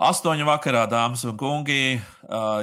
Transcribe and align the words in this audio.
Astoņi 0.00 0.46
vakarā, 0.48 0.86
dāmas 0.88 1.26
un 1.28 1.34
kungi, 1.36 1.98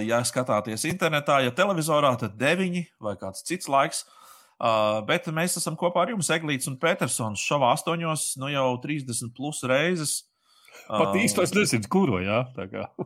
ja 0.07 0.21
skatāties 0.26 0.88
internetā, 0.89 1.38
ja 1.46 1.54
televizorā, 1.54 2.16
tad 2.18 2.34
deviņi 2.39 2.82
vai 3.04 3.13
kāds 3.20 3.46
cits 3.46 3.70
laiks. 3.70 4.07
Bet 5.05 5.29
mēs 5.29 5.60
esam 5.60 5.78
kopā 5.78 6.02
ar 6.02 6.15
jums, 6.15 6.31
Eglīts 6.34 6.70
un 6.71 6.79
Petersons, 6.81 7.44
šovā 7.46 7.75
astoņos, 7.75 8.32
nu 8.42 8.50
jau 8.50 8.71
30 8.82 9.36
plus 9.38 9.61
reizes. 9.70 10.15
Pat 10.88 11.14
īsti 11.20 11.43
es 11.43 11.54
nezinu, 11.54 11.89
kuru, 11.92 12.21
jā. 12.23 12.42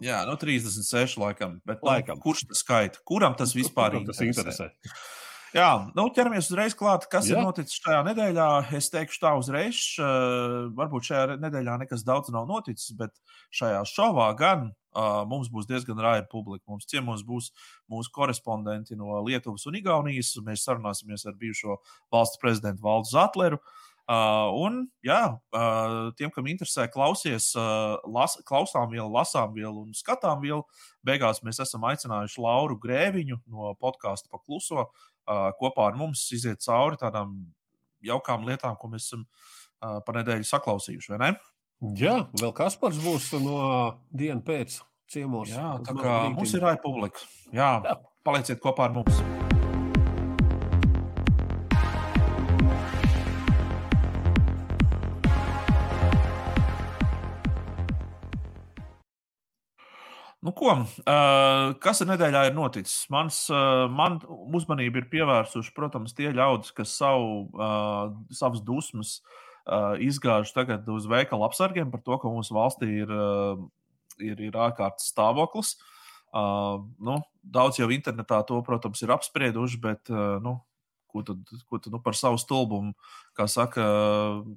jā, 0.05 0.21
nu 0.29 0.37
36 0.39 1.19
laikam. 1.19 1.57
Bet, 1.65 1.81
nu, 1.81 1.89
laikam. 1.89 2.21
Kurš 2.21 2.45
tas 2.53 2.61
skaita? 2.63 3.01
Kuram 3.07 3.35
tas 3.35 3.55
vispār 3.57 3.97
Kuram 3.97 4.07
tas 4.07 4.21
interesē? 4.23 4.69
interesē? 4.69 5.19
Jā, 5.51 5.91
nu 5.97 6.05
ķeramies 6.15 6.47
uzreiz 6.47 6.75
klāt, 6.79 7.09
kas 7.11 7.27
Jā. 7.27 7.35
ir 7.35 7.43
noticis 7.43 7.81
šajā 7.83 8.05
nedēļā. 8.07 8.47
Es 8.77 8.87
teikšu 8.93 9.19
tā 9.19 9.33
uzreiz, 9.35 9.81
uh, 9.99 10.69
varbūt 10.77 11.09
šajā 11.09 11.37
nedēļā 11.41 11.75
nekas 11.81 12.05
daudz 12.07 12.31
nav 12.31 12.47
noticis, 12.47 12.93
bet 12.95 13.11
šajā 13.59 13.81
šovā 13.91 14.29
gan 14.39 14.69
uh, 14.69 15.25
mums 15.27 15.51
būs 15.51 15.67
diezgan 15.67 15.99
rāja 15.99 16.23
publika. 16.31 16.63
Mums 16.71 16.87
ciemos 16.87 17.25
būs 17.27 17.51
mūsu 17.91 18.15
korespondenti 18.15 18.95
no 18.95 19.19
Lietuvas 19.27 19.67
un 19.67 19.75
Igaunijas. 19.81 20.37
Mēs 20.45 20.63
sarunāsimies 20.69 21.27
ar 21.27 21.35
bijušo 21.41 21.81
valsts 22.15 22.39
prezidentu 22.39 22.87
Valdu 22.87 23.11
Zatleru. 23.11 23.59
Uh, 24.11 24.49
un, 24.57 24.79
jā, 25.05 25.19
uh, 25.55 26.09
tiem, 26.19 26.31
kam 26.33 26.47
interesē, 26.51 26.87
klausies, 26.91 27.51
uh, 27.55 27.99
las, 28.11 28.33
klausām 28.47 28.89
vielu, 28.91 29.07
lasām 29.13 29.53
vielu 29.55 29.85
un 29.85 29.93
skatām 29.95 30.41
vielu. 30.41 30.65
Beigās 31.05 31.39
mēs 31.45 31.61
esam 31.63 31.85
aicinājuši 31.87 32.41
Lauru 32.43 32.79
Grēviņu 32.81 33.37
no 33.53 33.71
podkāstu 33.79 34.31
Pakluso 34.33 34.89
kopā 35.59 35.89
ar 35.91 35.97
mums 35.99 36.23
iziet 36.35 36.63
cauri 36.65 36.99
tādām 37.01 37.35
jaukām 38.05 38.45
lietām, 38.47 38.77
ko 38.79 38.91
mēs 38.91 39.11
esam 39.11 39.25
pa 39.79 40.15
nedēļu 40.17 40.47
saklausījuši. 40.47 41.17
Jā, 41.97 42.15
vēl 42.37 42.53
Kaspars 42.53 43.01
būs 43.01 43.31
no 43.41 43.57
dienas 44.13 44.45
pēc 44.45 44.79
ciemos. 45.11 45.49
Jā, 45.49 45.75
tā 45.85 45.97
kā 45.97 46.17
mums 46.29 46.53
ir 46.53 46.65
republika. 46.65 47.25
Jā, 47.49 47.73
Jā, 47.85 47.97
palieciet 48.25 48.61
kopā 48.61 48.89
ar 48.89 48.99
mums! 49.01 49.40
Nu, 60.41 60.49
ko, 60.57 60.71
uh, 60.73 61.67
kas 61.83 62.01
ir 62.01 62.07
nedēļā 62.09 62.47
ir 62.49 62.55
noticis? 62.57 63.03
Mans, 63.13 63.43
uh, 63.53 63.85
man 63.93 64.17
uzmanība 64.57 65.03
ir 65.03 65.09
pievērsuši, 65.11 65.73
protams, 65.77 66.15
tie 66.17 66.31
ļaudis, 66.33 66.73
kas 66.73 66.95
savu, 66.97 67.43
uh, 67.53 68.09
savas 68.33 68.63
dusmas 68.65 69.19
uh, 69.21 69.93
izgāž 70.01 70.49
tagad 70.55 70.89
uz 70.89 71.05
veikala 71.09 71.45
apsargiem 71.45 71.93
par 71.93 72.01
to, 72.01 72.17
ka 72.17 72.33
mūsu 72.33 72.57
valstī 72.57 72.89
ir, 73.03 73.13
uh, 73.13 73.61
ir, 74.17 74.41
ir 74.49 74.57
ārkārtas 74.57 75.11
stāvoklis. 75.13 75.75
Uh, 76.33 76.87
nu, 76.97 77.19
daudz 77.45 77.77
jau 77.77 77.91
internetā 77.93 78.41
to, 78.49 78.57
protams, 78.65 79.05
ir 79.05 79.13
apsprieduši, 79.13 79.77
bet 79.83 80.09
uh, 80.09 80.39
nu, 80.41 80.55
ko 81.13 81.21
tad, 81.27 81.45
ko 81.69 81.77
tad 81.77 81.93
nu, 81.93 82.01
par 82.01 82.17
savu 82.17 82.41
stulbumu, 82.41 82.95
kā 83.37 83.45
saka, 83.45 83.85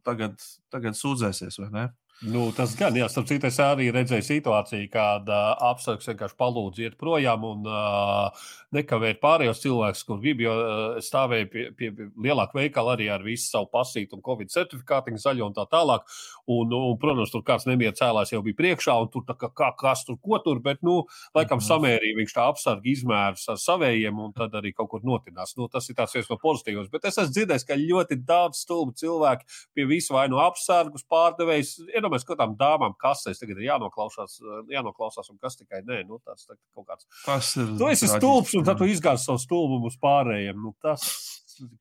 tagad, 0.06 0.40
tagad 0.72 0.96
sūdzēsies, 0.96 1.60
vai 1.60 1.70
ne? 1.74 1.86
Nu, 2.24 2.46
tas 2.56 2.72
gan, 2.78 2.94
jā, 2.96 3.04
starp 3.12 3.26
citu, 3.28 3.48
es 3.50 3.58
arī 3.60 3.90
redzēju 3.92 4.24
situāciju, 4.24 4.86
kad 4.88 5.28
uh, 5.28 5.50
apsargs 5.68 6.06
vienkārši 6.08 6.36
palūdz 6.40 6.78
iet 6.80 6.94
projām 6.96 7.42
un 7.44 7.66
uh, 7.68 8.46
nekavēt 8.72 9.18
pārējos 9.20 9.60
cilvēkus, 9.60 10.04
kur 10.08 10.22
grib, 10.22 10.40
jo 10.40 10.54
uh, 10.56 10.96
stāvēju 11.04 11.48
pie, 11.52 11.64
pie, 11.76 11.90
lielāka 12.24 12.56
veikala 12.56 12.94
arī 12.94 13.10
ar 13.12 13.24
visu 13.26 13.50
savu 13.50 13.68
pasītu 13.74 14.16
un 14.16 14.22
covid 14.24 14.52
certifikātu, 14.54 15.12
zaļo 15.20 15.50
un 15.50 15.56
tā 15.56 15.66
tālāk. 15.68 16.06
Un, 16.48 16.72
un, 16.72 16.94
protams, 17.00 17.32
tur 17.32 17.44
kāds 17.44 17.68
nemieru 17.68 17.96
cēlājs 17.98 18.32
jau 18.32 18.40
bija 18.46 18.56
priekšā, 18.62 18.96
un 19.04 19.12
tur 19.12 19.26
kā, 19.28 19.50
kā 19.52 19.70
kas 19.80 20.06
tur, 20.08 20.16
ko 20.16 20.40
tur, 20.44 20.62
bet, 20.64 20.80
nu, 20.86 21.02
laikam 21.36 21.60
mhm. 21.60 21.66
samērīgi 21.68 22.18
viņš 22.22 22.36
tā 22.38 22.48
apsargi 22.54 22.96
izmērs 22.96 23.44
ar 23.52 23.60
savējiem, 23.60 24.24
un 24.24 24.32
tad 24.36 24.56
arī 24.56 24.72
kaut 24.72 24.94
kur 24.94 25.04
notinās. 25.04 25.58
Nu, 25.60 25.68
tas 25.68 25.90
ir 25.92 26.00
tāds 26.00 26.16
viens 26.16 26.32
no 26.32 26.40
pozitīvos. 26.40 26.88
Bet 26.92 27.04
es 27.10 27.20
esmu 27.20 27.36
dzirdējis, 27.36 27.68
ka 27.68 27.80
ļoti 27.80 28.20
daudz 28.24 28.64
stulbu 28.64 28.96
cilvēku 28.96 29.60
pie 29.76 29.88
visu 29.92 30.16
vai 30.16 30.24
no 30.32 30.40
apsargus 30.44 31.04
pārdevējs 31.10 31.76
iedomājieties, 32.14 32.28
ka 32.28 32.36
tām 32.38 32.54
dāmām 32.58 32.94
kasēs 33.00 33.40
tagad 33.40 33.58
ir 33.58 33.68
jānoklausās, 33.68 34.38
jānoklausās 34.70 35.30
un 35.30 35.38
kas 35.42 35.58
tikai 35.58 35.82
nē, 35.84 36.04
nu, 36.08 36.20
tāds 36.24 36.46
tā, 36.46 36.56
kaut 36.74 36.86
kāds. 36.88 37.06
Tas 37.24 37.56
ir. 37.56 37.74
Tu 37.78 37.90
esi 37.90 38.08
stulbs, 38.08 38.54
un 38.54 38.64
tad 38.64 38.78
tu 38.78 38.88
izgāzi 38.88 39.26
savu 39.26 39.42
stulbumu 39.42 39.90
uz 39.90 39.98
pārējiem. 40.02 40.60
Nu, 40.60 40.74
tas 40.82 41.04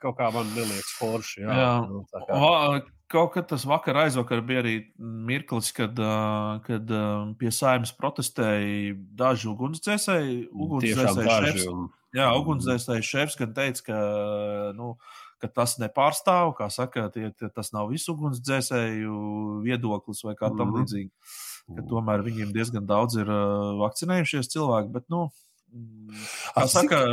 kaut 0.02 0.18
kā 0.18 0.30
man 0.34 0.50
neliekas 0.56 0.98
forši. 1.00 1.44
Jā, 1.46 1.56
jā. 1.62 1.72
Nu, 1.90 2.04
kā. 2.12 2.84
Kaut 3.14 3.36
kad 3.36 3.46
tas 3.46 3.62
vakar 3.70 4.00
aizvakar 4.08 4.40
bija 4.42 4.64
arī 4.64 4.78
mirklis, 4.98 5.70
kad, 5.76 6.00
kad 6.66 6.94
pie 7.38 7.52
saimnes 7.54 7.92
protestēja 7.94 8.96
daži 9.20 9.52
ugunsdzēsēji. 9.52 10.40
Ugunsdzēsēji 10.50 11.36
šefs, 11.44 11.68
un... 11.70 11.92
jā, 12.18 12.32
ugunsdzēsēji 12.40 13.06
šefs 13.06 13.38
gan 13.38 13.54
teica, 13.54 13.86
ka, 13.92 14.00
nu, 14.80 14.96
ka 15.44 15.50
tas 15.52 15.76
nepārstāv, 15.82 16.54
kā 16.58 16.70
saka, 16.72 17.10
tie, 17.14 17.30
tas 17.52 17.74
nav 17.76 17.92
visu 17.92 18.14
ugunsdzēsēju 18.16 19.18
viedoklis 19.66 20.24
vai 20.24 20.38
kā 20.40 20.48
tam 20.48 20.70
mm 20.70 20.70
-hmm. 20.70 20.78
līdzīgi. 20.80 21.12
Ka 21.76 21.86
tomēr 21.90 22.24
viņiem 22.24 22.54
diezgan 22.56 22.88
daudz 22.88 23.20
ir 23.20 23.30
vakcinējušies 23.80 24.52
cilvēki, 24.56 24.92
bet, 24.96 25.10
nu, 25.12 25.28
kā 26.56 26.68
saka, 26.68 27.04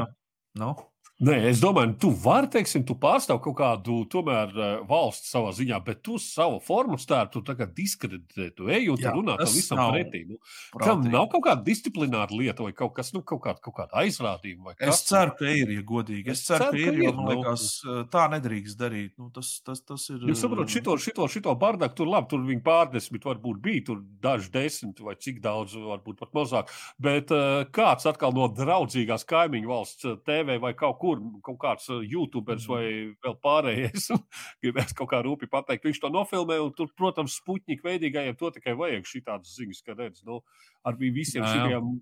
nu. 0.59 0.75
Nē, 1.21 1.35
es 1.51 1.59
domāju, 1.61 1.91
tu 2.01 2.09
vari, 2.17 2.49
teiksim, 2.49 2.81
tu 2.89 2.95
pārstāv 2.97 3.43
kaut 3.45 3.59
kādu 3.59 3.99
tomēr 4.09 4.55
eh, 4.55 4.69
valsts 4.89 5.29
savā 5.35 5.51
ziņā, 5.53 5.77
bet 5.85 5.99
tu 6.07 6.15
savu 6.17 6.57
formu 6.65 6.97
stēru, 6.97 7.29
tu 7.35 7.43
tagad 7.45 7.75
diskreditē, 7.77 8.47
tu 8.57 8.71
ej 8.73 8.89
un 8.89 8.97
tu 8.97 9.11
runā 9.19 9.35
tam 9.37 9.51
visam 9.53 9.83
pretī. 9.93 10.23
Nu, 10.31 10.39
kam 10.81 11.03
nav 11.05 11.27
kaut 11.35 11.45
kāda 11.45 11.61
disciplināra 11.67 12.33
lieta 12.33 12.65
vai 12.65 12.73
kaut 12.79 12.95
kas, 12.97 13.13
nu, 13.13 13.21
kaut 13.21 13.43
kāda, 13.45 13.61
kaut 13.61 13.77
kāda 13.77 14.01
aizrādījuma? 14.01 14.73
Es 14.81 15.03
ceru, 15.11 15.35
ka 15.37 15.51
ir, 15.53 15.75
ja 15.75 15.85
godīgi. 15.91 16.33
Es, 16.33 16.41
es 16.41 16.49
ceru, 16.55 16.71
ka 16.73 16.81
ir, 16.81 17.03
jo 17.05 17.13
man 17.19 17.29
nu. 17.29 17.35
liekas, 17.35 17.67
eh, 17.85 18.01
tā 18.17 18.25
nedrīkst 18.39 18.81
darīt. 18.81 19.13
Nu, 19.21 19.29
tas, 19.37 19.53
tas, 19.67 19.85
tas 19.85 20.09
ir. 20.15 20.25
Jūs 20.25 20.41
saprotat, 20.41 20.73
šito, 20.73 20.97
šito, 21.05 21.29
šito 21.37 21.57
bardaku 21.61 22.01
tur 22.01 22.15
labi, 22.15 22.31
tur 22.33 22.49
viņi 22.49 22.65
pārdesmit 22.65 23.29
varbūt 23.29 23.61
bija, 23.69 23.85
tur 23.91 24.01
daži 24.25 24.49
desmit 24.57 25.05
vai 25.05 25.19
cik 25.21 25.45
daudz, 25.45 25.77
varbūt 25.85 26.25
pat 26.25 26.33
mazāk. 26.41 26.73
Bet 26.97 27.29
kāds 27.77 28.09
atkal 28.09 28.33
no 28.33 28.49
draudzīgās 28.57 29.29
kaimiņu 29.29 29.75
valsts 29.77 30.13
TV 30.25 30.57
vai 30.65 30.73
kaut 30.73 30.97
kur 30.97 31.10
kur 31.11 31.23
kaut 31.47 31.59
kāds 31.63 31.89
uh, 31.91 32.05
YouTuberis 32.07 32.69
vai 32.71 32.83
mhm. 32.87 33.17
vēl 33.27 33.37
pārējais 33.45 34.11
gribēs 34.63 34.95
kaut 34.97 35.11
kā 35.13 35.23
rūpīgi 35.27 35.53
pateikt. 35.53 35.89
Viņš 35.89 36.03
to 36.05 36.13
nofilmē, 36.15 36.61
un 36.63 36.73
tur, 36.77 36.93
protams, 36.97 37.41
puķņīgi 37.47 37.87
veidīgajiem 37.87 38.39
to 38.41 38.53
tikai 38.55 38.77
vajag 38.79 39.11
šitādas 39.11 39.57
ziņas, 39.59 39.83
ka 39.87 39.99
redz, 39.99 40.23
nu, 40.29 40.41
ar 40.87 40.97
visiem 41.01 41.45
šiem 41.45 41.97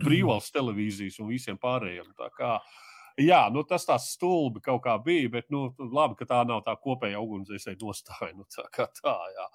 brīvvalsts 0.00 0.54
televīzijas 0.54 1.20
un 1.20 1.34
visiem 1.34 1.60
pārējiem. 1.60 2.14
Tā 2.18 2.30
Jā, 3.20 3.40
nu, 3.52 3.64
tas 3.68 3.84
tāds 3.84 4.06
stulbi 4.14 4.62
kaut 4.64 4.80
kā 4.84 4.94
bija, 5.02 5.28
bet 5.34 5.50
nu, 5.52 5.66
labi, 5.78 6.16
ka 6.20 6.28
tā 6.30 6.40
nav 6.48 6.62
tā 6.64 6.72
kopējā 6.80 7.20
ugunsdzēsēji 7.20 7.80
nostāja. 7.82 8.32
Nu, 8.36 8.46
tā 8.48 8.64
kā 8.72 8.86
tā, 8.96 9.16
jā. 9.34 9.46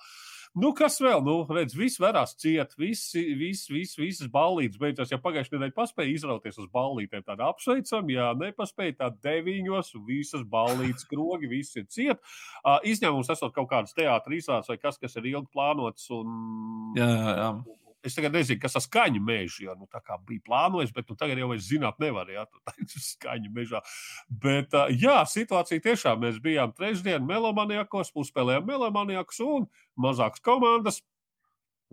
Nu, 0.56 0.70
kas 0.76 0.96
vēl? 1.04 1.20
Nu, 1.26 1.36
redz, 1.52 1.76
viss 1.76 2.00
varās 2.00 2.32
ciet, 2.40 2.72
visi, 2.80 3.26
visi, 3.36 3.74
visi, 3.76 4.00
visas 4.00 4.30
ballītes 4.32 4.80
beidzās. 4.80 5.12
Ja 5.12 5.20
pagājušajā 5.20 5.58
nedēļā 5.58 5.76
paspēja 5.76 6.14
izrauties 6.14 6.60
uz 6.64 6.70
ballītēm, 6.72 7.26
tad 7.28 7.44
apsveicam, 7.44 8.08
ja 8.14 8.30
nepaspēja 8.40 8.96
tad 9.04 9.20
deviņos, 9.26 9.92
visas 10.08 10.46
ballītes 10.48 11.08
krogi, 11.12 11.52
visi 11.52 11.84
ir 11.84 11.90
ciet. 11.92 12.24
Uh, 12.64 12.80
izņēmums 12.88 13.34
esot 13.36 13.56
kaut 13.56 13.68
kādas 13.74 13.96
teātris 13.98 14.48
vai 14.48 14.80
kas, 14.80 15.02
kas 15.02 15.20
ir 15.20 15.34
ilgi 15.34 15.52
plānots. 15.52 16.08
Un... 16.16 16.94
Jā, 16.96 17.10
jā, 17.12 17.36
jā. 17.42 17.82
Es 18.06 18.18
tagad 18.18 18.36
nezinu, 18.38 18.60
kas 18.62 18.78
ir 18.78 18.84
skaņu 18.86 19.22
meža. 19.26 19.64
Jā, 19.68 19.76
nu, 19.80 19.88
bija 20.30 20.44
plānojis, 20.46 20.94
bet 20.96 21.10
nu, 21.10 21.18
tagad 21.20 21.42
jau 21.42 21.50
es 21.56 21.66
zināt, 21.70 21.98
nevar. 22.04 22.30
Jā, 22.30 22.46
tā 22.54 22.76
ir 22.82 22.92
skaņu 23.10 23.52
mežā. 23.56 23.82
Bet, 24.30 24.76
uh, 24.78 24.94
jā, 24.94 25.18
situācija 25.32 25.84
tiešām 25.88 26.22
mēs 26.26 26.40
bijām 26.44 26.76
trešdien 26.78 27.26
melomaniakos, 27.26 28.14
uzspēlējām 28.16 28.70
melomaniakus 28.70 29.44
un 29.46 29.68
mazākas 29.98 30.44
komandas. 30.46 31.02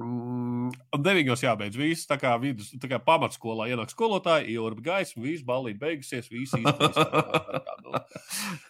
Mm, 0.00 0.70
deviņos 1.04 1.42
jābeidz. 1.44 1.76
Viss 1.76 2.08
tā 2.08 2.16
kā, 2.20 2.32
vidus, 2.40 2.70
tā 2.80 2.88
kā 2.88 2.98
pamatskolā 3.02 3.68
ienāk 3.72 3.92
skolotāji, 3.92 4.54
ir 4.56 4.76
gaisma, 4.80 5.20
viss 5.26 5.44
balīti 5.44 5.80
beigusies, 5.82 6.30
viss 6.32 6.56
īstenībā. 6.56 6.92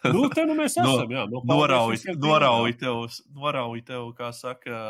Nu, 0.03 0.11
nu, 0.11 0.25
te 0.33 0.43
nu 0.49 0.57
mēs 0.57 0.75
esam. 0.75 0.89
No, 0.89 1.07
jā, 1.07 1.23
no 1.31 1.43
norauj, 1.47 2.01
norauj 2.19 2.75
tev, 2.81 3.05
norauj 3.37 3.85
tev, 3.87 4.09
kā 4.17 4.33
saka, 4.35 4.81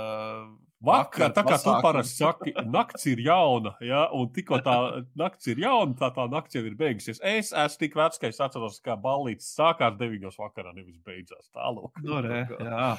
Vakar, 0.83 1.31
tā 1.31 1.45
kā 1.47 1.57
tu 1.63 1.71
parasti 1.83 2.19
saki, 2.19 2.51
naktis 2.67 3.05
ir 3.13 3.21
jauna, 3.23 3.71
ja, 3.83 4.01
un 4.11 4.27
tikko 4.35 4.57
tā 4.65 4.75
naktis 5.19 5.53
ir 5.53 5.61
jauna, 5.63 5.95
tā 5.99 6.09
tā 6.11 6.25
naktis 6.27 6.59
jau 6.59 6.63
ir 6.67 6.75
beigusies. 6.79 7.21
Es 7.23 7.53
esmu 7.55 7.79
tik 7.85 7.95
vecs, 7.95 8.19
ka 8.19 8.27
es 8.27 8.41
atceros, 8.43 8.81
kā 8.83 8.97
balīts 8.99 9.47
sākās 9.55 9.95
9. 10.01 10.27
vakarā, 10.41 10.73
nevis 10.75 10.99
beidzās 11.07 11.47
tālāk. 11.55 12.03
No, 12.03 12.19
nu, 12.19 12.21
re, 12.27 12.43
jā. 12.51 12.89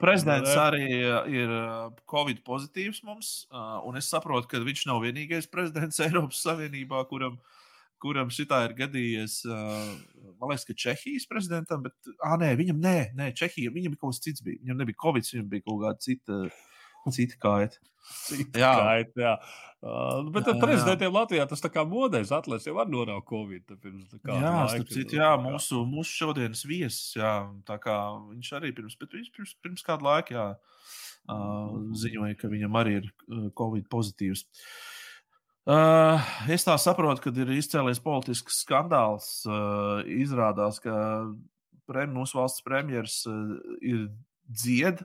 Prezidents 0.00 0.48
no, 0.48 0.56
nu, 0.56 0.62
arī 0.64 0.88
ir 1.36 1.52
Covid 2.10 2.40
pozitīvs 2.48 3.04
mums, 3.04 3.34
un 3.52 4.00
es 4.00 4.08
saprotu, 4.10 4.48
ka 4.50 4.64
viņš 4.64 4.88
nav 4.88 5.04
vienīgais 5.04 5.50
prezidents 5.52 6.00
Eiropas 6.06 6.40
Savienībā, 6.48 7.04
kuram, 7.12 7.36
kuram 8.00 8.32
šitā 8.32 8.64
ir 8.70 8.78
gadījies. 8.80 9.42
Man 9.46 10.48
liekas, 10.48 10.64
ka 10.64 10.80
Čehijas 10.80 11.28
prezidentam, 11.28 11.84
bet, 11.84 12.16
ah, 12.24 12.38
nē, 12.40 12.54
viņam, 12.56 12.80
nē, 12.80 12.98
nē 13.20 13.34
Čehija, 13.36 13.72
viņam 13.76 13.92
bija 13.92 14.00
kaut 14.00 14.16
kas 14.16 14.24
cits. 14.24 14.44
Bija. 14.44 14.64
Viņam 14.64 14.80
nebija 14.80 15.04
Covid, 15.04 15.28
viņam 15.36 15.50
bija 15.52 15.68
kaut 15.68 15.84
kāda 15.84 16.08
cita 16.08 16.46
Citi 17.12 17.36
kaiti. 17.40 17.80
Citi 18.28 18.60
jā. 18.60 18.72
Kaiti, 18.80 19.24
jā. 19.24 19.36
Uh, 19.84 20.22
bet 20.32 20.46
jā, 20.48 20.54
prezidentiem 20.56 21.10
jā. 21.10 21.12
Latvijā 21.12 21.44
tas 21.48 21.60
tā 21.60 21.68
kā 21.72 21.82
modēs 21.84 22.30
atlēs 22.32 22.64
jau 22.64 22.72
var 22.78 22.88
noraukt 22.88 23.28
Covid. 23.28 23.74
Pirms 23.82 24.14
jā, 24.16 24.52
starp 24.72 24.92
citu, 24.94 25.18
jā, 25.18 25.34
mūsu, 25.40 25.82
mūsu 25.88 26.14
šodienas 26.22 26.64
viesis, 26.64 27.18
jā, 27.18 27.34
tā 27.68 27.76
kā 27.82 27.98
viņš 28.30 28.52
arī 28.56 28.72
pirms, 28.76 28.96
pirms, 28.96 29.28
pirms, 29.34 29.52
pirms 29.60 29.84
kādu 29.84 30.08
laiku, 30.08 30.38
jā, 30.38 30.46
uh, 31.28 31.76
ziņoja, 32.00 32.38
ka 32.40 32.48
viņam 32.52 32.80
arī 32.80 32.98
ir 33.02 33.10
Covid 33.60 33.90
pozitīvs. 33.92 34.46
Uh, 35.64 36.20
es 36.52 36.64
tā 36.64 36.74
saprotu, 36.80 37.22
ka 37.24 37.30
ir 37.40 37.52
izcēlies 37.56 38.00
politisks 38.04 38.62
skandāls. 38.64 39.28
Uh, 39.48 40.00
izrādās, 40.12 40.80
ka 40.84 40.96
prem, 41.88 42.12
mūsu 42.12 42.36
valsts 42.36 42.64
premjerministrs 42.64 43.28
uh, 43.28 43.76
ir 43.80 44.08
dzied, 44.44 45.00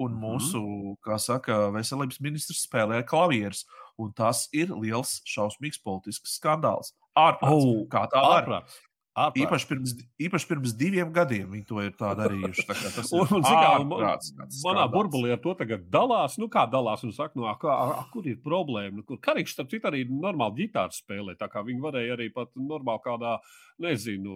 un 0.00 0.14
mhm. 0.14 0.20
mūsu, 0.22 0.62
mm. 0.62 0.94
kā 1.04 1.18
saka, 1.20 1.66
veselības 1.74 2.20
ministrs 2.24 2.64
spēlē 2.66 3.02
klavierus. 3.08 3.66
Un 4.00 4.14
tas 4.16 4.46
ir 4.56 4.72
liels, 4.72 5.20
šausmīgs 5.28 5.82
politisks 5.84 6.38
skandāls. 6.38 6.94
Ārprāts. 7.18 7.66
Oh, 7.68 7.84
kā 7.92 8.06
tā 8.10 8.22
var? 8.24 8.64
Īpaši 9.12 9.66
pirms, 9.68 9.90
īpaši 10.24 10.46
pirms 10.48 10.72
diviem 10.72 11.10
gadiem 11.12 11.50
viņi 11.52 11.66
to 11.68 11.82
ir 11.84 11.90
darījuši. 12.00 12.62
Tā 12.64 12.76
tas 12.94 13.10
ir 13.12 13.18
un, 13.20 13.42
un, 13.42 13.44
ārprāts, 13.44 14.30
manā 14.64 14.86
burbulī 14.88 15.34
ar 15.34 15.42
to 15.42 15.52
tagad 15.58 15.84
dalās. 15.92 16.38
Nu, 16.40 16.48
kā 16.52 16.64
dalās 16.72 17.04
un 17.04 17.12
saka, 17.12 17.36
nu, 17.36 17.44
a, 17.50 17.52
a, 17.52 18.06
kur 18.14 18.24
ir 18.24 18.38
problēma? 18.40 19.02
Nu, 19.02 19.04
kur 19.04 19.20
Karīgs, 19.20 19.52
starp 19.52 19.68
citu, 19.74 19.84
arī 19.90 20.06
normāli 20.08 20.62
ģitāru 20.62 20.96
spēlē. 20.96 21.36
Tā 21.36 21.50
kā 21.52 21.60
viņi 21.66 21.84
varēja 21.84 22.16
arī 22.16 22.30
pat 22.32 22.56
normāli 22.56 23.04
kādā 23.04 23.36
nezinu, 23.82 24.34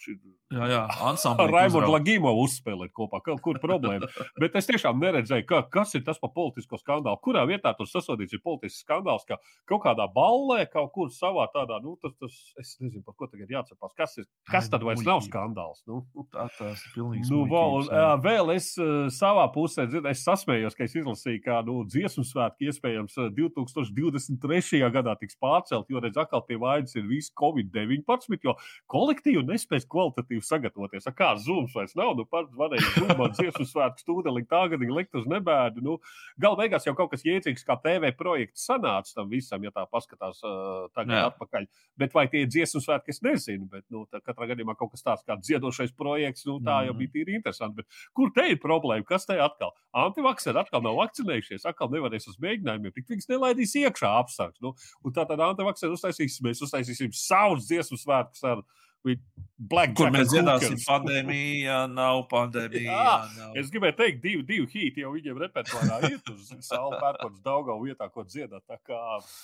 šī... 0.00 0.16
jā, 0.54 0.66
jā, 0.72 0.82
ar 1.30 1.52
Raimonu 1.54 1.92
Lagīmovu 1.94 2.44
uzspēlēt 2.46 2.92
kopā. 2.96 3.20
Kur 3.44 3.60
problēma. 3.62 4.08
Bet 4.40 4.56
es 4.58 4.68
tiešām 4.70 5.00
neredzēju, 5.02 5.46
ka, 5.48 5.62
kas 5.72 5.94
ir 5.98 6.04
tas 6.06 6.20
par 6.22 6.32
politisko 6.34 6.80
skandālu. 6.80 7.20
Kurā 7.24 7.44
vietā 7.48 7.72
tur 7.76 7.88
sasodīts 7.90 8.36
ir 8.36 8.42
politisks 8.44 8.84
skandāls, 8.84 9.26
ka 9.28 9.38
kaut 9.68 9.84
kādā 9.84 10.06
ballē, 10.14 10.64
kaut 10.70 10.92
kur 10.94 11.12
savā 11.14 11.46
tādā, 11.54 11.80
nu, 11.84 11.96
tas, 12.02 12.14
tas 12.20 12.36
es 12.60 12.74
nezinu, 12.80 13.04
par 13.06 13.16
ko 13.18 13.28
tagad 13.30 13.52
jāatcerās. 13.52 13.94
Kas, 13.98 14.16
ir, 14.22 14.28
kas 14.50 14.70
tad 14.72 14.84
vairs 14.86 15.04
nav 15.06 15.22
skandāls? 15.26 15.82
Nu, 15.90 16.02
tā 16.32 16.48
tas 16.56 16.84
ir 16.86 16.96
pilnīgi. 16.96 17.28
Nu, 17.30 17.44
vēl, 17.50 17.90
vēl 18.24 18.54
es 18.56 18.72
savā 19.16 19.46
pusē, 19.54 19.86
dzird, 19.90 20.08
es 20.10 20.24
sasmējos, 20.26 20.76
ka 20.78 20.86
es 20.86 20.96
izlasīju, 20.98 21.42
kā 21.44 21.60
nu, 21.66 21.80
dziesmu 21.90 22.24
svētki 22.26 22.70
iespējams 22.70 23.18
2023. 23.36 24.82
gadā 24.94 25.16
tiks 25.20 25.38
pārcelt, 25.40 25.88
jo 25.90 26.02
redz, 26.02 26.18
atkal 26.20 26.44
pie 26.46 26.58
vainas 26.60 26.96
ir 26.98 27.06
viss 27.10 27.32
Covid-19, 27.38 28.54
jo 28.80 28.90
kolektīvi 28.90 29.42
nespēs 29.46 29.86
kvalitatīvi 29.90 30.42
sagatavoties. 30.44 31.06
A 31.08 31.12
kā 31.14 31.30
zūms 31.40 31.74
vairs 31.76 31.94
nav, 31.98 32.14
nu 32.18 32.26
pats 32.28 32.50
varēja 32.56 32.88
zūmot 32.96 33.36
dziesmu 33.38 33.66
svētku 33.68 34.02
stūdeli, 34.02 34.44
tagad 34.50 34.82
viņi 34.82 34.96
likt 34.96 35.18
uz 35.18 35.26
nebēdu. 35.30 35.82
Nu, 35.84 35.98
Galu 36.40 36.58
beigās 36.58 36.86
jau 36.86 36.94
kaut 36.98 37.12
kas 37.12 37.24
jēdzīgs 37.26 37.66
kā 37.66 37.76
TV 37.82 38.12
projekts 38.16 38.66
sanāca 38.68 39.14
tam 39.14 39.30
visam, 39.30 39.62
ja 39.64 39.72
tā 39.74 39.84
paskatās 39.90 40.40
uh, 40.46 40.88
tagad 40.96 41.16
Jā. 41.16 41.28
atpakaļ. 41.30 41.68
Bet 42.00 42.16
vai 42.16 42.26
tie 42.32 42.44
ir 42.44 42.50
dziesmu 42.50 42.82
svētki, 42.84 43.14
es 43.14 43.22
nezinu, 43.24 43.68
bet 43.70 43.86
nu, 43.92 44.06
katrā 44.10 44.50
gadījumā 44.52 44.76
kaut 44.78 44.94
kas 44.94 45.06
tāds 45.06 45.26
kā 45.26 45.38
dziedošais 45.40 45.94
projekts, 45.98 46.46
nu, 46.48 46.58
tā 46.64 46.82
jau 46.88 46.94
mhm. 46.94 47.00
bija 47.02 47.14
tīri 47.16 47.38
interesanti. 47.38 47.82
Bet 47.82 48.02
kur 48.16 48.34
te 48.34 48.48
ir 48.52 48.60
problēma? 48.62 49.06
Kas 49.06 49.28
te 49.28 49.38
atkal? 49.40 49.74
Antivakseri 49.96 50.60
atkal 50.60 50.84
nav 50.84 50.98
vakcinējušies, 51.00 51.66
atkal 51.68 51.90
nevarēs 51.94 52.28
uz 52.30 52.38
mēģinājumiem, 52.42 52.94
tik 52.96 53.10
viņas 53.14 53.30
nelaidīs 53.30 53.76
iekšā 53.80 54.12
apsargs. 54.20 54.60
Nu, 54.64 54.74
un 55.04 55.14
tā 55.14 55.26
tad 55.28 55.42
antivakseri 55.44 55.94
uztaisīs, 55.94 56.40
mēs 56.44 56.62
uztaisīsim 56.66 57.14
savus 57.16 57.66
dziesmu 57.70 57.98
svētkus 58.00 58.44
ar 58.46 58.62
Kur 59.00 60.08
mēs 60.12 60.30
dziedāsim, 60.30 60.78
pandēmija, 60.86 61.82
nav 61.92 62.22
pandēmija. 62.30 62.94
Jā, 62.96 63.16
nav. 63.36 63.58
Es 63.60 63.68
gribēju 63.72 63.96
teikt, 63.98 64.22
divi, 64.24 64.40
divi 64.48 64.64
hīti 64.72 65.04
jau 65.04 65.12
viņiem 65.12 65.40
repertuārā 65.42 65.98
ir. 66.08 66.16
Uz 66.32 66.48
salu 66.64 66.96
pērkons 66.96 67.42
Daugau 67.44 67.76
vietā, 67.82 68.08
ko 68.12 68.24
dziedāt. 68.24 68.64
Tā 68.64 68.78
kā, 68.80 69.00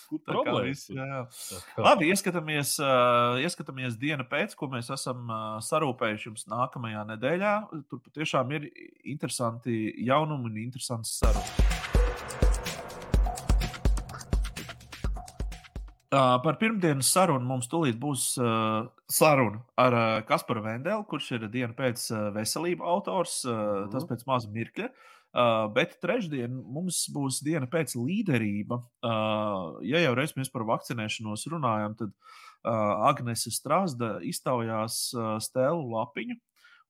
kur 0.08 0.22
tā 0.24 0.32
problēmas? 0.32 0.86
Jā, 0.88 1.06
jā. 1.12 1.60
Labi, 1.84 2.08
ieskatāmies, 2.14 2.76
uh, 2.80 3.36
ieskatāmies 3.44 4.00
dienu 4.00 4.24
pēc, 4.28 4.56
ko 4.56 4.70
mēs 4.72 4.88
esam 4.96 5.28
uh, 5.28 5.46
sarūpējuši 5.64 6.30
jums 6.30 6.48
nākamajā 6.52 7.04
nedēļā. 7.12 7.56
Tur 7.90 8.04
patiešām 8.08 8.56
ir 8.56 8.70
interesanti 9.04 9.82
jaunumi 10.08 10.48
un 10.48 10.62
interesants 10.64 11.18
sarunas. 11.20 11.75
Uh, 16.06 16.36
par 16.38 16.54
pirmdienas 16.60 17.08
sarunu 17.10 17.42
mums 17.48 17.66
tūlīt 17.66 17.96
būs 17.98 18.36
uh, 18.38 18.84
saruna 19.10 19.58
ar 19.82 19.96
uh, 19.96 20.04
Kasparu 20.28 20.62
Vendelu, 20.62 21.02
kurš 21.10 21.32
ir 21.34 21.48
diena 21.50 21.74
pēc 21.74 22.04
uh, 22.12 22.28
veselību 22.36 22.86
autors, 22.86 23.40
uh, 23.42 23.56
mm. 23.56 23.88
tas 23.90 24.06
pēc 24.06 24.22
maza 24.28 24.50
mirkļa. 24.54 24.86
Uh, 25.36 25.66
bet 25.74 25.98
trešdien 26.00 26.54
mums 26.54 27.00
būs 27.10 27.40
diena 27.42 27.66
pēc 27.66 27.96
līderība. 27.98 28.78
Uh, 29.02 29.82
ja 29.82 30.04
jau 30.04 30.14
reiz 30.14 30.36
mēs 30.38 30.52
par 30.54 30.62
vakcinēšanos 30.70 31.48
runājam, 31.50 31.98
tad 31.98 32.14
uh, 32.14 33.10
Agnese 33.10 33.50
Strasda 33.50 34.20
iztaujās 34.22 35.10
uh, 35.18 35.34
Stēlu 35.42 35.90
Lapiņu. 35.90 36.38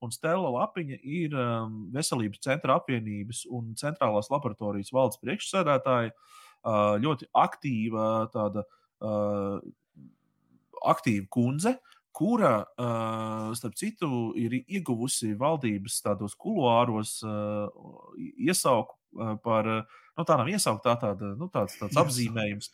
Un 0.05 0.13
Stela 0.13 0.53
Lapiņa 0.53 1.01
ir 1.09 1.33
um, 1.41 1.87
Veselības 1.95 2.45
centra 2.45 2.77
apvienības 2.77 3.47
un 3.49 3.73
centrālās 3.81 4.29
laboratorijas 4.29 4.93
valdes 4.93 5.25
priekšsēdētāja. 5.25 6.13
Uh, 6.67 6.99
ļoti 7.01 7.31
aktīva 7.33 8.27
tāda 8.35 8.67
uh, 8.67 8.76
uh, 9.05 9.59
aktīva 10.87 11.27
kundze, 11.33 11.77
kura, 12.17 12.55
uh, 12.81 13.51
starp 13.59 13.77
citu, 13.77 14.09
ir 14.41 14.63
ieguvusi 14.63 15.35
valdības 15.37 16.01
tādos 16.05 16.37
kuluāros 16.39 17.19
uh, 17.27 17.69
iesauku 18.17 18.97
uh, 19.21 19.37
par. 19.43 19.73
Uh, 19.81 20.03
Nu, 20.17 20.25
tā 20.25 20.39
nav 20.41 20.49
iesauktā 20.49 20.95
tāda, 20.97 21.35
nu, 21.37 21.45
tāds, 21.53 21.75
tāds 21.77 21.99
apzīmējums. 22.01 22.71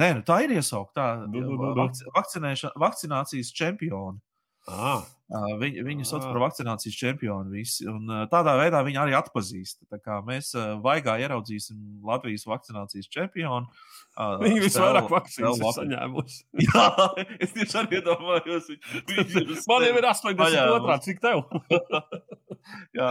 Nē, 0.00 0.08
nu, 0.18 0.24
tā 0.26 0.40
ir 0.42 0.56
iesauktā. 0.56 1.04
Nu, 1.22 1.38
nu, 1.38 1.54
nu, 1.54 1.68
nu. 1.78 2.64
Vakcinācijas 2.82 3.52
čempioni. 3.54 4.18
Ah. 4.68 5.06
Viņu, 5.30 5.84
viņu 5.86 6.04
sauc 6.08 6.24
par 6.26 6.40
vakcinācijas 6.42 6.96
čempionu. 6.98 7.52
Visi, 7.54 7.84
un, 7.86 8.10
tādā 8.32 8.56
veidā 8.58 8.80
viņi 8.82 8.98
arī 8.98 9.14
atpazīst. 9.14 9.84
Mēs 10.26 10.50
vaigā 10.82 11.14
ieraudzīsim 11.22 12.00
Latvijas 12.06 12.48
vakcinācijas 12.50 13.06
čempionu. 13.14 13.70
Viņi 14.18 14.62
visvairāk 14.64 15.06
vakcīnas 15.10 15.60
ir 15.60 15.74
saņēmuši. 15.76 16.40
jā, 16.66 16.86
es 17.46 17.54
tieši 17.54 17.78
arī 17.78 18.00
iedomājos. 18.00 18.70
Man 19.70 19.86
jau 19.86 19.94
ir 20.00 20.08
82, 20.10 20.98
cik 21.06 21.22
tev? 21.22 21.44
jā, 22.98 23.10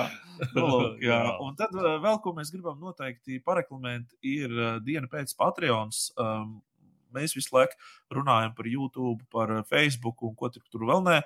nu, 0.57 0.65
lūk, 0.65 0.99
jā. 1.07 1.21
Un 1.45 1.55
tad 1.59 1.71
vēl 1.79 2.19
ko 2.25 2.35
mēs 2.35 2.51
gribam 2.51 2.83
noteikti 2.83 3.39
pareklamēt, 3.47 4.19
ir 4.27 4.51
diena 4.83 5.07
pēc 5.11 5.31
Patreons. 5.39 6.09
Um, 6.19 6.59
mēs 7.15 7.35
visu 7.37 7.53
laiku 7.55 7.77
runājam 8.15 8.55
par 8.57 8.69
YouTube, 8.69 9.23
par 9.33 9.53
Facebook 9.69 10.23
un 10.25 10.35
ko 10.37 10.51
tur 10.53 10.87
vēl 10.89 11.05
nē, 11.05 11.19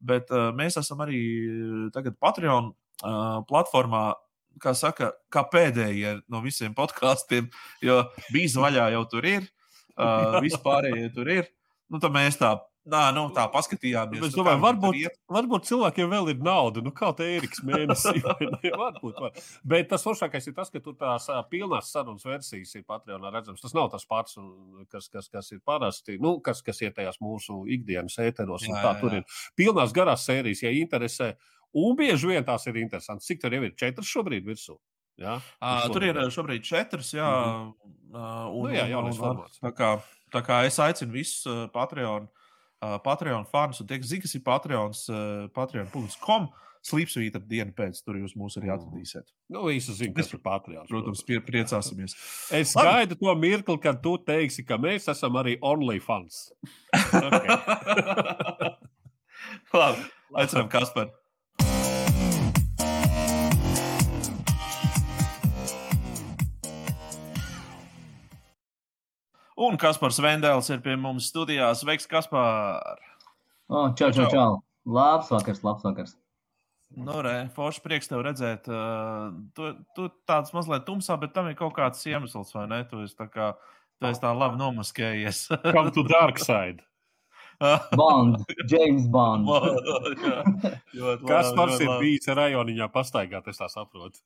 bet 0.00 0.32
uh, 0.34 0.50
mēs 0.56 0.78
esam 0.80 1.02
arī 1.04 1.20
tagad 1.94 2.18
Patreon 2.20 2.72
uh, 2.72 3.40
platformā. 3.48 4.10
Kā 4.60 4.72
saka, 4.74 5.12
kā 5.30 5.44
pēdējie 5.46 6.16
no 6.28 6.40
visiem 6.42 6.72
podkāstiem, 6.74 7.46
jo 7.86 8.00
bija 8.34 8.64
vaļā 8.64 8.88
jau 8.96 9.04
tur 9.12 9.28
ir, 9.30 9.46
uh, 9.94 10.40
vispārējie 10.42 11.12
tur 11.14 11.30
ir. 11.30 11.46
Nu, 11.90 12.00
tad 12.02 12.12
mēs 12.14 12.36
tā 12.38 12.56
Nā, 12.88 13.00
nu, 13.12 13.26
tā 13.36 13.42
paskatījāmies. 13.52 14.22
Es 14.30 14.32
domāju, 14.32 14.60
varbūt, 14.62 15.18
varbūt 15.28 15.66
cilvēkiem 15.68 16.08
vēl 16.14 16.30
ir 16.32 16.38
nauda. 16.40 16.80
Nu, 16.80 16.94
kā 16.96 17.10
te 17.16 17.26
Eriks 17.36 17.60
mēnesī. 17.66 18.22
varbūt, 18.82 19.20
var. 19.20 19.36
Bet 19.68 19.90
tas 19.90 20.06
foršākais 20.06 20.48
ir 20.48 20.54
tas, 20.56 20.72
ka 20.72 20.80
tur 20.80 20.96
tās 20.96 21.28
pilnās 21.52 21.90
sarunas 21.92 22.24
versijas 22.24 22.72
ir 22.78 22.86
Patreonā 22.88 23.34
redzams. 23.34 23.60
Tas 23.60 23.76
nav 23.76 23.90
tas 23.92 24.08
pats, 24.08 24.38
kas, 24.88 25.10
kas, 25.12 25.28
kas 25.28 25.52
ir 25.52 25.60
parasti, 25.60 26.16
nu, 26.24 26.38
kas, 26.44 26.64
kas 26.64 26.80
ir 26.80 26.96
tajās 26.96 27.20
mūsu 27.20 27.66
ikdienas 27.76 28.16
ēteros. 28.24 28.64
Jā, 28.64 28.80
tā, 28.80 28.94
jā. 28.94 28.96
Tur 29.04 29.18
ir 29.20 29.38
pilnās 29.60 29.92
garās 29.96 30.24
sērijas, 30.24 30.64
ja 30.64 30.72
interesē. 30.72 31.34
Un 31.76 31.92
bieži 32.00 32.32
vien 32.32 32.48
tās 32.48 32.64
ir 32.66 32.80
interesantas. 32.80 33.28
Cik 33.28 33.44
tur 33.44 33.60
jau 33.60 33.62
ir? 33.68 33.76
Četras 33.76 34.08
šobrīd 34.08 34.48
virsū. 34.48 34.80
Jā, 35.20 35.36
uh, 35.36 35.84
tur 35.92 36.08
ir 36.08 36.16
šobrīd 36.32 36.64
četras, 36.64 37.12
jā. 37.12 37.28
Mm 37.28 37.72
-hmm. 37.76 37.96
uh, 38.16 38.46
un, 38.56 38.70
nu, 38.70 38.74
jā, 38.74 38.86
un, 38.96 39.12
un, 39.12 39.42
tā, 39.60 39.72
kā, 39.76 39.90
tā 40.32 40.40
kā 40.46 40.64
es 40.64 40.80
aicinu 40.80 41.12
visus 41.12 41.44
uh, 41.44 41.66
Patreon 41.68 42.30
uh, 42.80 42.96
Patreon 43.04 43.46
fans 43.50 43.80
un 43.82 43.88
tie, 43.88 44.00
kas 44.00 44.12
zina, 44.12 44.24
kas 44.24 44.36
ir 44.36 44.44
Patreons, 44.46 45.04
uh, 45.12 45.46
patreon.com. 45.56 46.50
Slīpsvīta 46.80 47.42
diena 47.44 47.74
pēc, 47.76 47.98
tur 48.00 48.16
jūs 48.16 48.32
mūs 48.40 48.54
arī 48.56 48.70
atradīsiet. 48.72 49.26
Nu, 49.52 49.66
visi 49.68 49.92
zina, 49.98 50.14
kas 50.16 50.30
ir 50.32 50.40
Patreon. 50.40 50.86
Protams, 50.88 51.20
pie, 51.28 51.36
priecāsimies. 51.44 52.16
Es 52.56 52.72
gaidu 52.72 53.18
to 53.20 53.34
mirkli, 53.36 53.76
kad 53.84 54.00
tu 54.00 54.14
teiksi, 54.24 54.64
ka 54.64 54.80
mēs 54.80 55.10
esam 55.12 55.36
arī 55.36 55.58
OnlyFans. 55.60 56.46
Labi, 59.76 60.08
aicinām 60.40 60.72
Kasparu. 60.72 61.19
Un 69.60 69.76
Kaspars 69.76 70.16
Vendēls 70.24 70.70
ir 70.72 70.80
pie 70.80 70.94
mums 70.96 71.26
studijā. 71.28 71.66
Sveiks, 71.76 72.06
Kaspar! 72.08 73.00
O, 73.68 73.90
čau, 73.92 74.08
čau, 74.08 74.24
čau! 74.32 74.52
Labs 74.88 75.28
vakars, 75.28 75.60
labs 75.66 75.84
vakars! 75.84 76.14
Nu, 76.96 77.18
re, 77.22 77.34
forši 77.54 77.82
prieks 77.84 78.08
tev 78.08 78.24
redzēt. 78.24 78.70
Uh, 78.72 79.28
tu, 79.54 79.74
tu 79.94 80.08
tāds 80.26 80.54
mazliet 80.56 80.86
tumsā, 80.88 81.18
bet 81.20 81.34
tam 81.36 81.50
ir 81.50 81.58
kaut 81.58 81.74
kāds 81.76 82.00
iemesls, 82.08 82.54
vai 82.56 82.64
ne? 82.72 82.80
Tu 82.88 83.04
esi 83.04 83.18
tā 83.18 83.28
kā, 83.30 83.50
tu 84.00 84.08
esi 84.08 84.22
tā 84.22 84.32
labi 84.34 84.58
nomaskējies. 84.62 85.42
Kam 85.76 85.92
tu 85.92 86.06
dark 86.08 86.40
side? 86.40 86.80
Bond, 88.00 88.40
James 88.72 89.04
Bond. 89.12 89.44
Kas 91.28 91.52
mums 91.52 91.76
ir 91.84 91.92
bijis 92.00 92.32
rajoniņā 92.32 92.88
pastaigāt, 92.94 93.52
es 93.52 93.60
tā 93.60 93.68
saprotu. 93.68 94.24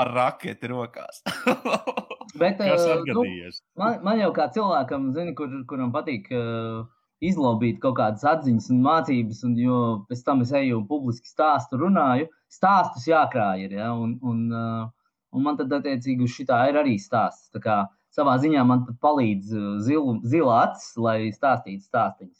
Ar 0.00 0.14
raketi 0.16 0.72
rokās. 0.72 1.20
Bet, 2.38 2.58
Kas 2.60 2.86
uh, 2.86 2.96
atgadījies? 2.98 3.60
Nu, 3.76 3.82
man, 3.82 4.00
man 4.06 4.20
jau 4.20 4.32
kā 4.36 4.48
cilvēkam, 4.54 5.10
zini, 5.16 5.34
kur, 5.36 5.52
kuram 5.68 5.92
patīk 5.94 6.30
uh, 6.32 6.82
izlobīt 7.22 7.80
kaut 7.82 7.98
kādas 8.00 8.24
atziņas 8.26 8.70
un 8.72 8.82
mācības, 8.84 9.42
un 9.46 9.56
jo 9.60 9.80
pēc 10.08 10.24
tam 10.26 10.42
es 10.44 10.52
eju 10.58 10.80
un 10.80 10.86
publiski 10.88 11.30
stāstu 11.30 11.80
runāju, 11.82 12.30
stāstus 12.52 13.06
jākrāj 13.10 13.66
ir, 13.66 13.76
ja, 13.78 13.92
un, 13.94 14.16
un, 14.24 14.44
uh, 14.50 14.86
un 15.32 15.46
man 15.46 15.58
tad 15.60 15.72
attiecīgi 15.78 16.26
uz 16.26 16.34
šitā 16.38 16.64
ir 16.70 16.80
arī 16.82 16.96
stāsts. 17.00 17.50
Tā 17.54 17.62
kā 17.62 17.80
savā 18.12 18.38
ziņā 18.42 18.64
man 18.68 18.86
pat 18.88 18.98
palīdz 19.04 19.52
uh, 19.56 19.68
zilu, 19.84 20.18
zila 20.24 20.62
acis, 20.66 20.94
lai 21.00 21.18
stāstītu 21.36 21.84
stāstīņus. 21.84 22.38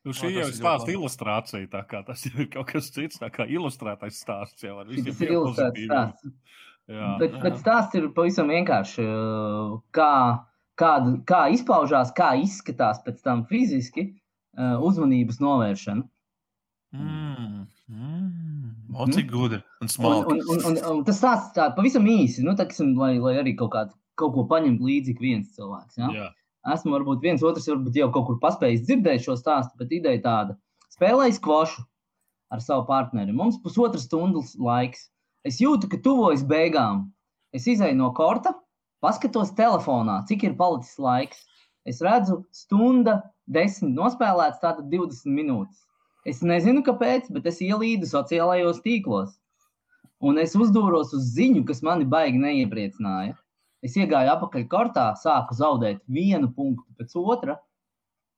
Nu, 0.00 0.14
šī 0.16 0.30
jau 0.32 0.46
ir 0.48 0.56
stāsta 0.56 0.94
ilustrācija, 0.94 1.66
tā 1.72 1.82
kā 1.88 2.00
tas 2.06 2.24
ir 2.30 2.46
kaut 2.52 2.70
kas 2.72 2.88
cits, 2.94 3.20
kā 3.34 3.44
ilustrētais 3.48 4.20
stāsts 4.22 4.64
jau 4.64 4.78
Tas 4.84 5.24
ir 5.26 5.34
ilustrēts 5.36 5.86
stāsts. 5.88 6.34
Jā. 6.90 7.10
Bet, 7.20 7.36
bet 7.42 7.58
stāsts 7.60 7.94
ir 7.98 8.08
pavisam 8.16 8.48
vienkārši. 8.50 9.04
uh, 9.06 9.76
Kā, 9.94 10.12
kāda, 10.80 11.12
kā 11.28 11.44
izpaužās, 11.54 12.10
kā 12.16 12.32
izskatās 12.42 12.98
pēc 13.04 13.20
tam 13.22 13.44
fiziski 13.50 14.08
uh, 14.58 14.80
uzmanības 14.82 15.38
novēršana. 15.44 16.02
Mm, 16.96 17.66
mm. 17.86 18.70
O, 18.98 19.06
cik 19.14 19.28
gudri 19.30 19.60
un 19.78 19.86
Un, 19.86 19.88
smalki. 19.92 20.32
un, 20.34 20.40
un, 20.50 20.64
un, 20.72 20.78
un 20.96 21.04
tas 21.06 21.20
stāsts 21.22 21.54
tā 21.54 21.68
pavisam 21.76 22.08
īsi, 22.10 22.42
nu, 22.42 22.56
teksim, 22.58 22.96
lai, 22.98 23.12
lai 23.22 23.36
arī 23.38 23.52
kaut, 23.60 23.70
kādu, 23.76 23.94
kaut 24.18 24.34
ko 24.34 24.42
paņemtu 24.50 24.88
līdzi 24.88 25.14
viens 25.20 25.52
cilvēks. 25.54 26.00
Ja? 26.02 26.10
Jā. 26.16 26.26
Esmu 26.74 26.96
varbūt 26.96 27.22
viens 27.22 27.44
otrs, 27.46 27.68
varbūt 27.70 27.94
jau 27.96 28.10
kaut 28.12 28.26
kur 28.26 28.40
paspējis 28.42 28.82
dzirdēt 28.88 29.22
šo 29.28 29.38
stāstu, 29.38 29.78
bet 29.78 29.94
ideja 29.94 30.20
tāda. 30.26 30.58
Spēlēju 30.92 31.38
skvošu 31.38 31.86
ar 32.50 32.60
savu 32.66 32.82
partneri. 32.90 33.32
Mums 33.32 33.60
pusotras 33.62 34.08
stundas 34.10 34.56
laiks. 34.58 35.06
Es 35.46 35.60
jūtu, 35.60 35.88
ka 35.88 36.00
tuvojas 36.04 36.42
beigām. 36.44 37.06
Es 37.56 37.66
izēju 37.70 37.96
no 37.96 38.10
korta, 38.16 38.52
paskatos 39.00 39.54
telefonā, 39.56 40.20
cik 40.28 40.44
ir 40.44 40.56
palicis 40.58 40.98
laiks. 41.00 41.46
Es 41.88 42.02
redzu, 42.04 42.42
stunda, 42.52 43.20
desmit 43.48 43.94
nospēlēts, 43.96 44.60
tātad 44.60 44.90
20 44.92 45.32
minūtes. 45.32 45.86
Es 46.28 46.42
nezinu, 46.44 46.82
kāpēc, 46.84 47.30
bet 47.32 47.48
es 47.48 47.62
ielīdu 47.64 48.08
sociālajos 48.10 48.82
tīklos. 48.84 49.38
Un 50.20 50.36
es 50.42 50.52
uzdūros 50.52 51.14
uz 51.16 51.30
ziņu, 51.32 51.64
kas 51.68 51.80
mani 51.86 52.04
baigi 52.04 52.42
neiepriecināja. 52.42 53.32
Es 53.80 53.96
iegāju 53.96 54.34
apakaļ 54.34 54.66
kortā, 54.68 55.06
sāku 55.16 55.56
zaudēt 55.56 56.02
vienu 56.04 56.50
punktu 56.52 56.84
pēc 57.00 57.16
otra, 57.16 57.56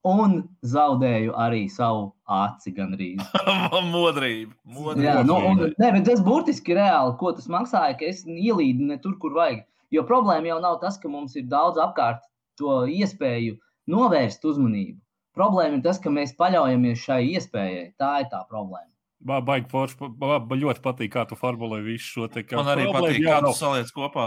un 0.09 0.39
zaudēju 0.67 1.35
arī 1.39 1.67
savu 1.71 2.09
aci 2.27 2.73
gandrīz. 2.75 3.23
Modrība. 3.95 4.55
modrība. 4.65 5.05
Jā, 5.05 5.19
nu, 5.27 5.37
un, 5.53 5.63
ne, 5.71 5.91
bet 5.95 6.07
tas 6.09 6.23
burtiski 6.25 6.77
reāli, 6.79 7.15
ko 7.21 7.35
tas 7.37 7.49
maksāja, 7.53 7.97
ka 8.01 8.09
es 8.11 8.25
ielīdu 8.27 8.89
ne 8.91 8.99
tur, 9.03 9.17
kur 9.23 9.37
vajag. 9.39 9.63
Jo 9.93 10.07
problēma 10.09 10.49
jau 10.49 10.61
nav 10.65 10.79
tas, 10.83 10.97
ka 10.99 11.11
mums 11.13 11.37
ir 11.37 11.47
daudz 11.51 11.81
apkārt 11.83 12.25
to 12.59 12.83
iespēju 12.89 13.59
novērst 13.93 14.45
uzmanību. 14.49 14.99
Problēma 15.37 15.79
ir 15.79 15.85
tas, 15.85 16.01
ka 16.01 16.13
mēs 16.13 16.35
paļaujamies 16.37 17.05
šai 17.07 17.23
iespējai. 17.37 17.93
Tā 18.01 18.15
ir 18.25 18.33
tā 18.33 18.43
problēma. 18.49 18.91
Man 19.23 19.45
baigi 19.47 19.71
forši, 19.71 20.09
man 20.19 20.49
man 20.51 20.59
ļoti 20.59 20.83
patīk, 20.83 21.13
kā 21.15 21.23
tu 21.31 21.39
formulē 21.39 21.79
visu 21.85 22.09
šo 22.17 22.29
te 22.33 22.43
kā 22.43 22.59
Man 22.59 22.73
arī 22.73 22.89
problēma 22.89 23.07
patīk, 23.07 23.23
jau 23.23 23.37
kā 23.37 23.45
tu 23.47 23.53
saliec 23.61 23.93
kopā. 23.95 24.27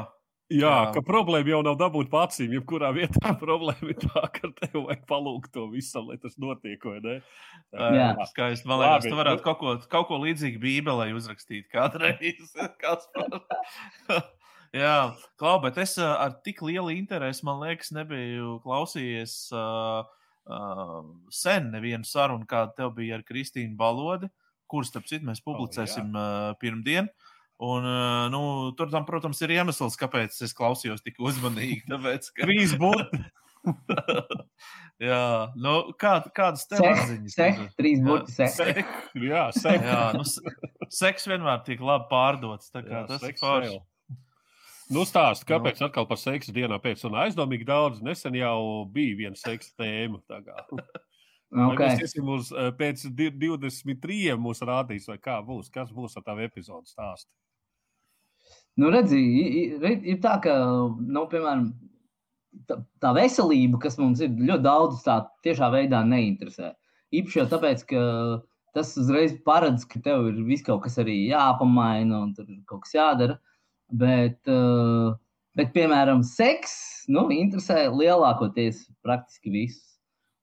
Jā, 0.53 0.69
Jā. 0.69 0.89
ka 0.93 1.01
problēma 1.01 1.49
jau 1.49 1.59
nav 1.65 1.77
dabūt 1.79 2.11
pacīm. 2.11 2.51
Jebkurā 2.53 2.91
vietā 2.93 3.31
problēma 3.41 3.89
ir 3.89 3.97
tā, 3.97 4.21
ka 4.29 4.51
tev 4.59 4.83
vajag 4.85 5.05
palūgt 5.09 5.49
to 5.55 5.63
visam, 5.71 6.05
lai 6.11 6.19
tas 6.21 6.35
notiek. 6.37 6.77
Jā. 6.85 7.21
Uh, 7.73 8.21
skaisti. 8.29 8.67
Man 8.69 8.83
liekas, 8.83 9.07
tu 9.09 9.17
varētu 9.17 9.41
nu- 9.41 9.45
kaut 9.47 9.57
ko, 9.63 9.73
kaut 9.89 10.07
ko 10.11 10.19
līdzīgu 10.21 10.61
Bībelē 10.61 11.09
uzrakstīt 11.17 11.65
kādreiz. 11.73 12.53
Kaspar. 12.83 13.41
Jā, 14.75 15.15
Klau, 15.39 15.55
bet 15.63 15.77
es 15.81 15.95
uh, 15.97 16.13
ar 16.19 16.37
tik 16.45 16.61
lielu 16.67 16.91
interesi, 16.93 17.45
man 17.47 17.61
liekas, 17.63 17.93
nebiju 17.95 18.57
klausījies 18.65 19.35
uh, 19.55 20.03
uh, 20.51 20.97
sen 21.33 21.71
nevienu 21.73 22.05
sarunu, 22.05 22.45
kāda 22.49 22.75
tev 22.75 22.91
bija 22.97 23.17
ar 23.17 23.23
Kristīnu 23.25 23.77
Balodi, 23.79 24.27
kuras, 24.69 24.91
starp 24.91 25.07
citu, 25.07 25.25
mēs 25.29 25.41
publicēsim 25.45 26.11
uh, 26.13 26.51
pirmdien. 26.61 27.07
Un, 27.63 27.85
uh, 27.87 28.25
nu, 28.33 28.41
tur, 28.75 28.89
tam, 28.91 29.05
protams, 29.07 29.39
ir 29.45 29.53
iemesls, 29.55 29.95
kāpēc 29.99 30.35
es 30.43 30.51
klausījos 30.57 31.03
tik 31.05 31.19
uzmanīgi. 31.23 31.85
Tāpēc, 31.93 32.31
ka... 32.35 32.47
Trīs 32.49 32.73
burti. 32.79 33.21
Jā, 35.01 35.51
nu, 35.59 35.71
kā, 35.99 36.17
kādas 36.35 36.67
tev 36.69 36.79
Sek, 36.83 36.99
atziņas? 37.01 37.33
sek, 37.35 37.57
trīs 37.79 37.97
Jā. 37.99 38.05
burti 38.05 38.35
sek. 38.35 38.51
Sek, 38.53 38.81
jā, 39.25 39.41
sek. 39.55 39.81
Jā, 39.83 40.03
nu, 40.15 40.23
seks 40.93 41.25
vienmēr 41.27 41.63
tiek 41.65 41.81
labi 41.83 42.07
pārdots. 42.11 42.69
tā 42.71 42.83
kā 42.85 43.01
Jā, 43.01 43.01
Tas 43.09 43.25
ir 43.25 43.35
vēl. 43.41 43.79
Nu, 44.93 45.01
stāsti, 45.09 45.47
kāpēc 45.49 45.81
atkal 45.81 46.05
par 46.07 46.19
seksu 46.21 46.53
dienā 46.53 46.77
pēc 46.83 47.01
tam 47.01 47.17
aizdomīgi 47.23 47.65
daudz? 47.67 48.03
Nesen 48.05 48.37
jau 48.37 48.85
bija 48.93 49.17
viena 49.23 49.39
seksa 49.39 49.73
tēma. 49.81 50.21
tā 50.29 50.43
kā. 50.45 50.61
Vai 51.55 51.65
Okay. 51.71 51.87
Mēs 51.93 52.01
iesim 52.03 52.29
uz 52.33 52.49
eh, 52.51 52.71
pēc 52.75 53.03
di- 53.15 53.31
23. 53.39 54.33
mūsu 54.41 54.65
rādīs, 54.67 55.05
vai 55.07 55.15
kā 55.21 55.37
būs, 55.45 55.69
kas 55.71 55.91
būs 55.93 56.17
ar 56.19 56.23
tavu 56.25 56.41
epizodu 56.43 56.89
stāstu. 56.89 57.29
Nu, 58.81 58.89
redzi, 58.91 59.19
ir 59.79 60.17
tā, 60.23 60.35
ka, 60.43 60.53
nu, 60.99 61.21
piemēram, 61.31 61.69
tā, 62.67 62.79
tā 63.03 63.13
veselība, 63.15 63.79
kas 63.85 63.95
mums 64.01 64.23
ir 64.23 64.33
ļoti 64.35 64.65
daudz, 64.65 64.99
tā 65.05 65.21
tiešā 65.47 65.69
veidā 65.71 66.01
neinteresē. 66.07 66.73
Īpaši 67.15 67.39
jau 67.39 67.47
tāpēc, 67.53 67.85
ka 67.91 68.01
tas 68.75 68.91
uzreiz 68.99 69.37
paredz, 69.47 69.85
ka 69.87 70.01
tev 70.03 70.27
ir 70.31 70.41
viss 70.47 70.65
kaut 70.65 70.83
kas 70.83 70.99
arī 70.99 71.21
jāpamaina 71.29 72.19
un 72.25 72.33
tur 72.35 72.49
kaut 72.67 72.83
kas 72.83 72.97
jādara. 72.97 73.37
Bet, 73.95 74.41
uh, 74.51 75.15
bet 75.55 75.71
piemēram, 75.75 76.25
seks 76.27 77.05
nu, 77.07 77.27
interesē 77.31 77.85
lielākoties 77.93 78.85
praktiski 79.05 79.53
visus. 79.53 79.95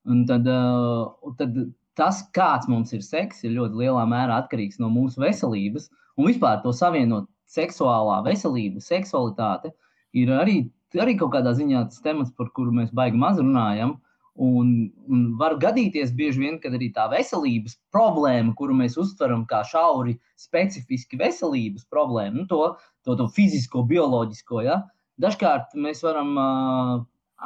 Un 0.08 0.24
tad, 0.26 0.48
un 0.48 1.34
tad 1.38 1.58
tas, 1.98 2.22
kāds 2.34 2.68
mums 2.70 2.94
ir 2.96 3.04
seks, 3.04 3.44
ir 3.46 3.54
ļoti 3.58 3.84
lielā 3.84 4.06
mērā 4.08 4.40
atkarīgs 4.42 4.80
no 4.82 4.88
mūsu 4.90 5.20
veselības. 5.22 5.90
Un 6.16 6.28
vispār 6.28 6.62
to 6.64 6.72
savienot 6.74 7.28
seksuālā 7.52 8.20
veselība, 8.26 8.82
seksualitāte 8.84 9.72
ir 10.16 10.32
arī, 10.34 10.56
arī 10.98 11.16
kaut 11.20 11.34
kādā 11.36 11.52
ziņā 11.56 11.86
tas 11.90 12.00
temats, 12.04 12.32
par 12.36 12.50
kuru 12.56 12.74
mēs 12.76 12.92
baigi 12.96 13.20
maz 13.20 13.40
runājam. 13.42 13.98
Un, 14.40 14.68
un 15.12 15.24
var 15.36 15.58
gadīties 15.60 16.14
bieži 16.16 16.40
vien, 16.40 16.54
kad 16.60 16.72
arī 16.72 16.86
tā 16.96 17.04
veselības 17.12 17.74
problēma, 17.92 18.54
kuru 18.56 18.72
mēs 18.78 18.96
uztveram 19.00 19.42
kā 19.50 19.60
šauri, 19.68 20.14
specifiski 20.40 21.18
veselības 21.20 21.84
problēmu, 21.92 22.38
nu, 22.40 22.46
to, 22.48 22.62
to, 23.04 23.16
to 23.18 23.26
fizisko, 23.36 23.84
bioloģisko, 23.90 24.62
ja, 24.64 24.78
dažkārt 25.20 25.76
mēs 25.76 26.00
varam 26.06 26.32
uh, 26.40 26.94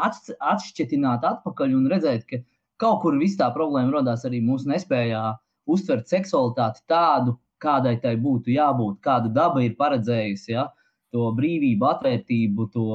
atš- 0.07 0.37
atšķetināt 0.39 1.27
atpakaļ 1.27 1.75
un 1.75 1.91
redzēt, 1.91 2.23
ka 2.31 2.39
kaut 2.79 3.03
kur 3.03 3.19
viss 3.19 3.39
tā 3.41 3.51
problēma 3.55 3.99
radās 3.99 4.23
arī 4.29 4.39
mūsu 4.45 4.71
nespējā 4.71 5.25
uztvert 5.67 6.07
seksualitāti 6.11 6.85
tādu, 6.91 7.35
kādai 7.67 7.97
tai 8.03 8.15
būtu 8.23 8.55
jābūt, 8.55 9.01
kādu 9.05 9.33
daba 9.35 9.65
ir 9.67 9.77
paredzējusi. 9.79 10.55
Ja? 10.55 10.69
To 11.15 11.31
brīvību, 11.37 11.87
atvērtību, 11.91 12.69
to 12.75 12.87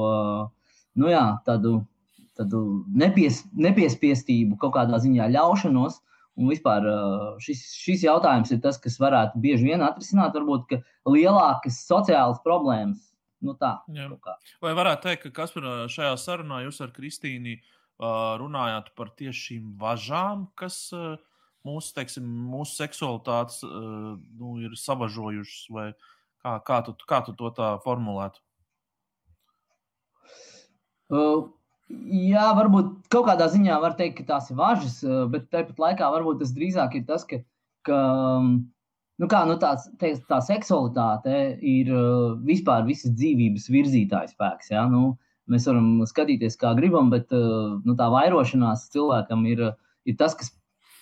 nu 1.00 1.12
jā, 1.12 1.24
tādu, 1.46 1.80
tādu 2.38 2.62
nepies, 2.96 3.42
nepiespiestību, 3.52 4.58
kaut 4.62 4.74
kādā 4.78 5.00
ziņā 5.02 5.30
ļaušanos. 5.36 6.00
Un 6.40 6.48
vispār 6.48 6.86
šis, 7.44 7.60
šis 7.76 8.06
jautājums 8.06 8.52
ir 8.54 8.60
tas, 8.64 8.78
kas 8.80 8.96
varētu 9.00 9.40
bieži 9.42 9.68
vien 9.68 9.82
atrisināt 9.84 10.32
varbūt 10.38 10.62
ka 10.70 10.78
lielākas 11.12 11.82
sociālas 11.84 12.40
problēmas. 12.44 13.10
Nu 13.42 13.56
tā. 13.58 13.74
Vai 14.62 14.72
varētu 14.78 15.08
teikt, 15.08 15.26
ka 15.26 15.42
Kaspar, 15.42 15.66
šajā 15.90 16.14
sarunā 16.20 16.62
jūs 16.62 16.78
ar 16.84 16.92
Kristīnu 16.94 17.56
uh, 17.58 18.38
runājāt 18.40 18.92
par 18.96 19.10
tieši 19.18 19.42
šīm 19.48 19.72
važām, 19.80 20.46
kas 20.56 20.78
uh, 20.94 21.18
mūsu, 21.66 21.92
teiksim, 21.96 22.26
mūsu 22.52 22.76
seksualitātes 22.78 23.62
uh, 23.66 24.14
nu, 24.38 24.56
ir 24.62 24.76
savažojušas, 24.78 25.64
vai 25.74 25.88
kā, 26.42 26.56
kā, 26.66 26.80
tu, 26.86 26.94
kā 27.08 27.22
tu 27.26 27.34
to 27.38 27.52
tā 27.56 27.74
formulētu? 27.84 28.42
Uh, 31.12 31.48
jā, 31.88 32.46
varbūt 32.56 33.10
kaut 33.12 33.28
kādā 33.28 33.48
ziņā 33.52 33.78
var 33.82 33.96
teikt, 33.98 34.20
ka 34.20 34.30
tās 34.34 34.50
ir 34.50 34.58
važas, 34.60 35.00
uh, 35.06 35.24
bet 35.32 35.50
tāpat 35.54 35.80
laikā 35.82 36.12
varbūt 36.14 36.40
tas 36.42 36.54
drīzāk 36.56 36.96
ir 36.98 37.08
tas, 37.08 37.26
ka, 37.28 37.42
ka 37.88 37.98
um, 38.40 38.54
nu 39.22 39.28
kā, 39.30 39.44
nu 39.48 39.58
tās, 39.60 39.86
te, 40.00 40.14
tā 40.28 40.40
seksualitāte 40.44 41.42
ir 41.60 41.92
vispār 42.46 42.86
visas 42.88 43.12
dzīvības 43.14 43.68
virzītājs 43.70 44.34
spēks. 44.34 44.72
Ja? 44.72 44.86
Nu, 44.90 45.12
mēs 45.52 45.68
varam 45.68 46.00
skatīties, 46.08 46.56
kā 46.58 46.72
gribam, 46.78 47.12
bet 47.12 47.30
nu, 47.30 47.94
tā 47.98 48.08
vairošanās 48.10 48.88
cilvēkam 48.94 49.44
ir, 49.50 49.68
ir 50.08 50.18
tas, 50.18 50.34
kas 50.38 50.50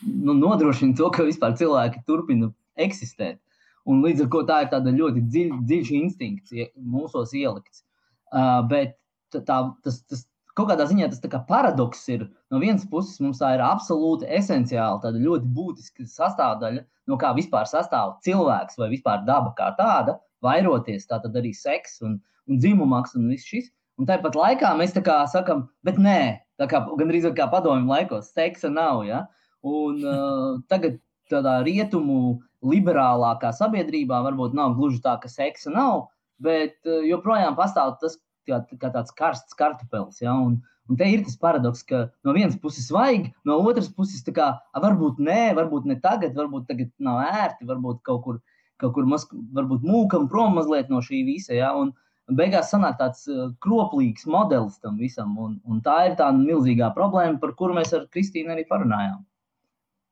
nu, 0.06 0.34
nodrošina 0.38 0.96
to, 0.98 1.10
ka 1.14 1.26
vispār 1.26 1.56
cilvēki 1.58 2.04
turpina 2.08 2.50
eksistēt. 2.80 3.40
Un 3.88 4.02
līdz 4.04 4.26
ar 4.26 4.32
to 4.32 4.40
tā 4.48 4.58
ir 4.64 4.72
tāda 4.72 4.92
ļoti 4.94 5.22
dziļ, 5.26 5.52
dziļš 5.68 5.92
instinkts 5.96 6.56
mūsos 6.76 7.32
ielikts. 7.36 7.84
Uh, 8.30 8.60
bet 8.70 8.94
tā, 9.32 9.56
tas, 9.82 10.02
tas 10.06 10.26
kaut 10.54 10.68
kādā 10.70 10.86
ziņā 10.90 11.08
tas 11.10 11.42
paradoks 11.48 12.02
ir. 12.12 12.26
No 12.52 12.60
vienas 12.62 12.86
puses, 12.90 13.18
mums 13.22 13.40
tā 13.40 13.54
ir 13.56 13.64
absolūti 13.64 14.28
esenciāla, 14.28 15.00
tāda 15.02 15.22
ļoti 15.22 15.48
būtiska 15.56 16.06
sastāvdaļa, 16.06 16.84
no 17.08 17.18
kā 17.20 17.32
vispār 17.36 17.68
sastāv 17.70 18.18
cilvēks 18.26 18.78
vai 18.78 18.90
vispār 18.92 19.24
daba 19.26 19.54
kā 19.58 19.72
tāda, 19.78 20.18
vairoties, 20.44 21.08
tā 21.08 21.20
tad 21.22 21.36
arī 21.36 21.52
seks 21.56 22.00
un, 22.06 22.18
un 22.48 22.60
dzimumaks 22.60 23.16
un 23.18 23.28
viss 23.32 23.48
šis. 23.48 23.70
Un 24.00 24.08
tāpat 24.08 24.36
laikā 24.36 24.70
mēs 24.78 24.94
tā 24.96 25.02
kā 25.04 25.18
sakām, 25.28 25.66
bet 25.84 25.98
nē, 26.00 26.20
tā 26.60 26.68
kā 26.70 26.80
gandrīz 26.96 27.26
kā 27.36 27.46
padomju 27.52 27.88
laikos, 27.90 28.30
seksa 28.32 28.70
nav. 28.72 29.02
Ja? 29.04 29.26
Un 29.66 30.00
uh, 30.06 30.60
tagad 30.72 30.98
tādā 31.30 31.60
rietumu 31.64 32.40
liberālākā 32.64 33.52
sabiedrībā 33.56 34.20
varbūt 34.24 34.56
nav 34.56 34.74
gluži 34.78 35.00
tā, 35.04 35.16
ka 35.20 35.28
seksa 35.28 35.72
nav, 35.72 36.08
bet 36.40 36.76
uh, 36.88 37.00
joprojām 37.06 37.56
pastāv 37.58 37.96
tas 38.00 38.18
kā, 38.48 38.62
kā 38.80 38.90
tāds 38.92 39.14
karsts 39.16 39.56
kartupēlis. 39.58 40.20
Ja? 40.24 40.34
Un, 40.34 40.58
un 40.88 41.00
te 41.00 41.08
ir 41.08 41.24
tas 41.26 41.38
paradoks, 41.40 41.84
ka 41.86 42.06
no 42.26 42.34
vienas 42.36 42.56
puses 42.60 42.88
vajag, 42.94 43.30
no 43.48 43.60
otras 43.68 43.90
puses 43.92 44.24
kā, 44.36 44.52
varbūt 44.74 45.20
nē, 45.22 45.54
varbūt 45.60 45.88
ne 45.88 46.00
tagad, 46.00 46.34
varbūt 46.38 46.68
tagad 46.72 46.92
nav 46.98 47.20
ērti, 47.28 47.68
varbūt 47.68 48.02
kaut 48.08 48.24
kur, 48.24 48.40
kaut 48.80 48.96
kur 48.96 49.08
mas, 49.08 49.28
varbūt 49.56 49.84
mūkam 49.84 50.28
prom 50.32 50.56
mazliet 50.56 50.88
no 50.92 51.04
šī 51.04 51.24
visa. 51.28 51.52
Ja? 51.56 51.74
Un, 51.76 51.92
beigās 52.36 52.70
sanāk 52.70 52.98
tāds 53.00 53.24
uh, 53.28 53.50
kroplīgs 53.64 54.26
modelis 54.30 54.78
tam 54.80 54.98
visam. 55.00 55.32
Un, 55.38 55.58
un 55.66 55.80
tā 55.84 55.96
ir 56.08 56.16
tā 56.18 56.30
milzīgā 56.36 56.92
problēma, 56.96 57.40
par 57.42 57.56
kuru 57.58 57.76
mēs 57.78 57.92
ar 57.96 58.06
Kristīnu 58.14 58.54
arī 58.54 58.66
parunājām. 58.68 59.20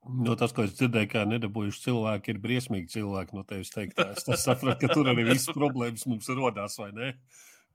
No 0.08 0.36
tas, 0.40 0.54
ko 0.56 0.64
es 0.64 0.72
dzirdēju, 0.78 1.10
kā 1.12 1.24
nedabūjuši 1.28 1.82
cilvēki, 1.84 2.32
ir 2.32 2.40
briesmīgi 2.44 2.94
cilvēki 2.94 3.36
no 3.36 3.44
tevis 3.48 3.74
teiktā. 3.74 4.10
Es 4.16 4.24
saprotu, 4.44 4.86
ka 4.86 4.96
tur 4.96 5.10
arī 5.12 5.26
viss 5.32 5.52
problēmas 5.52 6.06
mums 6.08 6.30
rodās, 6.32 6.78
vai 6.80 6.90
ne? 6.96 7.12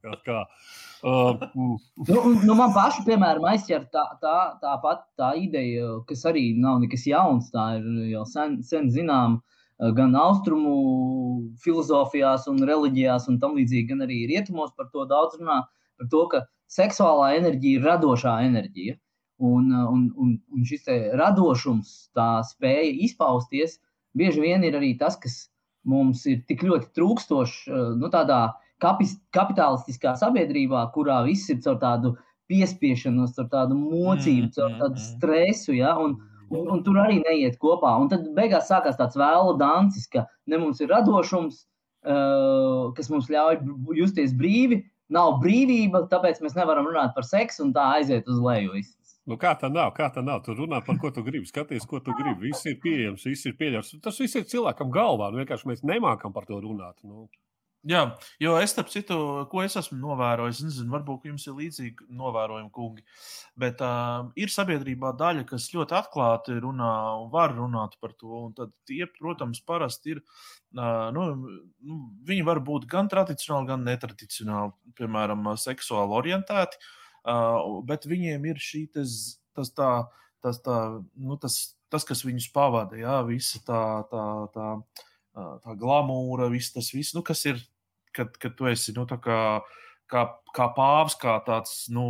Kā, 0.03 0.17
kā. 0.25 0.39
Uh, 1.03 1.37
mm. 1.55 1.77
nu, 2.09 2.21
nu, 2.43 2.55
man 2.59 2.73
pašai, 2.75 3.05
piemēram, 3.07 3.45
aizķer 3.53 3.85
tā, 3.93 4.03
tā, 4.23 4.35
tā 4.59 4.73
pat 4.83 5.05
tā 5.19 5.33
ideja, 5.39 5.99
kas 6.09 6.25
arī 6.27 6.49
nav 6.59 6.81
nekas 6.83 7.05
jauns, 7.07 7.51
tā 7.53 7.73
ir 7.77 7.87
jau 8.11 8.25
sen, 8.27 8.59
sen 8.67 8.89
zināma 8.91 9.39
Eh, 9.81 9.91
gan 9.97 10.13
austrumu 10.15 10.73
filozofijās, 11.63 12.45
un 12.51 12.61
reliģijās, 12.69 13.27
un 13.31 13.39
tam 13.41 13.55
līdzīgi, 13.57 13.89
gan 13.89 14.05
arī 14.05 14.19
rietumos 14.29 14.73
par 14.77 14.91
to 14.93 15.05
daudz 15.09 15.39
runā. 15.39 15.63
Par 15.99 16.09
to, 16.11 16.21
ka 16.31 16.43
seksuālā 16.71 17.33
enerģija 17.39 17.79
ir 17.79 17.87
radošā 17.89 18.35
enerģija. 18.47 18.99
Un, 19.39 19.71
eh, 19.71 19.87
un, 19.89 20.09
un, 20.17 20.35
un 20.53 20.67
šis 20.67 20.85
radošums, 21.19 21.93
tā 22.17 22.43
spēja 22.47 22.91
izpausties, 23.07 23.79
bieži 24.17 24.43
vien 24.43 24.63
ir 24.63 24.77
arī 24.77 24.93
tas, 24.99 25.17
kas 25.17 25.47
mums 25.83 26.25
ir 26.29 26.43
tik 26.47 26.63
ļoti 26.67 26.91
trūkstošs 26.95 27.63
eh, 27.67 27.87
nu, 27.99 28.11
tādā 28.13 28.43
kapitalistiskā 28.83 30.13
sabiedrībā, 30.19 30.83
kurā 30.95 31.21
viss 31.27 31.49
ir 31.51 31.61
caur 31.63 31.79
tādu 31.79 32.13
piespiešanos, 32.51 33.35
caur 33.37 33.49
tādu 33.51 33.77
mocību, 33.79 34.51
caur 34.55 34.69
mm, 34.69 34.79
tādu 34.81 34.97
mm, 34.97 34.99
mm. 34.99 35.09
stresu. 35.09 35.75
Ja? 35.77 35.97
Un, 35.99 36.19
Un, 36.53 36.67
un 36.69 36.81
tur 36.85 36.99
arī 37.01 37.15
neiet 37.23 37.55
kopā. 37.61 37.95
Un 37.97 38.09
tad 38.11 38.27
beigās 38.37 38.67
sākās 38.69 38.97
tāds 38.99 39.17
vēla 39.17 39.55
dancis, 39.57 40.05
ka 40.11 40.25
ne 40.51 40.59
mums 40.61 40.81
ir 40.83 40.91
radošums, 40.91 41.63
uh, 42.05 42.91
kas 42.97 43.09
mums 43.09 43.31
ļauj 43.33 43.61
justies 43.97 44.35
brīvi. 44.37 44.83
Nav 45.13 45.39
brīvība, 45.41 46.05
tāpēc 46.11 46.43
mēs 46.43 46.53
nevaram 46.57 46.87
runāt 46.89 47.15
par 47.15 47.25
seksu 47.27 47.65
un 47.65 47.73
tā 47.73 47.87
aiziet 47.97 48.29
uz 48.29 48.37
leju. 48.41 48.83
Nu, 49.29 49.37
kā 49.39 49.53
tā 49.55 49.69
nav? 49.71 49.93
Kā 49.95 50.09
tā 50.11 50.19
nav? 50.25 50.41
Tu 50.43 50.55
runā 50.57 50.81
par 50.83 50.97
ko 50.99 51.11
tu 51.15 51.23
gribi, 51.23 51.47
skaties, 51.47 51.85
ko 51.87 52.01
tu 52.03 52.15
gribi. 52.17 52.49
Viss 52.49 52.67
ir 52.67 52.75
pieejams, 52.83 53.23
viss 53.29 53.47
ir 53.47 53.55
pieļaus. 53.59 53.93
Tas 54.03 54.19
viss 54.19 54.35
ir 54.35 54.49
cilvēkam 54.51 54.91
galvā. 54.91 55.29
Nu, 55.31 55.39
vienkārši 55.39 55.69
mēs 55.69 55.83
nemākam 55.87 56.35
par 56.35 56.47
to 56.49 56.59
runāt. 56.59 56.97
Nu. 57.07 57.29
Jā, 57.87 58.01
jo 58.39 58.53
es 58.63 58.71
starp 58.71 58.87
citu, 58.91 59.15
ko 59.51 59.59
es 59.63 59.73
esmu 59.79 59.97
novērojis, 59.99 60.61
nezinu, 60.63 60.91
varbūt 60.93 61.25
jums 61.27 61.43
ir 61.49 61.55
līdzīgi 61.57 62.07
novērojumi, 62.15 62.69
kungi. 62.71 63.03
Bet 63.59 63.83
uh, 63.83 64.29
ir 64.39 64.51
sabiedrībā 64.51 65.11
daļa, 65.19 65.43
kas 65.49 65.67
ļoti 65.75 65.97
atklāti 65.97 66.55
runā 66.63 66.93
un 67.19 67.27
var 67.31 67.55
runāt 67.55 67.95
par 68.03 68.15
to. 68.15 68.31
Un 68.47 68.55
tad 68.55 68.71
tie, 68.87 69.03
protams, 69.19 69.59
parasti 69.67 70.15
ir. 70.15 70.23
Uh, 70.75 71.11
nu, 71.15 71.29
nu, 71.83 71.99
viņi 72.27 72.47
var 72.47 72.63
būt 72.63 72.87
gan 72.91 73.11
tradicionāli, 73.11 73.71
gan 73.71 73.87
netradicionāli, 73.87 74.95
piemēram, 74.99 75.51
seksuāli 75.63 76.19
orientēti. 76.23 76.79
Uh, 76.79 76.99
bet 77.87 78.07
viņiem 78.09 78.45
ir 78.51 78.59
šī 78.61 78.85
tas, 78.93 79.39
tas, 79.55 79.71
tā, 79.75 79.91
tas, 80.43 80.59
tā, 80.65 80.77
nu, 81.15 81.37
tas, 81.39 81.75
tas 81.93 82.05
kas 82.07 82.23
viņus 82.25 82.49
pavada, 82.55 82.99
jā, 82.99 83.21
visa 83.27 83.63
tā. 83.65 83.83
tā, 84.11 84.27
tā 84.55 84.69
tā 85.33 85.73
glamūra, 85.81 86.45
viss 86.53 86.69
tas 86.69 86.91
viss, 86.93 87.15
nu, 87.17 87.23
kas 87.25 87.39
ir 87.49 87.57
kad, 88.13 88.35
kad 88.37 88.53
tu 88.53 88.67
esi 88.69 88.93
nu, 88.93 89.07
kā, 89.09 89.37
kā, 90.05 90.21
kā 90.53 90.67
pāvs, 90.75 91.15
kā 91.17 91.39
tāds, 91.47 91.87
nu, 91.89 92.03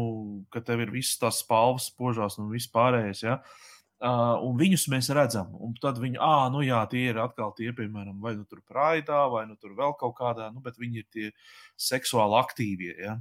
ka 0.51 0.59
tev 0.59 0.83
ir 0.83 0.91
visas 0.91 1.21
tās 1.21 1.39
spalvas, 1.39 1.87
spožās 1.87 2.35
un 2.41 2.49
viss 2.51 2.67
pārējais. 2.67 3.23
Ja? 3.23 3.37
Uh, 3.39 3.72
un 4.03 4.57
viņus 4.59 4.87
mēs 4.91 5.07
redzam, 5.15 5.53
un 5.63 5.75
tad 5.79 5.99
viņi, 6.01 6.17
ah, 6.19 6.49
nu 6.51 6.63
jā, 6.65 6.81
tie 6.91 7.05
ir 7.11 7.19
atkal 7.23 7.53
tie, 7.55 7.69
piemēram, 7.75 8.17
vai 8.23 8.33
nu 8.35 8.43
tur 8.49 8.59
praidā, 8.67 9.21
vai 9.31 9.45
nu 9.47 9.55
tur 9.55 9.75
vēl 9.77 9.95
kaut 9.99 10.17
kādā, 10.17 10.49
nu, 10.51 10.59
bet 10.63 10.79
viņi 10.79 10.99
ir 10.99 11.07
tie 11.13 11.29
seksuāli 11.79 12.35
aktīvie. 12.41 12.91
Ja? 12.99 13.15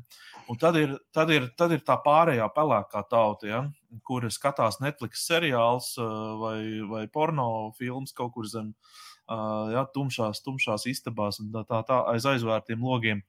Un 0.51 0.59
tad 0.59 0.79
ir, 0.81 0.97
tad, 1.15 1.31
ir, 1.31 1.47
tad 1.59 1.77
ir 1.77 1.85
tā 1.87 1.99
pārējā 2.03 2.49
pelēkā 2.57 3.05
tauta, 3.11 3.47
ja? 3.47 3.63
kur 4.09 4.27
skatās 4.33 4.81
Netflix 4.83 5.23
seriāls 5.29 5.93
uh, 6.01 6.35
vai, 6.41 6.59
vai 6.91 7.07
porno 7.13 7.47
filmas 7.79 8.15
kaut 8.17 8.35
kur 8.35 8.49
zem 8.51 8.73
uh, 8.73 9.71
ja, 9.75 9.87
tumšās, 9.95 10.43
tumšās 10.43 10.89
istabās 10.91 11.39
un 11.45 11.53
tā, 11.55 11.63
tā, 11.69 11.83
tā 11.87 12.03
aiz 12.11 12.27
aizvērtiem 12.27 12.83
logiem. 12.83 13.23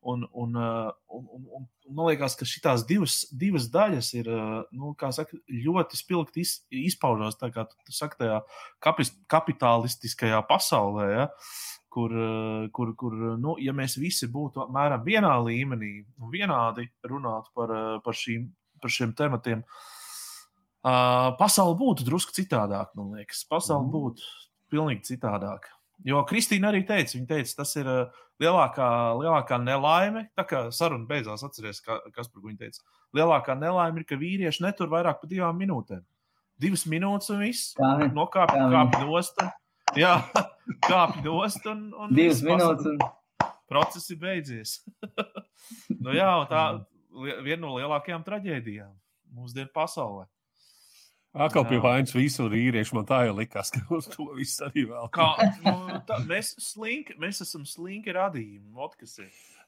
Un, 0.00 0.22
un, 0.32 0.54
un, 0.56 1.24
un, 1.36 1.42
un 1.58 1.66
man 1.92 2.08
liekas, 2.08 2.32
ka 2.38 2.46
šīs 2.48 2.86
divas, 2.88 3.16
divas 3.36 3.66
daļas 3.72 4.12
ir 4.16 4.30
nu, 4.72 4.94
saka, 5.12 5.36
ļoti 5.50 5.98
spilgti 5.98 6.40
iz, 6.40 6.54
izpaužās 6.72 7.36
kā, 7.36 7.66
saka, 7.92 8.16
tajā 8.22 8.38
kapis, 8.80 9.12
kapitalistiskajā 9.28 10.40
pasaulē. 10.48 11.10
Ja, 11.12 11.26
kur, 11.90 12.14
kur, 12.72 12.94
kur 12.96 13.16
nu, 13.42 13.56
ja 13.60 13.74
mēs 13.76 13.98
visi 14.00 14.30
būtu 14.30 14.62
apmēram 14.64 15.02
vienā 15.04 15.34
līmenī 15.42 15.92
un 16.20 16.32
vienādi 16.32 16.86
runātu 17.04 17.52
par, 17.58 17.74
par, 18.04 18.16
šīm, 18.16 18.46
par 18.80 18.94
šiem 18.94 19.12
tematiem, 19.18 19.64
uh, 19.66 21.34
pasaule 21.40 21.76
būtu 21.78 22.06
drusku 22.06 22.34
citādāk. 22.36 22.94
Man 22.94 23.18
liekas, 23.18 23.44
pasaule 23.50 23.84
mm. 23.84 23.92
būtu 23.92 24.30
pilnīgi 24.70 25.12
citādāk. 25.12 25.68
Jo 26.06 26.22
Kristīna 26.28 26.70
arī 26.70 26.80
teica, 26.88 27.12
viņa 27.16 27.28
teica, 27.28 27.54
tas 27.58 27.74
ir 27.76 27.88
uh, 27.90 28.20
lielākā, 28.40 28.88
lielākā 29.20 29.58
nelaime. 29.60 30.24
Tā 30.38 30.46
kā 30.48 30.62
saruna 30.74 31.04
beidzās, 31.08 31.44
atcerieties, 31.44 31.82
ka, 31.84 31.98
kas 32.14 32.30
par 32.30 32.40
ko 32.40 32.48
viņa 32.48 32.62
teica. 32.62 32.84
Lielākā 33.16 33.56
nelaime 33.58 34.00
ir, 34.00 34.06
ka 34.08 34.18
vīrieši 34.20 34.64
netur 34.64 34.90
vairāk 34.92 35.20
par 35.20 35.30
divām 35.30 35.60
minūtēm. 35.60 36.02
Divas 36.60 36.86
minūtes 36.88 37.32
un 37.34 37.44
viss. 37.44 37.74
Nokāpj 37.80 38.64
kāpj 38.72 39.04
nost. 39.04 39.44
Jā, 39.98 40.16
kāpj 40.88 41.22
nost 41.26 41.68
un, 41.70 41.88
un 41.96 42.16
divas 42.16 42.42
minūtes. 42.46 42.94
Un... 42.94 43.50
Process 43.70 44.10
ir 44.10 44.18
beidzies. 44.20 44.78
nu, 46.02 46.10
jā, 46.16 46.32
tā 46.50 46.64
ir 47.28 47.44
viena 47.44 47.62
no 47.66 47.76
lielākajām 47.76 48.24
traģēdijām 48.26 48.92
mūsdienu 49.36 49.70
pasaulē. 49.74 50.26
Atkal 51.30 51.62
pie 51.70 51.78
vainas 51.78 52.10
visu 52.10 52.48
vīriešu. 52.50 52.96
Man 52.96 53.04
tā 53.06 53.20
jau 53.28 53.36
likās, 53.38 53.68
ka 53.70 53.84
uz 53.94 54.08
to 54.10 54.26
viss 54.34 54.58
arī 54.66 54.82
vēl. 54.88 55.06
Kā, 55.14 55.28
nu, 55.62 56.00
tā, 56.08 56.18
mēs, 56.26 56.56
slinki, 56.58 57.14
mēs 57.22 57.38
esam 57.44 57.62
slinki 57.68 58.10
radījumi. 58.16 58.72
Ot, 58.74 58.96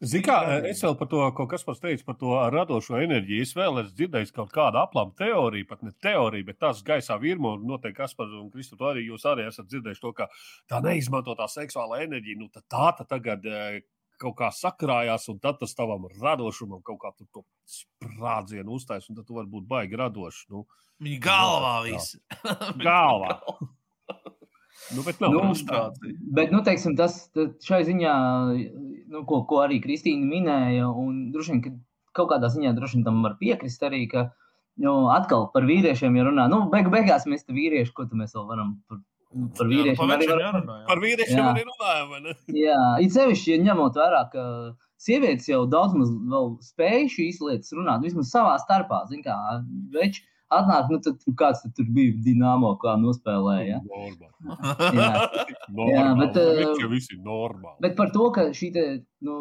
Zini, 0.02 0.24
kā 0.26 0.40
es 0.66 0.82
vēl 0.82 0.96
par 0.98 1.10
to, 1.12 1.20
ko 1.38 1.46
Kaspars 1.46 1.78
teica 1.78 2.08
par 2.08 2.18
to 2.18 2.34
radošo 2.50 2.98
enerģiju. 2.98 3.46
Es 3.46 3.54
vēl 3.54 3.78
esmu 3.84 3.94
dzirdējis 4.00 4.34
kaut 4.34 4.50
kādu 4.50 4.82
aplamu 4.82 5.14
teoriju, 5.22 5.68
pat 5.70 5.86
ne 5.86 5.94
teoriju, 6.02 6.48
bet 6.50 6.58
tās 6.64 6.82
gaisā 6.82 7.20
virmo. 7.22 7.54
Noteikti 7.62 8.00
Kaspars 8.00 8.34
un 8.40 8.50
Kristof 8.50 8.82
arī 8.90 9.06
jūs 9.06 9.28
arī 9.30 9.46
esat 9.46 9.70
dzirdējuši 9.70 10.02
to, 10.02 10.14
ka 10.18 10.26
tā 10.66 10.82
neizmantotā 10.82 11.46
seksuālā 11.46 12.02
enerģija, 12.08 12.42
nu 12.42 12.50
tā, 12.50 12.66
tā 12.66 13.06
tagad 13.06 13.46
kaut 14.22 14.36
kā 14.38 14.48
sakrājās, 14.54 15.28
un 15.32 15.40
tad 15.42 15.58
tas 15.60 15.74
tavam 15.78 16.06
radošumam 16.20 16.82
kaut 16.86 17.00
kā 17.02 17.12
tur 17.18 17.44
sprādzienu 17.68 18.78
uztais, 18.78 19.08
un 19.10 19.18
tad 19.18 19.28
tu 19.28 19.38
vari 19.38 19.50
būt 19.50 19.68
baigi 19.68 19.98
radošs. 20.00 20.46
Nu, 20.52 20.66
Viņa 21.02 21.22
galvā 21.24 21.76
viss. 21.86 22.18
galvā. 22.86 23.38
nu, 24.96 25.04
bet 25.06 25.22
nav 25.22 25.34
nu, 25.34 25.54
bet, 26.36 26.52
nu, 26.54 26.62
teiksim, 26.66 26.96
tas 26.98 27.24
šai 27.66 27.82
ziņā, 27.88 28.14
nu, 29.12 29.24
ko, 29.28 29.42
ko 29.48 29.62
arī 29.64 29.80
Kristīna 29.84 30.28
minēja, 30.28 30.90
un 30.90 31.28
droši 31.34 31.56
vien, 31.56 31.64
ka 31.64 31.74
kaut 32.20 32.32
kādā 32.34 32.52
ziņā 32.52 32.74
droši 32.76 33.00
vien 33.00 33.06
tam 33.08 33.22
var 33.24 33.38
piekrist 33.40 33.82
arī, 33.88 34.04
ka, 34.10 34.28
nu, 34.82 35.08
atkal 35.14 35.48
par 35.54 35.66
vīriešiem, 35.68 36.18
ja 36.18 36.28
runā, 36.28 36.48
nu, 36.52 36.64
beigu 36.72 36.92
beigās 36.94 37.26
mēs 37.30 37.46
te 37.46 37.56
vīrieši, 37.56 37.94
ko 37.96 38.06
tu 38.08 38.18
mēs 38.20 38.36
vēl 38.36 38.46
varam 38.50 38.76
par 38.88 39.02
Par 39.58 39.68
vīriešiem 39.70 40.14
arī 40.16 40.28
runājam. 40.28 40.86
Par 40.88 41.02
vīriešiem 41.02 41.46
arī 41.50 41.64
runājam. 41.68 42.32
Jā, 42.56 42.80
it 43.04 43.14
sevišķi, 43.14 43.54
ja 43.54 43.62
ņemot 43.70 43.96
vērā, 43.96 44.26
ka 44.32 44.44
sievietes 45.02 45.48
jau 45.50 45.62
daudz 45.70 45.96
maz 45.98 46.12
vēl 46.34 46.52
spēj 46.66 47.08
šīs 47.14 47.40
lietas 47.44 47.72
runāt, 47.76 48.04
vismaz 48.04 48.30
savā 48.34 48.58
starpā. 48.62 49.02
Zin 49.10 49.24
kā, 49.24 49.36
veči 49.94 50.24
atnāk, 50.52 50.92
nu 50.92 51.00
tad 51.02 51.26
kāds 51.38 51.64
tad 51.64 51.74
tur 51.78 51.88
bija 51.96 52.14
Dienāmo, 52.26 52.74
kā 52.82 52.94
nospēlēja. 53.00 53.80
Ja? 53.80 54.06
jā, 54.98 55.10
jā, 55.94 56.06
bet, 56.20 56.40
uh, 56.40 56.88
visi 56.92 57.18
normāli. 57.18 57.78
Bet 57.84 57.96
par 57.98 58.12
to, 58.14 58.28
ka 58.36 58.48
šī, 58.56 58.72
te, 58.76 58.86
nu, 59.26 59.38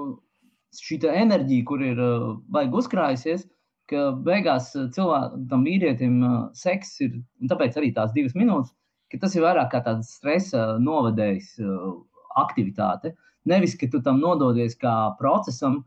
šī 0.80 1.02
te 1.04 1.16
enerģija, 1.24 1.68
kur 1.68 1.84
ir 1.86 2.00
uh, 2.00 2.30
vajag 2.56 2.78
uzkrājusies, 2.84 3.48
ka 3.92 4.12
beigās 4.26 4.72
cilvēkam, 4.96 5.48
tam 5.52 5.66
vīrietim, 5.68 6.22
uh, 6.24 6.38
seks 6.58 6.96
ir, 7.06 7.18
un 7.42 7.52
tāpēc 7.52 7.80
arī 7.82 7.92
tās 7.98 8.16
divas 8.16 8.38
minūtes, 8.40 8.72
ka 9.12 9.19
tas 9.21 9.36
ir 9.36 9.45
vairāk 9.45 9.71
kā 9.74 9.84
tāds 9.86 10.15
stresa 10.17 10.78
novadējs 10.80 11.58
uh, 11.63 11.93
aktivitāte. 12.41 13.13
Nevis, 13.50 13.76
ka 13.78 13.89
tu 13.91 14.02
tam 14.06 14.21
nododies 14.21 14.78
kā 14.80 14.93
procesam, 15.19 15.82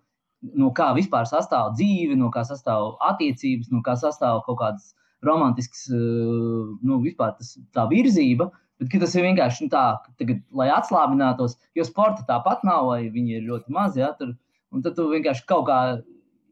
no 0.53 0.71
kā 0.77 0.91
vispār 0.97 1.29
sastāv 1.29 1.73
dzīve, 1.79 2.17
no 2.19 2.31
kā 2.35 2.43
sastāv 2.47 2.95
attiecības, 3.13 3.71
no 3.73 3.81
kā 3.87 3.95
sastāv 3.97 4.43
kaut 4.47 4.59
kādas 4.61 4.93
romantiskas, 5.25 5.87
eh, 5.89 6.77
nu, 6.85 7.01
vispār 7.01 7.35
tas, 7.39 7.57
tā 7.73 7.87
virzība. 7.91 8.51
Bet 8.83 8.91
tas 9.01 9.15
ir 9.15 9.25
vienkārši 9.25 9.65
nu, 9.65 9.71
tā, 9.73 9.85
tagad, 10.19 10.43
lai 10.53 10.67
atslābinātos, 10.75 11.55
jo 11.79 11.85
sporta 11.87 12.27
tāpat 12.27 12.65
nav, 12.67 12.91
vai 12.91 13.07
viņi 13.09 13.39
ir 13.39 13.47
ļoti 13.49 13.73
mazi. 13.73 14.03
Ja, 14.03 14.11
tur, 14.19 14.35
un 14.75 14.83
tad 14.83 14.97
tu 14.99 15.07
vienkārši 15.09 15.47
kaut 15.47 15.69
kā 15.71 15.79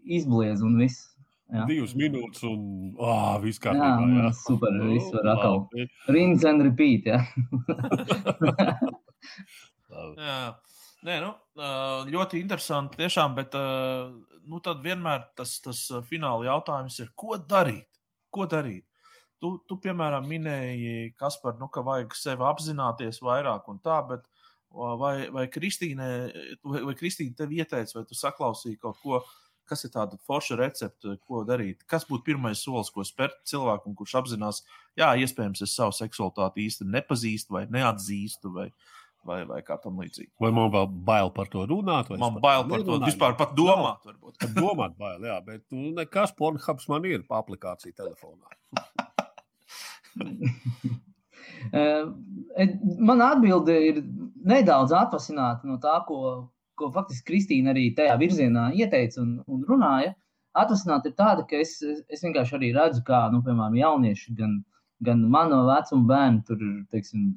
izbliez 0.07 0.63
un 0.63 0.79
viss. 0.79 1.11
Jā. 1.53 1.67
Divas 1.69 1.93
minūtes, 1.99 2.43
un 2.49 2.61
oh, 2.97 3.35
viss 3.43 3.61
kārtībā. 3.61 3.85
Jā, 3.85 4.09
jā. 4.09 4.25
Nu, 4.25 4.33
super. 4.41 4.77
Viss 4.89 5.11
var 5.13 5.27
atkal. 5.35 5.59
Rinds 6.15 6.47
and 6.49 6.65
repeat. 6.65 7.11
Jā. 7.11 7.21
jā. 10.17 10.39
Nē, 11.03 11.19
nu, 11.19 11.33
ļoti 12.09 12.41
interesanti 12.41 13.01
tiešām, 13.03 13.35
bet 13.37 13.57
nu, 13.59 14.63
tad 14.65 14.81
vienmēr 14.85 15.27
tas, 15.37 15.57
tas 15.65 15.83
fināla 16.09 16.47
jautājums 16.47 17.01
ir, 17.03 17.11
ko 17.19 17.37
darīt? 17.37 17.89
Ko 18.33 18.47
darīt? 18.49 18.87
Tu, 19.43 19.51
tu 19.67 19.77
piemēram, 19.83 20.25
minēji, 20.31 21.11
Kaspar, 21.19 21.57
nu, 21.59 21.67
ka 21.75 21.83
vajag 21.85 22.15
sevi 22.15 22.47
apzināties 22.47 23.19
vairāk 23.27 23.67
un 23.73 23.83
tā, 23.83 23.99
bet 24.09 24.29
vai, 24.73 25.17
vai 25.35 25.49
Kristīne, 25.51 26.09
vai, 26.63 26.85
vai 26.87 26.95
Kristīne 26.97 27.35
tev 27.37 27.53
ieteica, 27.53 27.99
vai 27.99 28.07
tu 28.09 28.17
saklausīji 28.17 28.79
kaut 28.81 29.03
ko, 29.03 29.19
kas 29.69 29.85
ir 29.87 29.93
tāda 29.95 30.19
forša 30.29 30.59
recepte, 30.61 31.17
ko 31.29 31.43
darīt? 31.49 31.83
Kas 31.91 32.07
būtu 32.09 32.27
pirmais 32.31 32.63
solis, 32.65 32.91
ko 32.93 33.05
spērt 33.07 33.39
cilvēkam, 33.49 33.95
kurš 33.99 34.17
apzinās, 34.23 34.63
jā, 34.99 35.13
iespējams, 35.25 35.63
es 35.67 35.77
savu 35.77 35.95
seksualitāti 35.97 36.67
īsti 36.67 36.89
nepazīstu 36.93 37.57
vai 37.57 37.65
neatzīstu, 37.73 38.53
vai, 38.57 38.69
vai, 39.29 39.43
vai 39.49 39.61
kā 39.67 39.79
tam 39.83 40.01
līdzīgi. 40.03 40.33
Vai 40.43 40.53
man 40.55 40.73
vēl 40.75 40.89
bail 41.11 41.33
par 41.37 41.51
to 41.53 41.67
runāt? 41.71 42.11
Man 42.21 42.41
bail 42.43 42.67
par 42.71 42.85
to 42.89 42.99
vispār 43.05 43.37
pat 43.39 43.55
domāt. 43.59 44.03
Varbūt. 44.09 44.41
Pat 44.43 44.57
domāt 44.59 44.99
bail, 45.01 45.29
jā, 45.31 45.39
bet 45.47 45.65
nu, 45.75 45.93
nekas 45.99 46.35
Pornhubs 46.39 46.89
man 46.93 47.09
ir 47.11 47.25
pa 47.29 47.41
aplikāciju 47.43 47.97
telefonā. 48.03 48.47
Eh, 51.73 52.69
man 52.99 53.23
atbilde 53.23 53.75
ir 53.87 54.01
nedaudz 54.45 54.93
atvasināta 54.97 55.69
no 55.69 55.79
tā, 55.83 55.95
ko, 56.09 56.19
ko 56.79 56.91
faktiski 56.95 57.29
Kristīna 57.31 57.73
arī 57.75 57.89
tajā 57.97 58.19
virzienā 58.21 58.71
ieteica 58.79 59.23
un, 59.23 59.39
un 59.47 59.65
runāja. 59.69 60.15
Atvasināta 60.59 61.09
ir 61.09 61.17
tāda, 61.17 61.47
ka 61.49 61.57
es, 61.63 61.79
es 61.83 62.25
vienkārši 62.25 62.59
arī 62.59 62.75
redzu, 62.77 63.01
kā, 63.07 63.25
nu, 63.33 63.41
piemēram, 63.45 63.79
jaunieši 63.81 64.37
gan 64.37 64.61
gan 65.03 65.23
mano 65.31 65.63
vecuma 65.67 66.07
bērni, 66.11 66.43
tur 66.47 66.61
ir 66.63 66.75
teiksim, 66.95 67.33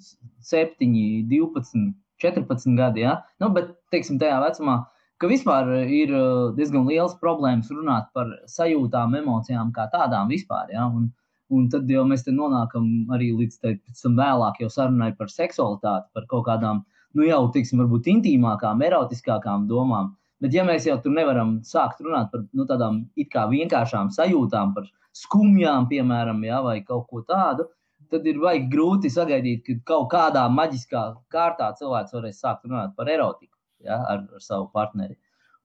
7, 0.45 0.89
12, 1.31 1.93
14 2.21 2.77
gadi. 2.77 3.05
Ja? 3.05 3.17
Nu, 3.41 3.49
bet 3.55 3.73
teiksim, 3.93 4.19
tajā 4.21 4.37
vecumā, 4.43 4.79
ka 5.21 5.29
vispār 5.31 5.71
ir 5.83 6.13
uh, 6.13 6.53
diezgan 6.57 6.87
liels 6.89 7.15
problēmas 7.21 7.71
runāt 7.73 8.11
par 8.15 8.31
sajūtām, 8.51 9.17
emocijām 9.21 9.71
kā 9.75 9.87
tādām 9.93 10.31
vispār. 10.31 10.69
Ja? 10.75 10.87
Un, 10.87 11.09
un 11.53 11.69
tad 11.73 11.89
jau 11.89 12.05
mēs 12.07 12.27
nonākam 12.29 12.89
arī 13.15 13.31
līdz 13.39 13.61
tam 14.01 14.19
vēlāk, 14.19 14.61
jau 14.61 14.71
sarunai 14.77 15.13
par 15.17 15.33
seksualitāti, 15.33 16.11
par 16.13 16.29
kaut 16.31 16.45
kādām, 16.49 16.85
nu 17.15 17.25
jau, 17.27 17.41
teiksim, 17.55 17.81
varbūt 17.83 18.09
intīmākām, 18.11 18.83
erotiskākām 18.85 19.69
domām. 19.69 20.13
Bet, 20.43 20.53
ja 20.53 20.65
mēs 20.67 20.85
jau 20.87 20.97
tur 21.01 21.15
nevaram 21.15 21.57
sākt 21.63 22.03
runāt 22.03 22.27
par 22.33 22.43
nu, 22.51 22.65
tādām 22.67 23.05
it 23.15 23.31
kā 23.31 23.45
vienkāršām 23.51 24.11
sajūtām, 24.13 24.75
par 24.75 24.89
skumjām, 25.15 25.87
piemēram, 25.91 26.43
ja, 26.43 26.59
vai 26.65 26.81
kaut 26.83 27.07
ko 27.09 27.23
tādu, 27.25 27.69
tad 28.11 28.27
ir 28.27 28.41
vajag 28.43 28.67
grūti 28.71 29.11
sagaidīt, 29.11 29.63
ka 29.65 29.77
kaut 29.93 30.09
kādā 30.11 30.43
maģiskā 30.51 31.05
kārtā 31.33 31.71
cilvēks 31.79 32.15
varēs 32.17 32.41
sākt 32.43 32.67
runāt 32.67 32.93
par 32.97 33.09
erotiku 33.11 33.55
ja, 33.85 34.01
ar, 34.11 34.25
ar 34.35 34.43
savu 34.43 34.67
partneri. 34.73 35.15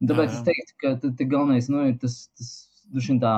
Un 0.01 0.09
tāpēc 0.09 0.31
jā, 0.31 0.37
jā. 0.37 0.39
es 0.39 0.47
teiktu, 0.47 0.77
ka 0.81 0.93
t, 1.03 1.13
t, 1.19 1.29
galvenais 1.29 1.69
nu, 1.73 1.83
ir 1.91 1.99
tas, 2.01 2.23
tas 2.39 3.11
tā, 3.21 3.35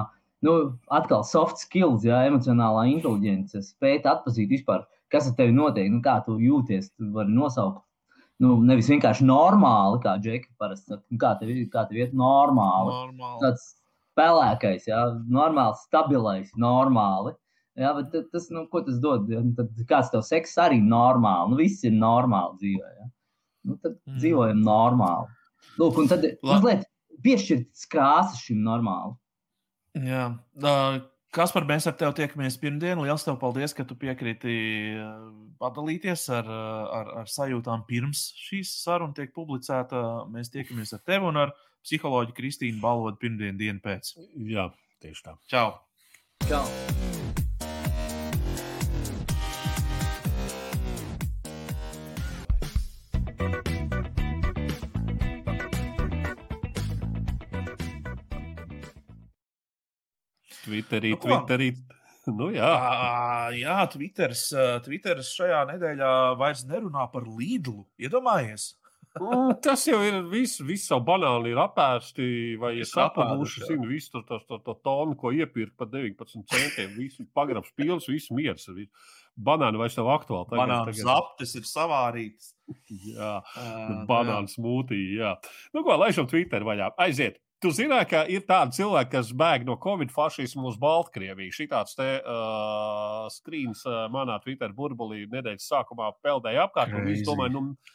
nu, 0.46 0.56
atkal 0.94 1.24
soft 1.26 1.62
skills, 1.64 2.04
ja, 2.06 2.22
emocionālā 2.28 2.84
inteligence, 2.92 3.64
spēt 3.72 4.06
atpazīt 4.10 4.52
vispār, 4.52 4.84
kas 5.12 5.30
ar 5.30 5.36
tevi 5.38 5.56
notiek, 5.56 5.90
nu, 5.90 6.02
kā 6.04 6.20
tu 6.26 6.36
jūties. 6.40 6.92
Tu 6.94 7.10
vari 7.16 7.34
nosaukt 7.34 7.82
nu, 8.42 8.56
nevis 8.66 8.90
vienkārši 8.90 9.26
normāli, 9.28 10.00
kā 10.02 10.16
Džeki 10.22 10.50
parasti 10.60 10.92
saka, 10.92 11.04
nu, 11.10 11.20
kā 11.22 11.32
tev 11.40 11.52
kā 11.72 11.86
tev 11.88 12.00
iet 12.02 12.16
normāli. 12.16 12.94
normāli. 12.96 13.40
Tāds 13.44 13.68
pelēkais, 14.18 14.88
ja, 14.90 15.04
normāls, 15.32 15.84
stabilais, 15.88 16.50
normāli. 16.60 17.34
Ja, 17.80 17.94
bet 17.96 18.12
tas, 18.34 18.50
nu, 18.52 18.66
ko 18.72 18.82
tas 18.84 18.98
dod? 19.00 19.30
Nu, 19.30 19.54
tad 19.56 19.86
kāds 19.88 20.10
tev 20.12 20.24
seks 20.28 20.58
arī 20.60 20.82
normāli? 20.84 21.52
Nu, 21.52 21.60
viss 21.62 21.86
ir 21.88 21.94
normāli 21.96 22.58
dzīvē. 22.60 22.90
Ja? 22.98 23.08
Nu, 23.68 23.78
tad 23.78 23.96
mm. 23.96 24.18
dzīvojam 24.18 24.60
normāli. 24.66 25.32
Lūk, 25.80 26.02
un 26.02 26.10
tad 26.10 26.26
mazliet 26.44 26.84
piešķirt 27.24 27.86
krāsas 27.92 28.42
šim 28.44 28.60
normāli. 28.66 29.14
Jā, 30.02 30.26
uh, 30.64 30.98
Kaspar, 31.32 31.64
mēs 31.64 31.86
ar 31.88 31.94
tevi 31.96 32.12
tiekamies 32.18 32.58
pirmdien. 32.60 33.00
Lielas 33.00 33.24
tev 33.24 33.38
paldies, 33.40 33.72
ka 33.72 33.86
tu 33.88 33.96
piekrīti 33.96 34.52
padalīties 35.62 36.26
ar, 36.36 36.50
ar, 36.98 37.12
ar 37.22 37.32
sajūtām 37.32 37.86
pirms 37.88 38.26
šīs 38.36 38.74
sarunas 38.82 39.16
tiek 39.16 39.32
publicēta. 39.32 40.02
Mēs 40.32 40.52
tiekamies 40.52 40.92
ar 40.92 41.00
tevi 41.08 41.30
un 41.32 41.40
ar 41.46 41.56
psiholoģu 41.86 42.36
Kristīnu 42.36 42.84
Balodu 42.84 43.16
pirmdienu 43.24 43.56
dienu 43.64 43.80
pēc. 43.80 44.12
Jā, 44.44 44.68
tieši 45.00 45.28
tā. 45.30 45.38
Čau! 45.48 45.68
Čau. 46.50 46.66
Twitterī, 60.72 61.14
nu, 61.14 61.22
Twitterī. 61.22 61.72
Nu, 62.32 62.52
jā, 62.54 62.70
jā 63.58 63.80
Twitteris, 63.92 64.44
Twitteris 64.84 65.32
šajā 65.36 65.64
nedēļā 65.72 66.12
vairs 66.40 66.62
nerunā 66.68 67.08
par 67.12 67.26
Lidlu. 67.28 67.82
Iedomājies! 68.00 68.72
Mm, 69.20 69.58
tas 69.60 69.82
jau 69.84 69.98
ir 70.00 70.22
viss, 70.30 70.62
viss 70.64 70.88
savu 70.88 71.04
banāli 71.04 71.50
ir 71.52 71.58
apēsti, 71.60 72.26
vai 72.60 72.72
ir 72.78 72.88
sapabuši, 72.88 73.66
zinu, 73.68 73.90
visu 73.90 74.14
to, 74.14 74.22
to, 74.28 74.38
to, 74.48 74.58
to 74.64 74.74
tonu, 74.86 75.16
ko 75.20 75.34
iepirkt 75.36 75.74
par 75.76 75.90
19 75.92 76.46
centiem, 76.48 76.94
visu 76.96 77.26
pagrabs 77.36 77.74
pils, 77.76 78.08
visu 78.08 78.32
miers. 78.38 78.64
Banāni 79.36 79.80
vairs 79.80 79.98
nav 79.98 80.08
aktuāli. 80.14 80.48
Tagad, 80.48 80.62
banānu 80.62 80.88
tagad... 80.88 81.04
zaptes 81.04 81.54
ir 81.60 81.68
savārītas. 81.68 82.54
jā, 83.12 83.34
uh, 83.42 83.94
banānu 84.08 84.48
smūtī, 84.52 85.02
jā. 85.18 85.34
Nu 85.76 85.84
ko, 85.84 85.98
laižam 86.00 86.28
Twitter 86.30 86.64
vaļā, 86.64 86.94
aiziet. 87.04 87.40
Tu 87.62 87.70
zināji, 87.70 88.08
ka 88.10 88.24
ir 88.26 88.42
tādi 88.42 88.80
cilvēki, 88.80 89.10
kas 89.12 89.28
bēg 89.38 89.64
no 89.68 89.76
Covid 89.82 90.10
fašismu 90.10 90.66
uz 90.66 90.78
Baltkrieviju. 90.82 91.54
Šī 91.54 91.68
tāds 91.70 91.94
te 91.94 92.08
uh, 92.18 93.28
skrīns 93.30 93.84
uh, 93.86 94.08
manā 94.10 94.40
Twitter 94.42 94.74
burbulī 94.74 95.28
nedēļas 95.30 95.68
sākumā 95.70 96.10
peldēja 96.24 96.66
apkārt. 96.66 96.96
Es 97.12 97.22
domāju, 97.28 97.60
nu, 97.60 97.92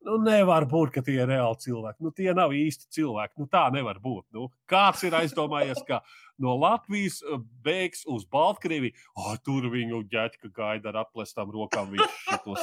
Nu, 0.00 0.14
nevar 0.24 0.64
būt, 0.64 0.94
ka 0.94 1.02
tie 1.04 1.18
ir 1.18 1.28
reāli 1.28 1.60
cilvēki. 1.60 2.00
Nu, 2.00 2.10
tie 2.16 2.30
nav 2.36 2.54
īsti 2.56 2.86
cilvēki. 2.96 3.34
Nu, 3.42 3.46
tā 3.52 3.66
nevar 3.74 3.98
būt. 4.00 4.30
Nu, 4.32 4.46
kāds 4.70 5.02
ir 5.04 5.16
aizdomājies, 5.18 5.82
ka 5.84 6.00
no 6.40 6.56
Latvijas 6.58 7.20
uh, 7.22 7.40
beigas 7.64 8.02
uz 8.08 8.24
Baltkrieviju, 8.30 8.94
oh, 9.18 9.34
tur 9.44 9.68
viņu 9.72 10.02
ģēķa 10.10 10.50
gaida 10.56 10.86
ar 10.92 10.96
atplestām 11.04 11.52
rokām. 11.54 11.86
Viņš 11.92 12.16
šitos, 12.24 12.60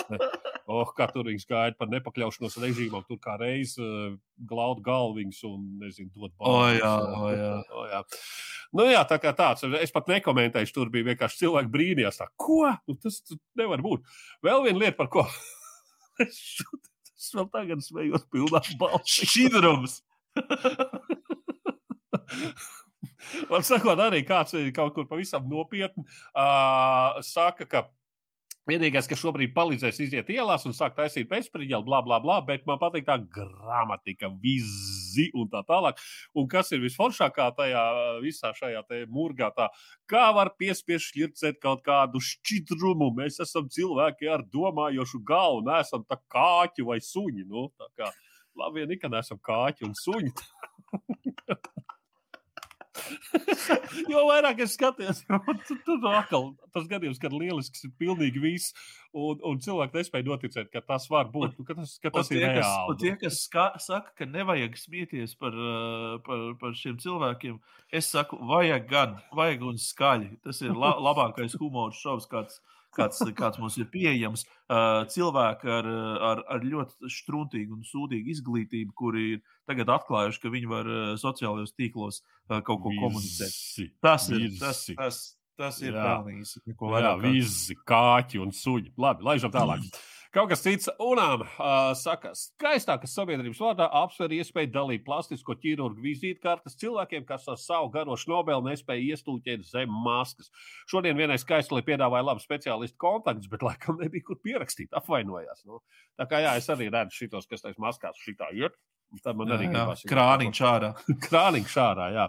oh, 0.65 0.87
kā 0.97 1.05
tur 1.13 1.25
viņus 1.29 1.47
gaida 1.49 1.75
par 1.79 1.87
nepakļaušanos 1.93 2.59
režīmam, 2.63 3.03
tur 3.07 3.17
kā 3.23 3.33
reiz 3.41 3.71
uh, 3.81 4.15
glaud 4.49 4.79
galviņus 4.85 5.39
un, 5.49 5.59
nezinu, 5.83 6.11
dot 6.15 6.33
balvu. 6.35 6.81
Oh, 6.81 6.87
oh, 7.21 7.29
jā. 7.33 7.53
Oh, 7.71 7.85
jā. 7.91 8.01
Nu, 8.75 8.81
jā, 8.89 9.01
tā 9.07 9.17
kā 9.23 9.31
tāds. 9.35 9.63
Es 9.79 9.91
pat 9.95 10.05
nekomentēju, 10.11 10.73
tur 10.75 10.87
bija 10.93 11.07
vienkārši 11.13 11.41
cilvēki 11.45 11.71
brīnījās. 11.71 12.19
Tā, 12.19 12.27
ko? 12.39 12.65
Nu, 12.89 12.93
tas, 12.99 13.15
nevar 13.57 13.79
būt. 13.85 13.99
Vēl 14.45 14.59
viena 14.67 14.79
lieta, 14.85 14.97
par 14.99 15.09
ko. 15.13 15.21
Es 17.17 17.31
vēl 17.33 17.47
tagad 17.49 17.81
smējos 17.81 18.27
pilnā 18.33 18.59
balsī. 18.77 19.25
Šķidrums! 19.25 20.03
Man 23.52 23.65
sakot, 23.67 24.00
arī 24.08 24.24
kāds 24.28 24.56
kaut 24.76 24.96
kur 24.96 25.08
pavisam 25.10 25.48
nopietni 25.52 26.06
uh, 26.06 27.22
saka, 27.26 27.67
ka 27.70 27.88
Vienīgais, 28.67 29.06
kas 29.08 29.22
šobrīd 29.22 29.54
palīdzēs 29.56 30.00
iziet 30.04 30.28
ielās 30.34 30.65
un 30.67 30.74
sākt 30.76 30.98
taisīt 30.98 31.30
bezspriņķi, 31.30 31.78
bla, 31.88 32.02
bla, 32.04 32.17
bla, 32.20 32.41
bet 32.43 32.65
man 32.67 32.80
patīk 32.82 33.06
tā 33.08 33.15
gramatika, 33.32 34.28
vizi 34.43 35.30
un 35.32 35.48
tā 35.54 35.62
tālāk. 35.70 36.02
Un 36.36 36.50
kas 36.52 36.74
ir 36.76 36.84
visforšākā 36.84 37.46
tajā 37.56 37.86
visā 38.26 38.52
šajā 38.58 38.84
mūrgā, 39.08 39.54
tā 39.56 39.70
kā 40.12 40.26
var 40.36 40.52
piespiest 40.60 41.13
šķircēt 41.13 41.62
kaut 41.63 41.86
kādu 41.88 42.20
šķidrumu. 42.20 43.13
Mēs 43.22 43.39
esam 43.48 43.72
cilvēki 43.72 44.28
ar 44.36 44.43
domājošu 44.43 45.24
galvu, 45.24 45.63
neesam 45.70 46.04
tā 46.04 46.20
kāķi 46.28 46.89
vai 46.91 47.00
suņi. 47.00 47.48
Nu, 47.48 47.70
tā 47.80 47.88
kā 47.96 48.12
labi, 48.60 48.84
ja 48.84 48.91
nekad 48.91 49.15
neesam 49.15 49.39
kāķi 49.39 49.88
un 49.88 49.96
suņi. 49.96 50.36
jo 54.12 54.23
vairāk 54.29 54.62
es 54.65 54.75
skatījos, 54.77 55.23
jo 55.27 55.39
tur 55.86 56.07
atkal 56.12 56.49
tas 56.75 56.88
gadījums, 56.89 57.19
kad 57.21 57.33
lielisks 57.36 57.86
ir 57.88 57.93
pilnīgi 57.99 58.41
viss, 58.43 58.75
un, 59.15 59.41
un 59.47 59.62
cilvēki 59.63 59.99
nespēja 59.99 60.27
noticēt, 60.27 60.71
ka 60.73 60.83
tas 60.86 61.07
var 61.12 61.31
būt, 61.33 61.57
ka 61.67 61.77
tas, 61.79 61.97
ka 62.03 62.13
tas 62.13 62.31
un 62.31 62.38
ir 62.38 62.43
tie, 62.43 62.51
reāli. 62.51 62.63
Kas, 62.63 62.91
un 62.91 63.01
tie, 63.01 63.13
kas 63.21 63.41
ska, 63.47 63.67
saka, 63.83 64.13
ka 64.17 64.29
nevajag 64.29 64.77
smieties 64.79 65.36
par, 65.41 65.57
uh, 65.57 66.17
par, 66.25 66.47
par 66.62 66.77
šiem 66.77 66.99
cilvēkiem, 67.03 67.60
es 67.97 68.10
saku, 68.13 68.39
vajag 68.51 68.89
gan, 68.91 69.19
vajag 69.38 69.67
un 69.71 69.81
skaļi. 69.81 70.33
Tas 70.45 70.62
ir 70.65 70.75
la, 70.77 70.95
labākais 71.10 71.57
humors 71.62 72.01
šovs, 72.03 72.29
kāds 72.31 72.62
kāds, 72.95 73.21
kāds 73.38 73.60
mums 73.62 73.78
ir 73.82 73.88
pieejams. 73.93 74.45
Cilvēki 75.13 75.71
ar, 75.71 75.89
ar, 76.32 76.43
ar 76.56 76.65
ļoti 76.65 77.12
struntīgu 77.13 77.78
un 77.78 77.88
sūdīgu 77.88 78.34
izglītību, 78.36 78.93
kuri 78.97 79.26
ir 79.36 79.41
tagad 79.69 79.91
atklājuši, 79.97 80.43
ka 80.43 80.52
viņi 80.54 80.71
var 80.71 80.91
sociālajos 81.21 81.76
tīklos 81.78 82.21
kaut 82.50 82.84
ko 82.84 82.91
komunicēt. 82.91 83.56
Tas 84.04 84.30
ir, 84.34 84.50
tas, 84.60 84.84
tas, 84.97 85.23
tas 85.60 85.82
ir 85.84 85.95
pelnījis. 85.97 86.58
Jā, 86.67 87.15
visi 87.23 87.78
kāķi 87.88 88.43
un 88.43 88.54
suņi. 88.56 88.93
Labi, 89.02 89.28
laižam 89.28 89.54
tālāk. 89.56 89.88
Kaut 90.38 90.52
kas 90.52 90.62
cits, 90.62 90.86
unām, 91.02 91.41
uh, 91.41 91.95
saka, 91.97 92.30
skaistākas 92.38 93.15
sabiedrības 93.17 93.58
vārdā 93.58 93.88
apsver 94.04 94.36
iespēju 94.36 94.69
dalīt 94.69 95.02
plastisko 95.08 95.56
ķirurgu 95.63 96.04
vizītkartes 96.04 96.78
cilvēkiem, 96.78 97.23
kas 97.26 97.47
ar 97.50 97.58
savu 97.58 97.89
garošu 97.95 98.30
nobelu 98.30 98.62
nespēja 98.67 99.15
iestūķēt 99.15 99.63
zem 99.65 99.95
maskas. 100.06 100.52
Šodien 100.93 101.17
vienai 101.17 101.39
skaistulē 101.41 101.82
piedāvāja 101.88 102.28
labu 102.28 102.43
speciālistu 102.43 103.02
kontaktus, 103.02 103.50
bet 103.50 103.65
laikam 103.65 103.97
nebija 104.04 104.28
kur 104.28 104.38
pierakstīt, 104.45 104.93
apvainojās. 105.02 105.65
Nu. 105.65 105.82
Tā 106.21 106.30
kā 106.30 106.43
jā, 106.45 106.54
es 106.62 106.69
arī 106.69 106.91
redzu 106.93 107.17
šitos, 107.23 107.50
kas 107.50 107.65
tais 107.65 107.82
maskās 107.82 108.21
šitā 108.21 108.54
iet. 108.54 108.78
Tad 109.24 109.38
man 109.39 109.52
arī 109.56 109.70
gribas. 109.72 110.04
krāniņš 110.08 110.63
ārā. 110.67 110.89
Krāniņš 111.26 111.76
ārā, 111.84 112.08
jā. 112.15 112.26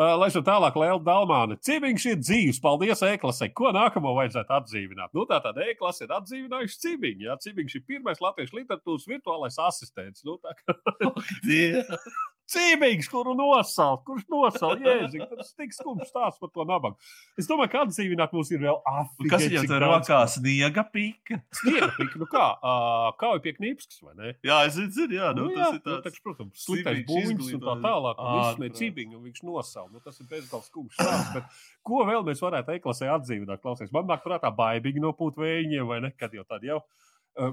Uh, 0.00 0.14
lai 0.20 0.28
šo 0.32 0.40
tālāk, 0.44 0.76
Liela 0.80 1.00
Dalmāne. 1.04 1.56
Cibiņš 1.66 2.04
ir 2.12 2.18
dzīves. 2.20 2.60
Paldies, 2.62 3.02
E-klasē. 3.04 3.50
Ko 3.56 3.72
nākamo 3.74 4.12
vajadzētu 4.16 4.54
atdzīvināt? 4.56 5.12
Nu, 5.16 5.26
tā 5.28 5.40
tad 5.44 5.58
E-klase 5.64 6.06
ir 6.06 6.14
atdzīvinājuši 6.16 6.80
Cibiņu. 6.84 7.26
Jā, 7.26 7.36
Cibiņš 7.44 7.76
ir 7.76 7.84
pirmais 7.88 8.22
latviešu 8.22 8.60
literatūras 8.60 9.08
virtuālais 9.10 9.58
asistents. 9.66 10.24
Nu, 10.28 10.38
tā 10.40 10.54
kā 10.60 10.76
Cīmīgs, 12.50 13.06
kuru 13.10 13.32
nosaukt, 13.38 14.02
kurš 14.08 14.24
nosaukt, 14.32 14.80
jēdziņ, 14.82 15.20
tas 15.38 15.52
tik 15.54 15.74
skumjš 15.76 16.08
stāsts 16.10 16.40
par 16.42 16.50
to 16.50 16.64
nabagu. 16.66 16.96
Es 17.38 17.46
domāju, 17.46 17.70
ka 17.70 17.82
atdzīvināt 17.86 18.32
mums 18.34 18.50
ir 18.50 18.64
vēl 18.64 18.80
afīgi. 18.90 19.30
Kas 19.30 19.44
viņam 19.46 19.68
tur 19.70 19.84
rokā 19.84 20.18
sniega 20.34 20.84
pika? 20.90 21.38
Sniega 21.60 21.88
pika, 21.94 22.18
nu 22.18 22.26
kā, 22.32 22.46
uh, 22.58 23.10
kā 23.20 23.30
jau 23.36 23.42
pie 23.44 23.52
knīpskas, 23.58 24.00
vai 24.02 24.14
ne? 24.18 24.32
Jā, 24.46 24.58
es 24.66 24.78
zinu, 24.80 25.14
jā, 25.20 25.30
nu, 25.38 25.46
Nu, 25.46 25.54
tas 25.54 25.62
jā, 25.62 25.68
ir 25.70 25.78
nu, 25.78 25.84
tāds. 25.86 26.02
taču, 26.08 26.24
protams, 26.26 26.64
sliktais 26.66 27.04
buļbuļs 27.06 27.52
un 27.54 27.62
tā 27.68 27.76
tālāk. 27.86 28.18
Un 28.24 28.34
viņš 28.34 28.50
ne 28.50 28.66
protams. 28.66 28.80
cibiņu, 28.82 29.16
un 29.20 29.24
viņš 29.30 29.42
nosauca. 29.46 29.92
Nu, 29.94 30.02
tas 30.04 30.18
ir 30.18 30.26
bezgalīgi 30.34 30.70
skumjš 30.72 30.98
stāsts. 30.98 31.30
Bet 31.36 31.62
ko 31.86 32.02
vēl 32.10 32.26
mēs 32.26 32.42
varētu 32.44 32.74
e-klasē 32.76 33.12
atdzīvināt? 33.14 33.62
Klausies, 33.62 33.94
man 33.94 34.10
nāk 34.10 34.26
prātā 34.26 34.50
baigīgi 34.58 35.00
no 35.06 35.14
pūt 35.16 35.38
vējiņiem, 35.40 35.86
vai 35.86 36.00
ne? 36.02 36.10
Kad 36.18 36.34
jau 36.34 36.42
tad 36.50 36.66
jau. 36.66 36.80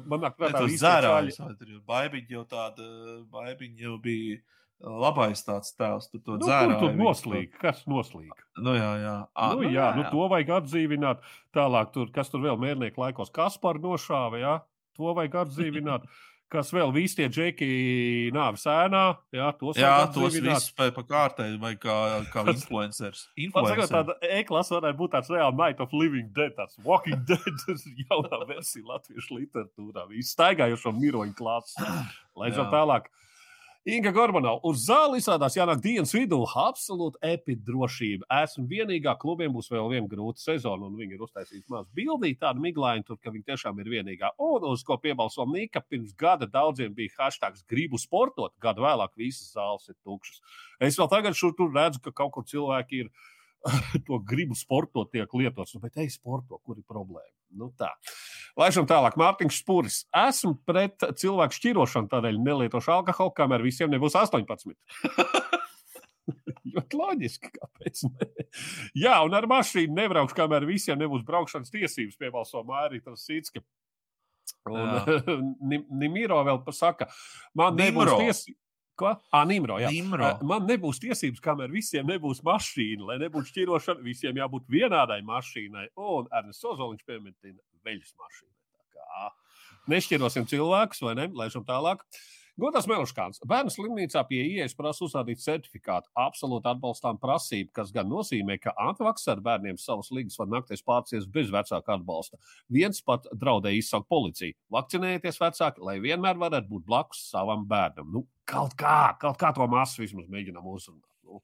Man 0.10 0.24
nāk 0.26 0.34
prātā 0.36 0.64
Tas 0.64 0.72
visi 0.72 0.82
zērājs, 0.82 1.38
čaļi. 1.38 1.76
baibiņi 1.88 2.34
jau 2.34 2.44
tāda, 2.50 2.88
baibiņi 3.32 3.86
jau 3.86 3.98
bija 4.02 4.40
labais 4.82 5.42
tāds 5.44 5.74
tēls. 5.78 6.10
Tur 6.12 6.22
to 6.22 6.32
Nu, 6.38 6.40
kur 6.40 6.48
dzērāju. 6.48 6.80
tur 6.80 6.90
viņi 6.94 7.04
noslīga? 7.04 7.60
Kas 7.62 7.84
noslīga? 7.90 8.38
Nu, 8.62 8.76
jā, 8.78 8.92
jā. 9.02 9.16
Ā, 9.36 9.52
Nu, 9.56 9.70
jā, 9.74 9.90
nu, 9.98 10.04
to 10.12 10.28
vajag 10.30 10.54
atdzīvināt. 10.62 11.22
Tālāk, 11.56 11.92
tur, 11.94 12.12
kas 12.14 12.30
tur 12.30 12.42
vēl 12.46 12.58
mērnieku 12.62 13.02
laikos, 13.02 13.32
Kaspar 13.34 13.80
nošāva, 13.82 14.38
jā, 14.40 14.56
to 14.98 15.14
vajag 15.14 15.44
atdzīvināt. 15.48 16.06
Kas 16.48 16.70
vēl 16.72 16.94
visi 16.96 17.18
tie 17.18 17.26
džeki 17.28 18.32
nāves 18.32 18.62
ēnā, 18.72 19.18
jā, 19.36 19.50
tos 19.60 19.76
Jā, 19.76 20.08
tos 20.16 20.32
visus 20.32 20.70
pa, 20.72 20.86
pa 20.96 21.04
kārtai, 21.04 21.60
vai 21.60 21.74
kā, 21.76 22.24
kā 22.32 22.46
influenceris. 22.48 23.26
Influencer. 23.36 23.90
tāda 23.92 24.16
e-klase 24.24 24.72
varētu 24.72 24.96
būt 24.96 25.12
tāds 25.12 25.28
reāls 25.28 25.58
Night 25.60 25.82
of 25.84 25.92
Living 25.92 26.30
Dead, 26.32 26.56
tāds 26.56 26.80
Walking 26.88 27.20
Dead, 27.28 27.44
jaunā 28.08 28.40
versija 28.48 28.88
latviešu 28.94 29.42
literatūrā. 29.42 30.08
Viņš 30.08 30.32
staigājušo 30.38 30.96
miroņu 30.96 31.36
klāsts. 31.36 31.76
Laižam 32.40 32.70
Jā. 32.70 32.72
tālāk. 32.78 33.12
Inga 33.88 34.12
Gorbanova, 34.12 34.60
uz 34.68 34.82
zāli 34.84 35.22
izrādās 35.22 35.54
jānāk 35.56 35.80
dienas 35.80 36.12
vidū. 36.12 36.42
Absolūti 36.60 37.22
epidrošība. 37.24 38.26
Esmu 38.44 38.66
vienīgā, 38.68 39.14
klubiem 39.22 39.54
būs 39.56 39.70
vēl 39.72 39.88
viena 39.94 40.10
grūta 40.12 40.44
sezona, 40.44 40.90
un 40.90 40.98
viņi 41.00 41.16
ir 41.16 41.24
uztaisījuši 41.24 41.72
mazu 41.72 41.88
bildī, 41.96 42.34
tādu 42.36 42.66
miglainu, 42.66 43.06
tur, 43.08 43.16
ka 43.24 43.32
viņi 43.32 43.48
tiešām 43.48 43.80
ir 43.80 43.88
vienīgā. 43.94 44.34
Un 44.44 44.68
uz 44.68 44.84
ko 44.84 44.98
piebalso 45.00 45.46
Nika, 45.48 45.80
pirms 45.80 46.12
gada 46.20 46.50
daudziem 46.52 46.92
bija 46.98 47.16
hashtags 47.16 47.64
gribu 47.72 47.96
sportot, 47.96 48.52
gadu 48.60 48.84
vēlāk 48.84 49.16
visas 49.16 49.56
zāles 49.56 49.88
ir 49.88 49.96
tukšas. 50.04 50.44
Es 50.84 51.00
vēl 51.00 51.08
tagad 51.16 51.40
šur 51.40 51.56
tur 51.56 51.72
redzu, 51.72 52.04
ka 52.04 52.12
kaut 52.12 52.36
kur 52.36 52.44
cilvēki 52.52 53.06
ir 53.06 53.14
to 54.08 54.20
gribu 54.28 54.56
sportot, 54.58 55.10
tiek 55.14 55.34
lietots. 55.34 55.76
Nu, 55.76 55.82
bet 55.84 55.98
ej, 56.02 56.12
sporto, 56.14 56.60
kur 56.64 56.78
ir 56.80 56.86
problēma? 56.88 57.34
Nu, 57.58 57.70
tā. 57.80 57.90
Laižam 58.60 58.88
tālāk, 58.90 59.16
Mārtiņš 59.20 59.62
Spuris. 59.62 60.02
Esmu 60.16 60.58
pret 60.68 61.04
cilvēku 61.20 61.56
šķirošanu, 61.56 62.10
tādēļ 62.12 62.40
nelietošu 62.44 62.92
alkoholu, 62.98 63.34
kamēr 63.38 63.64
visiem 63.66 63.92
nebūs 63.94 64.18
18. 64.20 64.76
Ļoti 66.76 67.00
loģiski, 67.00 67.52
kāpēc. 67.56 68.04
Ne? 68.12 68.28
Jā, 69.00 69.16
un 69.24 69.36
ar 69.38 69.48
mašīnu 69.50 69.96
nebraukšu, 69.96 70.36
kamēr 70.38 70.68
visiem 70.68 71.00
nebūs 71.00 71.24
braukšanas 71.28 71.72
tiesības, 71.72 72.18
piebalso 72.20 72.64
Mārija 72.68 73.16
Sītska. 73.16 73.64
Un 74.68 74.92
Nim- 75.72 75.88
Nimiro 76.02 76.42
vēl 76.48 76.60
pasaka, 76.66 77.08
man 77.56 77.78
nebūs 77.80 78.12
tiesības. 78.20 78.64
Ko? 78.98 79.12
Ah, 79.30 79.44
Nimro, 79.46 79.78
jā. 79.82 79.92
Nimro. 79.94 80.32
Man 80.50 80.66
nebūs 80.66 80.98
tiesības, 81.04 81.42
kamēr 81.44 81.70
visiem 81.70 82.08
nebūs 82.10 82.42
mašīna, 82.46 83.12
lai 83.12 83.18
nebūtu 83.22 83.52
šķirošana. 83.52 84.02
Visiem 84.06 84.40
jābūt 84.42 84.66
vienādai 84.74 85.20
mašīnai. 85.28 85.92
Un 86.02 86.30
Ernsts 86.34 86.66
Ozoliņš 86.66 87.06
pieminēja 87.06 87.58
veļas 87.86 88.16
mašīnu. 88.18 88.54
Nešķirosim 89.88 90.48
cilvēkus, 90.50 91.04
vai 91.06 91.14
ne? 91.16 91.30
Laižam 91.38 91.64
tālāk. 91.68 92.02
Godas 92.58 92.88
Meluškāns. 92.90 93.38
Bērnu 93.46 93.70
slimnīcā 93.70 94.24
pie 94.26 94.40
ieejas 94.42 94.74
prasa 94.74 95.04
uzrādīt 95.06 95.44
certifikātu. 95.44 96.10
Absolūti 96.18 96.66
atbalstām 96.72 97.20
prasību, 97.22 97.70
kas 97.78 97.92
gan 97.94 98.10
nozīmē, 98.10 98.56
ka 98.64 98.74
antivakcēru 98.82 99.46
bērniem 99.46 99.78
savas 99.78 100.10
līgas 100.10 100.40
var 100.42 100.50
nakties 100.56 100.82
pārcies 100.88 101.28
bez 101.30 101.52
vecāka 101.54 101.94
atbalsta. 102.00 102.42
Viens 102.74 103.04
pat 103.06 103.30
draudēja 103.30 103.78
izsaukt 103.84 104.10
policiju. 104.10 104.58
Vakcinējieties 104.74 105.38
vecāki, 105.44 105.86
lai 105.86 106.00
vienmēr 106.02 106.42
varētu 106.42 106.72
būt 106.72 106.88
blakus 106.90 107.22
savam 107.30 107.68
bērnam. 107.70 108.10
Nu, 108.16 108.26
kaut 108.50 108.74
kā, 108.80 109.14
kaut 109.22 109.38
kā 109.38 109.54
to 109.54 109.70
masu 109.70 110.02
vismaz 110.02 110.26
mēģinām 110.26 110.74
uzrunāt. 110.74 111.06
Nu. 111.30 111.44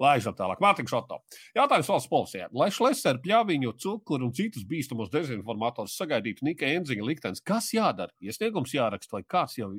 Laižam 0.00 0.34
tālāk. 0.34 0.62
Mārtiņš 0.64 0.90
Šoto. 0.90 1.20
Jautājums 1.56 1.90
valsts 1.92 2.10
policijai. 2.10 2.48
Lai 2.52 2.70
Šlesera, 2.74 3.20
Pļāviņu, 3.22 3.74
Cukuru 3.78 4.26
un 4.28 4.32
citus 4.34 4.64
bīstamos 4.66 5.12
dezinformatorus 5.12 5.94
sagaidītu 6.00 6.46
Nika 6.48 6.66
Enziņa 6.66 7.06
liktenis, 7.06 7.42
kas 7.44 7.70
jādara? 7.76 8.10
Iesniegums 8.22 8.74
jāraksta, 8.74 9.18
vai 9.18 9.22
kāds 9.22 9.58
jau 9.60 9.70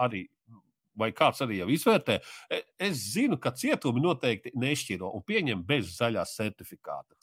arī. 0.00 0.26
Vai 1.00 1.12
kāds 1.16 1.40
arī 1.40 1.60
jau 1.62 1.68
izvērtē? 1.72 2.18
E- 2.52 2.64
Es 2.80 3.14
zinu, 3.14 3.38
ka 3.40 3.52
cietumi 3.52 4.02
noteikti 4.02 4.52
nešķiro 4.58 5.14
un 5.14 5.22
pieņem 5.22 5.62
bez 5.64 5.94
zaļā 5.96 6.24
certifikāta. 6.28 7.14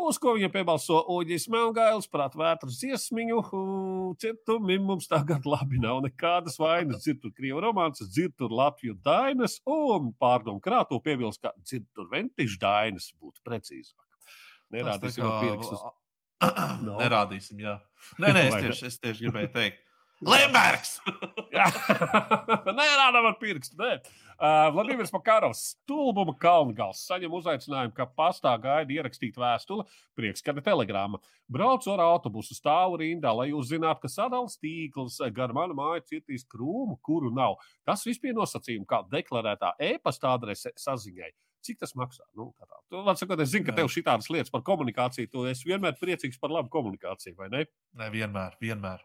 Uz 0.00 0.16
ko 0.20 0.32
viņa 0.36 0.48
piebalso 0.54 0.96
Uģis 1.12 1.44
Melngailis, 1.52 2.08
prāt, 2.10 2.36
vētras 2.38 2.78
dziesmiņu. 2.80 3.40
"Ū, 3.52 4.16
Cietumi 4.22 4.78
mums 4.80 5.06
tagad 5.10 5.44
labi 5.46 5.78
nav 5.82 6.00
nekādas 6.06 6.56
vainas. 6.58 7.02
Dzird 7.04 7.20
tur 7.22 7.34
krievu 7.36 7.60
romāns, 7.60 8.00
dzird 8.00 8.36
tur 8.38 8.48
Latviju 8.50 8.96
dainas 9.04 9.60
un 9.66 10.12
pārdomu 10.20 10.60
krāto 10.60 11.00
piebilst, 11.04 11.42
ka 11.42 11.52
dzird 11.60 11.86
tur 11.94 12.08
ventišu 12.10 12.58
dainas 12.58 13.12
būtu 13.20 13.44
precīzāk. 13.44 14.08
Nerādīsim 14.72 15.24
vēl 15.26 15.40
pirkstus. 15.46 15.80
No. 16.80 16.96
Nerādīsim, 16.96 17.58
jā. 17.60 17.74
Nē, 18.16 18.30
nē, 18.32 18.42
es 18.48 18.54
tieši, 18.54 18.86
es 18.86 18.94
tieši 18.98 19.26
gribēju 19.26 19.50
teikt. 19.52 19.82
Lembergs! 20.32 20.94
Jā, 21.56 21.66
Nē, 22.76 22.86
rādām 22.96 23.28
ar 23.28 23.36
pirkstu. 23.40 23.76
Nē. 23.76 23.98
Uh, 24.40 24.70
Vladimirs 24.72 25.10
Makarovs, 25.12 25.58
stulbuma 25.74 26.32
kalngals, 26.40 27.02
saņem 27.04 27.34
uzaicinājumu, 27.36 27.92
ka 27.92 28.06
pastā 28.16 28.54
gaida 28.56 28.94
ierakstīt 28.94 29.36
vēstuli, 29.36 29.84
prieks, 30.16 30.40
ka 30.40 30.54
ir 30.56 30.62
telegrāma. 30.64 31.20
Braucu 31.44 31.92
ar 31.92 32.00
autobusu, 32.06 32.56
stāvu 32.56 33.02
rindā, 33.02 33.34
lai 33.36 33.50
jūs 33.50 33.68
zinātu, 33.74 34.06
ka 34.06 34.08
sadalījums 34.08 34.56
tīkls 34.64 35.20
gar 35.36 35.52
manu 35.52 35.76
māju 35.76 36.06
cietīs 36.08 36.48
krūmu, 36.48 36.96
kuru 37.04 37.28
nav. 37.36 37.58
Tas 37.84 38.06
viss 38.08 38.24
bija 38.24 38.38
nosacījums, 38.40 38.88
kā 38.88 39.02
deklarētā 39.12 39.74
e-pasta 39.90 40.32
adrese 40.32 40.72
saziņai. 40.72 41.34
Cik 41.60 41.84
tas 41.84 41.92
maksā? 41.92 42.24
Nu, 42.32 42.54
tā 42.56 42.64
tā. 42.64 42.80
Tu, 42.88 43.04
sakot, 43.20 43.44
es 43.44 43.52
zinu, 43.52 43.68
ka 43.68 43.76
tev 43.76 43.92
šī 43.92 44.08
tādas 44.08 44.32
lietas 44.32 44.56
par 44.56 44.64
komunikāciju, 44.64 45.28
tu 45.28 45.44
esi 45.52 45.68
vienmēr 45.68 46.00
priecīgs 46.00 46.40
par 46.40 46.56
labu 46.56 46.72
komunikāciju, 46.72 47.36
vai 47.36 47.52
ne? 47.52 47.66
Ne, 47.92 48.08
vienmēr, 48.08 48.56
vienmēr. 48.64 49.04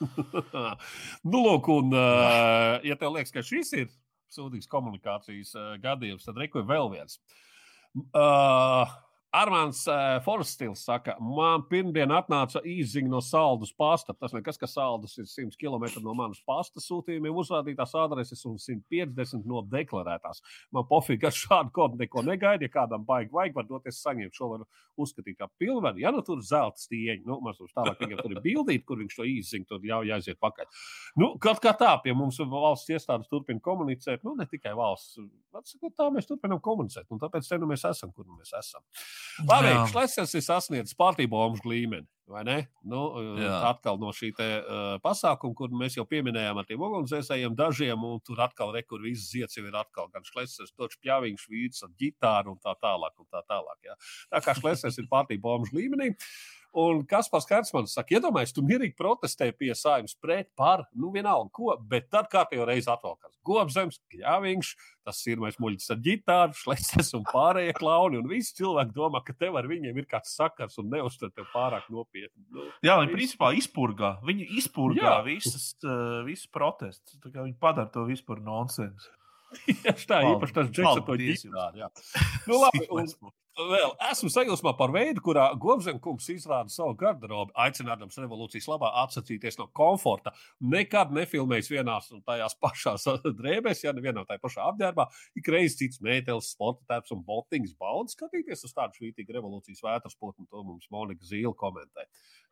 nu, 1.28 1.42
lūk, 1.44 1.68
un, 1.68 1.92
uh, 1.92 2.78
ja 2.80 2.96
tev 2.96 3.12
liekas, 3.18 3.36
ka 3.36 3.44
šis 3.44 3.76
ir 3.76 3.90
sūdīgs 4.34 4.70
komunikācijas 4.70 5.54
uh, 5.58 5.70
gadījums, 5.82 6.26
tad 6.26 6.40
reku 6.40 6.64
vēl 6.66 6.90
viens. 6.94 7.18
Uh, 8.14 8.86
Armāns 9.30 9.84
uh, 9.86 10.16
Forstils 10.24 10.80
saka, 10.82 11.14
man 11.22 11.62
pirmdien 11.70 12.10
atnāca 12.10 12.58
īziņa 12.66 13.12
no 13.12 13.20
saldus 13.22 13.70
pasta. 13.78 14.10
Tas 14.18 14.34
nekas, 14.34 14.58
ka 14.58 14.66
saldus 14.66 15.14
ir 15.22 15.28
100 15.30 15.54
km 15.60 15.86
no 16.02 16.16
manas 16.18 16.40
pasta 16.42 16.82
sūtījumiem, 16.82 17.38
uzrādītās 17.38 17.94
adreses 17.94 18.42
un 18.50 18.58
150 18.58 19.46
no 19.46 19.62
deklarētās. 19.70 20.42
Man 20.74 20.88
pofīgi 20.90 21.28
ar 21.30 21.36
šādu 21.36 21.70
kodu 21.76 22.00
neko 22.00 22.24
negaida. 22.26 22.66
Ja 22.66 22.74
kādam 22.74 23.06
baigi 23.06 23.30
vajag, 23.36 23.54
var 23.60 23.68
doties 23.68 24.02
saņemt 24.02 24.34
šo 24.34 24.50
var 24.56 24.66
uzskatīt 24.98 25.38
kā 25.38 25.46
pilnvaru. 25.60 26.02
Ja 26.02 26.10
nu 26.10 26.24
tur 26.26 26.42
zelta 26.42 26.82
stieņi, 26.82 27.22
nu, 27.28 27.38
mums 27.44 27.62
tālāk 27.70 28.02
viņam 28.02 28.24
tur 28.24 28.34
ir 28.34 28.42
bildīt, 28.44 28.84
kur 28.88 28.98
viņš 28.98 29.16
to 29.20 29.28
īziņu, 29.30 29.68
tad 29.70 29.86
ļauj 29.86 30.14
aiziet 30.16 30.40
pakaļ. 30.42 30.82
Nu, 31.22 31.32
kaut 31.42 31.62
kā 31.62 31.72
tā, 31.78 31.92
pie 32.02 32.16
mums 32.18 32.40
valsts 32.50 32.90
iestādes 32.90 33.30
turpina 33.30 33.62
komunicēt, 33.62 34.26
nu, 34.26 34.34
ne 34.38 34.48
tikai 34.50 34.74
valsts. 34.76 35.22
Atsakot, 35.54 35.94
tā 35.94 36.10
mēs 36.14 36.28
turpinām 36.28 36.60
komunicēt, 36.64 37.06
un 37.14 37.22
tāpēc 37.22 37.46
te 37.46 37.58
nu 37.62 37.70
mēs 37.70 37.86
esam, 37.88 38.12
kur 38.14 38.26
nu 38.26 38.38
mēs 38.38 38.52
esam. 38.58 38.82
Labi, 39.48 39.74
Šlesers 39.90 40.36
ir 40.38 40.46
sasniedzis 40.46 40.96
pārtībomu 40.98 41.60
līmeni. 41.64 42.08
Nu, 42.86 43.00
Jā. 43.42 43.56
atkal 43.72 43.96
no 43.98 44.12
šī 44.14 44.28
te, 44.38 44.46
uh, 44.60 44.92
pasākuma, 45.02 45.56
kur 45.58 45.72
mēs 45.74 45.96
jau 45.98 46.04
pieminējām 46.06 46.60
ar 46.62 46.68
tiem 46.68 46.84
ugunsdzēsējiem, 46.86 47.56
dažiem, 47.58 48.04
un 48.06 48.22
tur 48.22 48.38
atkal 48.44 48.70
rekur 48.76 49.02
viss 49.02 49.32
zieds 49.32 49.58
jau 49.58 49.64
ir 49.66 49.74
atkal 49.74 50.06
gan 50.14 50.22
šlesers, 50.28 50.70
točs 50.78 51.00
pļāvīgs 51.02 51.48
vīds 51.50 51.82
ar 51.82 51.90
ģitāru 51.98 52.54
un 52.54 52.62
tā 52.62 52.76
tālāk. 52.78 53.18
Un 53.18 53.26
tā, 53.26 53.42
tālāk 53.50 53.90
jā. 53.90 53.98
tā 54.30 54.44
kā 54.46 54.54
šlesers 54.60 55.02
ir 55.02 55.10
pārtībomu 55.10 55.74
līmenī. 55.74 56.12
Uh, 56.14 56.59
Un 56.78 57.00
kas 57.08 57.26
pats 57.30 57.48
Kārtsmans 57.50 57.96
saka, 57.96 58.14
iedomājieties, 58.14 58.54
tu 58.54 58.62
mierīgi 58.62 58.94
protestē 58.98 59.48
pie 59.58 59.72
saimnes 59.74 60.14
pret, 60.22 60.46
par, 60.58 60.84
nu 60.94 61.10
vienalga, 61.10 61.50
ko, 61.56 61.72
bet 61.90 62.06
tad 62.14 62.28
kārtējo 62.30 62.66
reizi 62.68 62.86
atvalkās 62.92 63.34
Gobzems, 63.46 63.98
Kļāviņš, 64.12 64.70
tas 65.08 65.20
ir 65.26 65.40
mēs 65.42 65.58
muļķis 65.62 65.90
ar 65.94 66.00
ģitāru, 66.04 66.56
šleces 66.60 67.10
un 67.18 67.24
pārējie 67.26 67.74
klauni, 67.78 68.20
un 68.20 68.28
visi 68.30 68.54
cilvēki 68.60 68.94
domā, 68.94 69.22
ka 69.26 69.34
tev 69.34 69.58
ar 69.58 69.66
viņiem 69.70 69.98
ir 69.98 70.06
kāds 70.10 70.36
sakars 70.38 70.78
un 70.78 70.92
neuztver 70.92 71.32
tev 71.34 71.48
pārāk 71.54 71.88
nopietni. 71.90 72.44
Nu, 72.54 72.68
Jā, 72.86 73.00
viņi 73.00 73.16
principā 73.16 73.50
izpurgā, 73.58 74.14
viņi 74.26 74.46
izpurgā 74.60 75.08
Jā. 75.08 75.16
visas, 75.26 75.72
uh, 75.82 76.20
visus 76.28 76.50
protestus, 76.54 77.18
tā 77.18 77.32
kā 77.32 77.42
viņi 77.42 77.58
padara 77.58 77.90
to 77.90 78.06
vispār 78.10 78.44
nonsensu. 78.46 79.10
Ja 79.82 79.90
tā 80.06 80.20
īpaši 80.28 80.54
tas 80.54 80.68
džeks 80.70 80.92
ar 80.92 81.00
to 81.02 81.16
ģitāru. 81.18 81.88
Nu, 82.46 82.60
labi, 82.62 82.84
un, 82.94 83.08
vēl 83.58 83.92
esmu 84.10 84.30
sajūsmā 84.32 84.72
par 84.78 84.92
veidu, 84.94 85.22
kurā 85.24 85.48
Gobzemkungs 85.60 86.28
izrāda 86.32 86.72
savu 86.72 86.94
garderobi, 86.98 87.54
aicinādams 87.64 88.18
revolūcijas 88.22 88.68
labā 88.70 88.92
atsacīties 89.02 89.58
no 89.60 89.66
komforta. 89.76 90.32
Nekad 90.60 91.12
nefilmējis 91.16 91.70
vienās 91.72 92.10
un 92.14 92.22
tajās 92.26 92.56
pašās 92.62 93.06
drēbēs, 93.40 93.84
ja 93.84 93.94
nevienā 93.96 94.24
tajā 94.28 94.42
pašā 94.42 94.66
apģērbā. 94.72 95.08
Ik 95.40 95.50
reiz 95.52 95.78
cits 95.80 96.02
mētelis, 96.04 96.52
sporta 96.54 96.86
tēps 96.94 97.14
un 97.16 97.24
botiņas 97.26 97.78
baudas 97.80 98.16
skatīties 98.16 98.66
uz 98.68 98.76
tādu 98.76 99.00
švītīgu 99.00 99.38
revolūcijas 99.38 99.84
vētras 99.86 100.18
potni, 100.20 100.48
to 100.50 100.64
mums 100.64 100.90
Monika 100.92 101.26
Zīle 101.26 101.54
komentē. 101.58 102.08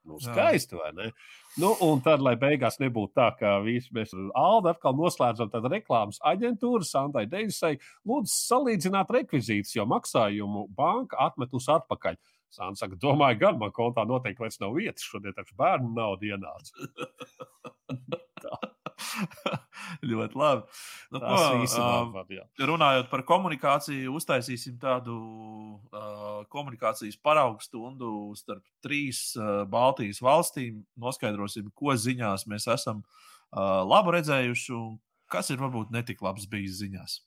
Nu, 0.08 0.16
skaisti, 0.20 0.76
vai 0.76 0.92
ne? 0.94 1.10
Nu, 1.56 1.74
un 1.84 2.00
tad, 2.00 2.22
lai 2.24 2.32
beigās 2.40 2.78
nebūtu 2.80 3.12
tā, 3.18 3.26
ka 3.36 3.58
visi 3.64 3.92
mēs 3.92 4.14
Alda 4.38 4.72
atkal 4.72 4.94
noslēdzam 4.96 5.50
tādu 5.52 5.68
reklāmas 5.72 6.20
aģentūru 6.30 6.86
Sandai 6.86 7.26
Deisai, 7.28 7.74
lūdzu 8.08 8.32
salīdzināt 8.32 9.10
rekvizītus, 9.18 9.74
jo 9.76 9.84
maksājumu 9.90 10.64
banka 10.88 11.20
atmetus 11.28 11.68
atpakaļ. 11.76 12.16
Sāns 12.48 12.80
saka, 12.80 12.96
domāju, 12.96 13.42
gan 13.42 13.58
man 13.60 13.74
kontā 13.76 14.06
noteikti 14.08 14.40
vairs 14.40 14.56
nav 14.62 14.72
vietas, 14.78 15.04
šodien 15.04 15.36
taču 15.36 15.52
bērnu 15.60 15.92
naudu 15.92 16.32
ienāca. 16.32 16.72
ļoti 20.02 20.38
labi. 20.38 20.62
Nu, 21.12 21.20
ko, 21.22 21.38
uh, 21.64 22.66
runājot 22.70 23.10
par 23.12 23.24
komunikāciju, 23.28 24.14
uztaisīsim 24.18 24.78
tādu 24.80 25.16
uh, 25.16 26.42
komunikācijas 26.52 27.18
paraugu 27.22 27.62
stundu 27.64 28.12
starp 28.38 28.64
trīs 28.84 29.32
uh, 29.38 29.64
Baltijas 29.70 30.22
valstīm. 30.24 30.82
Noskaidrosim, 31.00 31.70
ko 31.78 31.96
ziņās 31.96 32.46
mēs 32.50 32.68
esam 32.74 33.04
uh, 33.04 33.82
labu 33.86 34.14
redzējuši 34.16 34.76
un 34.76 34.98
kas 35.28 35.52
ir 35.52 35.62
varbūt 35.62 35.92
netik 35.94 36.22
labs 36.24 36.48
bijis 36.50 36.80
ziņās. 36.82 37.20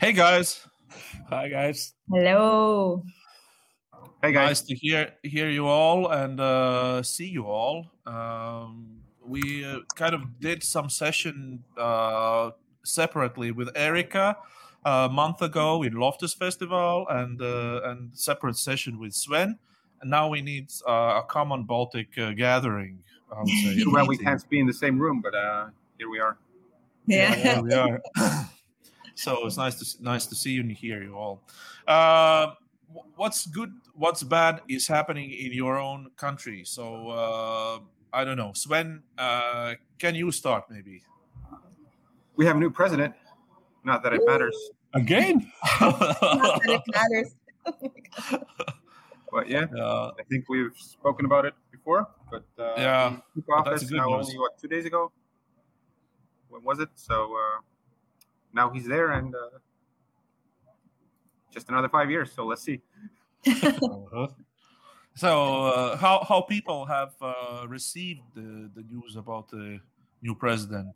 Hey 0.00 0.12
guys! 0.12 0.66
Hi, 1.28 1.48
guys. 1.48 1.94
Hello. 2.10 3.04
Hey, 4.22 4.32
guys. 4.32 4.48
Nice 4.48 4.60
to 4.62 4.74
hear 4.74 5.12
hear 5.22 5.48
you 5.48 5.66
all 5.66 6.10
and 6.10 6.40
uh, 6.40 7.02
see 7.02 7.28
you 7.28 7.46
all. 7.46 7.90
Um, 8.04 8.98
we 9.24 9.64
uh, 9.64 9.80
kind 9.94 10.14
of 10.14 10.40
did 10.40 10.62
some 10.62 10.90
session 10.90 11.62
uh, 11.78 12.50
separately 12.84 13.52
with 13.52 13.70
Erica 13.76 14.36
a 14.84 15.08
month 15.08 15.42
ago 15.42 15.82
in 15.82 15.94
Loftus 15.94 16.34
Festival 16.34 17.06
and 17.08 17.40
uh, 17.40 17.80
and 17.84 18.10
separate 18.14 18.56
session 18.56 18.98
with 18.98 19.14
Sven. 19.14 19.58
And 20.00 20.10
now 20.10 20.28
we 20.28 20.42
need 20.42 20.70
uh, 20.88 21.22
a 21.22 21.26
common 21.28 21.64
Baltic 21.64 22.18
uh, 22.18 22.32
gathering. 22.32 22.98
I 23.34 23.40
would 23.40 23.48
say. 23.48 23.84
well, 23.86 24.06
we 24.08 24.18
can't 24.18 24.46
be 24.50 24.58
in 24.58 24.66
the 24.66 24.72
same 24.72 24.98
room, 24.98 25.22
but 25.22 25.34
here 25.98 26.10
we 26.10 26.18
are. 26.18 26.36
Yeah, 27.06 27.36
yeah 27.36 27.60
we 27.60 27.72
are. 27.72 28.02
so 29.14 29.46
it's 29.46 29.56
nice 29.56 29.76
to 29.76 30.02
nice 30.02 30.26
to 30.26 30.34
see 30.34 30.52
you 30.52 30.60
and 30.60 30.72
hear 30.72 31.02
you 31.02 31.16
all. 31.16 31.42
Uh, 31.86 32.52
what's 33.16 33.46
good, 33.46 33.72
what's 33.94 34.22
bad 34.22 34.60
is 34.68 34.86
happening 34.86 35.30
in 35.30 35.52
your 35.52 35.78
own 35.78 36.10
country. 36.16 36.64
So 36.64 37.08
uh, 37.08 37.78
I 38.12 38.24
don't 38.24 38.36
know, 38.36 38.52
Sven. 38.54 39.02
Uh, 39.16 39.74
can 39.98 40.14
you 40.14 40.30
start 40.30 40.64
maybe? 40.70 41.02
We 42.36 42.46
have 42.46 42.56
a 42.56 42.60
new 42.60 42.70
president. 42.70 43.14
Not 43.84 44.02
that 44.02 44.12
it 44.14 44.22
matters. 44.26 44.56
Again? 44.94 45.50
Not 45.80 45.98
that 45.98 46.60
it 46.66 46.82
matters. 46.94 47.34
but 49.32 49.48
yeah, 49.48 49.66
uh, 49.78 50.12
I 50.18 50.22
think 50.30 50.48
we've 50.48 50.76
spoken 50.76 51.26
about 51.26 51.44
it 51.44 51.54
before. 51.70 52.08
But 52.30 52.44
uh, 52.58 52.74
yeah, 52.76 53.16
took 53.34 53.48
office 53.50 53.90
now 53.90 54.06
news. 54.06 54.26
only 54.26 54.38
what 54.38 54.58
two 54.58 54.68
days 54.68 54.86
ago. 54.86 55.12
When 56.48 56.62
was 56.62 56.78
it? 56.78 56.88
So 56.94 57.34
uh, 57.34 57.60
now 58.54 58.70
he's 58.70 58.86
there, 58.86 59.10
and 59.12 59.34
uh, 59.34 59.58
just 61.52 61.68
another 61.68 61.88
five 61.88 62.10
years. 62.10 62.32
So 62.32 62.46
let's 62.46 62.62
see. 62.62 62.80
uh-huh. 63.46 64.28
So 65.16 65.66
uh, 65.66 65.96
how 65.96 66.24
how 66.28 66.40
people 66.40 66.86
have 66.86 67.14
uh, 67.20 67.66
received 67.68 68.22
the, 68.34 68.70
the 68.74 68.82
news 68.90 69.16
about 69.16 69.48
the 69.48 69.78
new 70.22 70.34
president? 70.34 70.94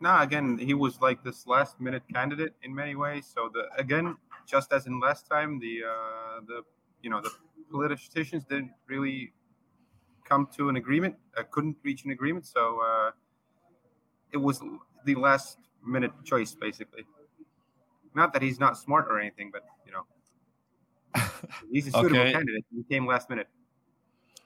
No, 0.00 0.18
again, 0.18 0.58
he 0.58 0.74
was 0.74 1.00
like 1.00 1.22
this 1.24 1.46
last 1.46 1.80
minute 1.80 2.02
candidate 2.12 2.52
in 2.62 2.74
many 2.74 2.94
ways. 2.94 3.30
So 3.32 3.48
the 3.52 3.68
again, 3.78 4.16
just 4.46 4.72
as 4.72 4.86
in 4.86 5.00
last 5.00 5.26
time, 5.26 5.58
the 5.58 5.82
uh, 5.88 6.40
the 6.46 6.62
you 7.00 7.10
know 7.10 7.22
the 7.22 7.30
politicians 7.72 8.44
didn't 8.44 8.72
really 8.86 9.32
come 10.24 10.48
to 10.56 10.68
an 10.68 10.76
agreement. 10.76 11.16
Uh, 11.36 11.44
couldn't 11.50 11.76
reach 11.82 12.04
an 12.04 12.10
agreement. 12.10 12.46
So 12.46 12.80
uh, 12.80 13.10
it 14.32 14.38
was 14.38 14.60
the 15.04 15.14
last 15.14 15.58
minute 15.86 16.12
choice, 16.24 16.54
basically. 16.54 17.04
Not 18.14 18.32
that 18.32 18.42
he's 18.42 18.60
not 18.60 18.78
smart 18.78 19.06
or 19.08 19.18
anything, 19.18 19.50
but 19.52 19.62
you 19.86 19.92
know, 19.92 20.04
he's 21.72 21.88
a 21.88 21.90
suitable 21.90 22.20
okay. 22.20 22.32
candidate. 22.32 22.64
He 22.74 22.82
came 22.84 23.06
last 23.06 23.28
minute. 23.28 23.48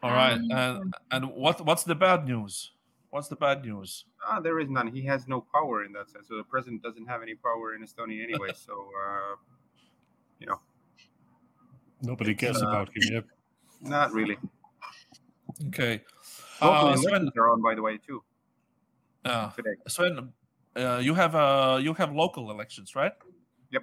All 0.02 0.10
right, 0.10 0.34
um, 0.34 0.50
and 0.50 0.94
and 1.10 1.32
what 1.32 1.64
what's 1.64 1.84
the 1.84 1.94
bad 1.94 2.26
news? 2.26 2.72
What's 3.10 3.28
the 3.28 3.36
bad 3.36 3.64
news? 3.64 4.04
Uh, 4.26 4.40
there 4.40 4.60
is 4.60 4.68
none. 4.68 4.86
He 4.86 5.02
has 5.02 5.26
no 5.26 5.44
power 5.52 5.84
in 5.84 5.92
that 5.92 6.10
sense. 6.10 6.28
So 6.28 6.36
the 6.36 6.44
president 6.44 6.82
doesn't 6.82 7.06
have 7.06 7.22
any 7.22 7.34
power 7.34 7.74
in 7.74 7.82
Estonia 7.82 8.22
anyway. 8.22 8.50
so 8.54 8.72
uh, 8.72 9.36
you 10.38 10.46
know, 10.46 10.60
nobody 12.02 12.34
cares 12.34 12.62
uh, 12.62 12.68
about 12.68 12.88
him. 12.88 13.02
Yep. 13.12 13.24
Not 13.82 14.12
really. 14.12 14.38
Okay. 15.66 16.02
Uh, 16.60 16.96
Sven, 16.96 17.30
are 17.36 17.50
on, 17.50 17.62
by 17.62 17.74
the 17.74 17.82
way, 17.82 17.98
too. 17.98 18.22
Uh, 19.24 19.50
today. 19.50 19.74
Sven, 19.86 20.32
uh, 20.76 20.98
you 20.98 21.14
have 21.14 21.34
uh, 21.34 21.78
you 21.80 21.94
have 21.94 22.12
local 22.12 22.50
elections, 22.50 22.94
right? 22.94 23.12
Yep. 23.70 23.82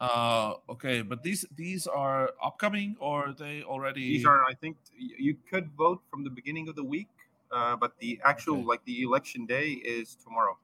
Uh, 0.00 0.54
okay, 0.68 1.02
but 1.02 1.22
these 1.22 1.44
these 1.56 1.86
are 1.86 2.30
upcoming, 2.42 2.96
or 3.00 3.34
they 3.38 3.62
already? 3.62 4.18
These 4.18 4.26
are. 4.26 4.44
I 4.44 4.54
think 4.54 4.76
you 4.96 5.36
could 5.50 5.70
vote 5.76 6.02
from 6.10 6.24
the 6.24 6.30
beginning 6.30 6.68
of 6.68 6.76
the 6.76 6.84
week, 6.84 7.08
uh, 7.50 7.76
but 7.76 7.98
the 7.98 8.20
actual 8.24 8.58
okay. 8.58 8.64
like 8.64 8.84
the 8.84 9.02
election 9.02 9.46
day 9.46 9.70
is 9.84 10.16
tomorrow. 10.16 10.58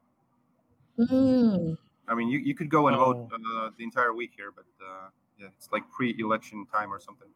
Mm. 0.98 1.78
I 2.08 2.14
mean, 2.14 2.28
you, 2.28 2.38
you 2.38 2.54
could 2.54 2.70
go 2.70 2.88
and 2.88 2.96
oh. 2.96 3.04
vote 3.04 3.30
uh, 3.32 3.70
the 3.76 3.84
entire 3.84 4.14
week 4.14 4.32
here, 4.34 4.50
but 4.54 4.64
uh, 4.82 5.08
yeah, 5.38 5.48
it's 5.56 5.68
like 5.70 5.88
pre-election 5.90 6.66
time 6.72 6.92
or 6.92 6.98
something. 6.98 7.28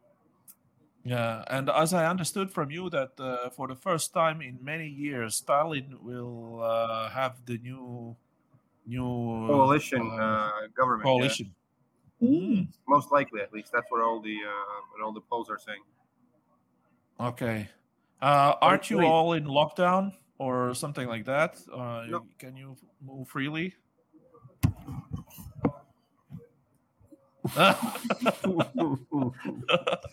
Yeah, 1.05 1.43
and 1.47 1.69
as 1.69 1.93
I 1.93 2.05
understood 2.05 2.49
from 2.49 2.71
you 2.71 2.89
that 2.89 3.11
uh, 3.19 3.49
for 3.49 3.67
the 3.67 3.75
first 3.75 4.13
time 4.13 4.41
in 4.41 4.57
many 4.61 4.87
years, 4.87 5.35
Stalin 5.35 5.97
will 6.01 6.63
uh, 6.63 7.09
have 7.09 7.45
the 7.45 7.57
new 7.57 8.15
new 8.85 9.47
Coalition 9.47 10.01
uh, 10.01 10.15
uh, 10.15 10.51
government. 10.75 11.07
yeah. 11.07 11.11
coalition. 11.11 11.55
Mm. 12.21 12.67
Most 12.87 13.11
likely, 13.11 13.41
at 13.41 13.51
least. 13.51 13.71
That's 13.73 13.91
what 13.91 14.01
all 14.01 14.21
the 14.21 14.37
uh, 14.47 14.79
what 14.91 15.05
all 15.05 15.11
the 15.11 15.21
polls 15.21 15.49
are 15.49 15.59
saying. 15.59 15.83
Okay. 17.19 17.67
Uh, 18.21 18.55
aren't 18.61 18.89
you 18.89 19.05
all 19.05 19.33
in 19.33 19.43
lockdown 19.43 20.13
or 20.37 20.73
something 20.73 21.07
like 21.07 21.25
that? 21.25 21.59
Uh, 21.71 22.05
No. 22.07 22.25
Can 22.39 22.55
you 22.55 22.77
move 23.05 23.27
freely? 23.27 23.75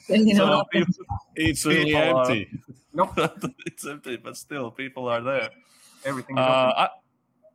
You 0.08 0.34
know, 0.34 0.62
So 0.62 0.64
people- 0.72 0.94
It's 1.36 1.64
really 1.66 1.84
People 1.94 2.02
are- 2.02 2.20
empty. 2.30 2.50
Nope, 2.92 3.14
it's 3.66 3.86
empty, 3.86 4.16
but 4.16 4.36
still, 4.36 4.70
people 4.70 5.06
are 5.08 5.22
there. 5.22 5.50
everything 6.04 6.36
Uh. 6.38 6.42
I, 6.42 6.88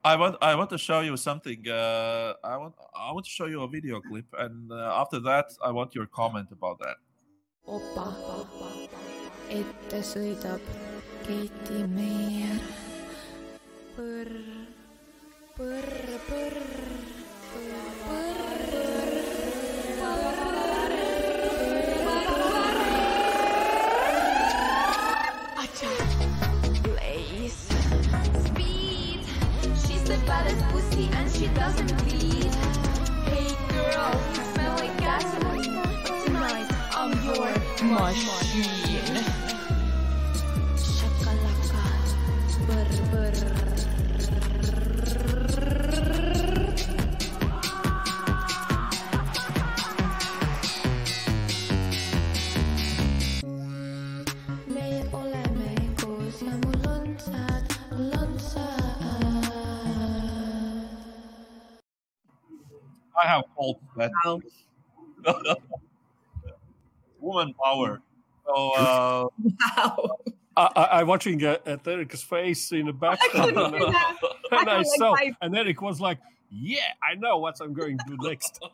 I 0.06 0.16
want 0.16 0.36
I 0.42 0.54
want 0.56 0.70
to 0.70 0.78
show 0.78 1.02
you 1.02 1.18
something. 1.18 1.68
Uh, 1.68 2.34
I 2.44 2.56
want 2.62 2.76
I 2.94 3.12
want 3.12 3.26
to 3.26 3.32
show 3.32 3.48
you 3.50 3.64
a 3.64 3.68
video 3.68 4.00
clip, 4.00 4.26
and 4.38 4.72
uh, 4.72 5.02
after 5.02 5.20
that, 5.22 5.48
I 5.66 5.72
want 5.72 5.96
your 5.98 6.06
comment 6.06 6.50
about 6.54 6.78
that. 6.86 6.98
opa, 7.66 8.06
ette 9.50 10.00
sõidab 10.06 10.62
Keiti 11.26 11.82
Meier. 11.90 12.62
põrr, 13.98 14.30
põrr, 15.58 15.90
põrr, 16.30 16.58
Baddest 30.36 30.68
pussy 30.68 31.10
and 31.14 31.32
she 31.32 31.48
doesn't 31.48 31.88
bleed. 32.04 32.54
Hey 33.24 33.56
girl, 33.74 34.12
you 34.36 34.44
smell 34.52 34.76
like 34.76 34.98
gasoline. 34.98 35.64
Tonight 36.26 36.68
I'm 36.94 37.14
your 37.24 37.54
machine. 37.96 38.95
I 63.26 63.28
have 63.30 63.44
called 63.56 63.80
that 63.98 64.12
Wow. 64.24 64.40
woman 67.20 67.54
power. 67.64 68.02
So 68.46 68.54
uh, 68.78 69.28
Wow. 69.78 70.18
I, 70.56 70.70
I, 70.76 71.00
I'm 71.02 71.08
watching 71.08 71.44
uh, 71.44 71.58
at 71.66 71.88
Eric's 71.88 72.22
face 72.22 72.72
in 72.72 72.86
the 72.86 72.94
background, 72.94 73.56
couldn't 73.56 73.74
and, 73.74 73.80
do 73.80 73.86
and 74.52 74.70
I 74.70 74.78
I 74.80 74.84
saw, 74.84 75.10
like 75.12 75.34
my- 75.42 75.46
and 75.48 75.58
Eric 75.58 75.82
was 75.82 76.00
like, 76.00 76.20
"Yeah, 76.52 76.80
I 77.04 77.16
know 77.16 77.38
what 77.40 77.56
I'm 77.60 77.74
going 77.74 77.98
to 77.98 78.06
do 78.08 78.18
next." 78.30 78.60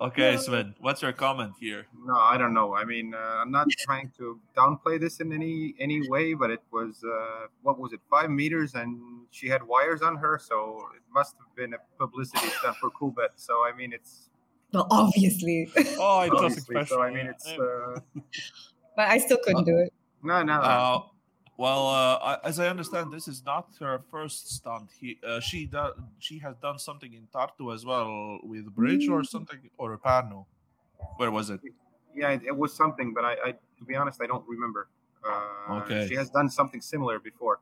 okay, 0.00 0.36
Sven, 0.36 0.74
what's 0.80 1.02
your 1.02 1.12
comment 1.12 1.52
here? 1.60 1.86
No, 2.04 2.16
I 2.16 2.36
don't 2.36 2.54
know. 2.54 2.74
I 2.74 2.84
mean, 2.84 3.14
uh, 3.14 3.18
I'm 3.42 3.50
not 3.50 3.68
trying 3.78 4.10
to 4.18 4.38
downplay 4.56 5.00
this 5.00 5.20
in 5.20 5.32
any 5.32 5.74
any 5.80 6.08
way, 6.08 6.34
but 6.34 6.50
it 6.50 6.62
was 6.72 7.02
uh, 7.04 7.46
what 7.62 7.78
was 7.78 7.92
it, 7.92 8.00
five 8.10 8.30
meters, 8.30 8.74
and 8.74 8.98
she 9.30 9.48
had 9.48 9.62
wires 9.62 10.02
on 10.02 10.16
her, 10.16 10.38
so 10.42 10.82
it 10.94 11.02
must 11.12 11.36
have 11.38 11.54
been 11.56 11.74
a 11.74 11.78
publicity 11.98 12.48
stunt 12.48 12.76
for 12.76 12.90
Coolbet. 12.90 13.30
So 13.36 13.64
I 13.66 13.72
mean, 13.76 13.92
it's 13.92 14.30
Well, 14.72 14.86
obviously, 14.90 15.68
Oh, 15.98 16.22
it 16.22 16.32
was 16.32 16.42
obviously. 16.42 16.74
special. 16.74 16.96
So 16.96 17.02
I 17.02 17.10
mean, 17.10 17.26
it's 17.26 17.46
uh, 17.48 18.00
but 18.96 19.08
I 19.08 19.18
still 19.18 19.38
couldn't 19.44 19.64
do 19.64 19.78
it. 19.78 19.92
no, 20.22 20.42
no. 20.42 20.54
Uh, 20.60 21.00
well, 21.56 21.86
uh, 21.88 22.18
I, 22.22 22.38
as 22.44 22.60
I 22.60 22.68
understand, 22.68 23.12
this 23.12 23.28
is 23.28 23.44
not 23.44 23.68
her 23.80 24.00
first 24.10 24.50
stunt. 24.54 24.90
He, 25.00 25.18
uh, 25.26 25.40
she, 25.40 25.66
do, 25.66 25.88
she 26.18 26.38
has 26.40 26.56
done 26.56 26.78
something 26.78 27.12
in 27.12 27.26
Tartu 27.34 27.74
as 27.74 27.84
well 27.84 28.38
with 28.42 28.66
bridge 28.74 29.08
or 29.08 29.24
something, 29.24 29.70
or 29.78 29.96
Pärnu. 29.98 30.44
Where 31.16 31.30
was 31.30 31.50
it? 31.50 31.60
yeah, 32.14 32.30
it, 32.30 32.42
it 32.46 32.56
was 32.56 32.74
something, 32.74 33.12
but 33.12 33.24
I, 33.24 33.32
I, 33.44 33.50
to 33.78 33.84
be 33.86 33.94
honest, 33.94 34.20
I 34.22 34.26
don't 34.26 34.44
remember. 34.48 34.88
Uh, 35.24 35.80
Okay. 35.80 36.06
She 36.08 36.14
has 36.14 36.30
done 36.30 36.48
something 36.48 36.80
similar 36.80 37.18
before. 37.18 37.58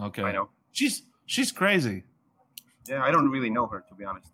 Okay, 0.00 0.22
I 0.22 0.32
know. 0.32 0.48
she's 0.72 1.02
she's 1.26 1.52
crazy. 1.52 2.02
Yeah, 2.88 3.02
I 3.02 3.10
don't 3.10 3.30
really 3.30 3.50
know 3.50 3.66
her 3.66 3.84
to 3.88 3.94
be 3.94 4.04
honest. 4.04 4.32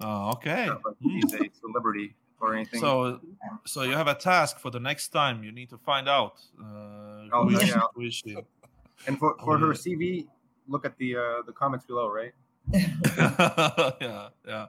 Oh, 0.00 0.30
okay. 0.32 0.68
Hmm. 0.68 1.20
she's 1.20 1.34
a 1.34 1.50
celebrity 1.60 2.14
or 2.40 2.54
anything. 2.54 2.80
So, 2.80 3.20
so 3.64 3.82
you 3.82 3.92
have 3.92 4.08
a 4.08 4.14
task 4.14 4.58
for 4.58 4.70
the 4.70 4.80
next 4.80 5.08
time. 5.08 5.42
You 5.44 5.52
need 5.52 5.70
to 5.70 5.78
find 5.78 6.08
out 6.08 6.34
uh, 6.60 7.04
Oh, 7.32 7.48
who, 7.48 7.58
is, 7.58 7.68
yeah. 7.68 7.80
who 7.94 8.02
is 8.02 8.14
she. 8.14 8.36
and 9.06 9.18
for, 9.18 9.36
for 9.42 9.58
her 9.58 9.68
yeah. 9.68 9.72
CV, 9.72 10.26
look 10.68 10.84
at 10.84 10.96
the 10.98 11.16
uh, 11.16 11.42
the 11.46 11.52
comments 11.52 11.84
below, 11.84 12.08
right? 12.08 12.32
yeah, 12.72 14.28
yeah. 14.46 14.66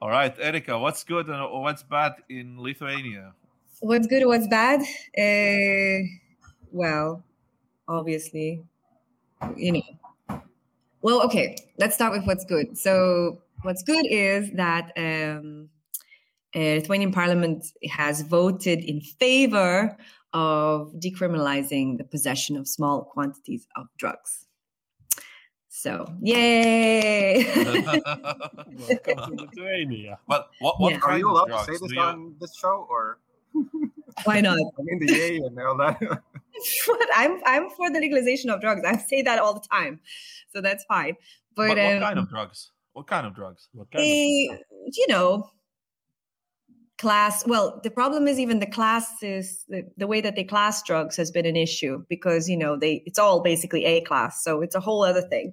All 0.00 0.10
right, 0.10 0.34
Erika, 0.38 0.78
what's 0.78 1.04
good 1.04 1.28
and 1.28 1.50
what's 1.62 1.82
bad 1.82 2.14
in 2.28 2.60
Lithuania? 2.60 3.32
What's 3.80 4.06
good? 4.06 4.26
What's 4.26 4.46
bad? 4.46 4.80
Uh, 5.18 6.06
well, 6.70 7.22
obviously, 7.88 8.62
you 9.56 9.72
know. 9.72 10.42
Well, 11.02 11.22
okay. 11.22 11.56
Let's 11.78 11.94
start 11.94 12.12
with 12.12 12.26
what's 12.26 12.44
good. 12.44 12.78
So, 12.78 13.42
what's 13.62 13.82
good 13.82 14.06
is 14.06 14.52
that 14.52 14.92
um, 14.96 15.68
uh, 16.54 16.58
Lithuanian 16.58 17.12
Parliament 17.12 17.64
has 17.90 18.22
voted 18.22 18.80
in 18.84 19.00
favor 19.00 19.96
of 20.32 20.92
decriminalizing 20.98 21.98
the 21.98 22.04
possession 22.04 22.56
of 22.56 22.66
small 22.68 23.04
quantities 23.04 23.66
of 23.76 23.86
drugs. 23.98 24.46
So, 25.68 26.06
yay! 26.22 27.44
Welcome 27.56 29.16
to 29.16 29.34
Lithuania. 29.44 30.18
but 30.28 30.50
what, 30.60 30.80
what 30.80 30.92
Yeah. 30.92 31.00
Are 31.02 31.18
you 31.18 31.28
of 31.28 31.48
allowed 31.48 31.64
to 31.64 31.64
say 31.64 31.78
this 31.80 31.92
you- 31.92 32.00
on 32.00 32.36
this 32.40 32.54
show, 32.56 32.86
or 32.88 33.18
Why 34.24 34.40
not? 34.40 34.58
I 34.58 34.82
mean 34.82 34.98
the 35.00 35.12
yay 35.12 35.36
and 35.38 35.58
all 35.60 35.76
that? 35.78 35.98
What? 36.86 37.08
I'm 37.16 37.40
I'm 37.46 37.70
for 37.70 37.90
the 37.90 37.98
legalization 37.98 38.50
of 38.50 38.60
drugs. 38.60 38.82
I 38.86 38.96
say 38.98 39.22
that 39.22 39.38
all 39.38 39.54
the 39.54 39.66
time, 39.72 39.98
so 40.52 40.60
that's 40.60 40.84
fine. 40.84 41.14
But, 41.56 41.68
But 41.68 41.78
what 41.78 41.92
um, 41.96 42.00
kind 42.00 42.18
of 42.18 42.28
drugs? 42.28 42.70
What 42.92 43.06
kind 43.06 43.26
of 43.26 43.34
drugs? 43.34 43.68
What 43.72 43.90
kind 43.90 44.00
of- 44.02 44.06
they, 44.06 44.50
you 44.92 45.06
know, 45.08 45.50
class. 47.02 47.44
Well, 47.46 47.80
the 47.82 47.90
problem 47.90 48.28
is 48.28 48.38
even 48.38 48.60
the 48.60 48.66
classes 48.78 49.64
the, 49.68 49.82
the 49.96 50.06
way 50.06 50.20
that 50.20 50.36
they 50.36 50.44
class 50.44 50.82
drugs 50.84 51.16
has 51.16 51.32
been 51.32 51.44
an 51.44 51.56
issue 51.56 52.04
because 52.08 52.48
you 52.48 52.56
know 52.56 52.76
they 52.78 53.02
it's 53.04 53.18
all 53.18 53.42
basically 53.42 53.84
A 53.84 54.00
class, 54.02 54.42
so 54.44 54.62
it's 54.62 54.76
a 54.76 54.80
whole 54.80 55.02
other 55.04 55.20
thing. 55.20 55.52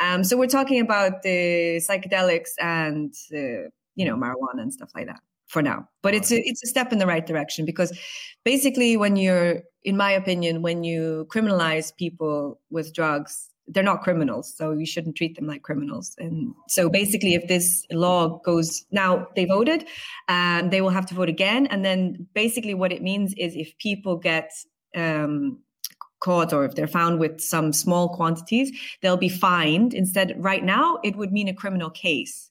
Um, 0.00 0.24
so 0.24 0.38
we're 0.38 0.54
talking 0.58 0.80
about 0.80 1.22
the 1.22 1.82
psychedelics 1.86 2.52
and 2.60 3.14
the 3.30 3.68
you 3.94 4.06
know 4.06 4.16
marijuana 4.16 4.62
and 4.62 4.72
stuff 4.72 4.90
like 4.94 5.06
that 5.06 5.20
for 5.46 5.60
now. 5.60 5.86
But 6.02 6.14
it's 6.14 6.32
a, 6.32 6.40
it's 6.48 6.64
a 6.64 6.66
step 6.66 6.92
in 6.92 6.98
the 6.98 7.06
right 7.06 7.26
direction 7.26 7.66
because 7.66 7.96
basically 8.42 8.96
when 8.96 9.16
you're 9.16 9.60
in 9.84 9.98
my 9.98 10.10
opinion 10.10 10.62
when 10.62 10.82
you 10.82 11.26
criminalize 11.30 11.94
people 11.94 12.58
with 12.70 12.94
drugs 12.94 13.50
they're 13.68 13.82
not 13.82 14.02
criminals 14.02 14.52
so 14.54 14.72
you 14.72 14.86
shouldn't 14.86 15.16
treat 15.16 15.36
them 15.36 15.46
like 15.46 15.62
criminals. 15.62 16.14
And 16.18 16.54
so 16.68 16.88
basically 16.88 17.34
if 17.34 17.48
this 17.48 17.86
law 17.90 18.38
goes 18.44 18.84
now 18.90 19.26
they 19.34 19.44
voted 19.44 19.86
and 20.28 20.70
they 20.70 20.80
will 20.80 20.90
have 20.90 21.06
to 21.06 21.14
vote 21.14 21.28
again. 21.28 21.66
And 21.66 21.84
then 21.84 22.26
basically 22.34 22.74
what 22.74 22.92
it 22.92 23.02
means 23.02 23.34
is 23.34 23.54
if 23.56 23.76
people 23.78 24.16
get 24.16 24.52
um, 24.94 25.58
caught 26.20 26.52
or 26.52 26.64
if 26.64 26.74
they're 26.74 26.86
found 26.86 27.18
with 27.20 27.40
some 27.40 27.72
small 27.72 28.08
quantities 28.14 28.72
they'll 29.02 29.16
be 29.16 29.28
fined. 29.28 29.94
Instead 29.94 30.34
right 30.36 30.64
now 30.64 30.98
it 31.02 31.16
would 31.16 31.32
mean 31.32 31.48
a 31.48 31.54
criminal 31.54 31.90
case. 31.90 32.50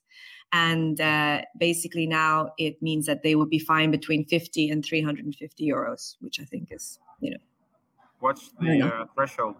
And 0.52 1.00
uh, 1.00 1.42
basically 1.58 2.06
now 2.06 2.50
it 2.58 2.80
means 2.80 3.06
that 3.06 3.22
they 3.22 3.34
would 3.34 3.50
be 3.50 3.58
fined 3.58 3.92
between 3.92 4.24
50 4.26 4.70
and 4.70 4.84
350 4.84 5.68
euros 5.68 6.16
which 6.20 6.40
i 6.40 6.44
think 6.44 6.68
is 6.70 6.98
you 7.20 7.30
know. 7.30 7.38
What's 8.20 8.50
the 8.60 8.82
uh, 8.82 9.04
threshold? 9.14 9.56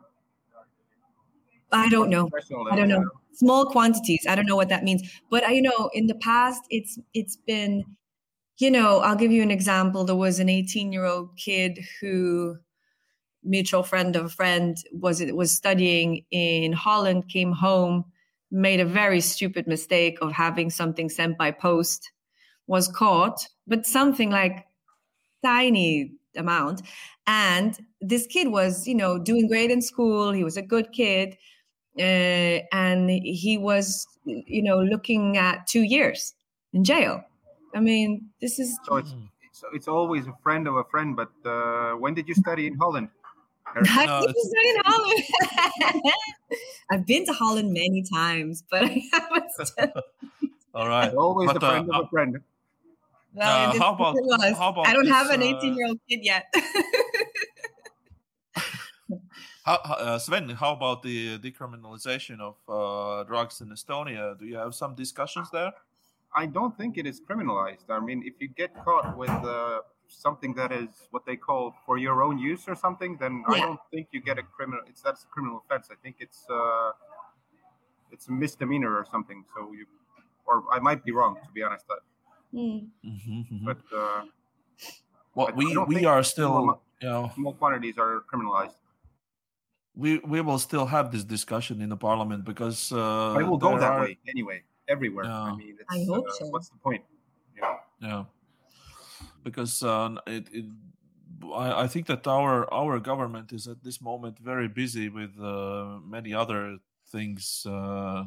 I 1.73 1.89
don't 1.89 2.11
know 2.11 2.29
I 2.71 2.77
don't 2.77 2.89
know. 2.89 3.05
small 3.33 3.67
quantities 3.67 4.27
i 4.29 4.35
don't 4.35 4.47
know 4.47 4.57
what 4.57 4.69
that 4.69 4.85
means 4.85 5.03
but 5.31 5.45
i 5.45 5.53
you 5.53 5.63
know 5.63 5.91
in 5.93 6.07
the 6.07 6.15
past 6.15 6.63
it's 6.71 6.99
it's 7.15 7.37
been 7.37 7.85
you 8.59 8.71
know 8.71 9.01
i'll 9.01 9.17
give 9.17 9.33
you 9.33 9.43
an 9.43 9.51
example 9.51 10.05
there 10.05 10.17
was 10.17 10.39
an 10.39 10.49
18 10.49 10.93
year 10.93 11.05
old 11.05 11.37
kid 11.37 11.79
who 12.01 12.57
mutual 13.43 13.83
friend 13.83 14.17
of 14.17 14.25
a 14.25 14.29
friend 14.29 14.77
was 14.93 15.21
it 15.21 15.37
was 15.37 15.55
studying 15.55 16.25
in 16.31 16.73
holland 16.73 17.29
came 17.29 17.53
home 17.53 18.05
made 18.51 18.81
a 18.81 18.85
very 18.85 19.21
stupid 19.21 19.67
mistake 19.67 20.19
of 20.23 20.33
having 20.33 20.71
something 20.71 21.09
sent 21.09 21.37
by 21.37 21.51
post 21.51 22.13
was 22.67 22.89
caught 22.89 23.49
but 23.67 23.87
something 23.87 24.31
like 24.31 24.67
tiny 25.45 26.13
amount. 26.37 26.83
And 27.27 27.79
this 28.01 28.27
kid 28.27 28.49
was, 28.49 28.87
you 28.87 28.95
know, 28.95 29.19
doing 29.19 29.49
great 29.49 29.71
in 29.71 29.83
school. 29.83 30.33
He 30.33 30.45
was 30.45 30.57
a 30.57 30.63
good 30.63 30.93
kid. 30.93 31.37
Uh, 31.99 32.61
and 32.73 33.09
he 33.11 33.57
was, 33.59 34.07
you 34.25 34.63
know, 34.63 34.79
looking 34.83 35.37
at 35.39 35.67
two 35.67 35.83
years 35.83 36.35
in 36.73 36.85
jail. 36.85 37.23
I 37.75 37.81
mean, 37.81 38.29
this 38.41 38.59
is 38.59 38.79
So 38.87 38.97
it's 38.97 39.15
so 39.53 39.67
it's 39.73 39.89
always 39.89 40.27
a 40.27 40.35
friend 40.43 40.69
of 40.69 40.77
a 40.77 40.85
friend. 40.85 41.17
But 41.17 41.31
uh, 41.45 41.93
when 41.97 42.13
did 42.15 42.29
you 42.29 42.35
study 42.35 42.67
in 42.67 42.77
Holland? 42.77 43.09
I 43.75 44.07
No, 44.07 44.21
was 44.21 44.31
it's- 44.31 44.77
in 44.77 44.83
Holland. 44.85 46.13
I've 46.91 47.07
been 47.07 47.25
to 47.27 47.33
Holland 47.33 47.73
many 47.73 48.03
times, 48.03 48.63
but 48.71 48.85
I 48.85 49.03
haven't. 49.13 49.51
Studied. 49.67 49.93
All 50.75 50.87
right. 50.89 51.09
It's 51.09 51.17
always 51.17 51.49
But, 51.49 51.57
a 51.57 51.61
friend 51.61 51.91
uh, 51.91 51.99
of 51.99 52.05
a 52.05 52.09
friend. 52.09 52.41
Well, 53.35 53.71
Uh, 53.71 53.79
how 53.79 53.93
about- 53.95 54.17
how 54.57 54.69
about 54.71 54.87
I 54.87 54.93
don't 54.93 55.09
have 55.09 55.31
an 55.31 55.43
uh, 55.43 55.47
18 55.59 55.75
year 55.77 55.87
old 55.89 55.99
kid 56.09 56.21
yet. 56.23 56.45
How, 59.67 59.81
how- 59.85 59.95
uh, 59.95 60.19
Sven, 60.19 60.49
how 60.51 60.73
about 60.73 61.03
the 61.03 61.39
decriminalization 61.39 62.39
of 62.41 62.55
uh, 62.69 63.25
drugs 63.25 63.61
in 63.61 63.69
Estonia? 63.71 64.39
Do 64.39 64.47
you 64.47 64.57
have 64.57 64.75
some 64.75 64.95
discussions 64.95 65.51
there? 65.51 65.73
I 66.35 66.47
don't 66.47 66.77
think 66.79 66.99
it 66.99 67.07
is 67.07 67.21
criminalized. 67.21 67.87
I 67.89 67.99
mean, 67.99 68.23
if 68.25 68.35
you 68.41 68.49
get 68.49 68.71
caught 68.85 69.17
with 69.17 69.31
uh, 69.31 69.81
something 70.09 70.55
that 70.55 70.71
is 70.71 71.09
what 71.11 71.25
they 71.27 71.35
call 71.37 71.75
for 71.85 71.99
your 71.99 72.23
own 72.23 72.39
use 72.39 72.69
or 72.69 72.77
something, 72.77 73.17
then 73.19 73.43
I 73.49 73.59
don't 73.61 73.81
think 73.91 74.09
you 74.13 74.21
get 74.21 74.39
a 74.39 74.43
criminal. 74.57 74.83
It's 74.87 75.03
that's 75.03 75.25
a 75.25 75.27
criminal 75.27 75.63
offense. 75.65 75.89
I 75.91 75.97
think 76.03 76.17
it's 76.21 76.45
uh, 76.49 76.91
it's 78.13 78.29
a 78.29 78.33
misdemeanor 78.33 78.93
or 78.95 79.05
something. 79.11 79.45
So 79.55 79.73
you, 79.73 79.87
or 80.47 80.63
I 80.73 80.79
might 80.79 81.05
be 81.05 81.11
wrong 81.13 81.37
to 81.45 81.51
be 81.53 81.63
honest. 81.63 81.85
But, 81.89 81.99
Hmm. 82.53 82.79
Mm-hmm, 83.05 83.65
but 83.69 83.79
uh, 83.93 84.23
Well, 85.35 85.49
I- 85.49 85.51
I 85.51 85.55
we 85.55 85.77
we 85.91 86.05
are 86.07 86.23
still, 86.23 86.53
amo- 86.57 86.81
you 87.03 87.09
know, 87.09 87.31
small 87.35 87.55
quantities 87.55 87.99
are 87.99 88.23
criminalized. 88.33 88.77
We 89.97 90.19
we 90.19 90.41
will 90.41 90.59
still 90.59 90.87
have 90.87 91.11
this 91.11 91.25
discussion 91.25 91.81
in 91.81 91.89
the 91.89 91.97
parliament 91.97 92.45
because 92.45 92.93
uh, 92.93 93.33
But 93.35 93.43
it 93.43 93.49
will 93.49 93.59
go 93.59 93.79
that 93.79 93.93
are- 93.93 94.01
way 94.03 94.19
anyway, 94.29 94.63
everywhere. 94.89 95.25
Yeah. 95.25 95.41
I 95.53 95.57
mean, 95.57 95.77
it's, 95.81 95.89
I 95.91 96.05
hope 96.05 96.27
uh, 96.29 96.33
so. 96.39 96.47
What's 96.49 96.69
the 96.69 96.79
point? 96.79 97.03
You 97.57 97.63
know, 97.63 97.77
Yeah, 98.01 98.25
because 99.43 99.83
uh, 99.83 100.17
it, 100.27 100.49
it 100.53 100.65
I, 101.55 101.83
I 101.83 101.87
think 101.87 102.07
that 102.07 102.27
our 102.27 102.73
our 102.73 102.99
government 103.01 103.53
is 103.53 103.67
at 103.69 103.83
this 103.83 104.01
moment 104.01 104.39
very 104.39 104.69
busy 104.69 105.09
with 105.09 105.39
uh, 105.41 105.99
many 106.05 106.35
other 106.35 106.79
things, 107.13 107.65
uh, 107.69 108.25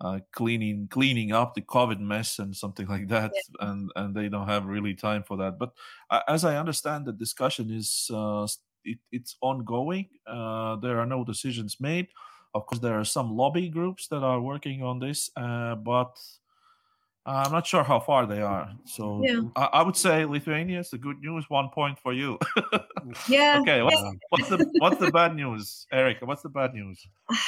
uh, 0.00 0.20
cleaning 0.32 0.88
cleaning 0.88 1.32
up 1.32 1.54
the 1.54 1.62
COVID 1.62 2.00
mess 2.00 2.38
and 2.38 2.54
something 2.56 2.86
like 2.86 3.08
that, 3.08 3.32
and 3.60 3.90
and 3.96 4.14
they 4.14 4.28
don't 4.28 4.48
have 4.48 4.66
really 4.66 4.94
time 4.94 5.22
for 5.22 5.36
that. 5.38 5.58
But 5.58 5.72
uh, 6.10 6.20
as 6.28 6.44
I 6.44 6.56
understand, 6.56 7.06
the 7.06 7.12
discussion 7.12 7.70
is 7.70 8.08
uh, 8.12 8.44
s- 8.44 8.58
it, 8.84 8.98
it's 9.12 9.36
ongoing. 9.40 10.08
Uh, 10.26 10.76
there 10.76 10.98
are 10.98 11.06
no 11.06 11.24
decisions 11.24 11.78
made. 11.80 12.08
Of 12.54 12.66
course, 12.66 12.80
there 12.80 12.98
are 12.98 13.04
some 13.04 13.36
lobby 13.36 13.68
groups 13.68 14.06
that 14.08 14.22
are 14.22 14.40
working 14.40 14.82
on 14.82 15.00
this, 15.00 15.30
uh, 15.36 15.74
but 15.74 16.16
I'm 17.26 17.50
not 17.52 17.66
sure 17.66 17.82
how 17.82 18.00
far 18.00 18.26
they 18.26 18.42
are. 18.42 18.70
So 18.84 19.22
Yeah. 19.24 19.40
I, 19.56 19.64
I 19.64 19.82
would 19.82 19.96
say 19.96 20.24
Lithuania 20.24 20.80
is 20.80 20.90
the 20.90 20.98
good 20.98 21.20
news. 21.20 21.48
One 21.48 21.70
point 21.70 21.98
for 21.98 22.12
you. 22.12 22.38
Yeah. 23.28 23.58
okay, 23.60 23.82
what's, 23.82 23.96
yeah. 24.00 24.12
what's 24.30 24.48
the 24.48 24.70
what's 24.78 24.96
the 24.96 25.10
bad 25.10 25.36
news, 25.36 25.86
Erica? 25.92 26.24
What's 26.24 26.42
the 26.42 26.48
bad 26.48 26.74
news? 26.74 27.06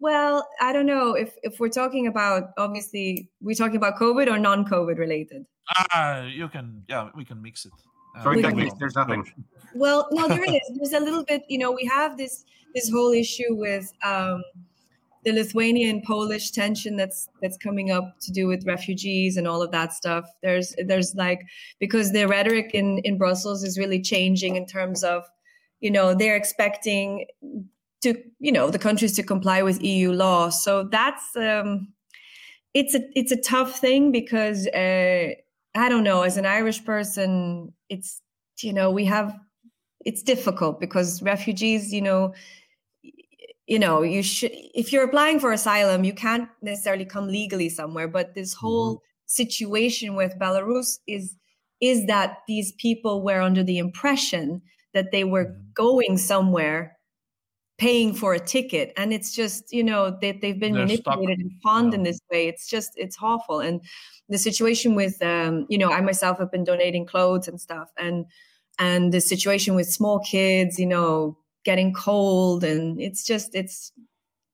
Well, 0.00 0.46
I 0.60 0.72
don't 0.72 0.86
know 0.86 1.14
if 1.14 1.34
if 1.42 1.58
we're 1.58 1.70
talking 1.74 2.06
about 2.06 2.50
obviously 2.56 3.30
we're 3.40 3.56
talking 3.56 3.76
about 3.76 3.96
COVID 3.96 4.28
or 4.28 4.38
non-COVID 4.38 4.96
related. 4.96 5.44
Ah, 5.92 6.22
you 6.22 6.48
can 6.48 6.84
yeah, 6.88 7.10
we 7.16 7.24
can 7.24 7.42
mix 7.42 7.66
it. 7.66 7.72
Uh, 8.16 8.22
so 8.24 8.30
in 8.30 8.36
We 8.36 8.42
that 8.42 8.50
can- 8.54 8.60
case, 8.60 8.72
there's 8.78 8.94
nothing. 8.94 9.24
Well, 9.74 10.08
no, 10.12 10.28
there 10.28 10.42
is. 10.44 10.60
There's 10.76 10.92
a 10.94 11.00
little 11.00 11.24
bit. 11.24 11.42
You 11.48 11.58
know, 11.58 11.72
we 11.72 11.84
have 11.84 12.16
this 12.16 12.44
this 12.74 12.90
whole 12.90 13.12
issue 13.12 13.54
with 13.54 13.92
um, 14.04 14.42
the 15.24 15.32
Lithuanian 15.32 16.00
Polish 16.06 16.50
tension 16.52 16.96
that's 16.96 17.28
that's 17.42 17.56
coming 17.58 17.90
up 17.90 18.16
to 18.20 18.32
do 18.32 18.46
with 18.46 18.64
refugees 18.66 19.36
and 19.36 19.46
all 19.46 19.62
of 19.62 19.70
that 19.72 19.92
stuff. 19.92 20.24
There's 20.42 20.74
there's 20.86 21.14
like 21.14 21.42
because 21.78 22.12
the 22.12 22.26
rhetoric 22.26 22.70
in 22.72 22.98
in 23.04 23.18
Brussels 23.18 23.62
is 23.62 23.78
really 23.78 24.00
changing 24.00 24.56
in 24.56 24.64
terms 24.66 25.04
of, 25.04 25.24
you 25.80 25.90
know, 25.90 26.14
they're 26.14 26.36
expecting 26.36 27.26
to 28.00 28.14
you 28.40 28.52
know 28.52 28.70
the 28.70 28.78
countries 28.78 29.14
to 29.16 29.22
comply 29.22 29.62
with 29.62 29.82
EU 29.82 30.12
law. 30.12 30.48
So 30.48 30.84
that's 30.84 31.36
um, 31.36 31.88
it's 32.72 32.94
a 32.94 33.00
it's 33.14 33.32
a 33.32 33.40
tough 33.40 33.78
thing 33.78 34.12
because 34.12 34.66
uh, 34.68 35.34
I 35.78 35.88
don't 35.88 36.04
know. 36.04 36.22
As 36.22 36.36
an 36.36 36.46
Irish 36.46 36.84
person, 36.84 37.72
it's 37.88 38.20
you 38.62 38.72
know 38.72 38.90
we 38.90 39.04
have 39.06 39.34
it's 40.04 40.22
difficult 40.22 40.80
because 40.80 41.22
refugees 41.22 41.92
you 41.92 42.02
know 42.02 42.34
you 43.66 43.78
know 43.78 44.02
you 44.02 44.22
should 44.22 44.50
if 44.74 44.92
you're 44.92 45.04
applying 45.04 45.40
for 45.40 45.52
asylum 45.52 46.04
you 46.04 46.12
can't 46.14 46.48
necessarily 46.62 47.04
come 47.04 47.28
legally 47.28 47.68
somewhere 47.68 48.08
but 48.08 48.34
this 48.34 48.54
whole 48.54 49.02
situation 49.26 50.14
with 50.16 50.38
belarus 50.38 50.98
is 51.06 51.36
is 51.80 52.06
that 52.06 52.38
these 52.48 52.72
people 52.72 53.22
were 53.22 53.40
under 53.40 53.62
the 53.62 53.78
impression 53.78 54.62
that 54.94 55.12
they 55.12 55.24
were 55.24 55.46
Mhm. 55.46 55.74
going 55.74 56.18
somewhere 56.18 56.97
paying 57.78 58.12
for 58.12 58.34
a 58.34 58.40
ticket 58.40 58.92
and 58.96 59.12
it's 59.12 59.32
just 59.32 59.72
you 59.72 59.84
know 59.84 60.10
they, 60.20 60.32
they've 60.32 60.58
been 60.58 60.74
They're 60.74 60.88
stuck. 60.88 61.14
manipulated 61.14 61.38
and 61.38 61.52
pawned 61.62 61.94
in 61.94 62.02
this 62.02 62.20
way 62.30 62.48
it's 62.48 62.66
just 62.68 62.90
it's 62.96 63.16
awful 63.22 63.60
and 63.60 63.80
the 64.28 64.38
situation 64.38 64.94
with 64.94 65.20
um, 65.22 65.64
you 65.68 65.78
know 65.78 65.90
i 65.92 66.00
myself 66.00 66.38
have 66.38 66.50
been 66.50 66.64
donating 66.64 67.06
clothes 67.06 67.46
and 67.48 67.60
stuff 67.60 67.88
and 67.96 68.26
and 68.78 69.12
the 69.12 69.20
situation 69.20 69.74
with 69.74 69.88
small 69.88 70.18
kids 70.20 70.78
you 70.78 70.86
know 70.86 71.38
getting 71.64 71.92
cold 71.92 72.64
and 72.64 73.00
it's 73.00 73.24
just 73.24 73.54
it's 73.54 73.92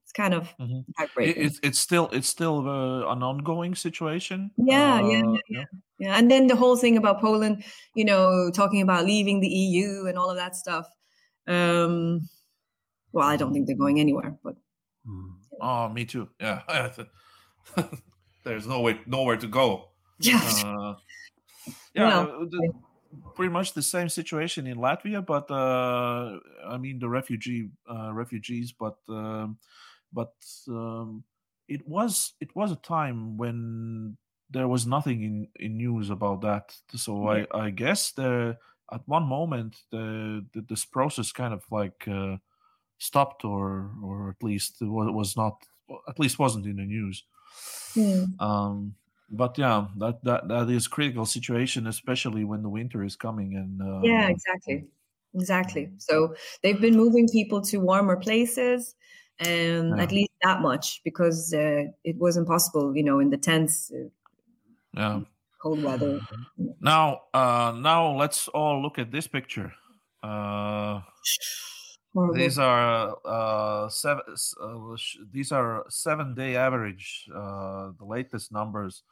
it's 0.04 0.12
kind 0.12 0.34
of 0.34 0.54
Mhm. 0.60 0.84
It, 1.18 1.36
it's 1.38 1.60
it's 1.62 1.78
still 1.78 2.08
it's 2.12 2.28
still 2.28 2.68
uh, 2.68 3.10
an 3.12 3.22
ongoing 3.22 3.74
situation. 3.74 4.50
Yeah, 4.56 5.00
yeah, 5.00 5.22
Uh, 5.22 5.38
yeah. 5.48 5.64
yeah 5.98 6.16
and 6.18 6.30
then 6.30 6.46
the 6.46 6.56
whole 6.56 6.76
thing 6.76 6.96
about 6.96 7.20
poland 7.20 7.64
you 7.94 8.04
know 8.04 8.50
talking 8.52 8.82
about 8.82 9.04
leaving 9.04 9.40
the 9.40 9.48
eu 9.48 10.06
and 10.06 10.16
all 10.18 10.30
of 10.30 10.36
that 10.36 10.54
stuff 10.56 10.86
um 11.48 12.20
well 13.14 13.26
i 13.26 13.36
don't 13.36 13.52
think 13.54 13.66
they're 13.66 13.84
going 13.84 14.00
anywhere 14.00 14.36
but 14.44 14.56
Oh, 15.60 15.88
me 15.88 16.04
too. 16.04 16.28
Yeah, 16.40 16.62
there's 18.44 18.66
no 18.66 18.80
way 18.80 19.00
nowhere 19.06 19.36
to 19.36 19.46
go. 19.46 19.90
yeah 20.18 20.40
Uh, 20.40 20.94
yeah, 21.94 22.04
Well, 22.04 22.42
uh, 22.42 22.44
the, 22.44 22.72
pretty 23.34 23.52
much 23.52 23.72
the 23.72 23.82
same 23.82 24.08
situation 24.08 24.66
in 24.66 24.78
Latvia, 24.78 25.24
but 25.24 25.50
uh, 25.50 26.38
I 26.66 26.76
mean 26.78 26.98
the 26.98 27.08
refugee 27.08 27.70
uh, 27.88 28.12
refugees, 28.12 28.72
but 28.72 28.98
um, 29.08 29.58
but 30.12 30.34
um, 30.68 31.24
it 31.68 31.86
was 31.86 32.34
it 32.40 32.54
was 32.54 32.72
a 32.72 32.76
time 32.76 33.36
when 33.36 34.16
there 34.50 34.68
was 34.68 34.86
nothing 34.86 35.22
in, 35.22 35.48
in 35.56 35.76
news 35.76 36.10
about 36.10 36.42
that. 36.42 36.76
So 36.94 37.28
I, 37.28 37.46
I 37.52 37.70
guess 37.70 38.12
the 38.12 38.58
at 38.92 39.08
one 39.08 39.24
moment 39.24 39.82
the, 39.90 40.44
the 40.52 40.60
this 40.60 40.84
process 40.84 41.32
kind 41.32 41.54
of 41.54 41.64
like 41.70 42.06
uh, 42.06 42.36
stopped 43.04 43.44
or 43.44 43.90
or 44.02 44.30
at 44.30 44.42
least 44.42 44.82
it 44.82 44.86
was 45.20 45.36
not 45.36 45.54
at 46.08 46.18
least 46.18 46.38
wasn't 46.38 46.66
in 46.66 46.76
the 46.76 46.84
news. 46.96 47.24
Hmm. 47.94 48.24
Um, 48.40 48.96
but 49.30 49.58
yeah, 49.58 49.88
that 49.98 50.24
that 50.24 50.48
that 50.48 50.70
is 50.70 50.88
critical 50.88 51.26
situation, 51.26 51.86
especially 51.86 52.44
when 52.44 52.62
the 52.62 52.70
winter 52.70 53.04
is 53.04 53.16
coming. 53.16 53.54
And 53.56 53.82
uh, 53.82 54.00
yeah 54.02 54.28
exactly 54.28 54.84
exactly 55.34 55.90
so 55.98 56.34
they've 56.62 56.80
been 56.80 56.96
moving 56.96 57.28
people 57.28 57.60
to 57.60 57.78
warmer 57.78 58.16
places 58.16 58.94
and 59.40 59.98
Yeah. 59.98 60.02
at 60.02 60.12
least 60.12 60.30
that 60.42 60.60
much 60.62 61.02
because 61.04 61.52
uh, 61.52 61.84
it 62.04 62.16
was 62.18 62.36
impossible, 62.36 62.96
you 62.96 63.02
know 63.02 63.18
in 63.18 63.30
the 63.30 63.36
tents 63.38 63.90
uh, 63.92 64.08
yeah. 64.96 65.20
cold 65.62 65.82
weather 65.82 66.20
Now, 66.80 67.22
uh, 67.32 67.74
now 67.76 68.12
let's 68.16 68.48
all 68.48 68.82
look 68.82 68.98
at 68.98 69.10
this 69.10 69.26
picture. 69.26 69.74
Uh, 70.22 71.00
Horrible. 72.14 72.34
these 72.34 72.58
are 72.58 73.16
uh, 73.24 73.88
seven. 73.88 74.22
Uh, 74.62 74.96
these 75.32 75.50
are 75.50 75.84
seven-day 75.88 76.54
average. 76.54 77.28
Uh, 77.34 77.90
the 77.98 78.04
latest 78.04 78.52
numbers. 78.52 79.02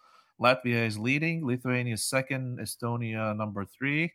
Latvia 0.40 0.86
is 0.86 0.98
leading. 0.98 1.44
Lithuania 1.44 1.94
is 1.94 2.05
second. 2.05 2.59
Estonia 2.59 3.36
number 3.36 3.64
three. 3.64 4.12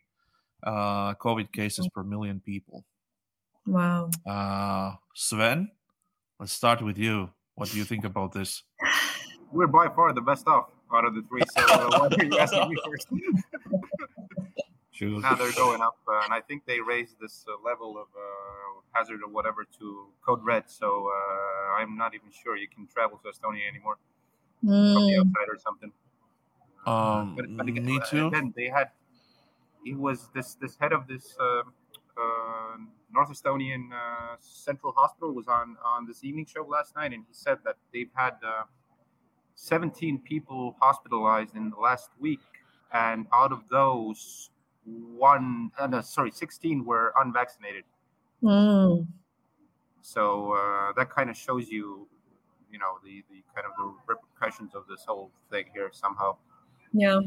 Uh, 0.62 1.14
COVID 1.14 1.52
cases 1.52 1.88
per 1.94 2.02
million 2.02 2.40
people. 2.40 2.84
wow 3.66 4.10
Uh, 4.26 4.94
Sven, 5.14 5.70
let's 6.40 6.52
start 6.52 6.82
with 6.82 6.98
you. 6.98 7.30
What 7.54 7.70
do 7.70 7.76
you 7.76 7.84
think 7.84 8.04
about 8.04 8.32
this? 8.32 8.64
We're 9.52 9.68
by 9.68 9.88
far 9.94 10.12
the 10.12 10.20
best 10.20 10.48
off 10.48 10.70
out 10.92 11.04
of 11.04 11.14
the 11.14 11.22
three. 11.28 11.42
So 11.54 11.62
uh, 11.62 11.90
why 11.92 12.08
are 12.08 12.24
you 12.24 12.38
asking 12.38 12.70
me 12.70 12.76
first? 12.84 13.08
Sure. 14.98 15.20
now 15.20 15.34
they're 15.36 15.52
going 15.52 15.80
up, 15.80 15.98
uh, 16.08 16.22
and 16.24 16.32
I 16.32 16.40
think 16.40 16.64
they 16.66 16.80
raised 16.80 17.18
this 17.20 17.44
uh, 17.48 17.56
level 17.62 17.98
of 17.98 18.08
uh, 18.16 18.80
hazard 18.92 19.20
or 19.22 19.28
whatever 19.28 19.64
to 19.78 20.08
code 20.24 20.42
red. 20.44 20.70
So 20.70 21.08
uh, 21.10 21.80
I'm 21.80 21.96
not 21.96 22.14
even 22.14 22.30
sure 22.30 22.56
you 22.56 22.68
can 22.68 22.86
travel 22.86 23.18
to 23.18 23.28
Estonia 23.28 23.68
anymore 23.68 23.98
from 24.92 25.04
the 25.06 25.16
Hmm. 25.16 25.20
outside 25.20 25.48
or 25.48 25.58
something. 25.58 25.92
Um, 26.86 27.36
But, 27.36 27.46
but 27.56 27.68
again, 27.68 27.84
me 27.84 27.98
uh, 28.00 28.06
too. 28.06 28.26
Again, 28.28 28.52
they 28.56 28.68
had 28.68 28.90
he 29.84 29.94
was 29.94 30.28
this 30.34 30.54
this 30.54 30.76
head 30.76 30.92
of 30.92 31.06
this 31.06 31.36
uh, 31.38 31.62
uh, 32.16 32.76
North 33.12 33.30
Estonian 33.30 33.92
uh, 33.92 34.36
Central 34.40 34.92
Hospital 34.92 35.32
was 35.34 35.48
on 35.48 35.76
on 35.84 36.06
this 36.06 36.24
evening 36.24 36.46
show 36.46 36.64
last 36.64 36.94
night, 36.96 37.12
and 37.12 37.24
he 37.26 37.34
said 37.34 37.58
that 37.64 37.76
they've 37.92 38.10
had 38.14 38.36
uh, 38.42 38.64
17 39.54 40.20
people 40.20 40.76
hospitalized 40.80 41.54
in 41.56 41.70
the 41.70 41.76
last 41.76 42.10
week, 42.18 42.40
and 42.92 43.26
out 43.32 43.52
of 43.52 43.68
those, 43.68 44.50
one 45.16 45.70
uh, 45.78 45.86
no, 45.86 46.00
sorry, 46.00 46.30
16 46.30 46.84
were 46.84 47.12
unvaccinated. 47.20 47.84
Mm. 48.42 49.06
So 50.00 50.52
uh, 50.52 50.92
that 50.96 51.10
kind 51.10 51.28
of 51.28 51.36
shows 51.36 51.68
you, 51.68 52.08
you 52.70 52.78
know, 52.78 52.98
the 53.04 53.24
the 53.30 53.42
kind 53.54 53.66
of 53.66 53.72
the 53.76 53.94
repercussions 54.06 54.74
of 54.74 54.86
this 54.88 55.04
whole 55.06 55.30
thing 55.50 55.66
here 55.74 55.90
somehow. 55.92 56.36
Yeah. 56.92 57.20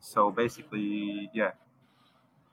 So 0.00 0.30
basically, 0.30 1.30
yeah. 1.34 1.52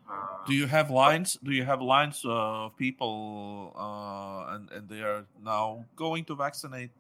Uh, 0.10 0.46
Do 0.48 0.54
you 0.54 0.66
have 0.66 0.90
lines? 0.90 1.38
Do 1.44 1.52
you 1.52 1.64
have 1.64 1.82
lines 1.82 2.26
of 2.26 2.76
people, 2.78 3.74
uh, 3.78 4.56
and 4.56 4.70
and 4.72 4.90
they 4.90 5.02
are 5.02 5.26
now 5.44 5.86
going 5.96 6.26
to 6.26 6.36
vaccinate 6.36 6.92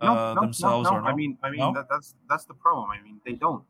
uh, 0.00 0.34
themselves 0.34 0.90
no, 0.90 0.96
or 0.96 1.00
no? 1.00 1.08
I 1.08 1.14
mean, 1.14 1.38
I 1.42 1.50
mean 1.50 1.60
No? 1.60 1.72
that, 1.72 1.88
that's 1.88 2.14
that's 2.28 2.44
the 2.44 2.54
problem. 2.54 2.90
I 2.90 3.00
mean, 3.00 3.20
they 3.24 3.32
don't. 3.32 3.64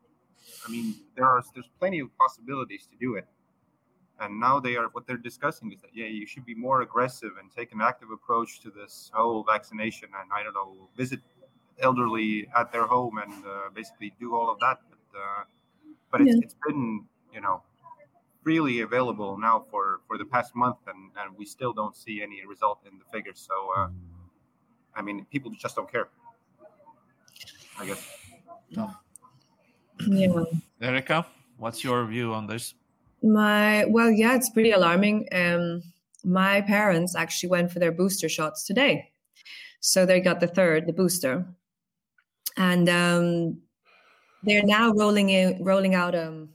I 0.65 0.69
mean, 0.69 0.95
there 1.15 1.25
are 1.25 1.43
there's 1.53 1.69
plenty 1.79 1.99
of 1.99 2.15
possibilities 2.17 2.87
to 2.87 2.95
do 2.97 3.15
it, 3.15 3.27
and 4.19 4.39
now 4.39 4.59
they 4.59 4.75
are 4.75 4.89
what 4.89 5.07
they're 5.07 5.17
discussing 5.31 5.71
is 5.71 5.81
that 5.81 5.91
yeah, 5.95 6.05
you 6.07 6.25
should 6.25 6.45
be 6.45 6.55
more 6.55 6.81
aggressive 6.81 7.31
and 7.39 7.51
take 7.51 7.71
an 7.73 7.81
active 7.81 8.11
approach 8.11 8.59
to 8.61 8.71
this 8.71 9.11
whole 9.13 9.43
vaccination, 9.43 10.09
and 10.19 10.31
I 10.33 10.43
don't 10.43 10.53
know, 10.53 10.89
visit 10.95 11.21
elderly 11.79 12.47
at 12.55 12.71
their 12.71 12.85
home 12.87 13.17
and 13.17 13.45
uh, 13.45 13.69
basically 13.73 14.13
do 14.19 14.35
all 14.35 14.49
of 14.51 14.59
that. 14.59 14.79
But 14.89 15.19
uh, 15.19 15.43
but 16.11 16.21
it's, 16.21 16.35
Yeah. 16.35 16.41
it's 16.41 16.55
been 16.67 17.07
you 17.33 17.41
know 17.41 17.63
freely 18.43 18.81
available 18.81 19.37
now 19.37 19.59
for 19.71 20.01
for 20.07 20.17
the 20.17 20.25
past 20.25 20.55
month, 20.55 20.79
and 20.87 21.11
and 21.17 21.37
we 21.37 21.45
still 21.45 21.73
don't 21.73 21.95
see 21.95 22.21
any 22.23 22.45
result 22.45 22.79
in 22.85 22.99
the 22.99 23.05
figures. 23.05 23.39
So 23.39 23.71
uh, 23.77 23.89
I 24.95 25.01
mean, 25.01 25.25
people 25.25 25.51
just 25.51 25.75
don't 25.75 25.91
care. 25.91 26.09
I 27.77 27.85
guess. 27.85 28.03
Yeah. 30.07 30.43
Erica, 30.81 31.25
what's 31.57 31.83
your 31.83 32.05
view 32.05 32.33
on 32.33 32.47
this? 32.47 32.73
My 33.21 33.85
well, 33.85 34.11
yeah, 34.11 34.35
it's 34.35 34.49
pretty 34.49 34.71
alarming. 34.71 35.27
Um, 35.31 35.81
my 36.25 36.61
parents 36.61 37.15
actually 37.15 37.49
went 37.49 37.71
for 37.71 37.79
their 37.79 37.91
booster 37.91 38.29
shots 38.29 38.65
today, 38.65 39.09
so 39.79 40.05
they 40.05 40.19
got 40.19 40.39
the 40.39 40.47
third, 40.47 40.87
the 40.87 40.93
booster, 40.93 41.45
and 42.57 42.89
um, 42.89 43.61
they're 44.43 44.63
now 44.63 44.91
rolling 44.91 45.29
in, 45.29 45.63
rolling 45.63 45.95
out 45.95 46.15
um, 46.15 46.49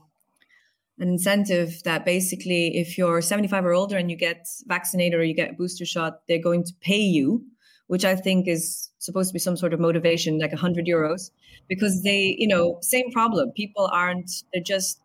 an 0.98 1.08
incentive 1.08 1.82
that 1.84 2.04
basically, 2.04 2.76
if 2.76 2.98
you're 2.98 3.22
75 3.22 3.64
or 3.64 3.72
older 3.72 3.96
and 3.96 4.10
you 4.10 4.16
get 4.16 4.46
vaccinated 4.66 5.18
or 5.18 5.24
you 5.24 5.34
get 5.34 5.50
a 5.50 5.54
booster 5.54 5.86
shot, 5.86 6.20
they're 6.26 6.42
going 6.42 6.64
to 6.64 6.72
pay 6.80 7.00
you, 7.00 7.44
which 7.88 8.04
I 8.04 8.14
think 8.14 8.46
is 8.46 8.90
supposed 8.98 9.30
to 9.30 9.32
be 9.32 9.38
some 9.38 9.56
sort 9.56 9.74
of 9.74 9.80
motivation, 9.80 10.38
like 10.38 10.52
100 10.52 10.86
euros, 10.86 11.30
because 11.68 12.02
they, 12.02 12.36
you 12.38 12.46
know, 12.46 12.78
same 12.82 13.10
problem. 13.10 13.50
People 13.52 13.90
aren't, 13.92 14.30
they're 14.52 14.62
just, 14.62 15.00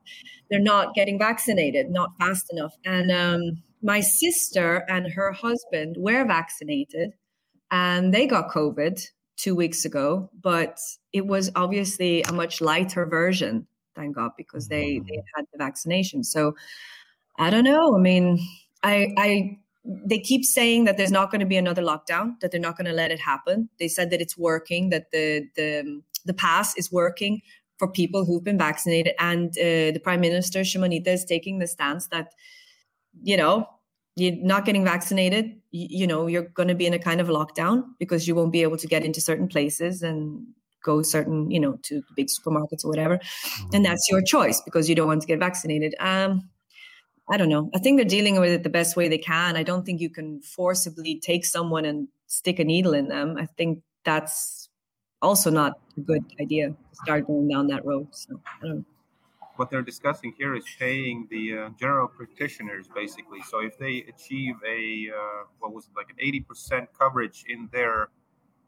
they're 0.49 0.59
not 0.59 0.93
getting 0.93 1.17
vaccinated, 1.17 1.89
not 1.89 2.11
fast 2.19 2.47
enough. 2.51 2.73
And 2.85 3.11
um, 3.11 3.63
my 3.81 4.01
sister 4.01 4.85
and 4.89 5.11
her 5.11 5.31
husband 5.31 5.95
were 5.97 6.25
vaccinated 6.25 7.13
and 7.71 8.13
they 8.13 8.27
got 8.27 8.49
COVID 8.49 9.01
two 9.37 9.55
weeks 9.55 9.85
ago, 9.85 10.29
but 10.41 10.79
it 11.11 11.25
was 11.25 11.51
obviously 11.55 12.21
a 12.23 12.33
much 12.33 12.61
lighter 12.61 13.05
version, 13.05 13.65
thank 13.95 14.15
God, 14.15 14.31
because 14.37 14.67
they, 14.67 14.99
they 15.07 15.23
had 15.35 15.45
the 15.51 15.57
vaccination. 15.57 16.23
So 16.23 16.55
I 17.39 17.49
don't 17.49 17.63
know. 17.63 17.95
I 17.95 17.99
mean, 17.99 18.39
I, 18.83 19.13
I, 19.17 19.57
they 19.85 20.19
keep 20.19 20.45
saying 20.45 20.85
that 20.85 20.97
there's 20.97 21.11
not 21.11 21.29
going 21.29 21.41
to 21.41 21.45
be 21.45 21.57
another 21.57 21.81
lockdown, 21.81 22.39
that 22.39 22.51
they're 22.51 22.59
not 22.59 22.77
going 22.77 22.87
to 22.87 22.93
let 22.93 23.11
it 23.11 23.19
happen. 23.19 23.69
They 23.79 23.87
said 23.87 24.09
that 24.11 24.21
it's 24.21 24.37
working, 24.37 24.89
that 24.89 25.11
the, 25.11 25.47
the, 25.55 26.01
the 26.25 26.33
pass 26.33 26.77
is 26.77 26.91
working 26.91 27.41
for 27.77 27.87
people 27.87 28.23
who've 28.23 28.43
been 28.43 28.57
vaccinated. 28.57 29.13
And 29.19 29.49
uh, 29.57 29.91
the 29.91 29.99
Prime 30.01 30.21
Minister, 30.21 30.61
Shimonita, 30.61 31.07
is 31.07 31.25
taking 31.25 31.59
the 31.59 31.67
stance 31.67 32.07
that, 32.07 32.33
you 33.21 33.35
know, 33.35 33.67
you're 34.15 34.35
not 34.35 34.63
getting 34.65 34.85
vaccinated, 34.85 35.45
you, 35.71 35.87
you 35.89 36.07
know, 36.07 36.27
you're 36.27 36.43
going 36.43 36.69
to 36.69 36.75
be 36.75 36.85
in 36.85 36.93
a 36.93 36.99
kind 36.99 37.19
of 37.19 37.27
lockdown 37.27 37.83
because 37.99 38.27
you 38.27 38.35
won't 38.35 38.51
be 38.51 38.61
able 38.61 38.77
to 38.77 38.87
get 38.87 39.03
into 39.03 39.19
certain 39.19 39.47
places 39.47 40.01
and 40.01 40.45
go 40.83 41.01
certain, 41.01 41.49
you 41.49 41.59
know, 41.59 41.77
to 41.83 42.03
big 42.15 42.27
supermarkets 42.27 42.85
or 42.85 42.89
whatever. 42.89 43.19
And 43.73 43.83
that's 43.83 44.07
your 44.09 44.21
choice 44.21 44.61
because 44.61 44.87
you 44.87 44.95
don't 44.95 45.07
want 45.07 45.21
to 45.21 45.27
get 45.27 45.39
vaccinated. 45.39 45.95
Um, 45.99 46.49
I 47.33 47.37
don't 47.37 47.49
know. 47.49 47.71
I 47.73 47.79
think 47.79 47.97
they're 47.97 48.05
dealing 48.05 48.39
with 48.39 48.51
it 48.51 48.61
the 48.61 48.69
best 48.69 48.95
way 48.95 49.07
they 49.07 49.17
can. 49.17 49.55
I 49.55 49.63
don't 49.63 49.83
think 49.85 49.99
you 49.99 50.09
can 50.09 50.39
forcibly 50.41 51.19
take 51.19 51.45
someone 51.45 51.83
and 51.83 52.07
stick 52.27 52.59
a 52.59 52.63
needle 52.63 52.93
in 52.93 53.07
them. 53.07 53.37
I 53.39 53.47
think 53.57 53.81
that's 54.05 54.69
also 55.19 55.49
not 55.49 55.73
a 55.97 56.01
good 56.01 56.23
idea 56.39 56.69
to 56.69 56.75
start 56.93 57.25
going 57.25 57.47
down 57.47 57.67
that 57.67 57.85
road. 57.85 58.07
So 58.11 58.39
I 58.61 58.67
don't 58.67 58.77
know. 58.77 58.85
what 59.55 59.69
they're 59.71 59.81
discussing 59.81 60.33
here 60.37 60.55
is 60.55 60.65
paying 60.77 61.27
the 61.29 61.57
uh, 61.57 61.69
general 61.79 62.07
practitioners 62.07 62.87
basically. 62.87 63.41
So 63.49 63.59
if 63.61 63.77
they 63.77 64.05
achieve 64.13 64.55
a 64.67 65.09
uh, 65.09 65.43
what 65.59 65.73
was 65.73 65.85
it, 65.85 65.91
like 65.95 66.09
an 66.09 66.17
eighty 66.19 66.39
percent 66.39 66.89
coverage 66.97 67.45
in 67.47 67.69
their, 67.71 68.09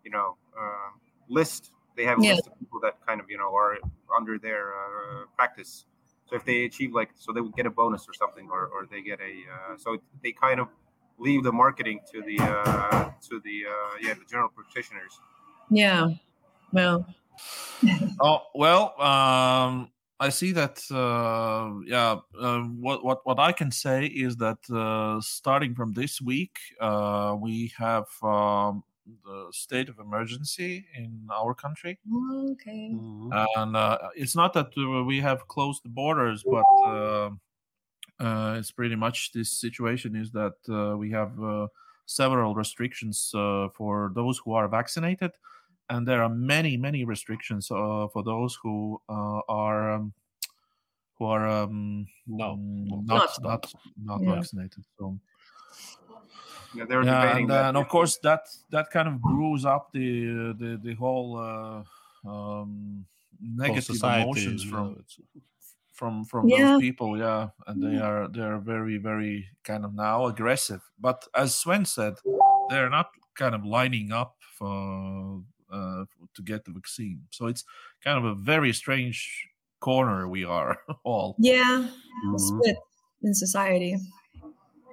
you 0.03 0.11
know, 0.11 0.37
uh, 0.59 0.91
list, 1.29 1.71
they 1.95 2.05
have 2.05 2.17
a 2.17 2.21
Yeah. 2.21 2.33
list 2.35 2.47
of 2.47 2.59
people 2.59 2.79
that 2.81 2.95
kind 3.05 3.19
of 3.21 3.29
you 3.29 3.37
know 3.37 3.53
are 3.55 3.77
under 4.15 4.39
their 4.39 4.73
uh, 4.73 5.25
practice. 5.35 5.85
So 6.27 6.35
if 6.35 6.45
they 6.45 6.65
achieve 6.65 6.93
like, 6.93 7.09
so 7.15 7.31
they 7.31 7.41
would 7.41 7.55
get 7.55 7.65
a 7.65 7.69
bonus 7.69 8.07
or 8.09 8.13
something, 8.13 8.49
or, 8.51 8.67
or 8.67 8.87
they 8.89 9.01
get 9.01 9.19
a, 9.19 9.73
uh, 9.73 9.77
so 9.77 9.97
they 10.23 10.31
kind 10.31 10.59
of 10.59 10.67
leave 11.17 11.43
the 11.43 11.51
marketing 11.51 11.99
to 12.11 12.21
the 12.21 12.37
uh, 12.41 13.11
to 13.29 13.39
the 13.43 13.63
uh, 13.69 13.97
yeah 14.01 14.13
the 14.13 14.25
general 14.29 14.49
practitioners. 14.49 15.19
Yeah. 15.69 16.09
Well, 16.71 17.05
Oh 18.19 18.43
well, 18.53 18.99
um, 19.01 19.91
I 20.19 20.29
see 20.29 20.51
that. 20.53 20.79
Uh, 20.89 21.81
yeah, 21.85 22.19
um, 22.39 22.81
what 22.81 23.03
what 23.03 23.25
what 23.25 23.39
I 23.39 23.51
can 23.51 23.71
say 23.71 24.05
is 24.05 24.37
that 24.37 24.57
uh, 24.69 25.19
starting 25.21 25.75
from 25.75 25.93
this 25.93 26.21
week, 26.21 26.57
uh, 26.79 27.35
we 27.39 27.73
have 27.77 28.07
um, 28.23 28.83
the 29.23 29.47
state 29.51 29.89
of 29.89 29.99
emergency 29.99 30.85
in 30.95 31.27
our 31.33 31.53
country, 31.53 31.99
okay. 32.13 32.95
and 33.55 33.75
uh, 33.75 33.97
it's 34.15 34.35
not 34.35 34.53
that 34.53 34.71
uh, 34.77 35.03
we 35.03 35.19
have 35.19 35.47
closed 35.47 35.83
the 35.83 35.89
borders, 35.89 36.43
but 36.43 36.65
uh, 36.85 37.29
uh, 38.19 38.55
it's 38.57 38.71
pretty 38.71 38.95
much 38.95 39.31
this 39.31 39.51
situation 39.51 40.15
is 40.15 40.31
that 40.31 40.55
uh, 40.69 40.97
we 40.97 41.11
have 41.11 41.41
uh, 41.43 41.67
several 42.05 42.55
restrictions 42.55 43.31
uh, 43.35 43.67
for 43.73 44.11
those 44.15 44.37
who 44.39 44.53
are 44.53 44.67
vaccinated 44.67 45.31
and 45.89 46.07
there 46.07 46.23
are 46.23 46.29
many 46.29 46.77
many 46.77 47.05
restrictions 47.05 47.69
uh, 47.71 48.07
for 48.11 48.23
those 48.23 48.57
who 48.61 49.01
uh, 49.09 49.41
are 49.47 49.91
um, 49.93 50.13
who 51.17 51.25
are 51.25 51.47
um, 51.47 52.07
No. 52.27 52.55
Not 52.55 53.05
not 53.05 53.41
not 53.41 53.73
not 54.03 54.21
Yeah. 54.21 54.35
vaccinated. 54.35 54.83
So 54.97 55.19
Yeah, 56.75 56.85
they're 56.85 57.03
yeah, 57.03 57.21
debating 57.21 57.43
and, 57.43 57.49
that. 57.51 57.65
uh, 57.65 57.67
and 57.69 57.77
of 57.77 57.87
course 57.87 58.17
that 58.23 58.41
that 58.71 58.89
kind 58.91 59.07
of 59.07 59.21
brews 59.21 59.65
up 59.65 59.91
the 59.93 60.53
the 60.59 60.79
the 60.83 60.93
whole 60.95 61.37
uh, 61.37 61.83
um, 62.29 63.05
negative 63.41 63.83
society 63.83 64.21
emotions 64.23 64.63
from 64.63 64.91
it's- 64.99 65.19
from 65.93 66.25
from 66.25 66.49
Yeah. 66.49 66.57
those 66.73 66.81
people 66.81 67.17
yeah 67.17 67.49
and 67.67 67.81
they 67.81 67.97
are 67.97 68.27
they're 68.27 68.57
very 68.59 68.97
very 68.97 69.47
kind 69.63 69.85
of 69.85 69.93
now 69.93 70.25
aggressive 70.27 70.81
but 70.99 71.25
as 71.33 71.55
sven 71.55 71.85
said 71.85 72.15
they're 72.69 72.89
not 72.89 73.07
kind 73.35 73.55
of 73.55 73.63
lining 73.63 74.11
up 74.11 74.35
for 74.57 75.41
uh, 75.71 76.03
to 76.33 76.41
get 76.43 76.65
the 76.65 76.71
vaccine 76.71 77.21
so 77.31 77.47
it's 77.47 77.63
kind 78.03 78.17
of 78.17 78.25
a 78.25 78.35
very 78.35 78.73
strange 78.73 79.47
corner 79.79 80.27
we 80.27 80.43
are 80.43 80.77
all 81.05 81.35
Yeah. 81.39 81.87
Mhm. 82.25 82.39
Split 82.39 82.77
in 83.21 83.33
society. 83.33 83.95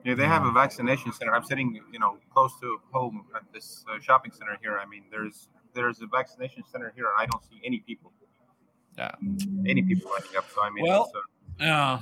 Yeah, 0.05 0.15
they 0.15 0.27
have 0.27 0.45
a 0.45 0.51
vaccination 0.51 1.13
center. 1.13 1.35
I'm 1.35 1.45
sitting, 1.45 1.81
you 1.93 1.99
know, 1.99 2.19
close 2.33 2.59
to 2.61 2.81
home 2.93 3.25
at 3.37 3.43
this 3.53 3.85
uh, 3.89 4.01
shopping 4.01 4.33
center 4.33 4.59
here. 4.63 4.79
I 4.79 4.87
mean, 4.87 5.05
there's 5.11 5.49
there's 5.75 6.01
a 6.03 6.07
vaccination 6.07 6.65
center 6.71 6.93
here, 6.95 7.07
and 7.07 7.15
I 7.19 7.27
don't 7.27 7.45
see 7.45 7.61
any 7.65 7.79
people, 7.81 8.13
yeah 8.99 9.15
any 9.67 9.83
people 9.83 10.11
lining 10.11 10.37
up. 10.37 10.45
So 10.55 10.63
I 10.63 10.71
mean, 10.71 10.85
Well, 10.85 11.05
it's, 11.05 11.15
uh, 11.15 11.65
yeah 11.65 12.01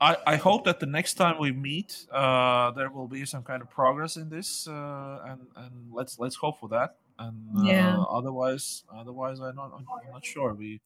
I, 0.00 0.16
I 0.26 0.36
hope 0.36 0.64
that 0.64 0.80
the 0.80 0.86
next 0.86 1.14
time 1.14 1.38
we 1.38 1.52
meet, 1.52 2.06
uh, 2.10 2.72
there 2.72 2.90
will 2.90 3.06
be 3.06 3.24
some 3.24 3.44
kind 3.44 3.62
of 3.62 3.70
progress 3.70 4.16
in 4.16 4.30
this, 4.30 4.66
uh, 4.66 5.22
and 5.28 5.40
and 5.56 5.92
let's 5.92 6.18
let's 6.18 6.34
hope 6.34 6.58
for 6.58 6.68
that. 6.70 6.96
And 7.18 7.56
uh, 7.56 7.62
Yeah. 7.62 8.02
otherwise, 8.10 8.82
otherwise, 8.92 9.38
I'm 9.40 9.54
not 9.54 9.70
I'm 9.72 9.86
not 10.12 10.24
sure. 10.24 10.54
We 10.54 10.80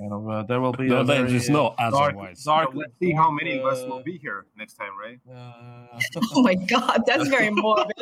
kind 0.00 0.12
of 0.12 0.28
uh, 0.28 0.42
there 0.44 0.60
will 0.60 0.72
be 0.72 0.88
No, 0.88 1.00
a 1.00 1.04
there 1.04 1.24
very, 1.24 1.36
is 1.36 1.48
no 1.50 1.68
uh, 1.78 1.90
dark, 1.90 2.14
otherwise. 2.14 2.42
dark. 2.42 2.70
let's 2.74 2.92
see 2.98 3.12
how 3.12 3.30
many 3.30 3.58
of 3.58 3.66
us 3.66 3.82
uh, 3.82 3.86
will 3.88 4.02
be 4.02 4.16
here 4.18 4.46
next 4.56 4.74
time, 4.74 4.92
right? 4.98 5.20
uh, 5.30 5.98
Oh 6.34 6.42
my 6.42 6.54
God, 6.54 7.02
that's 7.06 7.28
very 7.28 7.50
morbid. 7.50 7.96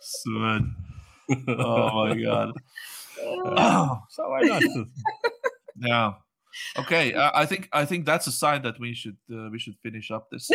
Sven. 0.00 0.74
Oh 1.48 2.06
my 2.06 2.14
god. 2.22 2.52
So 4.10 4.28
why 4.28 4.40
not? 4.42 4.62
Yeah. 5.80 6.12
Okay. 6.78 7.14
I, 7.14 7.42
I 7.42 7.46
think 7.46 7.68
I 7.72 7.84
think 7.86 8.04
that's 8.04 8.26
a 8.26 8.32
sign 8.32 8.60
that 8.62 8.78
we 8.78 8.92
should 8.94 9.16
uh, 9.32 9.48
we 9.50 9.58
should 9.58 9.74
finish 9.82 10.10
up 10.10 10.28
this. 10.30 10.50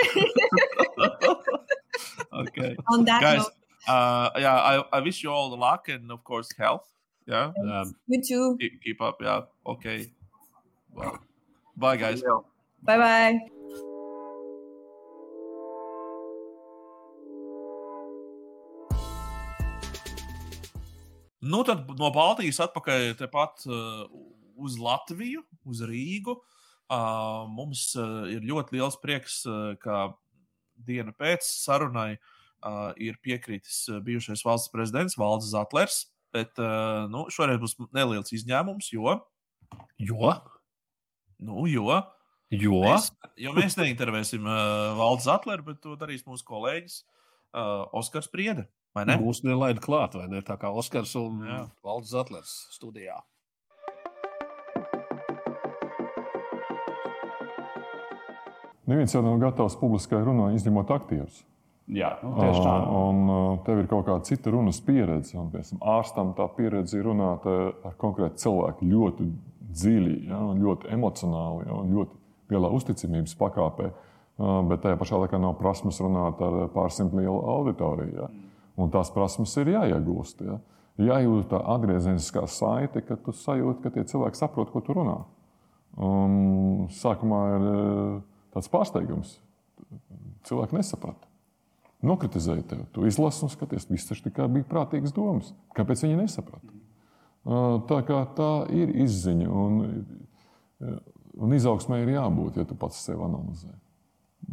okay, 2.33 2.75
On 2.91 3.03
that 3.05 3.21
guys. 3.21 3.37
note, 3.39 3.51
Uh, 3.87 4.29
yeah, 4.37 4.53
I, 4.53 4.83
I 4.93 4.99
wish 5.01 5.23
you 5.23 5.31
all 5.31 5.49
the 5.49 5.57
luck 5.57 5.89
and 5.89 6.11
of 6.11 6.23
course 6.23 6.49
health. 6.57 6.87
Yeah. 7.25 7.51
Um, 7.57 7.95
you 8.07 8.21
too. 8.21 8.57
Keep, 8.59 8.81
keep 8.83 9.01
up. 9.01 9.17
Yeah. 9.21 9.41
Okay. 9.65 10.11
Well, 10.93 11.17
bye 11.75 11.97
guys. 11.97 12.21
Bye 12.83 12.97
bye. 12.97 13.39
Nu, 21.41 21.63
tad 21.65 21.87
no 21.97 22.11
Baltijas 22.13 22.59
atpakaļ 22.61 23.15
tepat 23.17 23.63
uh, 23.65 24.03
uz 24.61 24.75
Latviju, 24.77 25.41
uz 25.65 25.81
Rīgu. 25.89 26.35
Uh, 26.91 27.47
mums 27.49 27.95
uh, 27.97 28.27
ir 28.29 28.45
ļoti 28.45 28.77
liels 28.77 28.99
prieks, 29.01 29.39
uh, 29.49 29.73
ka 29.81 30.11
dienu 30.85 31.15
pēc 31.17 31.41
sarunai 31.41 32.11
uh, 32.13 32.29
ir 33.01 33.17
piekritis 33.23 33.83
uh, 33.89 33.99
bijušais 34.05 34.43
valsts 34.45 34.71
prezidents 34.73 35.17
Valdis 35.19 35.51
Zatlers. 35.53 36.05
Bet 36.31 36.55
uh, 36.63 37.09
nu, 37.11 37.25
šoreiz 37.33 37.59
būs 37.59 37.75
neliels 37.91 38.31
izņēmums, 38.31 38.93
jo, 38.95 39.17
jo? 39.99 40.33
nu, 41.43 41.65
jo, 41.67 41.89
Jo? 42.51 42.81
mēs, 42.83 43.07
jo 43.39 43.53
mēs 43.55 43.77
neintervēsim 43.79 44.43
uh, 44.43 44.91
Valdis 44.99 45.27
Zatleru, 45.29 45.63
bet 45.69 45.79
to 45.83 45.95
darīs 45.99 46.25
mūsu 46.27 46.43
kolēģis 46.47 46.97
uh, 47.55 47.87
Oskars 47.95 48.27
Priede. 48.31 48.67
Vai 48.91 49.05
ne? 49.07 49.15
Mūsu 49.21 49.47
nelaida 49.47 49.79
klāt, 49.79 50.17
vai 50.19 50.27
ne? 50.27 50.41
Tā 50.43 50.57
kā 50.59 50.67
Oskars 50.75 51.13
un 51.15 51.45
Jā. 51.47 51.61
Valdis 51.85 52.11
Zatlers 52.11 52.55
studijā. 52.75 53.21
Neviens 58.91 59.15
jau 59.15 59.21
nav 59.23 59.37
gatavs 59.39 59.77
publiskai 59.79 60.19
runai, 60.25 60.51
izņemot 60.57 60.91
aktierus. 60.91 61.45
Jā, 61.91 62.13
nu, 62.23 62.31
tieši 62.39 62.61
tā. 62.63 62.71
Ā, 62.71 62.99
Un 63.11 63.17
ā, 63.27 63.39
tev 63.65 63.81
ir 63.81 63.87
kaut 63.91 64.05
kāda 64.07 64.23
cita 64.27 64.51
runas 64.53 64.79
pieredze. 64.85 65.35
Un, 65.39 65.49
piemēram, 65.51 65.81
ārstam 65.97 66.31
tā 66.37 66.45
pieredze 66.55 66.95
ir 66.99 67.07
runāt 67.09 67.43
ā, 67.49 67.55
ar 67.89 67.97
konkrētu 67.99 68.39
cilvēku 68.45 68.87
ļoti 68.87 69.27
dziļi, 69.81 70.15
ja, 70.29 70.39
un 70.53 70.61
ļoti 70.63 70.91
emocionāli, 70.95 71.65
ja, 71.67 71.79
un 71.81 71.91
ļoti 71.97 72.53
lielā 72.53 72.71
uzticamības 72.77 73.35
pakāpē. 73.39 73.89
Ā, 73.91 74.53
Bet 74.71 74.85
tajā 74.85 74.99
pašā 75.01 75.19
laikā 75.25 75.39
nav 75.41 75.57
prasmes 75.59 75.99
runāt 76.03 76.39
ar 76.47 76.61
pārsimt 76.71 77.15
lielu 77.17 77.35
auditoriju. 77.57 78.23
Ja. 78.23 78.29
Un 78.79 78.93
tās 78.93 79.11
prasmes 79.13 79.53
ir 79.59 79.73
jāiegūst. 79.73 80.45
Ja. 80.47 80.61
Jājūt 81.01 81.49
tā 81.51 81.59
atgriezeniskā 81.75 82.45
saite, 82.51 83.03
ka 83.03 83.17
tu 83.19 83.33
sajūti, 83.35 83.81
ka 83.83 83.91
tie 83.95 84.05
cilvēki 84.07 84.39
saprot, 84.39 84.71
ko 84.71 84.83
tu 84.85 84.95
runā. 84.95 85.17
Un 85.99 86.87
sākumā 86.95 87.41
ir 87.57 87.67
tāds 88.55 88.71
pārsteigums. 88.71 89.35
Cilvēki 90.47 90.79
nesaprata. 90.79 91.30
Nokritizēja 92.05 92.63
tevi. 92.65 92.85
Tu 92.95 93.05
izlasi 93.05 93.43
un 93.45 93.51
skaties, 93.53 93.85
viss 93.91 94.09
taču 94.09 94.25
tikai 94.25 94.47
bija 94.49 94.65
prātīgas 94.69 95.13
domas. 95.13 95.51
Kāpēc 95.77 96.01
viņi 96.05 96.17
nesaprata? 96.23 96.73
Tā 97.89 98.01
tā 98.37 98.49
ir 98.73 98.91
izziņa 99.03 99.47
un, 99.49 99.79
un 101.37 101.55
izaugsmē 101.57 102.01
ir 102.01 102.13
jābūt, 102.15 102.57
ja 102.61 102.65
tu 102.69 102.77
pats 102.77 103.01
sevi 103.05 103.21
analizē. 103.25 103.69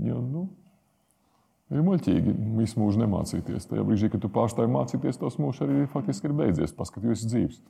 Jo, 0.04 0.20
nu, 0.24 0.44
ir 1.72 1.84
muļķīgi 1.84 2.36
visu 2.58 2.80
mūžu 2.80 3.00
nemācīties. 3.02 3.68
Tajā 3.68 3.84
brīdī, 3.88 4.12
kad 4.12 4.24
tu 4.24 4.32
pārstāji 4.32 4.72
mācīties, 4.72 5.20
tas 5.20 5.40
mūžs 5.40 5.64
arī 5.64 5.88
faktiski 5.92 6.28
ir 6.28 6.36
beidzies. 6.38 6.76
Paskatījos 6.76 7.26
dzīves. 7.28 7.60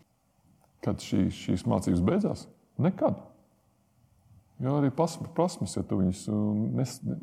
Kad 0.87 1.03
šī, 1.03 1.27
šīs 1.35 1.67
mācības 1.71 2.03
beidzās? 2.07 2.47
Nekad. 2.79 3.19
Jo 4.63 4.79
arī 4.79 4.91
prasmes, 4.95 5.75
ja 5.79 5.85
tu 5.87 6.01
viņus 6.01 6.25
nes, 6.79 6.99
ne- 7.07 7.19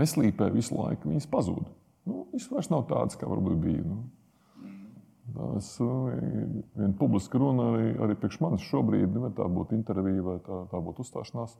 neslīpē 0.00 0.50
visu 0.54 0.76
laiku, 0.76 1.10
viņas 1.12 1.28
pazūd. 1.32 1.66
Nu, 2.06 2.26
viņas 2.32 2.50
vairs 2.52 2.70
nav 2.72 2.86
tādas, 2.90 3.18
kā 3.18 3.28
varbūt 3.30 3.58
bija. 3.62 3.84
Nu. 3.86 4.04
Tas 5.36 5.72
ir 5.82 6.52
viena 6.78 6.92
publiska 6.96 7.40
runa 7.42 7.70
arī, 7.72 7.88
arī 8.06 8.14
priekš 8.20 8.38
manis 8.44 8.66
šobrīd, 8.68 9.16
vai 9.20 9.32
tā 9.34 9.48
būtu 9.50 9.74
intervija 9.76 10.22
vai 10.24 10.36
tā, 10.44 10.60
tā 10.70 10.80
būtu 10.82 11.02
uzstāšanās, 11.02 11.56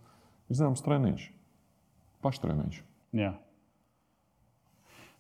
ir 0.49 0.61
zināms 0.61 0.85
treniņš, 0.87 1.27
paštreniņš. 2.25 2.79
Jā. 3.19 3.33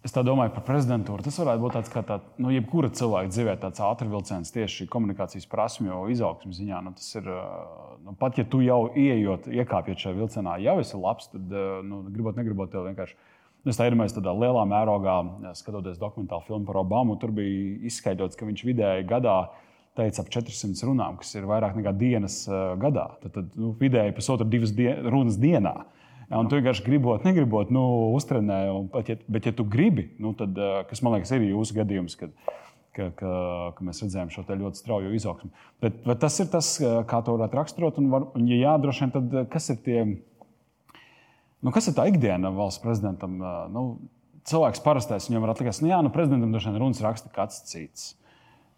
Es 0.06 0.12
tā 0.14 0.22
domāju 0.22 0.52
par 0.54 0.62
prezidentūru. 0.68 1.24
Tas 1.26 1.38
varētu 1.40 1.62
būt 1.64 1.72
tāds, 1.74 1.90
kā 1.90 2.00
tā, 2.06 2.20
nu, 2.38 2.52
jebkura 2.54 2.92
cilvēka 2.94 3.30
dzīvē, 3.32 3.54
tāds 3.58 3.82
ātrs 3.82 4.10
vilciens 4.12 4.52
tieši 4.54 4.86
komunikācijas 4.92 5.48
prasmju 5.50 6.04
izaugsmas 6.14 6.60
ziņā. 6.60 6.82
Nu, 6.86 6.92
tas 6.94 7.08
ir, 7.18 7.26
uh, 7.26 7.96
nu, 8.04 8.14
pat 8.20 8.38
ja 8.38 8.44
tu 8.46 8.60
jau 8.62 8.84
ieejot, 8.94 9.48
iekāpjot 9.50 10.04
šajā 10.04 10.18
vilcienā, 10.20 10.60
jau 10.62 10.76
esi 10.82 11.00
labs, 11.00 11.32
tad, 11.32 11.50
uh, 11.50 11.80
nu, 11.82 12.04
gribot, 12.14 12.38
negribot, 12.38 12.70
tev 12.70 12.86
vienkārši. 12.86 13.18
Nu, 13.18 13.72
Es 13.72 13.80
tā 13.80 13.88
iedomājos, 13.88 14.14
tādā 14.14 14.30
lielā 14.30 14.62
mērogā, 14.70 15.16
skatoties 15.58 15.98
dokumentālu 15.98 16.46
filmu 16.46 16.68
par 16.68 16.76
Obamu, 16.84 17.16
tur 17.18 17.32
bija 17.34 17.80
izskaidrots, 17.90 18.38
ka 18.38 18.46
viņš 18.46 18.62
vidēji 18.62 19.08
gadā 19.10 19.40
teica 19.98 20.22
ap 20.22 20.30
400 20.30 20.86
runām, 20.86 21.16
kas 21.18 21.34
ir 21.34 21.48
vairāk 21.50 21.74
nekā 21.74 21.90
dienas 21.98 22.44
uh, 22.46 22.76
gadā. 22.78 23.08
Tad, 23.24 23.32
tad 23.40 23.58
nu, 23.58 23.72
vidēji 23.80 24.14
pusotru 24.14 24.46
divas 24.52 24.70
dien 24.76 25.10
runas 25.10 25.40
dienā. 25.42 25.80
Ja, 26.26 26.40
un 26.42 26.48
tu 26.50 26.58
vienkārši 26.58 26.82
gribot, 26.82 27.22
negribot, 27.26 27.70
nu, 27.70 27.82
uztrenē. 28.16 28.64
un 28.74 28.88
Pat, 28.90 29.08
ja, 29.12 29.16
bet, 29.30 29.46
ja 29.46 29.52
tu 29.54 29.64
gribi, 29.70 30.08
nu, 30.18 30.32
tad, 30.34 30.56
eh, 30.58 30.80
kas 30.88 31.02
man 31.06 31.14
liekas, 31.14 31.30
ir 31.36 31.44
jūsu 31.46 31.76
gadījums, 31.76 32.16
kad, 32.18 32.32
ka, 32.96 33.12
ka, 33.14 33.30
ka 33.76 33.86
mēs 33.86 34.02
redzējām 34.02 34.32
šo 34.34 34.42
ļoti 34.42 34.80
straujo 34.82 35.12
izaugsmu. 35.14 35.52
Bet, 35.84 36.02
bet 36.06 36.18
tas 36.24 36.40
ir 36.42 36.50
tas, 36.50 36.72
eh, 36.80 36.98
kā 37.06 37.22
to 37.22 37.36
varētu 37.36 37.60
raksturot. 37.60 38.00
Un, 38.02 38.10
var, 38.10 38.26
un 38.34 38.50
ja 38.50 38.58
jā, 38.58 38.74
droši 38.82 39.04
vien, 39.06 39.14
tad 39.14 39.34
eh, 39.34 39.46
kas 39.52 39.70
ir 39.70 39.78
tie? 39.86 40.02
Nu, 41.62 41.70
kas 41.70 41.86
ir 41.88 41.94
tā 41.94 42.08
ikdiena 42.10 42.50
valsts 42.54 42.82
prezidentam? 42.82 43.38
Nu, 43.72 43.86
cilvēks 44.46 44.82
parastais 44.84 45.30
viņam 45.30 45.46
var 45.46 45.54
atlikties, 45.54 45.80
nu, 45.82 45.90
jā, 45.94 46.02
nu, 46.04 46.10
prezidentam 46.14 46.52
droši 46.54 46.70
vien 46.72 46.82
runas 46.82 47.02
raksta 47.02 47.30
kāds 47.34 47.62
cits. 47.70 48.14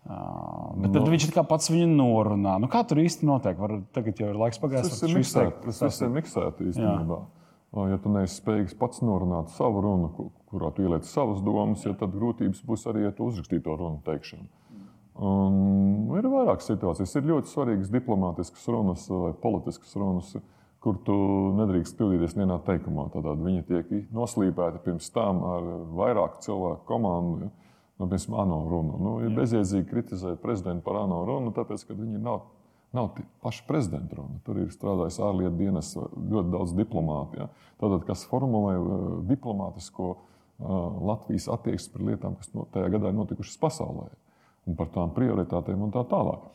Uh, 0.09 0.73
bet 0.79 0.95
tad 0.95 1.03
Nu. 1.05 1.11
viņš 1.13 1.27
kā 1.35 1.43
pats 1.45 1.69
viņu 1.69 1.89
norunā. 1.99 2.55
Nu, 2.63 2.69
kā 2.71 2.81
tur 2.89 2.97
īsti 3.03 3.27
notiek? 3.29 3.59
Var, 3.59 3.75
tagad 3.93 4.17
jau 4.23 4.31
ir 4.31 4.39
laiks 4.41 4.61
pagājis. 4.63 4.89
Tas 4.89 5.03
izteikt- 5.03 5.19
miksēts. 5.19 5.65
Tas 5.67 5.81
viss 5.83 6.01
ir 6.01 6.09
miksēts 6.15 6.63
īstenībā. 6.65 7.19
Ja 7.77 7.99
tu 8.01 8.09
neesi 8.09 8.39
spējīgs 8.41 8.77
pats 8.81 9.03
norunāt 9.05 9.51
savu 9.53 9.83
runu, 9.85 10.09
ku- 10.17 10.31
kurā 10.49 10.71
tu 10.75 10.83
ieliec 10.87 11.05
savas 11.05 11.43
domas, 11.45 11.85
ja 11.85 11.93
tad 11.93 12.15
grūtības 12.17 12.63
būs 12.65 12.87
arī 12.89 13.07
ar 13.07 13.13
to 13.13 13.27
uzrakstīto 13.29 13.77
runu 13.77 14.01
teikšanu. 14.07 14.47
Un 15.19 16.15
ir 16.17 16.29
vairākas 16.31 16.71
situācijas. 16.71 17.17
Ir 17.19 17.27
ļoti 17.29 17.51
svarīgas 17.51 17.91
diplomātiskas 17.93 18.69
runas 18.71 19.05
vai 19.11 19.33
politiskas 19.43 19.97
runas, 19.99 20.37
kur 20.81 20.97
tu 21.05 21.15
nedrīkst 21.59 21.99
kļūdīties 21.99 22.37
vienā 22.39 22.61
teikumā. 22.65 23.09
Tad 23.13 23.27
viņi 23.43 23.65
tiek 23.67 23.91
noslīpēti 24.15 24.83
pirms 24.85 25.11
tam 25.11 25.43
ar 25.45 25.67
vairāku 25.99 26.41
cilvēku 26.47 26.87
komandu. 26.87 27.49
Ja? 27.49 27.51
Nu, 27.99 28.07
piemēram, 28.07 28.37
ANO 28.45 28.59
runu. 28.71 28.99
Nu, 29.03 29.17
ir 29.27 29.35
bezjēdzīgi 29.35 29.89
kritizēt 29.91 30.39
prezidentu 30.41 30.85
par 30.87 31.03
ANO 31.03 31.25
runu, 31.27 31.51
tāpēc, 31.51 31.83
ka 31.89 31.99
viņi 31.99 32.21
nav 32.23 32.45
nav 32.93 33.11
paša 33.43 33.65
prezidenta 33.69 34.17
runa. 34.17 34.41
Tur 34.47 34.63
ir 34.63 34.71
strādājis 34.73 35.21
ārlietu 35.21 35.57
dienas 35.59 35.93
ļoti 35.97 36.53
daudz 36.53 36.75
diplomātu. 36.77 37.43
Ja? 37.43 37.49
Tātad, 37.81 38.05
kas 38.09 38.25
formulē 38.31 38.77
uh, 38.79 39.09
diplomātisko 39.29 40.09
uh, 40.15 40.23
Latvijas 41.11 41.49
attieksmi 41.53 41.95
pret 41.95 42.07
lietām, 42.13 42.39
kas 42.41 42.53
no, 42.57 42.65
tajā 42.73 42.89
gadā 42.97 43.13
ir 43.13 43.19
notikušas 43.19 43.61
pasaulē, 43.61 44.09
un 44.69 44.79
par 44.79 44.91
tām 44.95 45.13
prioritātēm 45.17 45.85
un 45.85 45.93
tā 45.95 46.05
tālāk. 46.09 46.49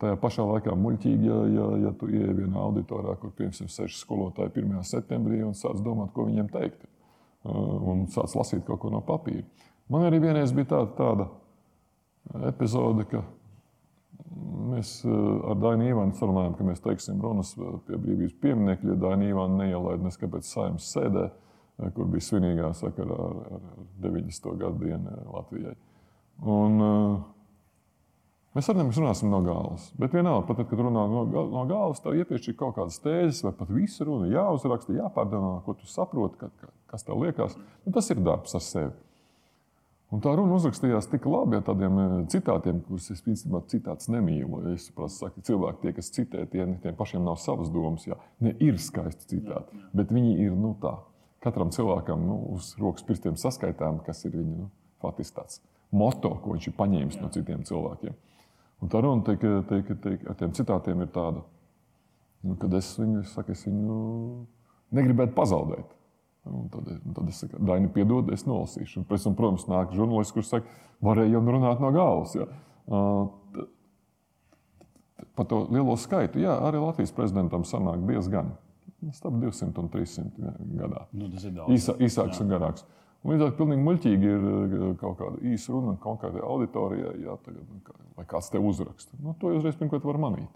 Tajā 0.00 0.16
pašā 0.20 0.44
laikā 0.44 0.74
muļķīgi, 0.76 1.28
ja, 1.28 1.38
ja, 1.54 1.68
ja 1.86 1.92
tu 1.96 2.08
ieej 2.12 2.34
vienā 2.36 2.60
auditorijā, 2.60 3.14
kur 3.20 3.32
piemēram 3.36 3.70
seši 3.72 4.00
skolotāji 4.00 4.52
1. 4.60 4.82
septembrī 4.84 5.40
un 5.44 5.56
sāc 5.56 5.80
domāt, 5.84 6.12
ko 6.16 6.26
viņiem 6.28 6.50
teikt, 6.52 6.84
uh, 6.84 7.56
un 7.92 8.04
sāc 8.12 8.32
lasīt 8.36 8.64
kaut 8.68 8.82
ko 8.82 8.92
no 8.92 9.04
papīra. 9.04 9.44
Man 9.92 10.08
arī 10.08 10.18
vienreiz 10.24 10.52
bija 10.52 10.72
tāda, 10.72 10.92
tāda 10.98 12.48
epizode, 12.48 13.06
ka 13.08 13.22
Mēs 14.66 14.98
eh, 15.06 15.12
ar 15.50 15.58
Dainu 15.62 15.86
Ivanu 15.90 16.16
sarunājām, 16.18 16.56
ka 16.58 16.66
mēs 16.66 16.82
teiksim 16.84 17.20
runas 17.22 17.52
eh, 17.58 17.76
pie 17.86 17.98
brīvības 18.02 18.34
pieminiekļa, 18.42 18.92
ja 18.92 18.98
Daina 19.04 19.28
Ivana 19.30 19.60
neielaida 19.62 20.06
neskapēc 20.06 20.48
saimnes 20.48 20.88
sēdē, 20.94 21.28
eh, 21.30 21.92
kur 21.94 22.10
bija 22.10 22.26
svinīgā 22.26 22.72
sakarā 22.76 23.16
ar, 23.28 23.38
ar 23.58 23.86
90. 24.02 24.52
gadu 24.60 24.82
dienu 24.82 25.14
Latvijai. 25.30 25.76
Un, 26.46 26.82
mēs 28.56 28.68
ar 28.68 28.76
viņiem 28.76 28.92
runāsim 28.98 29.30
no 29.32 29.40
galvas. 29.46 29.86
Bet 29.96 30.12
vienalga, 30.12 30.44
pat 30.50 30.60
tad, 30.60 30.68
kad 30.68 30.82
runā 30.84 31.06
no, 31.08 31.22
no 31.54 31.62
galvas, 31.70 32.02
tev 32.04 32.18
iepiešķir 32.18 32.58
kaut 32.60 32.76
kādas 32.76 32.98
tēzes, 33.04 33.40
vai 33.46 33.54
pat 33.56 33.72
visu 33.72 34.04
runu 34.04 34.28
jāuzraksta, 34.34 34.98
jāpārdomā, 34.98 35.60
ko 35.64 35.78
tu 35.78 35.88
saproti, 35.88 36.42
ka, 36.42 36.50
ka, 36.60 36.74
kas 36.92 37.06
tev 37.06 37.22
liekas. 37.22 37.56
Nu, 37.86 37.94
tas 37.96 38.12
ir 38.12 38.20
darbs 38.26 38.58
ar 38.58 38.66
sevi. 38.66 38.92
Un 40.16 40.22
tā 40.24 40.32
runa 40.32 40.54
uzrakstījās 40.56 41.10
tik 41.12 41.26
labi 41.28 41.58
ar 41.58 41.64
tādiem 41.66 41.98
eh, 42.00 42.12
citātiem, 42.32 42.78
kurus 42.86 43.10
es 43.12 43.18
īstenībā 43.20 43.60
citāts 43.68 44.08
nemīlu. 44.08 44.62
Es 44.72 44.86
saprotu, 44.88 45.28
ka 45.34 45.42
cilvēki, 45.44 45.82
tie, 45.82 45.92
kas 45.98 46.08
citē, 46.14 46.44
tie, 46.48 46.64
tiem 46.80 46.96
pašiem 46.96 47.26
nav 47.26 47.36
savas 47.42 47.68
domas. 47.74 48.06
Jā. 48.08 48.16
Ne 48.40 48.54
ir 48.64 48.78
skaisti 48.80 49.28
citāti, 49.34 49.76
bet 49.92 50.14
viņi 50.14 50.38
ir 50.46 50.54
nu, 50.56 50.72
tā. 50.80 50.94
Katram 51.44 51.68
cilvēkam 51.74 52.22
nu, 52.24 52.38
uz 52.56 52.70
rokas 52.80 53.04
pirkstiem 53.04 53.36
saskaitām, 53.36 53.98
kas 54.06 54.24
ir 54.24 54.38
viņa 54.38 54.54
nu, 54.62 54.70
faktiski 55.04 55.36
tāds 55.36 55.60
moto, 55.92 56.32
ko 56.40 56.56
viņš 56.56 56.70
ir 56.70 56.76
paņēmis 56.78 57.20
no 57.20 57.28
citiem 57.36 57.66
cilvēkiem. 57.68 58.16
Un 58.80 58.92
tā 58.92 59.04
runa 59.04 59.26
tiek, 59.28 59.44
tiek, 59.68 59.92
tiek, 60.00 60.24
ar 60.32 60.40
tiem 60.40 60.56
citātiem 60.56 61.04
ir 61.04 61.12
tāda, 61.12 61.44
nu, 62.40 62.56
kad 62.56 62.72
es 62.80 62.88
viņu, 62.96 63.26
saku, 63.34 63.52
es 63.52 63.68
viņu 63.68 64.00
negribētu 64.96 65.36
pazaudēt. 65.36 65.92
Un 66.46 66.68
tad, 66.70 66.88
un 66.94 67.14
tad 67.16 67.28
es 67.32 67.40
saku, 67.42 67.58
Daini, 67.66 67.88
piedod, 67.92 68.28
es 68.34 68.44
nolasīšu. 68.46 69.00
Un 69.02 69.06
pēc 69.08 69.24
tam, 69.26 69.34
protams, 69.38 69.64
nāk 69.70 69.94
žurnālists, 69.96 70.34
kurš 70.36 70.52
saka, 70.52 70.66
varēja 71.02 71.32
jau 71.36 71.42
runāt 71.46 71.80
no 71.82 71.90
galvas. 71.96 72.36
Ja. 72.38 72.46
Uh, 72.86 73.64
Par 75.36 75.46
to 75.48 75.66
lielo 75.72 75.96
skaitu, 76.00 76.40
jā, 76.40 76.52
arī 76.64 76.80
Latvijas 76.80 77.12
prezidentam 77.12 77.64
sanāk 77.68 78.02
diezgan. 78.08 78.54
Starp 79.12 79.36
200 79.40 79.80
un 79.82 79.88
300 79.92 80.52
gadā. 80.78 81.02
Nu, 81.12 81.28
tas 81.32 81.44
ir 81.44 81.52
daudz. 81.56 81.72
Īsā, 81.76 81.94
īsāks 82.00 82.40
un 82.40 82.48
garāks. 82.52 82.84
Un 83.26 83.34
ar 83.36 83.50
to 83.50 83.56
pilnīgi 83.58 83.84
muļķīgi 83.84 84.28
ir 84.32 84.46
uh, 84.46 84.86
kaut 85.00 85.18
kāda 85.20 85.40
īsa 85.52 85.72
runa 85.74 85.96
kaut 86.00 86.20
kādai 86.22 86.40
auditorijai, 86.44 87.14
jā, 87.24 87.36
tagad, 87.44 87.64
nu, 87.68 87.80
kā- 87.84 87.96
lai 88.16 88.24
kāds 88.28 88.48
te 88.52 88.60
uzraksta. 88.60 89.16
Nu, 89.20 89.34
to 89.40 89.50
jau 89.52 89.60
uzreiz 89.60 89.76
pirmkārt 89.80 90.04
var 90.08 90.20
manīt. 90.22 90.48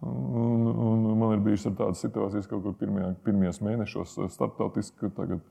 Un, 0.00 0.66
un 0.66 1.18
man 1.20 1.34
ir 1.34 1.42
bijušas 1.44 1.74
tādas 1.76 2.00
situācijas, 2.00 2.46
kaut 2.48 2.62
kur 2.64 2.76
pirmajā, 2.80 3.10
pirmajos 3.26 3.58
mēnešos 3.60 4.14
uh, 4.22 4.28
starptautiski, 4.32 5.10
tagad 5.16 5.42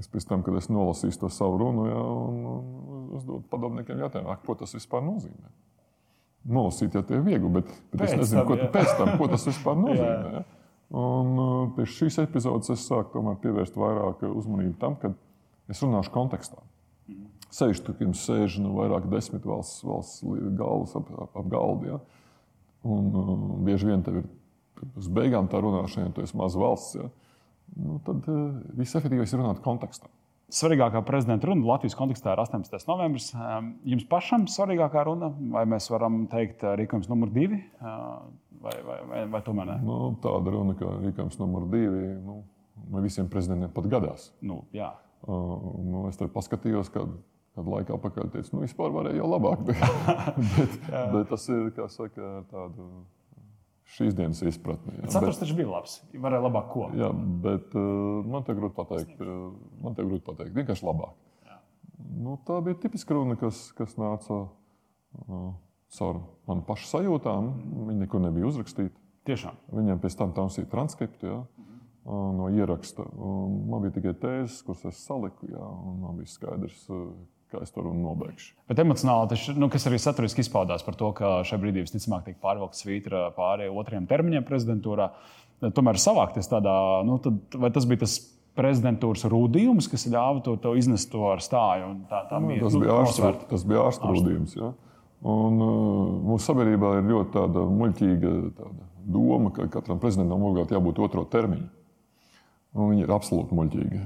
es 0.00 0.08
pēc 0.10 0.26
tam, 0.26 0.42
kad 0.42 0.56
es 0.58 0.66
nolasīju 0.72 1.20
to 1.20 1.30
savu 1.30 1.60
runu, 1.60 1.84
jā, 1.86 2.00
un, 2.00 2.40
un 2.50 3.04
uzdodu 3.18 3.44
padomniekiem 3.52 4.00
jautājumu, 4.02 4.32
"Ak, 4.32 4.42
ko 4.46 4.56
tas 4.58 4.74
vispār 4.74 5.04
nozīmē. 5.06 5.52
Nolasīt 6.50 6.96
jau 6.96 7.02
tie 7.04 7.18
ir 7.18 7.22
viegli, 7.22 7.52
bet, 7.60 7.70
bet 7.92 8.00
Pēc 8.00 8.14
es 8.14 8.18
nezinu, 8.24 8.40
tam, 8.40 8.48
ko, 8.48 8.56
jā. 8.56 8.70
pēc 8.74 8.92
tam, 8.98 9.12
ko 9.20 9.28
tas 9.28 9.46
vispār 9.46 9.78
nozīmē. 9.84 10.32
Jā. 10.34 10.44
Un 11.00 11.34
uh, 11.38 11.70
pie 11.76 11.86
šīs 11.86 12.18
epizodes 12.24 12.72
es 12.74 12.86
sāku 12.88 13.22
pievērst 13.42 13.76
vairāk 13.78 14.24
uzmanību 14.26 14.78
tam, 14.80 14.96
ka 14.98 15.12
es 15.70 15.82
runāšu 15.84 16.10
kontekstā. 16.10 16.58
Sevišķi, 17.54 17.84
tur 17.86 18.02
jums 18.02 18.24
sēž 18.26 18.58
nu, 18.62 18.72
vairāk 18.78 19.06
desmit 19.10 19.46
valsts, 19.46 19.84
valsts 19.86 20.24
galvas 20.58 20.96
ap, 20.98 21.06
ap, 21.18 21.36
ap 21.38 21.46
galdu. 21.50 21.92
Ja? 21.92 22.00
Un 22.86 23.10
uh, 23.12 23.32
bieži 23.66 23.90
vien 23.90 24.04
tev 24.04 24.22
ir 24.22 24.28
uz 24.96 25.10
beigām 25.12 25.50
tā 25.52 25.60
runāšana, 25.60 26.08
ja 26.08 26.14
tu 26.16 26.24
esi 26.24 26.38
maz 26.40 26.56
valsts. 26.56 26.96
Ja? 26.96 27.10
Nu, 27.76 27.98
tad 28.06 28.24
uh, 28.30 28.56
visefektīvākais 28.78 29.34
ir 29.34 29.42
runāt 29.42 29.60
kontekstā. 29.64 30.08
Svarīgākā 30.50 31.04
prezidenta 31.06 31.46
runa 31.46 31.68
Latvijas 31.68 31.94
kontekstā 31.94 32.32
ir 32.34 32.40
18. 32.42 32.80
novembris. 32.88 33.28
Um, 33.36 33.74
Jums 33.86 34.06
pašam 34.10 34.48
svarīgākā 34.50 35.04
runa, 35.06 35.28
vai 35.52 35.62
mēs 35.70 35.86
varam 35.92 36.24
teikt 36.32 36.64
uh, 36.64 36.74
rīkojums 36.80 37.10
numur 37.12 37.30
divi, 37.34 37.60
vai, 37.80 38.74
vai, 38.86 38.96
vai, 39.12 39.20
vai 39.30 39.42
tomēr 39.46 39.70
ne? 39.74 39.76
Nu, 39.86 40.00
tāda 40.24 40.56
runa, 40.56 40.74
kā 40.78 40.96
rīkojums 41.04 41.38
numur 41.38 41.68
divi, 41.70 42.16
nu, 42.24 42.40
ne 42.90 43.04
visiem 43.04 43.30
prezidentiem 43.30 43.70
pat 43.76 43.86
gadās. 43.92 44.30
Nu, 44.42 44.64
jā. 44.74 44.90
Uh, 45.20 45.54
nu, 45.84 46.06
es 46.08 46.18
tur 46.18 46.32
paskatījos, 46.32 46.90
kad, 46.96 47.12
kad 47.60 47.70
laikā 47.76 48.00
pakaļ 48.00 48.34
teicu, 48.34 48.56
nu, 48.56 48.64
vispār 48.64 48.92
varēja 48.94 49.20
jau 49.20 49.30
labāk. 49.30 49.64
Bet, 49.68 49.80
bet, 50.56 50.76
bet 51.14 51.32
tas 51.32 51.48
ir, 51.52 51.70
kā 51.76 51.88
saka, 51.92 52.36
ar 52.40 52.46
tādu 52.50 52.90
šīs 53.96 54.16
dienas 54.16 54.42
izpratni. 54.46 54.96
jā. 55.00 55.10
Saturs 55.16 55.40
taču 55.40 55.56
bija 55.58 55.70
labs. 55.70 55.98
Varēja 56.14 56.44
labāk 56.46 56.70
ko. 56.72 56.86
Jā, 56.98 57.10
bet 57.44 57.74
uh, 57.78 58.22
man 58.26 58.46
te 58.46 58.56
grūti 58.56 58.76
pateikt. 58.76 59.18
Uh, 59.24 59.50
man 59.84 59.96
te 59.98 60.06
grūti 60.06 60.24
pateikt. 60.26 60.54
Vienkārši 60.56 60.86
labāk. 60.86 61.16
Nu, 62.20 62.38
tā 62.46 62.58
bija 62.64 62.78
tipiska 62.80 63.16
runa, 63.16 63.36
kas, 63.40 63.68
kas 63.76 63.96
nāca 64.00 64.44
uh, 64.46 65.50
caur 65.96 66.22
manu 66.48 66.64
pašu 66.68 66.88
sajūtām. 66.90 67.50
Viņa 67.90 68.04
nekur 68.04 68.22
nebija 68.24 68.48
uzrakstīta. 68.50 68.94
Tiešām. 69.28 69.58
Viņiem 69.76 69.98
pēc 70.00 70.16
tam 70.16 70.30
tausīja 70.36 70.70
transkriptu 70.70 71.28
ja, 71.28 71.40
uh, 71.42 72.30
no 72.36 72.48
ieraksta. 72.54 73.04
Un 73.20 73.60
man 73.70 73.84
bija 73.84 73.98
tikai 73.98 74.14
tēzes, 74.22 74.62
kuras 74.66 74.86
es 74.88 75.02
saliku. 75.04 75.50
Ja, 75.50 75.66
un 75.66 76.00
man 76.06 76.22
bija 76.22 76.30
skaidrs, 76.30 76.86
kā 77.50 77.62
es 77.64 77.72
to 77.74 77.84
runu 77.84 78.00
nobeigšu. 78.04 78.52
Bet 78.70 78.82
emocionāli 78.82 79.32
tas, 79.32 79.46
nu, 79.58 79.68
arī 79.90 80.00
saturiski 80.00 80.44
izpaudās 80.44 80.84
par 80.86 80.98
to, 80.98 81.12
ka 81.16 81.40
šai 81.46 81.60
brīdī 81.62 81.84
visticamāk 81.84 82.26
tiek 82.26 82.40
pārvilkta 82.42 82.78
svītra 82.78 83.22
pāri 83.36 83.70
otriem 83.70 84.08
termiņiem 84.10 84.46
prezidentūrā. 84.48 85.10
Tomēr 85.76 86.00
savākties 86.00 86.48
tādā, 86.48 86.74
nu, 87.04 87.18
tad, 87.22 87.40
vai 87.60 87.72
tas 87.74 87.88
bija 87.88 88.04
tas 88.06 88.18
prezidentūras 88.58 89.26
rūdījums, 89.30 89.88
kas 89.90 90.06
ļāva 90.10 90.42
to, 90.44 90.56
to 90.62 90.74
iznest 90.78 91.10
to 91.12 91.26
ar 91.30 91.42
stāju? 91.44 91.90
Tā, 92.10 92.24
tā 92.30 92.40
Nu, 92.40 92.52
bija, 92.52 92.64
tas, 92.64 92.76
nu, 92.76 92.84
bija 92.84 93.00
ārstu, 93.00 93.32
tas 93.50 93.66
bija 93.68 93.82
ārstu 93.88 94.14
rūdījums. 94.14 94.56
Ja? 94.58 94.70
Un, 95.20 95.60
uh, 95.60 96.14
mūsu 96.30 96.48
sabiedrībā 96.48 96.94
ir 96.98 97.10
ļoti 97.10 97.34
tāda 97.36 97.66
muļķīga 97.68 98.32
tāda 98.56 98.88
doma, 99.10 99.52
ka 99.54 99.68
katram 99.72 100.00
prezidentam 100.00 100.42
obligāti 100.48 100.76
jābūt 100.76 101.02
otro 101.04 101.26
termiņu. 101.28 101.68
Un 102.78 102.92
viņi 102.92 103.02
ir 103.02 103.10
absolūti 103.10 103.56
muļķīgi. 103.58 104.00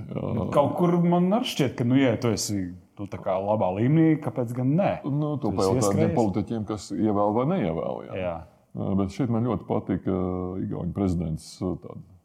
Kaut 0.55 0.73
kur 0.79 0.97
man 1.05 1.29
šķiet, 1.45 1.75
ka, 1.77 1.85
nu, 1.85 1.99
ja 2.01 2.15
tu 2.21 2.31
esi 2.33 2.57
nu, 2.65 3.07
tā 3.11 3.19
kā 3.21 3.35
labā 3.43 3.69
līmenī, 3.77 4.17
kāpēc 4.25 4.55
gan 4.57 4.73
ne? 4.79 4.91
Nu, 5.05 5.35
to 5.41 5.51
Tu 5.51 5.59
esi 5.59 5.61
pajautāt 5.61 5.99
tiem 5.99 6.15
politiķiem, 6.17 6.67
kas 6.69 6.89
ievēl 6.95 7.35
vai 7.37 7.47
neievēl. 7.53 7.99
Jā. 8.09 8.21
Jā. 8.23 8.35
Bet 8.99 9.13
šeit 9.15 9.31
man 9.31 9.47
ļoti 9.47 9.69
patika 9.69 10.15
Igaunijas 10.65 10.97
prezidents 10.97 11.51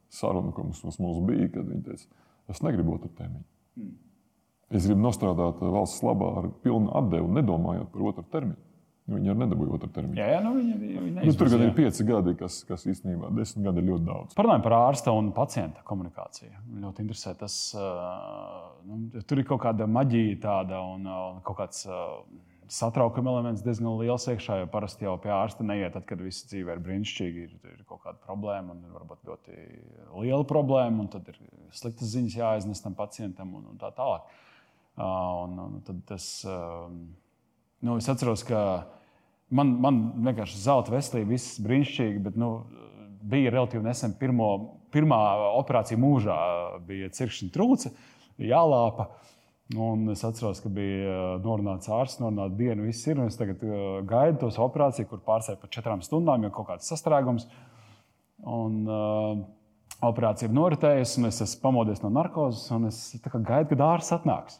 saruna, 0.09 0.53
ko 0.55 0.69
mums, 0.69 0.81
mums 1.01 1.19
bija, 1.27 1.49
kad 1.57 1.67
viņš 1.67 1.83
teica, 1.85 2.23
es 2.49 2.63
negribu 2.65 2.95
otru 2.95 3.11
termiņu. 3.17 3.45
Hmm. 3.77 3.97
Es 4.69 4.85
gribu 4.85 5.01
nostrādāt 5.01 5.61
valsts 5.61 6.01
labā 6.05 6.31
ar 6.43 6.49
pilnu 6.63 6.93
atdevi, 6.97 7.29
nedomājot 7.39 7.91
par 7.93 8.07
otru 8.13 8.25
termiņu. 8.33 8.68
Viņi 9.09 9.31
arī 9.31 9.41
nedabūja 9.41 9.77
otru 9.77 9.89
termiņu. 9.95 10.19
Jā, 10.19 10.27
jā, 10.35 10.41
nu, 10.45 10.51
viņi, 10.57 10.75
viņi 10.79 11.23
Nu, 11.25 11.33
tur 11.37 11.49
gan 11.49 11.63
ir 11.65 11.71
pieci 11.77 12.05
gadi, 12.05 12.33
kas, 12.37 12.59
kas 12.67 12.85
īstenībā 12.91 13.31
desmit 13.33 13.65
gadi 13.65 13.81
ir 13.81 13.87
ļoti 13.87 14.05
daudz. 14.05 14.35
Parunājot 14.37 14.65
par 14.65 14.75
ārsta 14.77 15.13
un 15.17 15.31
pacienta 15.35 15.81
komunikāciju. 15.87 16.51
Man 16.67 16.85
ļoti 16.85 17.05
interesē 17.05 17.33
tas, 17.39 17.55
uh, 17.77 18.69
nu, 18.85 19.01
tur 19.25 19.41
ir 19.41 19.47
kaut 19.49 19.63
kāda 19.65 19.89
maģija 19.89 20.37
tāda 20.43 20.83
un 20.93 21.09
uh, 21.09 21.39
kaut 21.47 21.57
kāds 21.63 21.87
uh, 21.89 22.19
satraukuma 22.69 23.33
elements 23.33 23.63
diezgan 23.65 23.97
liels 23.99 24.27
iekšā. 24.29 24.59
Jo 24.61 24.67
parasti 24.71 25.07
jau 25.07 25.15
pie 25.21 25.31
ārsta 25.33 25.65
neiet, 25.65 25.95
tad, 25.95 26.05
kad 26.09 26.21
viss 26.21 26.45
dzīve 26.51 26.75
ir 26.75 26.83
brīnišķīgi, 26.85 27.47
ir, 27.47 27.55
ir 27.73 27.81
kaut 27.89 28.03
kāda 28.05 28.21
problēma 28.27 28.75
un 28.75 28.85
varbūt 28.93 29.25
ļoti 29.29 29.57
liela 30.21 30.45
problēma, 30.49 31.05
un 31.05 31.09
tad 31.15 31.31
ir 31.33 31.41
sliktas 31.75 32.13
ziņas 32.13 32.37
jāiznes 32.37 32.83
tam 32.85 32.97
pacientam 32.97 33.57
un, 33.57 33.65
un 33.73 33.81
tā 33.81 33.89
tālāk. 33.97 34.29
Uh, 34.99 35.45
un, 35.47 35.59
un 35.65 35.83
tad 35.87 35.99
tas, 36.09 36.29
uh, 36.45 36.87
nu, 37.87 37.97
es 37.97 38.09
atceros, 38.11 38.43
ka 38.47 38.61
man, 39.55 39.73
man 39.83 40.01
vienkārši 40.27 40.61
zelta 40.61 40.93
veselība, 40.93 41.33
viss 41.35 41.59
brīnišķīgi, 41.63 42.21
bet 42.25 42.37
nu, 42.39 42.51
bija 43.29 43.53
relatīvi 43.53 43.85
nesen 43.85 44.15
pirmo, 44.19 44.49
pirmā 44.93 45.19
operācija 45.59 45.99
mūžā. 45.99 46.37
Bija 46.87 47.11
cirkšņa 47.15 47.51
trūce, 47.55 47.93
jālāpa. 48.41 49.09
Un 49.77 50.07
es 50.09 50.23
atceros, 50.25 50.63
ka 50.63 50.69
bija 50.73 51.09
uh, 51.13 51.33
norunāts 51.43 51.91
ārsts, 51.93 52.17
norunāta 52.23 52.57
diena, 52.57 52.81
viss 52.87 53.05
ir. 53.05 53.19
Es 53.27 53.37
tagad 53.37 53.61
uh, 53.67 53.99
gaidu 54.09 54.47
tos 54.47 54.57
operāciju, 54.57 55.05
kur 55.11 55.21
pārsēž 55.27 55.59
par 55.61 55.69
četrām 55.75 56.01
stundām, 56.01 56.41
jo 56.47 56.49
kaut 56.55 56.71
kāds 56.71 56.89
sastrēgums. 56.89 57.45
Un, 58.49 58.79
uh, 58.89 59.43
operācija 60.05 60.47
ir 60.49 60.55
noritējusi, 60.55 61.19
un 61.19 61.29
es 61.29 61.41
esmu 61.43 61.61
pamodies 61.63 62.01
no 62.01 62.11
narkozes, 62.13 62.65
un 62.73 62.89
es 62.89 62.99
gaidu, 63.21 63.69
kad 63.73 63.85
ārsts 63.91 64.15
atnāks. 64.15 64.59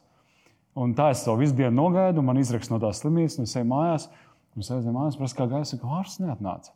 Un 0.80 0.94
tā 0.96 1.10
es 1.14 1.24
to 1.26 1.34
visu 1.40 1.58
dienu 1.58 1.74
nogaidu, 1.76 2.22
man 2.24 2.38
izraksta 2.40 2.76
no 2.76 2.80
tās 2.84 3.02
slimības, 3.02 3.40
un 3.40 3.50
es 3.50 3.56
eju 3.58 3.68
mājās. 3.68 4.06
Un 4.10 4.29
es 4.58 4.72
aizēju 4.74 4.96
mājās, 4.96 5.20
prasu, 5.20 5.38
kā 5.38 5.48
gaisa, 5.52 5.80
ārsts 6.00 6.24
neatnāca. 6.24 6.74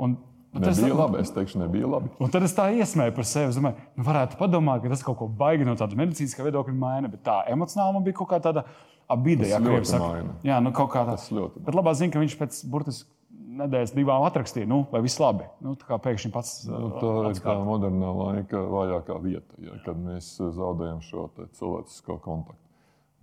Un, 0.00 0.16
tas 0.54 0.78
Nebija 0.78 0.96
labi, 0.98 1.20
es 1.22 1.32
teikšu, 1.34 1.60
nebija 1.64 1.90
labi. 1.90 2.10
Un 2.22 2.32
tad 2.34 2.46
es 2.46 2.54
tā 2.54 2.68
iesmēju 2.74 3.14
par 3.16 3.26
sevi. 3.28 3.50
Es 3.50 3.58
domāju, 3.58 3.78
nu, 3.98 4.06
varētu 4.06 4.38
padomāt, 4.38 4.82
ka 4.84 4.92
tas 4.92 5.02
kaut 5.06 5.18
ko 5.20 5.28
baigi 5.42 5.66
no 5.66 5.74
tāda 5.78 5.98
medicīniskā 5.98 6.46
viedokļa 6.46 6.74
maina, 6.78 7.10
bet 7.10 7.24
tā 7.26 7.40
emocionāli 7.50 7.96
man 7.96 8.06
bija 8.06 8.18
kaut 8.20 8.30
kā 8.30 8.40
tāda 8.42 8.66
abīde. 9.10 9.44
Tas 9.44 9.56
Jā, 9.56 9.60
ļoti 9.62 9.72
krievi 9.72 9.90
saka. 9.90 10.38
Jā, 10.46 10.60
nu 10.62 10.74
kaut 10.76 10.92
kā 10.94 11.02
tā. 11.08 11.18
Tas 11.18 11.30
ļoti 11.30 11.58
maina. 11.58 11.66
Bet 11.66 11.78
labā 11.80 11.94
ziņa, 11.98 12.14
ka 12.14 12.22
viņš 12.22 12.38
pēc 12.42 12.62
burtiski 12.70 13.10
nedēļas 13.58 13.94
divām 13.94 14.24
atrakstīja, 14.26 14.68
nu, 14.70 14.80
vai 14.90 15.00
viss 15.04 15.20
labi. 15.22 15.46
Nu, 15.62 15.74
tā 15.78 15.86
kā 15.88 15.98
pēkšņi 16.02 16.30
pats 16.34 16.54
Nu, 16.66 16.88
uh, 16.88 16.98
tā 16.98 17.30
ir 17.30 17.40
tā 17.44 17.54
modernā 17.66 18.10
laika 18.18 18.62
vājākā 18.70 19.18
vieta, 19.22 19.58
ja, 19.62 19.78
kad 19.86 19.98
mēs 20.00 20.34
zaudējam 20.56 21.02
šo 21.04 21.28
cilvēcisko 21.38 22.18
kontaktu. 22.24 22.63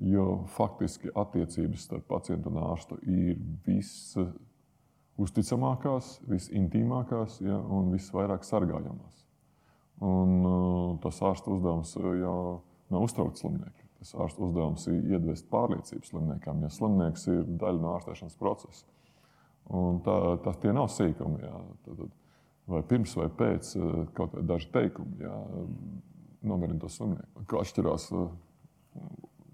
Jo 0.01 0.45
faktiski 0.55 1.11
attiecības 1.15 1.81
starp 1.85 2.07
pacientu 2.09 2.49
un 2.49 2.57
ārstu 2.63 2.97
ir 3.05 3.37
visusticamākās, 3.67 6.21
visintīmākās 6.29 7.41
ja, 7.45 7.57
un 7.59 7.91
visvairāk 7.93 8.43
sargājamās. 8.47 9.25
Un, 10.01 10.29
uh, 10.41 10.97
tas 11.03 11.21
ārsta 11.21 11.51
uzdevums 11.53 11.93
uh, 11.99 12.15
jau 12.17 12.61
nav 12.89 13.01
uztraukt 13.05 13.37
slimnieku. 13.37 13.81
Tas 14.01 14.15
ārsta 14.17 14.41
uzdevums 14.47 14.87
ir 14.89 14.97
iedvest 15.13 15.45
pārliecību 15.51 16.05
slimniekam, 16.07 16.63
ja 16.65 16.69
slimnieks 16.73 17.27
ir 17.29 17.43
daļa 17.61 17.79
no 17.83 17.91
ārstēšanas 17.99 18.39
procesa. 18.39 18.85
Un 19.69 20.01
tā, 20.01 20.15
tas 20.41 20.57
tie 20.63 20.73
nav 20.73 20.89
sīkumi. 20.89 21.43
Jā. 21.45 21.53
Tad, 21.85 22.01
vai 22.71 22.81
pirms 22.87 23.13
vai 23.19 23.29
pēc 23.29 23.75
eh, 23.77 23.83
kaut 24.17 24.33
kāda 24.33 24.47
daži 24.55 24.71
teikumi, 24.73 25.21
jā, 25.21 25.37
nomierina 26.49 26.81
to 26.81 26.89
slimnieku. 26.89 27.45
Kā 27.45 27.61
atšķirās 27.61 28.09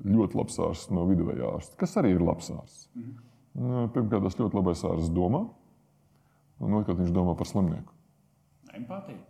ļoti 0.05 0.37
labs 0.37 0.59
ārsts 0.61 0.91
no 0.93 1.05
viduvējā 1.09 1.53
ārsta, 1.57 1.77
kas 1.79 1.95
arī 2.01 2.13
ir 2.15 2.23
labs 2.25 2.51
ārsts. 2.53 2.89
Nu, 3.57 3.87
Pirmkārt, 3.93 4.27
tas 4.27 4.37
ļoti 4.37 4.59
labais 4.59 4.83
ārsts 4.85 5.13
domā, 5.13 5.47
un 6.61 6.77
otrkārt, 6.77 6.99
viņš 7.01 7.13
domā 7.15 7.33
par 7.37 7.49
slimnieku. 7.49 7.95
Empātija. 8.77 9.23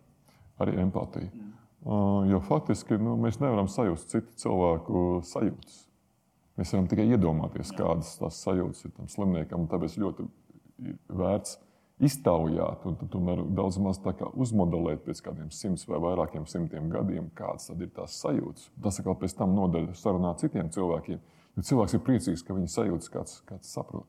Arī 0.64 0.76
empātija. 0.82 1.30
Uh, 1.88 2.26
jo 2.28 2.42
faktiski 2.44 2.98
nu, 3.00 3.14
mēs 3.22 3.38
nevaram 3.40 3.70
sajust 3.72 4.12
citu 4.12 4.34
cilvēku 4.42 5.04
sajūtas. 5.24 5.84
Mēs 6.58 6.74
varam 6.74 6.88
tikai 6.90 7.06
iedomāties, 7.14 7.72
kādas 7.78 8.16
tās 8.18 8.42
sajūtas 8.44 8.88
ir 8.88 8.94
tam 8.98 9.08
slimniekam. 9.14 9.68
Tāpēc 9.70 9.96
ļoti 10.02 10.26
vērts 11.14 11.60
iztaujāt 12.04 12.84
un 12.86 12.98
tomēr 13.10 13.42
daudz 13.58 13.80
maz 13.82 14.00
uzmodelēt 14.34 15.02
pēc 15.06 15.22
kādiem 15.26 15.50
simts 15.52 15.88
vai 15.90 16.00
vairākiem 16.04 16.46
simtiem 16.46 16.92
gadiem, 16.94 17.32
kādas 17.36 17.72
ir 17.74 17.90
tās 17.96 18.20
sajūtas. 18.22 18.70
Tas 18.84 19.00
atkal 19.02 19.18
pēc 19.18 19.34
tam 19.38 19.56
noder 19.58 19.90
sarunā 19.98 20.36
ar 20.36 20.42
citiem 20.42 20.70
cilvēkiem. 20.70 21.24
Jo 21.58 21.66
cilvēks 21.66 21.98
ir 21.98 22.04
priecīgs, 22.06 22.46
ka 22.46 22.54
viņa 22.54 22.70
sajūtas 22.70 23.10
kāds, 23.10 23.42
kāds 23.50 23.74
saprot. 23.74 24.06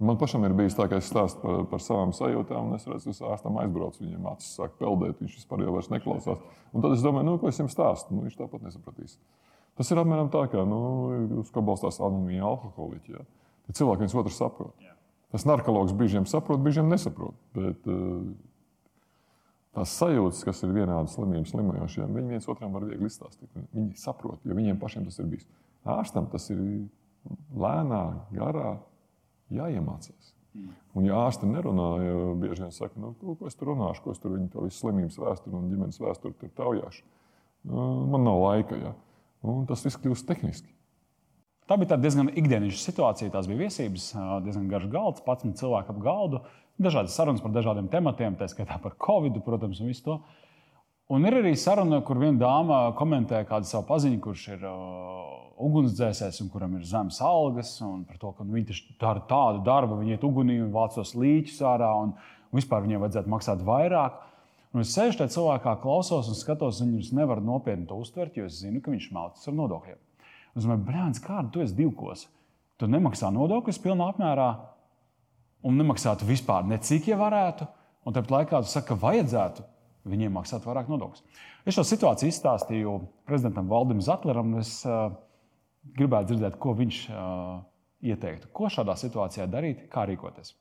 Man 0.00 0.18
pašam 0.20 0.44
ir 0.44 0.52
bijis 0.56 0.74
tā, 0.76 0.86
ka 0.88 0.98
es 1.00 1.08
stāstu 1.08 1.40
par, 1.40 1.62
par 1.70 1.80
savām 1.80 2.12
sajūtām, 2.16 2.68
un 2.68 2.76
es 2.76 2.84
redzu, 2.88 3.14
ka 3.16 3.30
ārstam 3.32 3.56
aizbraucu, 3.62 4.02
viņam 4.04 4.26
acis 4.32 4.56
sāk 4.58 4.74
peldēt, 4.80 5.22
viņš 5.22 5.38
vispār 5.38 5.64
jau 5.64 5.72
vairs 5.72 5.88
neklausās. 5.92 6.42
Un 6.72 6.84
tad 6.84 6.96
es 6.96 7.04
domāju, 7.04 7.28
nu, 7.28 7.36
ko 7.40 7.48
es 7.48 7.60
viņam 7.60 7.72
stāstu, 7.72 8.16
nu, 8.16 8.26
viņš 8.26 8.36
tāpat 8.36 8.66
nesapratīs. 8.66 9.16
Tas 9.76 9.92
ir 9.92 10.00
apmēram 10.00 10.28
tā, 10.32 10.44
kā 10.52 10.64
nu, 10.68 10.80
uz 11.40 11.52
kā 11.52 11.64
balstās 11.64 12.00
anonīmi 12.00 12.44
alkoholiķi. 12.44 13.16
Ja? 13.16 13.24
Cilvēki 13.72 14.04
viens 14.04 14.16
otru 14.20 14.36
saprot. 14.36 14.85
Tas 15.34 15.46
narkotikas 15.48 15.96
brīžiem 15.98 16.26
saprot, 16.30 16.62
brīžiem 16.62 16.90
nesaprot. 16.90 17.34
Bet, 17.56 17.88
uh, 17.90 18.22
tās 19.76 19.92
sajūtas, 19.98 20.44
kas 20.46 20.62
ir 20.64 20.72
vienādas 20.76 21.16
slimības 21.18 21.52
slimojošiem, 21.52 22.14
viņi 22.16 22.36
viens 22.36 22.48
otram 22.48 22.76
var 22.76 22.86
viegli 22.88 23.10
izstāstīt. 23.10 23.50
Viņi 23.74 23.98
saprot, 24.00 24.40
jo 24.46 24.56
viņiem 24.56 24.78
pašiem 24.80 25.04
tas 25.08 25.18
ir 25.20 25.28
bijis. 25.32 25.48
Ārstam 25.86 26.30
tas 26.32 26.48
ir 26.54 26.62
lēnā, 27.54 28.02
garā 28.34 28.76
jāiemācās. 29.52 30.32
Un, 30.96 31.04
ja 31.04 31.18
ārsti 31.26 31.48
nerunā, 31.50 31.88
ja 32.00 32.14
bieži 32.40 32.64
vien 32.64 32.72
saka, 32.72 32.96
nu, 33.00 33.12
ko, 33.20 33.34
ko 33.36 33.50
es 33.50 33.58
tur 33.58 33.74
runāšu, 33.74 34.02
ko 34.04 34.14
es 34.14 34.22
tur 34.22 34.32
viņu 34.32 34.48
to 34.54 34.64
visu 34.64 34.80
slimības 34.80 35.18
vēsturi 35.20 35.58
un 35.58 35.66
ģimenes 35.68 36.00
vēsturi 36.00 36.38
tur 36.40 36.52
taujāšu. 36.56 37.04
Nu, 37.68 37.84
man 38.14 38.24
nav 38.24 38.40
laika. 38.40 38.78
Ja. 38.80 38.94
Un 39.46 39.66
tas 39.68 39.84
viss 39.84 40.00
kļūst 40.00 40.26
tehniski. 40.28 40.72
Tā 41.66 41.74
bija 41.74 41.94
tāda 41.94 42.06
diezgan 42.06 42.28
ikdienišķa 42.30 42.78
situācija. 42.78 43.32
Tās 43.34 43.48
bija 43.50 43.64
viesības, 43.64 44.10
diezgan 44.44 44.68
garš 44.70 44.90
galds, 44.92 45.22
11 45.26 45.58
cilvēku 45.58 45.94
ap 45.94 46.02
galdu, 46.04 46.42
dažādas 46.78 47.16
sarunas 47.18 47.42
par 47.42 47.50
dažādiem 47.56 47.88
tematiem, 47.90 48.36
tā 48.38 48.46
skaitā 48.52 48.78
par 48.82 48.94
covid, 49.02 49.40
protams, 49.42 49.80
un 49.82 49.90
visu 49.90 50.04
to. 50.06 50.20
Un 51.10 51.26
ir 51.26 51.36
arī 51.38 51.52
saruna, 51.58 52.00
kur 52.06 52.18
viena 52.22 52.38
dāma 52.38 52.78
komentē 52.98 53.42
kādu 53.46 53.66
savu 53.66 53.86
paziņu, 53.90 54.20
kurš 54.22 54.46
ir 54.54 54.64
uh, 54.66 55.34
ugunsdzēsējs 55.66 56.40
un 56.42 56.52
kuram 56.54 56.78
ir 56.78 56.86
zemes 56.86 57.18
algas, 57.22 57.76
un 57.82 58.02
par 58.06 58.18
to, 58.22 58.32
ka 58.34 58.46
nu, 58.46 58.56
viņi 58.56 58.80
dara 59.02 59.22
tādu 59.30 59.62
darbu, 59.66 60.00
viņi 60.00 60.16
iet 60.16 60.26
ugunī 60.26 60.60
un 60.62 60.72
vāc 60.74 60.94
tos 60.98 61.14
līķus 61.18 61.60
ārā, 61.66 61.92
un, 62.02 62.14
un 62.50 62.60
vispār 62.60 62.86
viņiem 62.86 63.02
vajadzētu 63.02 63.32
maksāt 63.32 63.66
vairāk. 63.66 64.22
Un 64.74 64.82
es 64.82 64.94
sēžu 64.94 65.18
tajā 65.22 65.34
cilvēkā, 65.34 65.78
klausos 65.82 66.30
un 66.30 66.38
skatos, 66.38 66.82
viņus 66.84 67.14
nevar 67.16 67.42
nopietni 67.42 67.86
to 67.90 67.98
uztvert, 68.02 68.38
jo 68.38 68.50
es 68.50 68.58
zinu, 68.62 68.82
ka 68.82 68.94
viņš 68.94 69.10
maucas 69.14 69.46
ar 69.48 69.56
nodokļiem. 69.56 70.02
Un 70.56 70.62
Es 70.62 70.64
domāju, 70.64 70.86
brālis, 70.88 71.20
kāda 71.20 71.50
tu 71.52 71.60
esi 71.60 71.76
divkos? 71.76 72.24
Tu 72.80 72.88
nemaksā 72.88 73.28
nodokļus 73.32 73.78
pilnā 73.84 74.08
apmērā 74.12 74.48
un 75.68 75.76
nemaksātu 75.76 76.24
vispār 76.28 76.64
necik, 76.64 77.10
ja 77.10 77.18
varētu. 77.20 77.66
Un 78.06 78.16
tāpat 78.16 78.32
laikā 78.32 78.62
tu 78.64 78.70
saki, 78.70 78.88
ka 78.88 78.96
vajadzētu 79.02 79.64
viņiem 80.08 80.32
maksāt 80.32 80.64
vairāk 80.64 80.88
nodokļus. 80.88 81.24
Es 81.66 81.76
šo 81.76 81.84
situāciju 81.84 82.32
izstāstīju 82.32 82.96
prezidentam 83.28 83.68
Valdim 83.68 84.00
Zatleram, 84.04 84.54
un 84.54 84.62
es 84.62 84.78
uh, 84.88 85.10
gribētu 85.98 86.32
dzirdēt, 86.32 86.56
ko 86.62 86.72
viņš 86.78 87.00
uh, 87.10 87.58
ieteiktu. 88.06 88.48
Ko 88.56 88.70
šādā 88.72 88.96
situācijā 88.96 89.48
darīt, 89.50 89.88
kā 89.92 90.06
rīkoties. 90.08 90.54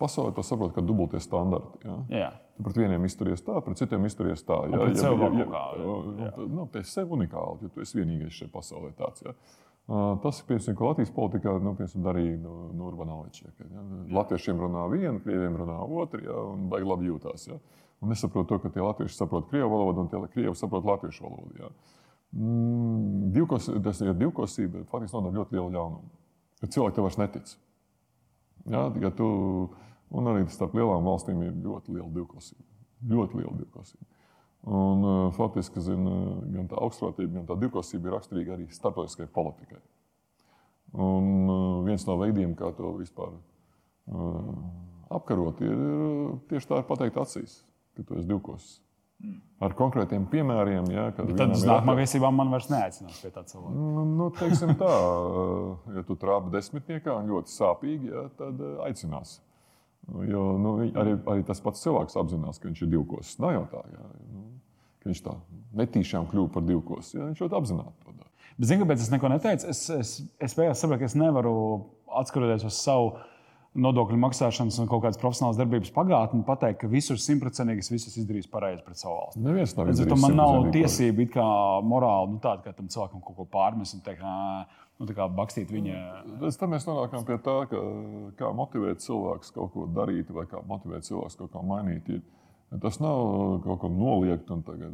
Pasaulē 0.00 0.32
to 0.36 0.44
saprot, 0.46 0.72
ka 0.76 0.84
dubultie 0.84 1.20
standarti. 1.20 1.82
Ja? 1.84 1.98
Jā. 2.14 2.30
Tu 2.60 2.66
pret 2.66 2.76
vieniem 2.76 3.04
izturies 3.08 3.40
tā, 3.40 3.56
pret 3.64 3.80
citiem 3.80 4.04
izturies 4.04 4.42
tā. 4.44 4.58
Un 4.68 4.74
pret 4.76 4.98
sevi 5.00 5.16
kaut 5.16 5.38
kā, 5.48 5.62
jā. 5.80 6.30
Nu, 6.52 6.66
sev 6.84 7.14
unikāli, 7.16 7.64
jo 7.64 7.70
tu 7.72 7.80
esi 7.80 7.96
vienīgais 7.96 8.36
šajā 8.36 8.52
pasaulē 8.52 8.90
tāds. 8.98 9.24
Ja? 9.24 9.32
Uh, 9.32 10.18
Tas 10.22 10.42
ir 10.42 10.46
piemēram, 10.50 10.82
Latvijas 10.90 11.12
politikā 11.16 11.54
nu, 11.64 11.72
piemēram, 11.78 12.02
darīja 12.04 12.34
nu, 12.42 12.56
Nurbanāličs. 12.78 13.46
Ja? 13.46 13.84
Latviešiem 14.20 14.60
runā 14.60 14.84
viena, 14.92 15.16
krieviem 15.24 15.56
runā 15.62 15.78
otra, 16.02 16.20
ja? 16.26 16.36
un 16.52 16.68
baigi 16.70 16.90
labi 16.90 17.08
jūtās. 17.08 17.48
Ja? 17.48 17.56
Un 18.04 18.12
nesaprot 18.12 18.46
to, 18.50 18.60
ka 18.60 18.70
tie 18.74 18.84
latvieši 18.84 19.16
saprot 19.16 19.48
krievu 19.48 19.72
valodu, 19.72 20.04
un 20.04 20.12
tie 20.12 20.20
krievi 20.36 20.54
saprot 20.58 20.86
latviešu 20.86 21.24
valodu. 21.24 21.56
Ja? 21.64 21.72
Mm, 22.36 23.32
divkos, 23.34 23.66
tas 23.82 24.04
ir 24.04 24.12
divkosība, 24.20 24.84
faktiski 24.92 25.16
nodara 25.16 25.40
ļoti 25.40 25.56
lielu 25.56 25.74
ļaunumu. 25.78 26.14
Jo 26.60 26.70
cilvēki 26.76 26.98
tev 26.98 27.08
vairs 27.08 27.18
netic. 27.24 27.56
Ja? 28.70 28.84
Ja 29.00 29.10
tu, 29.16 29.30
un 30.10 30.30
arī 30.32 30.46
starp 30.52 30.74
lielām 30.78 31.06
valstīm 31.06 31.42
ir 31.46 31.54
ļoti 31.64 31.94
liela 31.96 32.10
divkosība. 32.14 32.66
Ļoti 33.10 33.40
liela 33.40 33.54
divkosība. 33.58 34.06
Un, 34.60 35.06
uh, 35.06 35.20
faktiski 35.32 35.80
zin, 35.80 36.04
uh, 36.04 36.42
gan 36.52 36.68
tā 36.68 36.76
augstprātība, 36.84 37.32
gan 37.38 37.46
tā 37.48 37.56
divkosība 37.62 38.10
ir 38.10 38.16
raksturīga 38.18 38.58
arī 38.58 38.68
starptautiskajai 38.74 39.30
politikai. 39.32 39.80
Un 41.00 41.30
uh, 41.46 41.80
viens 41.86 42.04
no 42.08 42.18
veidiem, 42.20 42.52
kā 42.58 42.68
to 42.76 42.92
vispār 42.98 43.32
uh, 43.32 44.52
apkarot, 45.16 45.62
ir 45.64 45.80
tieši 46.50 46.68
tā, 46.68 46.82
ir 46.82 46.88
pateikt 46.90 47.18
acīs, 47.22 47.60
ka 47.96 48.04
tu 48.04 48.20
esi 48.20 48.28
divkos. 48.28 48.78
Ar 49.60 49.74
konkrētiem 49.76 50.24
piemēriem. 50.32 50.86
Ja, 50.94 51.10
kad 51.12 51.28
Bet 51.28 51.36
tad 51.42 51.52
uz 51.52 51.64
ir 51.66 51.68
nākamā 51.68 51.94
viesībām 51.98 52.38
man 52.40 52.48
vairs 52.54 52.70
neaicinās 52.72 53.18
pie 53.20 53.28
tā 53.34 53.42
cilvēka. 53.44 53.74
Nu, 53.76 54.04
nu, 54.08 54.28
teiksim 54.38 54.72
tā, 54.80 54.92
ja 55.98 56.04
tu 56.08 56.16
trāpi 56.20 56.52
desmitniekā 56.54 57.18
un 57.20 57.28
ļoti 57.28 57.52
sāpīgi, 57.52 58.08
ja, 58.08 58.22
tad 58.38 58.62
eh, 58.64 58.78
aicinās. 58.86 59.34
Jo, 60.26 60.44
nu, 60.58 60.74
arī, 60.98 61.14
arī 61.30 61.44
tas 61.46 61.62
pats 61.62 61.82
cilvēks 61.84 62.18
apzinās, 62.18 62.58
ka 62.58 62.68
viņš 62.68 62.82
ir 62.84 62.92
divkos. 62.96 63.36
Nav 63.42 63.54
jau 63.54 63.64
tā, 63.74 63.82
ja, 63.94 64.06
nu, 64.34 64.44
ka 65.02 65.10
viņš 65.10 65.22
tā 65.26 65.36
netīšām 65.80 66.28
kļūst 66.30 66.54
par 66.54 66.66
divkos. 66.66 67.14
Ja, 67.14 67.28
viņš 67.28 67.42
ļoti 67.44 67.58
apzināti 67.60 67.94
to 68.04 68.14
dara. 68.16 68.30
Bet, 68.56 68.68
zini, 68.68 68.82
kāpēc 68.82 69.04
es 69.04 69.12
neko 69.12 69.30
neteicu? 69.32 69.68
Es, 69.70 69.82
es, 69.94 70.14
es 70.42 70.56
beigās 70.58 70.82
saprotu, 70.82 71.04
ka 71.04 71.10
es 71.10 71.18
nevaru 71.18 71.54
atskatoties 72.20 72.66
uz 72.66 72.80
savu 72.82 73.12
nodokļu 73.78 74.18
maksāšanas 74.18 74.80
un 74.82 74.88
kaut 74.90 75.04
kādas 75.04 75.20
profesionālas 75.20 75.58
darbības 75.60 75.92
pagātni, 75.94 76.42
pateikt, 76.46 76.80
ka 76.82 76.90
visur 76.90 77.20
simtprocentīgi 77.22 77.84
es 77.84 77.90
visus 77.92 78.16
izdarīju 78.18 78.50
pareizi 78.50 78.82
pret 78.82 78.98
savu 78.98 79.14
valsti. 79.14 79.42
Neviens 79.44 79.76
nav 79.78 79.92
izdarījis 79.92 80.24
man 80.24 80.34
nav 80.40 80.74
it 80.74 81.30
kā 81.36 81.46
morāli, 81.86 82.32
nu, 82.34 82.40
tāda, 82.42 82.64
ka 82.66 82.74
tam 82.74 82.90
cilvēkam 82.90 83.22
kaut 83.22 83.38
ko 83.38 83.46
pārmest 83.46 83.94
un 83.94 84.02
teikt, 84.02 84.26
"Ā, 84.26 84.66
nu, 85.00 85.28
bakstīt 85.36 85.70
viņa. 85.72 86.00
Pēc 86.42 86.58
tam 86.60 86.74
mēs 86.74 86.86
nonākam 86.88 87.24
pie 87.28 87.38
tā, 87.44 87.56
ka, 87.70 87.80
kā 88.38 88.50
motivēt 88.56 89.02
cilvēku 89.04 89.54
kaut 89.56 89.72
ko 89.74 89.86
darīt, 89.96 90.32
vai 90.34 90.46
kā 90.50 90.60
motivēt 90.66 91.08
cilvēku 91.08 91.44
kaut 91.44 91.54
ko 91.54 91.64
mainīt. 91.66 92.10
Ir, 92.12 92.20
tas 92.82 93.00
nav 93.00 93.60
kaut 93.64 93.80
ko 93.82 93.90
noliegt 93.92 94.50
eh, 94.50 94.90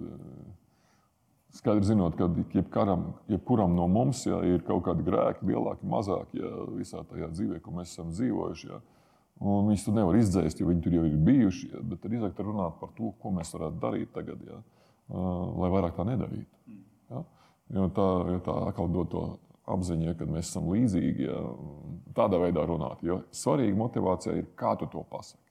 Skaidri 1.57 1.89
zinot, 1.89 2.19
ka 2.19 2.29
jebkaram, 2.53 3.15
jebkuram 3.33 3.77
no 3.77 3.87
mums 3.89 4.27
ja, 4.27 4.43
ir 4.45 4.61
kaut 4.67 4.85
kādi 4.85 5.07
grēki, 5.07 5.47
lielāki, 5.49 5.87
mazāki, 5.89 6.43
ja, 6.43 6.51
visā 6.77 7.01
tajā 7.09 7.31
dzīvē, 7.33 7.61
ko 7.65 7.73
mēs 7.79 7.95
esam 7.95 8.11
dzīvojuši. 8.13 8.69
Ja. 8.69 8.83
Un 9.41 9.71
viņus 9.71 9.87
tur 9.87 9.97
nevar 9.97 10.17
izdzēst, 10.17 10.61
jo 10.61 10.69
viņi 10.69 10.85
tur 10.85 10.97
jau 10.97 11.07
ir 11.09 11.17
bijuši. 11.25 11.71
Ja, 11.73 11.81
bet 11.85 12.05
izdevies 12.09 12.45
runāt 12.45 12.77
par 12.81 12.93
to, 12.97 13.13
ko 13.23 13.33
mēs 13.37 13.55
varētu 13.57 13.81
darīt 13.81 14.13
tagad, 14.13 14.43
ja, 14.49 14.61
uh, 14.61 15.57
lai 15.63 15.73
vairāk 15.75 15.97
tā 15.97 16.07
nedarītu. 16.09 16.77
Ja. 17.11 17.25
Jo 17.77 17.89
tā, 17.91 18.07
jo 18.31 18.41
tā 18.47 18.55
atkal 18.69 18.93
dod 18.95 19.11
to 19.11 19.25
apziņu, 19.67 20.07
ja, 20.11 20.14
ka 20.19 20.27
mēs 20.31 20.51
esam 20.51 20.69
līdzīgi. 20.71 21.27
Ja, 21.27 21.41
tādā 22.17 22.39
veidā 22.41 22.62
runāt. 22.69 23.03
Jo 23.07 23.21
svarīga 23.35 23.77
motivācija 23.77 24.37
ir, 24.41 24.47
kā 24.59 24.77
tu 24.81 24.87
to 24.93 25.03
pasaki 25.11 25.43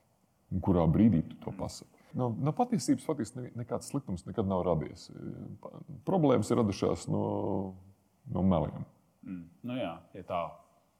un 0.54 0.60
kurā 0.62 0.84
brīdī 0.90 1.22
tu 1.28 1.36
to 1.44 1.52
pasaki. 1.58 1.90
No, 2.16 2.30
no 2.40 2.52
patiesības 2.56 3.04
faktiski 3.04 3.40
ne- 3.42 3.50
nekāds 3.60 3.90
sliktums 3.90 4.24
nekad 4.26 4.46
nav 4.48 4.62
radies. 4.64 5.10
Problēmas 6.06 6.48
ir 6.50 6.60
radušās 6.62 7.08
no, 7.12 7.22
no 8.32 8.42
meliem. 8.46 8.84
Mm. 9.26 9.42
Nu, 9.66 9.74
jā, 9.76 9.92
ja 10.14 10.22
tā. 10.22 10.42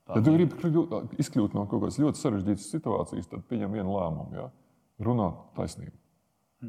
tā 0.08 0.18
Ja 0.18 0.22
tu 0.26 0.34
gribi 0.34 0.58
kļūt- 0.60 1.14
izkļūt 1.22 1.54
no 1.56 1.64
kaut 1.70 1.84
kādas 1.86 1.98
ļoti 2.02 2.20
sarežģītas 2.20 2.66
situācijas, 2.74 3.30
tad 3.30 3.46
pieņem 3.48 3.72
vienu 3.78 3.94
lēmumu. 3.96 4.34
Ja? 4.34 4.50
Runāt 5.06 5.38
taisnību. 5.56 5.94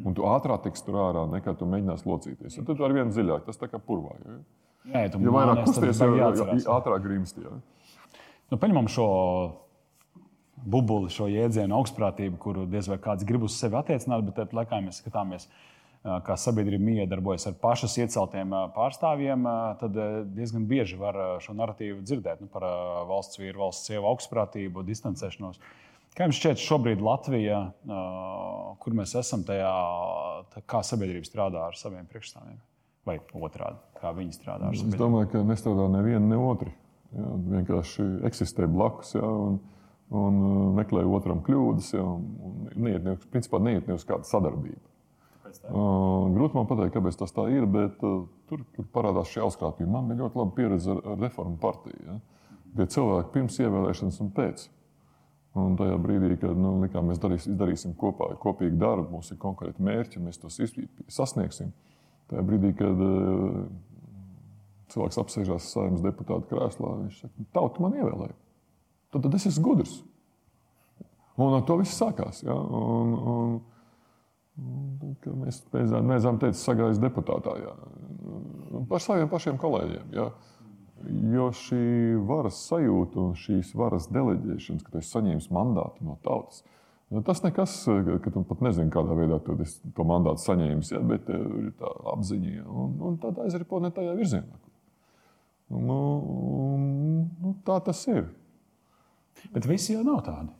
Un 0.05 0.13
tu 0.13 0.21
ātrāk 0.27 0.63
tiks 0.67 0.83
tur 0.85 0.95
ārā, 0.99 1.23
nekā 1.31 1.53
tu 1.57 1.65
mēģināsi 1.65 2.05
locīties. 2.05 2.57
Ja 2.59 2.63
tad 2.67 2.77
tu 2.77 2.85
ar 2.85 2.93
vienu 2.93 3.09
dziļāk, 3.11 3.45
tas 3.47 3.57
tā 3.57 3.69
kā 3.71 3.79
purvā. 3.81 4.15
Ja? 4.23 4.37
Jā, 4.87 5.05
ja 5.05 5.13
tu 5.13 5.21
Jo 5.23 5.33
vairāk 5.35 5.61
tad 5.61 5.69
kusties, 5.69 5.99
jo, 5.99 6.11
jo 6.13 6.19
jāatcerās. 6.21 6.67
ātrāk 6.77 7.03
grimsti. 7.03 7.43
Ja? 7.43 7.55
Nu, 8.51 8.59
paņemam 8.61 8.87
šo 8.91 9.07
bubuli, 10.67 11.11
šo 11.13 11.27
jēdzienu, 11.31 11.75
augstprātību, 11.77 12.37
kuru 12.41 12.67
diez 12.69 12.87
vai 12.89 12.99
kāds 13.01 13.25
grib 13.27 13.45
uz 13.47 13.57
sevi 13.59 13.77
attiecināt, 13.79 14.23
bet 14.25 14.37
tāpat 14.39 14.55
laikā 14.61 14.79
mēs 14.85 15.01
skatāmies, 15.03 15.47
kā 16.23 16.37
sabiedrība 16.39 16.83
miedarbojas 16.83 17.49
ar 17.49 17.57
pašas 17.59 17.97
ieceltiem 17.99 18.53
pārstāvjiem, 18.75 19.43
tad 19.81 19.97
diezgan 20.37 20.67
bieži 20.69 20.99
var 20.99 21.19
šo 21.43 21.55
narratīvu 21.57 21.99
dzirdēt 22.05 22.45
nu, 22.45 22.47
par 22.51 22.63
valsts 23.09 23.41
vīru, 23.41 23.59
valsts 23.65 23.91
sievu 23.91 24.07
augstprātību, 24.13 24.85
distancēšanos. 24.87 25.59
Kā 26.17 26.25
jums 26.25 26.39
šķiet, 26.39 26.63
šobrīd 26.63 27.03
Latvija, 27.03 27.59
kur 28.81 28.95
mēs 28.97 29.13
esam 29.19 29.43
tajā, 29.45 29.73
kā 30.65 30.81
sabiedrība 30.85 31.27
strādā 31.27 31.67
ar 31.67 31.77
saviem 31.77 32.07
priekšstāvjiem? 32.09 32.57
Vai 33.07 33.17
otrādi, 33.39 33.79
kā 34.01 34.11
viņi 34.15 34.35
strādā 34.35 34.67
ar 34.67 34.75
Es 34.75 34.81
sabiedrību? 34.83 34.99
domāju, 34.99 35.31
ka 35.31 35.43
nestrādā 35.47 35.87
neviena, 35.93 36.25
ne 36.27 36.37
otra. 36.43 36.73
Ja, 37.15 37.29
vienkārši 37.55 38.05
eksistē 38.27 38.67
blakus 38.67 39.13
ja, 39.15 39.23
un, 39.23 39.61
un 40.11 40.39
uh, 40.43 40.57
meklē 40.75 41.05
otram 41.07 41.39
kļūdas. 41.45 41.93
Ja, 41.95 42.03
un 42.03 42.67
neiet 42.75 43.05
ne, 43.07 43.15
principā 43.31 43.61
neiet 43.63 43.87
ne 43.87 43.95
uz 43.95 44.03
kādu 44.07 44.27
sadarbību. 44.27 44.83
Uh, 45.67 46.27
grūti 46.35 46.55
man 46.57 46.67
pateikt, 46.69 46.93
kāpēc 46.97 47.15
tas 47.17 47.33
tā 47.33 47.47
ir, 47.49 47.65
bet 47.71 48.03
uh, 48.05 48.25
tur, 48.51 48.65
tur 48.75 48.87
parādās 48.93 49.31
šī 49.31 49.45
uzkrāpība. 49.47 49.89
Man 49.95 50.11
bija 50.11 50.25
ļoti 50.25 50.41
laba 50.41 50.55
pieredze 50.59 50.91
ar, 50.93 50.99
ar 51.13 51.21
reformu 51.23 51.57
partiju. 51.63 52.03
Ja? 52.05 52.17
Tie 52.77 52.89
cilvēki 52.97 53.33
pirms 53.33 53.57
ievēlēšanas 53.63 54.19
un 54.25 54.33
pēc. 54.35 54.67
Un 55.57 55.77
tajā 55.79 55.95
brīdī, 55.97 56.35
kad 56.37 56.59
nu, 56.59 56.75
likām, 56.83 57.07
mēs 57.09 57.19
darīs, 57.23 57.47
izdarīsim 57.49 57.95
kopā, 57.97 58.29
kopīgi 58.43 58.77
darbu, 58.77 59.07
mums 59.15 59.31
ir 59.33 59.39
konkrēti 59.41 59.81
mērķi, 59.81 60.21
mēs 60.21 60.37
tos 60.43 60.59
sasniegsim. 61.09 61.71
Tajā 62.27 62.43
brīdī, 62.43 62.73
kad 62.75 62.99
uh, 63.03 63.61
cilvēks 64.91 65.19
apsēžās 65.21 65.71
saimnes 65.71 66.03
deputāta 66.03 66.47
krēslā, 66.49 66.93
viņš 67.03 67.23
saka, 67.23 67.47
tauta 67.55 67.83
man 67.83 67.95
ievēlēja. 67.97 68.35
Tad, 69.13 69.23
tad 69.23 69.37
es 69.37 69.47
esmu 69.49 69.63
gudrs. 69.69 69.97
Un 71.37 71.53
ar 71.53 71.63
to 71.67 71.77
viss 71.79 71.97
sākās. 71.99 72.41
Ja? 72.43 72.55
Un, 72.55 73.13
un, 73.15 73.57
un, 74.57 75.17
mēs 75.43 75.61
beidzām 75.71 76.41
teikt, 76.41 76.59
sagājas 76.59 77.01
deputātā. 77.01 77.55
Ja? 77.61 77.75
Par 78.89 79.03
saviem 79.03 79.29
pašiem 79.31 79.59
kolēģiem. 79.61 80.15
Ja? 80.17 80.31
Jo 81.31 81.51
šī 81.53 82.17
varas 82.25 82.57
sajūta 82.67 83.21
un 83.21 83.35
šīs 83.37 83.75
varas 83.77 84.09
deleģēšanas, 84.09 84.83
ka 84.83 84.95
tu 84.95 85.01
esi 85.03 85.13
saņēmis 85.13 85.51
mandātu 85.53 86.07
no 86.07 86.17
tautas, 86.25 86.63
nu, 87.13 87.23
tas 87.25 87.41
nekas, 87.43 87.75
ka 88.23 88.33
tu 88.33 88.43
pat 88.47 88.63
nezini, 88.65 88.91
kādā 88.93 89.15
veidā 89.17 89.39
tu 89.45 89.57
to 89.95 90.07
mandātu 90.07 90.43
saņēmis, 90.43 90.93
ja? 90.95 91.01
bet 91.03 91.27
tev 91.29 91.45
ir 91.61 91.73
tā 91.79 91.91
apziņa 92.13 92.53
ja? 92.55 92.65
un, 92.67 92.95
un 93.09 93.19
tad 93.23 93.39
aizripo 93.45 93.81
ne 93.83 93.93
tajā 93.95 94.15
virzienā. 94.17 94.61
Nu, 95.67 95.99
nu, 97.43 97.53
tā 97.67 97.81
tas 97.83 98.05
ir. 98.07 98.29
Bet 99.53 99.67
visi 99.67 99.93
jau 99.93 100.03
nav 100.07 100.21
tādi. 100.25 100.53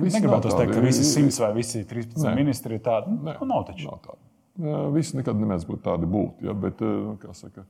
Visi 0.00 0.18
Negribētu 0.18 0.50
nav 0.50 0.60
teikt, 0.60 0.74
ka 0.74 0.82
visi 0.82 1.04
100 1.06 1.42
vai 1.44 1.50
visi 1.60 1.82
13 1.86 2.22
Nē. 2.24 2.34
ministri 2.38 2.78
ir 2.78 2.82
tādi. 2.82 3.12
Nu, 3.12 3.22
Nē. 3.28 3.36
nu, 3.40 3.48
nav 3.50 3.66
taču. 3.68 3.86
Nav 3.90 4.00
tādi. 4.02 4.22
Visi 4.94 5.18
nekad 5.18 5.38
nemēdz 5.38 5.66
būt 5.68 5.82
tādi 5.84 6.08
būt. 6.10 6.42
Ja, 6.46 6.54
bet, 6.56 6.80
eh, 6.82 7.10
kā 7.22 7.34
saka, 7.36 7.66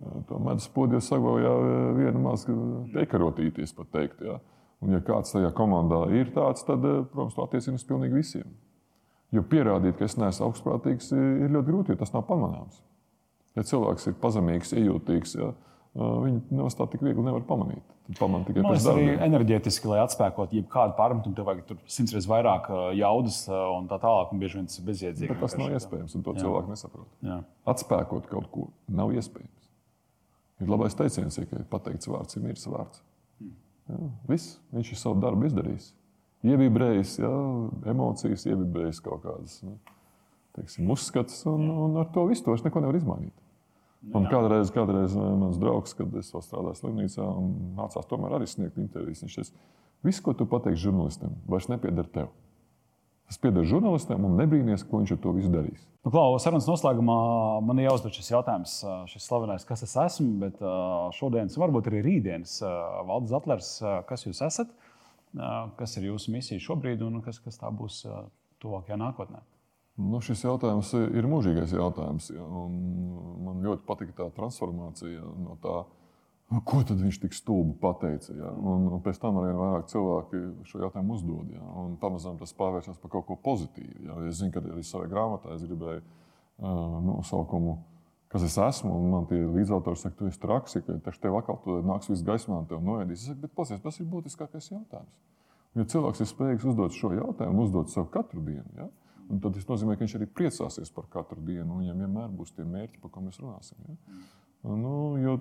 eh, 0.00 0.16
to 0.28 0.40
medus 0.42 0.68
podiju 0.68 1.00
saglabāja 1.04 1.52
viena 1.96 2.20
maz 2.20 2.44
teikarotīties, 2.96 3.76
pat 3.76 3.92
teikt. 3.92 4.24
Ja. 4.24 4.40
Un, 4.80 4.94
ja 4.96 5.02
kāds 5.04 5.34
tajā 5.34 5.50
komandā 5.56 6.06
ir 6.16 6.30
tāds, 6.32 6.64
tad, 6.64 6.84
eh, 6.88 7.02
protams, 7.12 7.36
to 7.36 7.44
attiecina 7.44 7.76
uz 7.76 7.84
pilnīgi 7.84 8.16
visiem. 8.16 8.52
Jo 9.30 9.44
pierādīt, 9.46 9.98
ka 9.98 10.06
es 10.08 10.16
neesmu 10.18 10.48
augstprātīgs, 10.48 11.12
ir 11.14 11.44
ir 11.44 11.52
ļoti 11.54 11.68
grūti, 11.68 11.92
jo 11.92 12.00
tas 12.00 12.14
nav 12.14 12.24
pamanāms. 12.26 12.80
Ja 13.58 13.62
cilvēks 13.66 14.08
ir 14.08 14.16
pazemīgs, 14.22 14.72
ejūtīgs, 14.78 15.36
ja, 15.38 15.52
viņi 15.94 16.40
nemaz 16.54 16.76
tā 16.78 16.86
tik 16.90 17.02
viegli 17.04 17.22
nevar 17.26 17.44
pamanīt. 17.46 17.84
Pamanīt 18.18 18.48
tikai 18.50 18.62
liekas, 18.64 18.86
arī 18.90 19.04
darbiem. 19.06 19.22
enerģētiski, 19.28 19.90
lai 19.90 20.00
atspēkotu 20.02 20.58
jebkādu 20.58 20.96
pārmetumu, 20.98 21.36
tev 21.36 21.46
vajag 21.46 21.66
tur 21.68 21.78
simts 21.86 22.14
reizes 22.14 22.30
vairāk 22.30 22.70
ā, 22.70 22.80
jaudas 22.98 23.44
un 23.50 23.86
tā 23.90 24.00
tālāk. 24.02 24.32
Un 24.34 24.42
bieži 24.42 24.58
vien 24.58 24.66
tas 24.66 24.80
ir 24.80 24.86
bezjēdzīgi. 24.88 25.30
Bet 25.34 25.44
tas 25.44 25.56
nav 25.60 25.76
iespējams, 25.76 26.16
un 26.16 26.24
to 26.26 26.34
Jā. 26.34 26.42
cilvēku 26.42 26.72
nesaprot. 26.72 27.06
Jā. 27.26 27.38
Atspēkot 27.70 28.26
kaut 28.32 28.50
ko 28.50 28.66
nav 28.88 29.14
iespējams. 29.14 29.70
Ir 30.60 30.70
labais 30.70 30.98
teiciens, 30.98 31.38
ja, 31.38 31.62
pateikts 31.70 32.10
vārds 32.10 32.36
ir 32.36 32.42
miris 32.48 32.66
vārds. 32.66 33.02
Jā, 33.90 34.10
viss, 34.30 34.58
viņš 34.74 34.92
ir 34.94 35.00
savu 35.00 35.20
darbu 35.22 35.48
izdarījis. 35.48 35.90
Ievibrējis, 36.46 37.18
jā, 37.20 37.30
emocijas, 37.92 38.46
ievibrējis 38.48 39.02
kaut 39.04 39.24
kādas 39.26 39.58
nu, 39.66 39.74
teiksim, 40.56 40.88
uzskatus, 40.94 41.42
un, 41.50 41.66
un 41.68 41.98
ar 42.00 42.08
to 42.14 42.24
visu 42.30 42.46
to 42.46 42.54
viņš 42.54 42.64
neko 42.68 42.84
nevar 42.84 42.96
izmainīt. 42.96 43.34
Un 44.16 44.24
kādreiz, 44.32 44.70
kādreiz 44.72 45.12
eh, 45.12 45.32
mans 45.42 45.58
draugs, 45.60 45.92
kad 45.96 46.14
es 46.16 46.30
vēl 46.32 46.44
strādāju 46.46 46.78
slimnīcā, 46.78 47.26
un 47.42 47.50
mācās 47.76 48.08
tomēr 48.08 48.38
arī 48.38 48.46
sniegt 48.48 48.78
intervijas, 48.80 49.20
viņš 49.26 49.36
teica, 49.36 49.66
viss, 50.06 50.22
ko 50.24 50.32
tu 50.36 50.46
pateiksi 50.48 50.86
žurnālistam, 50.86 51.34
vairs 51.50 51.68
nepieder 51.68 52.08
tev. 52.14 52.30
Tas 53.30 53.38
pieder 53.38 53.62
žurnālistam, 53.62 54.24
un 54.26 54.32
nebrīnīties, 54.40 54.82
ko 54.90 54.98
viņš 54.98 55.12
ar 55.14 55.18
to 55.22 55.32
visu 55.36 55.52
darīs. 55.52 55.84
Nu, 56.02 56.10
Klau, 56.10 56.34
sarunas 56.42 56.66
noslēgumā 56.66 57.18
man 57.62 57.78
ir 57.78 57.86
jāuzdod 57.86 58.16
šis 58.16 58.32
jautājums, 58.32 58.72
šis 59.12 59.28
slavenais, 59.28 59.66
kas 59.68 59.84
es 59.86 59.94
esmu, 60.02 60.32
bet 60.40 60.58
šodienas, 61.14 61.54
varbūt 61.60 61.92
arī 61.92 62.00
rītdienas 62.08 62.56
Zatlers, 63.30 63.68
ā, 63.86 64.00
kas 64.08 64.26
jūs 64.26 64.42
esat, 64.48 64.74
kas 65.78 65.94
ir 66.00 66.08
jūsu 66.08 66.34
misija 66.34 66.64
šobrīd 66.64 67.06
un 67.06 67.20
kas, 67.22 67.38
kas 67.44 67.60
tā 67.60 67.70
būs 67.70 68.02
tuvākajā 68.64 68.98
nākotnē. 68.98 69.44
Nu, 70.00 70.18
šis 70.24 70.42
jautājums 70.48 70.90
ir 70.98 71.30
mūžīgais 71.30 71.76
jautājums. 71.76 72.32
Man 72.34 73.62
ļoti 73.62 73.86
patika 73.86 74.16
tā 74.24 74.28
transformācija 74.40 75.22
no 75.44 75.54
tā, 75.62 75.84
ko 76.66 76.80
tad 76.82 76.98
viņš 76.98 77.20
tik 77.22 77.36
stulbi 77.36 77.76
pateica. 77.78 78.32
Ja, 78.34 78.50
un, 78.50 78.88
un 78.90 79.02
pēc 79.04 79.20
tam 79.22 79.38
arī 79.38 79.52
vairāk 79.54 79.86
cilvēki 79.92 80.40
šo 80.66 80.80
jautājumu 80.82 81.14
uzdod. 81.14 81.52
Ja, 81.54 81.62
un 81.82 81.94
pamazām 82.00 82.40
tas 82.40 82.54
pārvēršas 82.58 82.98
par 83.02 83.12
kaut 83.12 83.28
ko 83.28 83.36
pozitīvu. 83.44 84.08
Ja. 84.08 84.16
Es 84.26 84.40
zinu, 84.40 84.50
ka 84.56 84.62
arī 84.64 84.82
savā 84.86 85.06
grāmatā 85.10 85.54
es 85.54 85.62
gribēju 85.68 86.02
uh, 86.02 86.98
nosaukumu. 87.06 87.76
Kas 88.30 88.44
es 88.46 88.56
esmu, 88.62 88.92
man 89.10 89.24
tie 89.30 89.40
līdzautori 89.42 89.98
saka, 89.98 90.16
tu 90.18 90.28
esi 90.30 90.38
traks, 90.42 90.76
ja 90.78 90.98
taču 91.02 91.22
tev 91.22 91.38
atkal 91.38 91.58
tur 91.64 91.80
nāks 91.86 92.10
viss 92.10 92.26
gaismā, 92.26 92.60
un 92.62 92.68
tev 92.70 92.82
noēdīs. 92.86 93.24
Es 93.24 93.30
saku, 93.30 93.42
bet 93.42 93.54
pasies, 93.58 93.80
tas 93.82 93.98
ir 93.98 94.06
būtiskākais 94.10 94.70
jautājums. 94.70 95.16
Ja 95.78 95.86
cilvēks 95.86 96.22
ir 96.22 96.28
spējīgs 96.30 96.66
uzdot 96.70 96.94
šo 96.94 97.12
jautājumu, 97.14 97.66
uzdot 97.66 97.90
sev 97.90 98.06
katru 98.14 98.42
dienu, 98.46 98.66
ja? 98.78 98.86
tad 99.38 99.54
tas 99.54 99.66
nozīmē, 99.68 99.94
ka 99.94 100.02
viņš 100.02 100.16
arī 100.18 100.26
priecāsies 100.34 100.90
par 100.94 101.06
katru 101.10 101.42
dienu, 101.46 101.78
viņam 101.78 102.02
vienmēr 102.02 102.30
būs 102.34 102.54
tie 102.56 102.66
mērķi, 102.66 102.98
par 103.02 103.12
ko 103.14 103.22
mēs 103.22 103.38
runāsim. 103.38 103.78
Ja? 103.86 104.22
Nu, 104.78 104.94
jo 105.22 105.36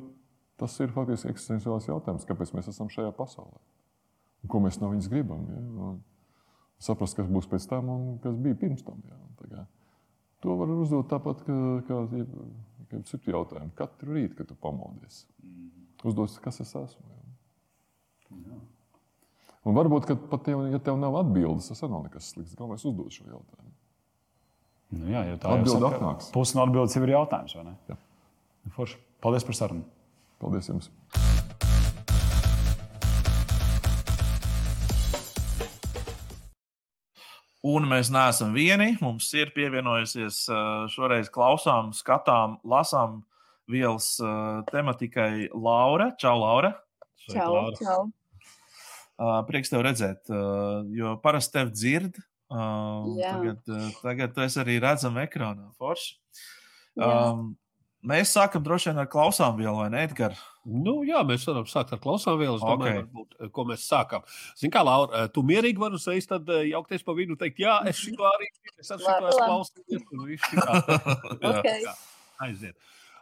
tas 0.59 0.75
ir 0.83 0.93
faktiski 0.93 1.31
eksistenciāls 1.33 1.89
jautājums, 1.89 2.27
kāpēc 2.27 2.53
mēs 2.55 2.69
esam 2.71 2.91
šajā 2.91 3.11
pasaulē. 3.17 3.59
Un 4.43 4.51
ko 4.51 4.61
mēs 4.63 4.79
no 4.81 4.91
viņas 4.91 5.09
gribam. 5.11 5.45
Ja? 5.51 5.91
Saprast, 6.89 7.17
kas 7.17 7.27
būs 7.27 7.49
pēc 7.51 7.65
tam 7.71 7.91
un 7.91 8.07
kas 8.23 8.37
bija 8.39 8.57
pirms 8.59 8.85
tam. 8.87 9.01
Ja? 9.09 9.65
To 10.45 10.55
var 10.59 10.71
uzdot 10.71 11.09
tāpat, 11.11 11.43
kā, 11.47 11.55
kā, 11.87 12.01
kā 12.91 13.01
citu 13.09 13.33
jautājumu. 13.33 13.73
Katru 13.75 14.15
rītu, 14.15 14.37
kad 14.37 14.47
tu 14.51 14.55
pamodies, 14.59 15.25
uzdod, 16.07 16.31
kas 16.43 16.61
es 16.63 16.71
esmu. 16.79 17.17
Ja? 18.47 18.59
Un 19.67 19.75
varbūt, 19.75 20.07
ka 20.07 20.15
pat 20.31 20.45
tev, 20.47 20.63
ja 20.71 20.79
tev 20.83 20.95
nav 21.01 21.17
atbildes, 21.19 21.67
tas 21.67 21.83
nav 21.83 22.05
nekas 22.05 22.31
slikts. 22.31 22.55
Galvenais 22.55 22.87
uzdot 22.87 23.11
šo 23.11 23.27
jautājumu. 23.27 23.75
Nu, 24.89 25.05
jā, 25.11 25.21
jo 25.27 25.37
tā 25.37 25.51
jau 25.51 25.59
Atbilde 25.59 25.83
saka, 25.83 25.97
atnāks. 25.99 26.29
Pusi 26.33 26.55
no 26.57 26.63
atbildes 26.63 26.95
jau 26.95 27.03
ir 27.05 27.11
jautājums, 27.13 27.53
vai 27.59 27.65
ne? 27.67 27.75
Jā. 27.91 27.97
Forši. 28.73 28.97
Paldies 29.21 29.45
par 29.45 29.57
sarunu. 29.57 29.83
Paldies 30.39 30.69
jums! 30.71 30.87
Un 37.69 37.89
mēs 37.91 38.07
neesam 38.07 38.53
vieni. 38.55 38.93
Mums 39.03 39.27
ir 39.35 39.51
pievienojusies 39.51 40.45
šoreiz 40.93 41.27
klausām, 41.33 41.91
skatām, 41.93 42.55
lasām 42.63 43.19
vielas 43.69 44.13
tematikai 44.71 45.49
Laura. 45.51 46.13
Čau, 46.21 46.37
Laura! 46.39 46.71
Čau, 47.27 47.67
čau. 47.75 48.07
Ā, 49.19 49.41
Prieks 49.45 49.69
tev 49.69 49.83
redzēt, 49.83 50.31
jo 50.95 51.17
parasti 51.19 51.59
tevi 51.59 51.75
dzird. 51.75 52.21
Jā. 52.49 53.35
Tagad, 53.35 53.73
tagad 53.99 54.31
tu 54.33 54.41
esi 54.47 54.63
arī 54.63 54.79
redzama 54.81 55.27
ekrānā. 55.27 55.67
Forši. 55.77 56.15
Jā. 56.97 57.09
Um, 57.35 57.51
mēs 58.03 58.31
sākam 58.35 58.63
droši 58.63 58.89
vien 58.91 58.99
ar 59.03 59.07
klausām 59.11 59.57
vielu, 59.57 59.75
vai 59.75 59.89
ne, 59.89 60.03
Edgars? 60.07 60.39
Nu, 60.69 60.99
jā, 61.07 61.23
mēs 61.25 61.45
varam 61.47 61.65
sākt 61.65 61.93
ar 61.95 61.99
klausāmvielu. 62.03 62.55
Es 62.59 62.61
domāju, 62.61 62.99
Ok. 63.03 63.07
varbūt, 63.09 63.35
eh, 63.39 63.49
ko 63.49 63.63
mēs 63.65 63.85
sākām. 63.89 64.23
Zini, 64.59 64.71
kā 64.71 64.83
Laura, 64.85 65.23
eh, 65.23 65.27
tu 65.33 65.41
mierīgi 65.41 65.77
vari 65.81 65.95
uzreiz 65.97 66.27
tad 66.27 66.47
eh, 66.49 66.69
jaukties 66.71 67.03
pa 67.03 67.13
vidu 67.13 67.31
un 67.31 67.37
teikt, 67.37 67.57
jā, 67.57 67.79
es 67.87 67.97
šito 67.97 68.23
arī 68.29 68.47
esmu 68.79 68.99
klausījies. 69.01 70.05
un 70.11 70.25
viss 70.27 70.43
šitā. 70.43 70.77
Jā, 71.41 71.59
Ok. 71.59 71.65
jā, 71.65 71.93
Aiziet. 72.41 72.75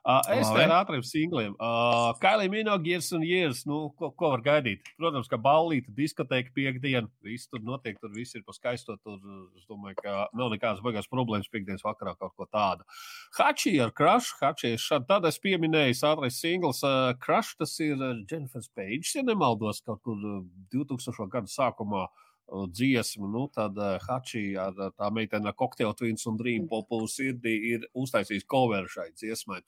Uh, 0.08 0.22
es 0.38 0.48
te 0.48 0.62
ar 0.64 0.72
ātriem 0.72 1.02
singliem. 1.04 1.56
Uh, 1.60 2.14
Kailī 2.22 2.46
Minogue, 2.48 2.88
years 2.88 3.10
un 3.12 3.26
years. 3.28 3.66
Nu, 3.68 3.90
ko, 4.00 4.08
ko 4.16 4.30
var 4.32 4.44
gaidīt? 4.46 4.86
Protams, 4.96 5.28
ka 5.28 5.36
ballīte, 5.36 5.92
diskoteka 5.98 6.54
piekdiena. 6.56 7.10
Viss 7.28 7.50
tur 7.52 7.60
notiek, 7.68 7.98
tur 8.00 8.14
viss 8.16 8.38
ir 8.38 8.46
pa 8.48 8.56
skaisto. 8.56 8.96
Tur, 9.04 9.18
es 9.60 9.66
domāju, 9.68 9.98
ka 10.00 10.30
nav 10.32 10.54
nekādas 10.54 10.80
baigās 10.86 11.12
problēmas 11.12 11.52
piekdienas 11.52 11.84
vakarā 11.84 12.14
kaut 12.22 12.38
ko 12.40 12.48
tādu. 12.48 12.88
Hači 13.36 13.76
ar 13.84 13.92
Crush. 13.98 14.32
Hači 14.40 14.78
ir 14.78 14.80
šādi. 14.80 15.10
Tad 15.12 15.28
es 15.28 15.42
pieminēju, 15.44 16.00
ātrais 16.08 16.40
singls. 16.40 16.80
Uh, 16.88 17.12
Crush 17.20 17.60
tas 17.60 17.76
ir 17.84 18.00
Jennifer's 18.32 18.72
Page, 18.72 19.12
ja 19.18 19.26
nemaldos, 19.28 19.84
kaut 19.84 20.00
kur 20.08 20.24
uh, 20.24 20.40
2000. 20.72 21.28
gada 21.36 21.52
sākumā. 21.52 22.08
uh, 22.08 22.27
Dziesmu, 22.48 23.28
nu, 23.28 23.42
tad 23.52 23.76
uh, 23.76 23.98
Hači 24.08 24.54
ar 24.56 24.72
uh, 24.80 24.92
tā 24.96 25.10
meitene 25.12 25.52
Cocktail 25.52 25.92
Twins 26.00 26.24
un 26.32 26.38
Dream 26.40 26.64
Popu 26.70 27.02
sirdī 27.12 27.58
ir 27.74 27.88
uztaisījis 27.92 28.46
cover 28.48 28.88
šai 28.88 29.10
dziesmai. 29.12 29.60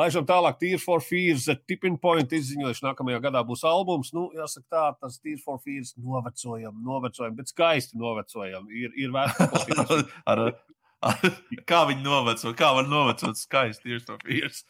Laižam 0.00 0.24
tālāk, 0.24 0.56
Tears 0.62 0.86
for 0.86 1.04
Fears, 1.04 1.44
The 1.50 1.58
Tipping 1.68 1.98
Point 2.00 2.32
izziņojuši, 2.32 2.86
nākamajā 2.86 3.20
gadā 3.26 3.44
būs 3.44 3.66
albums. 3.68 4.14
Nu, 4.16 4.30
jāsaka 4.32 4.64
tā, 4.72 4.84
tas 5.04 5.20
Tears 5.20 5.44
for 5.44 5.60
Fears 5.60 5.92
novecojam, 6.00 6.78
novecojam, 6.86 7.36
bet 7.36 7.52
skaisti 7.52 8.00
novecojam. 8.00 8.72
Ir, 8.72 8.96
ir 8.96 9.12
vērts 9.12 10.64
kā 11.68 11.84
viņi 11.90 12.02
noveco, 12.06 12.54
kā 12.56 12.72
var 12.78 12.88
novecot 12.88 13.36
skaisti 13.36 13.90
tieši 13.90 14.08
to 14.08 14.18
vīrs. 14.24 14.64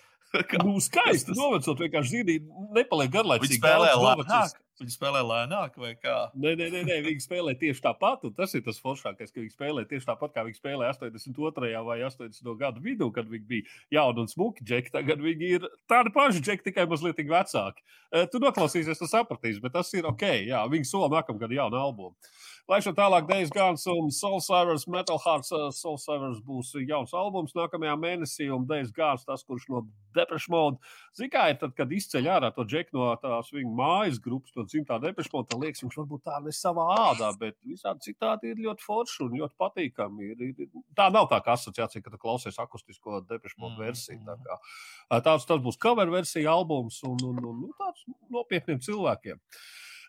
Nu, 0.58 0.74
skaisti 0.82 1.38
novecot, 1.38 1.78
vienkārši 1.78 2.16
zīdī 2.18 2.40
nepaliek 2.74 3.12
garlaicīgi. 3.14 3.54
Viņi 3.54 3.62
spēlē 3.62 3.94
novecos. 3.94 4.56
Viņi 4.80 4.90
spēlē 4.90 5.20
lēnāk, 5.22 5.76
vai 5.78 5.92
kā? 5.94 6.14
Nē, 6.34 6.56
nē, 6.58 6.66
nē, 6.72 6.80
nē 6.88 6.96
viņi 7.04 7.22
spēlē 7.22 7.52
tieši 7.60 7.82
tāpat. 7.84 8.24
Tas 8.34 8.56
ir 8.58 8.64
tas 8.66 8.80
foršākais, 8.82 9.30
ka 9.30 9.38
viņi 9.38 9.52
spēlē 9.54 9.84
tieši 9.86 10.08
tāpat, 10.08 10.32
kā 10.34 10.42
viņi 10.48 10.58
spēlēja 10.58 10.96
82. 10.96 11.82
vai 11.86 12.00
80. 12.02 12.50
gadu 12.58 12.82
vidū, 12.82 13.06
kad 13.14 13.30
viņi 13.30 13.46
bija 13.46 13.76
jauni 13.94 14.24
un 14.24 14.30
smuki 14.32 14.66
džeki. 14.66 14.90
Tagad 14.96 15.22
viņi 15.22 15.52
ir 15.60 15.68
tādi 15.90 16.10
paši 16.16 16.42
džeki, 16.42 16.66
tikai 16.70 16.88
mazliet 16.90 17.22
vecāki. 17.22 17.86
Eh, 18.10 18.26
Tu 18.34 18.42
noklausīsies, 18.42 18.98
tu 18.98 19.06
sapratīsi, 19.06 19.62
bet 19.62 19.76
tas 19.78 19.94
ir 19.94 20.10
ok. 20.10 20.26
Jā, 20.50 20.64
viņi 20.66 20.90
sola 20.90 21.12
nākamgad 21.20 21.54
jaunu 21.54 21.78
albumu. 21.78 22.16
Laišot 22.64 22.94
tālāk, 22.96 23.26
Dejas 23.28 23.50
Gans 23.52 23.82
un 23.92 24.06
Soul 24.08 24.38
Savers, 24.40 24.86
Metal 24.88 25.18
Hearts. 25.20 25.50
uh, 25.52 25.66
Soul 25.68 25.98
Savers 26.00 26.38
būs 26.40 26.70
jauns 26.88 27.10
albums 27.12 27.52
nākamajā 27.52 27.92
mēnesī, 28.00 28.46
un 28.54 28.64
Dejas 28.64 28.88
Gans, 28.96 29.26
tas, 29.28 29.44
kurš 29.44 29.66
no 29.68 29.82
Depeche 30.16 30.48
Mode, 30.48 30.80
ir 31.20 31.58
tad, 31.60 31.74
kad 31.76 31.92
izceļ 31.92 32.30
ārā 32.32 32.50
to 32.56 32.64
džeku 32.64 32.96
no 32.96 33.10
tās 33.20 33.52
viņa 33.52 33.74
mājas 33.82 34.22
grupas, 34.24 34.54
no 34.56 34.64
dzimtā 34.64 34.96
Depeche 35.02 35.28
Mode, 35.34 35.50
tad 35.52 35.60
liekas, 35.60 35.84
viņš 35.84 36.00
varbūt 36.00 36.24
tā 36.24 36.40
ne 36.40 36.56
savā 36.56 36.88
ādā, 37.02 37.34
bet 37.36 37.58
visādi 37.68 38.08
citādi 38.08 38.54
ir 38.54 38.64
ļoti 38.64 38.88
forši 38.88 39.22
un 39.26 39.38
ļoti 39.42 39.60
patīkami. 39.60 40.32
Ir, 40.32 40.48
ir, 40.48 40.74
tā 40.96 41.12
nav 41.12 41.28
tā 41.28 41.44
kā 41.44 41.58
asociācija, 41.60 42.00
ka 42.00 42.16
tu 42.16 42.24
klausies 42.24 42.56
akustisko 42.64 43.20
Depeche 43.28 43.60
Mode 43.60 43.76
versiju. 43.84 44.22
Tā 44.24 44.40
kā, 44.40 44.56
uh, 44.56 45.20
tāds, 45.20 45.44
tas 45.44 45.60
būs 45.60 45.76
cover 45.76 46.08
versija 46.16 46.56
albums 46.56 47.02
un, 47.04 47.20
un, 47.28 47.44
un, 47.44 47.64
un 47.68 47.80
tāds 47.84 48.08
nopietniem 48.32 48.80
cilvēkiem. 48.80 49.44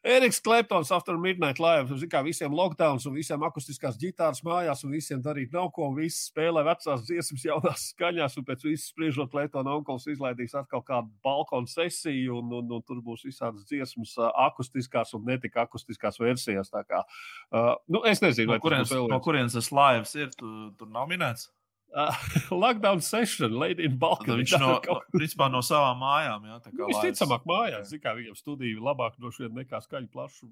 Eriks 0.06 0.38
Kleptons, 0.41 0.91
After 0.91 1.18
Midnight 1.18 1.57
Live. 1.57 1.95
Zin, 1.98 2.10
kā 2.11 2.19
visiem 2.22 2.53
lockdowns 2.53 3.07
un 3.10 3.15
visiem 3.18 3.41
akustiskās 3.48 3.95
ģitāras 3.98 4.44
mājās, 4.45 4.84
un 4.86 4.94
visiem 4.94 5.22
darīt 5.26 5.56
nav 5.56 5.72
ko. 5.73 5.88
un 5.90 5.98
Visi 5.98 6.27
spēlē 6.27 6.61
vecās 6.68 7.07
dziesmas, 7.07 7.45
jaunās 7.48 7.88
skaņās, 7.95 8.38
un 8.38 8.45
pēc 8.45 8.68
visas 8.68 8.91
spriežot, 8.94 9.32
Kleptona 9.34 9.73
onkls 9.73 10.06
izlaidīs 10.14 10.53
atkal 10.53 10.86
kādu 10.86 11.10
balkonu 11.26 11.65
sesiju, 11.72 12.38
un, 12.38 12.53
un, 12.60 12.69
un 12.77 12.86
tur 12.86 13.02
būs 13.02 13.26
visādas 13.26 13.65
dziesmas, 13.65 14.14
akustiskās 14.45 15.15
un 15.18 15.26
netika 15.26 15.65
akustiskās 15.65 16.22
versijās. 16.22 16.69
Tā 16.69 16.86
Kā, 16.86 17.02
uh, 17.49 17.73
nu, 17.90 18.03
es 18.06 18.22
nezinu, 18.22 18.53
No 18.53 18.61
kurienes, 18.61 18.94
no 19.10 19.18
kurienes 19.26 19.57
tas 19.57 19.72
laivs 19.73 20.14
ir? 20.19 20.30
Tu, 20.38 20.52
tur 20.77 20.94
nav 20.94 21.10
minēts. 21.10 21.49
Uh, 21.96 22.12
lockdown 22.52 23.00
session, 23.02 23.54
Lady 23.56 23.86
in 23.88 23.96
Balkan. 23.98 24.36
viņš 24.42 24.56
no, 24.60 24.72
no, 24.84 24.98
principā 25.16 25.48
no 25.52 25.62
savām 25.64 26.02
mājām. 26.04 26.50
Jā, 26.50 26.58
kā 26.66 26.74
Nu, 26.74 26.90
laivs. 26.90 26.98
Visticamāk, 27.06 27.46
mājās. 27.48 27.88
Zin, 27.94 28.02
kā 28.04 28.12
viņam 28.18 28.36
studija 28.36 28.82
labāk 28.84 29.16
droši 29.16 29.46
vien 29.46 29.62
nekā 29.62 29.80
skaļu 29.86 30.12
plašu 30.12 30.50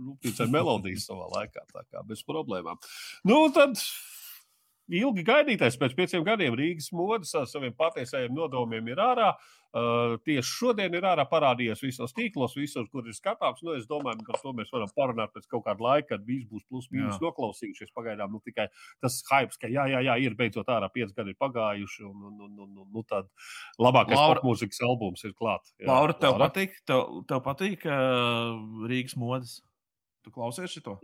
rūpnīcai 0.00 0.48
melodijas 0.50 1.06
savā 1.06 1.28
laikā. 1.36 1.62
Tā 1.70 1.84
kā 1.86 2.02
bez 2.08 2.24
problēmām. 2.26 2.80
Nu, 3.28 3.44
tad 3.54 3.78
ilgi 4.90 5.24
gaidītais 5.26 5.78
pēc 5.80 5.94
pieciem 5.98 6.26
gadiem 6.26 6.56
Rīgas 6.58 6.90
modes 6.96 7.32
ar 7.38 7.48
saviem 7.50 7.74
patiesajiem 7.78 8.34
nodomiem 8.34 8.90
ir 8.90 9.00
ārā. 9.02 9.32
Uh, 9.70 10.16
tieši 10.26 10.50
šodien 10.50 10.94
ir 10.98 11.04
ārā 11.06 11.22
parādījies 11.30 11.78
visos 11.84 12.10
tīklos, 12.16 12.56
visur, 12.58 12.88
kur 12.90 13.06
ir 13.06 13.14
skatāms. 13.14 13.60
Nu, 13.62 13.76
es 13.78 13.84
domāju, 13.86 14.24
ka 14.26 14.34
par 14.34 14.40
to 14.42 14.52
mēs 14.58 14.72
varam 14.74 14.90
parunāt 14.96 15.30
pēc 15.30 15.46
kaut 15.52 15.62
kāda 15.68 15.84
laika, 15.84 16.08
kad 16.16 16.24
visi 16.26 16.48
būs 16.50 16.64
plus 16.66 16.88
mīnus 16.90 17.20
noklausījušies. 17.22 17.92
Pagaidām 17.94 18.34
nu, 18.34 18.42
tikai 18.42 18.66
tas 18.98 19.20
hype, 19.30 19.54
ka 19.62 19.70
jā, 19.70 19.86
jā, 19.92 20.02
jā, 20.08 20.16
ir 20.26 20.34
beidzot 20.34 20.72
ārā 20.74 20.90
pieci 20.90 21.14
gadi 21.14 21.36
ir 21.36 21.38
pagājuši, 21.38 22.02
un, 22.08 22.26
un, 22.32 22.42
un, 22.48 22.58
un, 22.66 22.74
un 22.82 22.90
nu, 22.90 23.06
tad 23.06 23.30
labākais 23.78 24.18
Laura- 24.18 24.42
popmūzikas 24.42 24.82
albums 24.88 25.22
ir 25.22 25.38
klāts. 25.38 25.70
Laura, 25.86 26.18
tev 26.18 26.34
patīk, 26.42 26.74
tev, 26.90 27.22
tev 27.30 27.44
patīk 27.46 27.86
uh, 27.86 28.58
Rīgas 28.90 29.14
modes? 29.22 29.60
Tu 30.26 30.34
klausies 30.34 30.74
šo? 30.74 30.98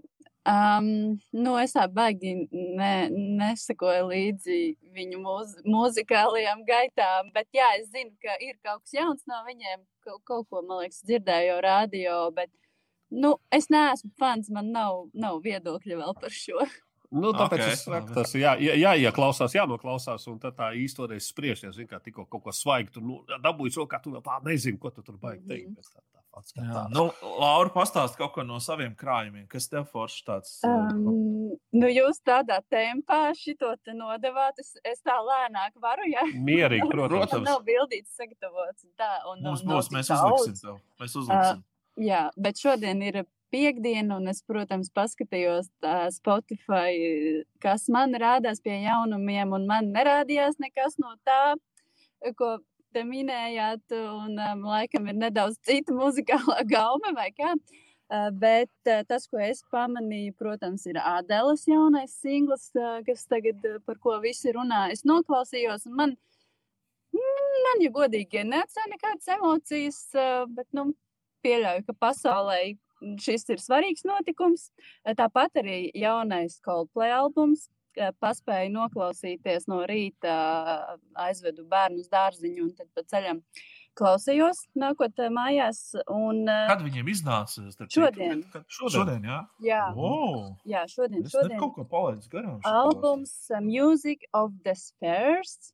Um, 0.47 1.17
nu, 1.35 1.57
es 1.59 1.73
tā 1.75 1.89
baigi 1.91 2.37
ne, 2.53 3.09
nesakoju 3.11 4.05
līdzi 4.13 4.59
viņu 4.95 5.19
mūz, 5.19 5.57
mūzikālajām 5.67 6.63
gaitām, 6.69 7.33
bet 7.35 7.49
jā, 7.57 7.73
es 7.81 7.89
zinu, 7.91 8.13
ka 8.23 8.37
ir 8.39 8.55
kaut 8.63 8.85
kas 8.85 8.95
jauns 8.95 9.27
no 9.27 9.41
viņiem. 9.49 9.83
Kaut, 10.07 10.21
kaut 10.29 10.47
ko, 10.47 10.63
man 10.63 10.85
liekas, 10.85 11.03
dzirdēju 11.09 11.51
jau 11.51 11.59
radio, 11.67 12.19
bet 12.37 12.53
nu, 13.11 13.35
es 13.51 13.67
neesmu 13.75 14.13
fans, 14.23 14.53
man 14.55 14.71
nav, 14.71 15.09
nav 15.19 15.41
viedokļa 15.43 15.99
vēl 16.05 16.15
par 16.21 16.35
šo. 16.35 16.63
Nu, 17.11 17.31
tāpēc 17.35 17.61
Ok, 17.61 17.67
okay, 17.67 17.75
es 17.75 17.83
saku, 17.87 18.15
tas 18.15 18.33
ir 18.35 18.43
jā, 18.43 18.53
jā, 18.63 18.75
jāieklausās, 18.83 19.55
jānoklausās, 19.55 20.27
un 20.31 20.41
tad 20.43 20.57
tā 20.59 20.73
īstenībā 20.79 21.19
spriesties. 21.23 21.77
Zini, 21.77 21.91
kā 21.91 22.01
tikko 22.03 22.27
kaut 22.31 22.47
ko 22.47 22.55
svaigu, 22.55 22.95
tur 22.95 23.07
nu, 23.07 23.21
dabūjis 23.43 23.79
rokā, 23.83 24.01
tu 24.03 24.15
vēl 24.15 24.25
tā 24.27 24.41
nezini, 24.47 24.79
ko 24.83 24.95
tu 24.95 25.05
tur 25.07 25.19
baigi 25.23 25.47
teikt. 25.47 25.75
bet 25.75 25.91
Tā, 25.91 26.03
tā, 26.03 26.03
fakts, 26.03 26.13
ka 26.13 26.16
Jā, 26.57 26.83
nu, 26.93 27.07
Laura, 27.41 27.71
pastāst 27.73 28.19
kaut 28.21 28.35
ko 28.35 28.43
no 28.45 28.59
saviem 28.61 28.93
krājumiem. 28.99 29.47
Kas 29.49 29.69
tev 29.73 29.87
foršs 29.93 30.25
tāds? 30.27 30.51
uh, 30.67 30.91
Um, 30.97 31.55
nu, 31.73 31.89
jūs 31.89 32.19
tādā 32.27 32.59
tempā 32.73 33.31
šito 33.39 33.71
te 33.85 33.95
nodevāt, 33.97 34.59
es, 34.61 34.75
es 34.85 35.01
tā 35.07 35.17
lēnāk 35.25 35.73
varu, 35.81 36.05
ja 36.13 36.27
Mierīgi, 36.35 36.91
protams. 36.93 37.33
man 37.33 37.49
nav 37.49 37.63
bildīts 37.65 38.13
sagatavots. 38.19 38.85
un 38.85 38.93
Tā, 39.01 39.11
un, 39.33 39.41
Mums 39.47 39.65
un 39.65 39.73
būs, 39.73 39.89
mēs 39.97 40.13
daudz. 40.13 40.43
uzliksim 40.43 40.61
tev. 40.69 40.77
Mēs 41.01 41.17
uzliksim. 41.23 41.65
Jā, 42.05 42.23
bet 42.37 42.61
šodien 42.61 43.01
ir 43.07 43.23
piekdiena, 43.55 44.19
un 44.21 44.29
es, 44.29 44.43
protams, 44.45 44.91
paskatījos 44.93 45.71
Spotify, 46.13 47.45
kas 47.63 47.87
man 47.89 48.13
rādās 48.21 48.61
pie 48.61 48.83
jaunumiem, 48.83 49.53
un 49.57 49.65
man 49.71 49.89
nerādījās 49.95 50.59
nekas 50.61 50.99
no 51.01 51.15
tā, 51.25 51.55
ko 52.37 52.57
te 52.95 53.03
minējāt, 53.07 53.95
un 53.97 54.39
um, 54.39 54.63
laikam 54.71 55.09
ir 55.11 55.19
nedaudz 55.19 55.59
cita 55.67 55.95
muzikālā 55.95 56.63
gaume 56.75 57.13
vai 57.17 57.31
kā. 57.35 57.55
Uh, 58.07 58.29
bet 58.31 58.71
uh, 58.87 59.01
tas, 59.09 59.25
ko 59.27 59.41
es 59.43 59.65
pamanīju, 59.75 60.37
protams, 60.39 60.85
ir 60.87 61.01
Ādēlas 61.03 61.65
jaunais 61.67 62.13
singls, 62.23 62.69
uh, 62.79 63.01
kas 63.07 63.27
tagad 63.27 63.65
uh, 63.67 63.81
par 63.83 63.99
ko 63.99 64.15
visi 64.23 64.55
runā. 64.55 64.85
Es 64.95 65.03
noklausījos, 65.09 65.89
un 65.91 65.97
man, 65.99 66.15
mm, 67.17 67.57
man 67.65 67.83
ja 67.83 67.91
godīgi, 67.97 68.45
neatstāja 68.47 68.93
nekādas 68.93 69.33
emocijas, 69.35 69.99
uh, 70.15 70.45
bet, 70.55 70.69
nu, 70.77 70.93
pieļauju, 71.43 71.87
ka 71.89 71.97
pasaulē 72.07 72.61
šis 73.23 73.49
ir 73.53 73.63
svarīgs 73.63 74.07
notikums. 74.07 74.71
Tāpat 75.19 75.61
arī 75.63 75.81
jaunais 75.95 76.61
Coldplay 76.65 77.13
albums. 77.15 77.67
Eh, 77.97 78.13
Paspēju 78.23 78.73
noklausīties 78.75 79.67
no 79.71 79.83
rīta, 79.89 80.37
aizvedu 81.27 81.65
bērnu 81.71 82.03
uz 82.05 82.09
dārziņu 82.13 82.63
un 82.69 82.73
tad 82.79 82.89
pa 82.95 83.03
ceļam 83.13 83.41
klausījos, 83.97 84.59
nākot 84.77 85.19
eh, 85.25 85.31
mājās. 85.33 85.79
Un, 86.13 86.43
eh, 86.49 86.67
Kad 86.69 86.83
viņiem 86.85 87.09
iznāca? 87.13 87.65
Šodien. 87.89 88.43
Kad, 88.53 88.67
šodien, 88.69 88.97
šodien 88.99 89.29
jā. 89.31 89.39
jā, 89.65 89.83
Oh, 89.97 90.51
jā, 90.69 90.83
šodien, 90.93 91.25
es 91.25 91.33
šodien. 91.33 91.59
kaut 91.63 91.75
ko 91.79 91.85
palaidu 91.89 92.29
garām. 92.33 92.59
Albums 92.69 93.33
uh, 93.51 93.61
Music 93.65 94.27
of 94.37 94.53
the 94.65 94.75
Spheres. 94.77 95.73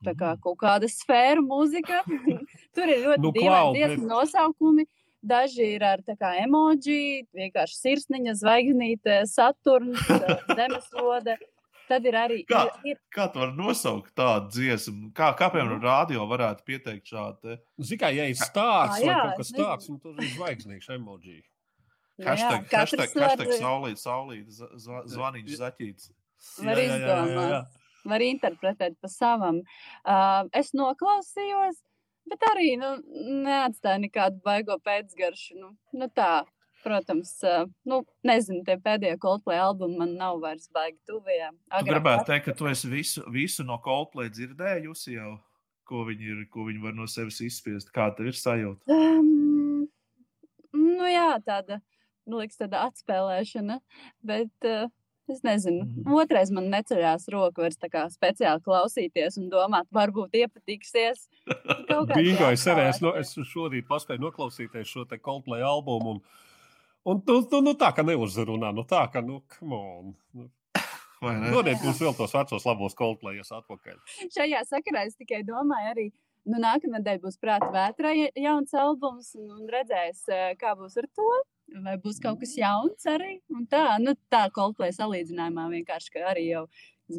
Tā 0.00 0.14
kā 0.16 0.32
kaut 0.40 0.56
kāda 0.62 0.88
sfēra 0.88 1.42
mūzika. 1.44 2.00
Tur 2.74 2.88
ir 2.88 3.02
ļoti 3.04 3.20
Nu, 3.20 3.30
dīvaini 3.36 3.82
bet- 3.84 4.02
nosaukumi. 4.08 4.86
Daži 5.20 5.66
ir 5.74 5.82
ar 5.84 6.00
tā 6.00 6.14
kā 6.16 6.30
emoji, 6.40 7.26
vienkārši 7.36 7.74
sirsniņa, 7.76 8.32
zvaigznīte, 8.40 9.18
saturns, 9.28 10.00
uh, 10.16 10.30
zemeslode. 10.56 11.34
Tad 11.90 12.04
ir 12.06 12.14
arī 12.20 12.40
Kā? 12.46 12.60
ir, 12.68 12.92
ir, 12.92 12.98
Kā 13.14 13.24
tu 13.32 13.40
vari 13.42 13.56
nosaukt 13.58 14.12
tādu 14.14 14.52
dziesmu? 14.54 15.08
Kā, 15.16 15.32
kā 15.38 15.48
piemēram, 15.50 15.80
radio 15.82 16.26
varētu 16.30 16.62
pieteikt 16.68 17.10
šādu? 17.10 17.40
te? 17.42 17.56
Zini, 17.82 17.98
kā 18.04 18.10
ja 18.14 18.28
ir 18.30 18.38
stāsts 18.38 19.02
vai 19.02 19.14
kaut 19.16 19.40
kas 19.40 19.50
nezinu. 19.50 19.64
tāds, 19.66 19.88
nu, 19.90 19.98
tur 20.04 20.20
ir 20.22 20.30
zvaigznīgs 20.36 20.90
emoji. 20.94 21.40
nu 22.20 22.24
jā, 22.24 22.30
Hashtag, 22.30 22.66
hashtag, 22.70 23.14
var, 23.16 23.28
hashtag 23.32 23.52
saulīt, 23.58 23.98
saulīt, 24.04 24.46
za- 24.60 24.70
zva- 24.86 25.04
zvanīts, 25.08 25.58
zaķīts. 25.58 26.10
var 26.64 26.76
izdomāt. 26.86 27.66
var 28.04 28.20
interpretēt 28.24 28.94
pa 29.00 29.08
savam. 29.08 29.62
Uh, 30.06 30.46
es 30.54 30.70
noklausījos, 30.72 31.80
bet 32.30 32.40
arī 32.52 32.76
nu, 32.78 32.94
neatstāju 33.44 34.04
nekādu 34.06 34.40
baigo 34.46 34.78
pēcgaršu. 34.84 35.58
Nu, 35.60 35.74
nu 35.92 36.08
tā, 36.08 36.44
protams, 36.84 37.32
nu, 37.88 38.00
nezinu, 38.26 38.64
tie 38.66 38.76
pēdējie 38.80 39.18
Coldplay 39.22 39.60
albumi 39.60 39.98
man 40.00 40.14
nav 40.18 40.40
vairs 40.42 40.68
baigi 40.72 40.98
tuvie. 41.08 41.50
Tu 41.78 41.88
gribētu 41.88 42.26
teikt, 42.30 42.44
ka 42.48 42.56
tu 42.58 42.68
esi 42.70 42.90
visu, 42.92 43.24
visu 43.32 43.64
no 43.68 43.78
Coldplay 43.84 44.30
dzirdējusi 44.32 45.16
jau, 45.18 45.34
ko 45.88 46.04
viņi, 46.08 46.30
ir, 46.34 46.44
ko 46.52 46.68
viņi 46.68 46.82
var 46.84 46.94
no 46.96 47.06
sevis 47.10 47.40
izspiest. 47.44 47.90
Kā 47.94 48.10
tev 48.16 48.30
ir 48.30 48.38
sajūta? 48.38 48.86
Um, 48.94 49.88
nu 50.76 51.10
jā, 51.10 51.34
tāda, 51.46 51.80
nu, 52.26 52.40
liekas, 52.40 52.60
tāda 52.62 52.86
atspēlēšana, 52.90 53.80
bet. 54.22 54.52
Uh, 54.64 54.88
Es 55.30 55.44
nezinu, 55.46 55.84
Mhm. 55.84 56.10
otrais 56.10 56.50
man 56.50 56.64
neceļās 56.72 57.28
roka 57.30 57.62
vairs 57.62 57.76
tā 57.78 57.86
kā 57.86 58.00
speciāli 58.10 58.58
klausīties 58.66 59.36
un 59.38 59.44
domāt, 59.48 59.86
varbūt 59.94 60.32
iepatiksies. 60.34 61.28
Bingo, 62.16 62.48
es 62.50 62.64
arī 62.66 62.88
esmu, 62.90 63.12
jā. 63.14 63.20
es 63.20 63.36
šorīt 63.52 63.86
paspēju 63.86 64.24
noklausīties 64.24 64.90
šo 64.90 65.04
te 65.06 65.18
Coldplay 65.22 65.62
albumu. 65.62 66.16
Un, 66.16 66.20
un 67.04 67.20
tu, 67.26 67.40
tu, 67.50 67.60
nu, 67.64 67.74
tā, 67.78 67.92
ka 67.96 68.04
neuzrunā, 68.06 68.72
nu 68.76 68.84
tā, 68.88 69.04
ka, 69.12 69.22
nu, 69.24 69.42
come 69.58 69.76
on. 69.76 70.16
Nu, 70.36 70.48
Vai 71.20 71.34
ne? 71.36 71.50
Dodiet 71.52 71.82
mums 71.84 71.98
vēl 72.00 72.14
tos 72.16 72.32
vecos 72.32 72.64
labos 72.64 72.94
Coldplayus 72.96 73.50
atpakaļ. 73.52 73.98
Šajā 74.32 74.62
sakarā 74.64 75.02
es 75.04 75.18
tikai 75.20 75.42
domāju, 75.44 75.90
arī 75.92 76.06
nu, 76.48 76.56
nākamā 76.62 76.96
nedēļa 76.96 77.20
būs 77.26 77.36
prāta 77.42 77.68
vētrā 77.74 78.14
ja- 78.16 78.30
jauns 78.48 78.72
albums, 78.72 79.34
un, 79.36 79.50
un 79.58 79.66
redzēs, 79.68 80.22
kā 80.56 80.72
būs 80.78 80.96
ar 81.02 81.08
to. 81.12 81.28
Vai 81.84 81.98
būs 82.02 82.22
kaut 82.24 82.40
kas 82.40 82.56
jauns 82.56 83.04
arī? 83.06 83.36
Un 83.52 83.68
tā, 83.70 83.84
nu, 84.00 84.16
tā 84.32 84.46
Coldplay 84.56 84.90
salīdzinājumā 84.96 85.68
vienkārši, 85.76 86.14
ka 86.16 86.24
arī 86.32 86.46
jau 86.48 86.64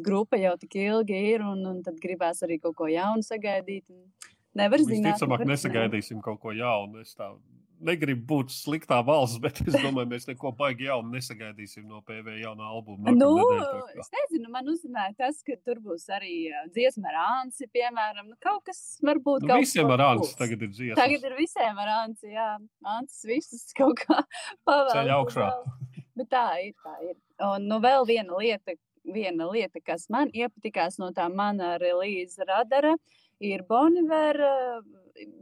grupa 0.02 0.36
jau 0.40 0.56
tik 0.58 0.74
ilgi 0.82 1.22
ir, 1.30 1.46
un, 1.46 1.62
un 1.70 1.78
tad 1.86 2.02
gribēs 2.02 2.42
arī 2.42 2.58
kaut 2.60 2.74
ko 2.76 2.90
jaunu 2.90 3.22
sagaidīt. 3.22 3.86
un 3.88 4.10
Nevar 4.58 4.82
zināt. 4.82 5.14
Visticamāk, 5.14 5.46
nesagaidīsim 5.48 6.20
kaut 6.20 6.42
ko 6.42 6.52
jaunu. 6.52 7.00
Es 7.06 7.14
tā 7.16 7.30
negribu 7.86 8.24
būt 8.30 8.52
sliktā 8.54 8.98
valsts, 9.06 9.40
bet 9.42 9.60
es 9.64 9.74
domāju, 9.74 10.08
mēs 10.10 10.28
neko 10.28 10.52
baigi 10.58 10.86
jaunu 10.88 11.12
nesagaidīsim 11.16 11.86
no 11.88 12.02
PV 12.06 12.36
jaunā 12.40 12.68
albuma. 12.68 13.14
Nu, 13.16 13.30
kā. 13.50 13.80
es 14.02 14.12
nezinu, 14.16 14.50
man 14.54 14.70
uzrunāja 14.72 15.14
tas, 15.18 15.40
ka 15.46 15.56
tur 15.66 15.80
būs 15.84 16.06
arī 16.14 16.36
dziesma 16.74 17.12
ar 17.12 17.18
Ansi, 17.22 17.68
piemēram. 17.74 18.30
Nu, 18.30 18.38
kaut 18.42 18.62
kas 18.68 18.80
varbūt 19.04 19.48
Nu, 19.48 19.58
visiem 19.62 19.90
ar 19.94 20.04
Ansi 20.12 20.36
tagad 20.38 20.62
ir 20.62 20.70
dziesmas. 20.72 21.00
Tagad 21.00 21.26
ir 21.28 21.36
visiem 21.38 21.82
ar 21.84 21.92
Ansi, 21.98 22.30
jā. 22.36 22.48
Ansis 22.94 23.26
visus 23.28 23.66
kaut 23.78 24.02
kā 24.04 24.22
pavēl. 24.68 24.94
Ceļ 24.94 25.12
augšā. 25.18 25.50
Bet 26.18 26.32
tā 26.32 26.46
ir, 26.62 26.72
tā 26.84 26.96
ir. 27.08 27.18
Un 27.42 27.68
nu, 27.70 27.80
vēl 27.82 28.06
viena 28.08 28.38
lieta, 28.38 28.76
viena 29.08 29.48
lieta, 29.50 29.80
kas 29.84 30.06
man 30.12 30.30
iepatikās 30.30 30.98
no 31.02 31.10
tā 31.16 31.26
mana 31.32 31.74
relīza 31.82 32.46
radara, 32.46 32.94
ir 33.42 33.64
Bonivera, 33.66 34.82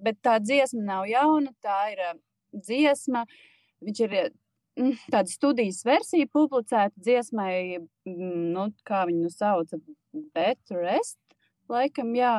bet 0.05 0.21
tā 0.25 0.39
dziesma 0.41 0.83
nav 0.87 1.09
jauna, 1.11 1.53
tā 1.65 1.79
ir 1.93 2.05
dziesma, 2.53 3.25
viņš 3.85 4.03
ir 4.07 4.15
mm, 4.79 4.95
tāda 5.13 5.31
studijas 5.31 5.83
versija 5.87 6.29
publicēta 6.33 6.95
dziesmai, 6.97 7.81
mm, 8.09 8.45
nu, 8.55 8.69
kā 8.87 9.05
viņu 9.09 9.27
nu 9.27 9.33
sauca, 9.35 9.81
Better 10.35 10.85
Rest. 10.85 11.19
Laikam, 11.71 12.09
jā, 12.19 12.33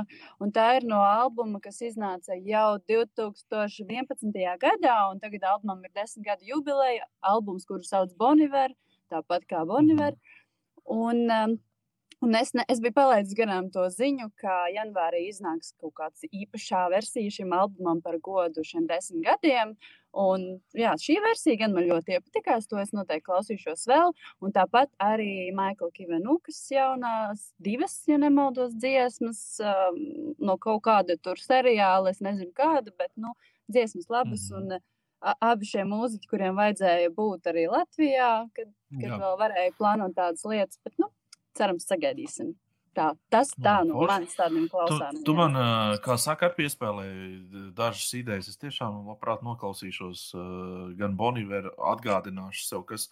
un 0.44 0.50
tā 0.52 0.66
ir 0.76 0.86
no 0.90 0.98
albuma, 1.08 1.62
kas 1.64 1.78
iznāca 1.88 2.36
jau 2.36 2.82
2011. 2.92 4.34
gadā, 4.60 4.96
un 5.08 5.22
tagad 5.24 5.46
albumam 5.54 5.86
ir 5.88 5.94
desmit 5.96 6.26
gadu 6.26 6.50
jubileja. 6.50 7.08
Albums, 7.24 7.64
kuru 7.70 7.88
sauc 7.88 8.12
Boniver, 8.20 8.76
tāpat 9.12 9.48
kā 9.48 9.64
Boniver. 9.68 10.18
Un, 10.84 11.24
um, 11.32 11.56
un 12.22 12.36
es, 12.38 12.54
ne, 12.54 12.64
es 12.70 12.80
biju 12.84 12.94
palaidis 12.94 13.34
garām 13.38 13.72
to 13.74 13.84
ziņu, 13.90 14.30
ka 14.42 14.68
janvārī 14.76 15.24
iznāks 15.30 15.74
kaut 15.82 15.94
kāda 15.98 16.30
īpašā 16.30 16.84
versija 16.94 17.32
šim 17.40 17.54
albumam 17.58 18.02
par 18.02 18.18
godu 18.20 18.64
šiem 18.66 18.86
desmit 18.90 19.24
gadiem. 19.26 19.76
Un, 20.12 20.42
jā, 20.76 20.92
šī 21.00 21.16
versija 21.24 21.56
gan 21.62 21.72
man 21.74 21.86
ļoti 21.88 22.18
iepatikās, 22.18 22.66
to 22.68 22.76
es 22.82 22.90
noteikti 22.92 23.24
klausīšos 23.30 23.86
vēl. 23.88 24.12
Un 24.44 24.52
tāpat 24.52 24.90
arī 25.00 25.54
Maikla 25.56 25.88
Kivenukas 25.96 26.60
jaunās 26.74 27.46
divas, 27.64 27.96
ja 28.12 28.18
nemaldos, 28.20 28.74
dziesmas 28.76 29.40
um, 29.64 30.02
no 30.38 30.58
kaut 30.60 30.82
kāda 30.90 31.16
tur 31.24 31.40
seriāla, 31.40 32.12
es 32.12 32.20
nezinu 32.20 32.52
kāda, 32.58 32.92
bet 33.00 33.12
nu, 33.16 33.32
dziesmas 33.72 34.10
labas. 34.12 34.50
Mhm. 34.52 34.60
Un, 34.60 34.82
a- 35.24 35.38
Abi 35.54 35.66
šie 35.70 35.84
mūziķi, 35.88 36.28
kuriem 36.28 36.56
vajadzēja 36.60 37.10
būt 37.16 37.48
arī 37.54 37.68
Latvijā, 37.72 38.30
kad, 38.58 38.68
kad 39.00 39.10
Jā. 39.14 39.18
vēl 39.22 39.36
varēja 39.40 39.74
plānot 39.80 40.16
tādas 40.18 40.44
lietas, 40.44 40.80
bet, 40.84 40.96
nu, 41.00 41.08
cerams, 41.58 41.86
sagaidīsim. 41.90 42.54
Tā, 42.92 43.14
tas 43.32 43.54
tā 43.56 43.86
Nu, 43.88 43.94
no 44.02 44.08
manis 44.10 44.34
tādiem 44.36 44.66
Tu, 44.68 44.72
klausām. 44.74 45.20
tu 45.24 45.34
man, 45.34 45.54
ā, 45.56 45.98
kā 46.04 46.18
saka, 46.20 46.50
ar 46.50 46.56
piespēlēji 46.58 47.72
dažas 47.74 48.10
idejas. 48.20 48.50
Es 48.52 48.58
tiešām 48.60 49.06
labprāt 49.08 49.46
noklausīšos 49.48 50.26
gan 51.00 51.16
Boniveru, 51.16 51.72
atgādināšu 51.94 52.66
sev, 52.68 52.84
kas, 52.90 53.08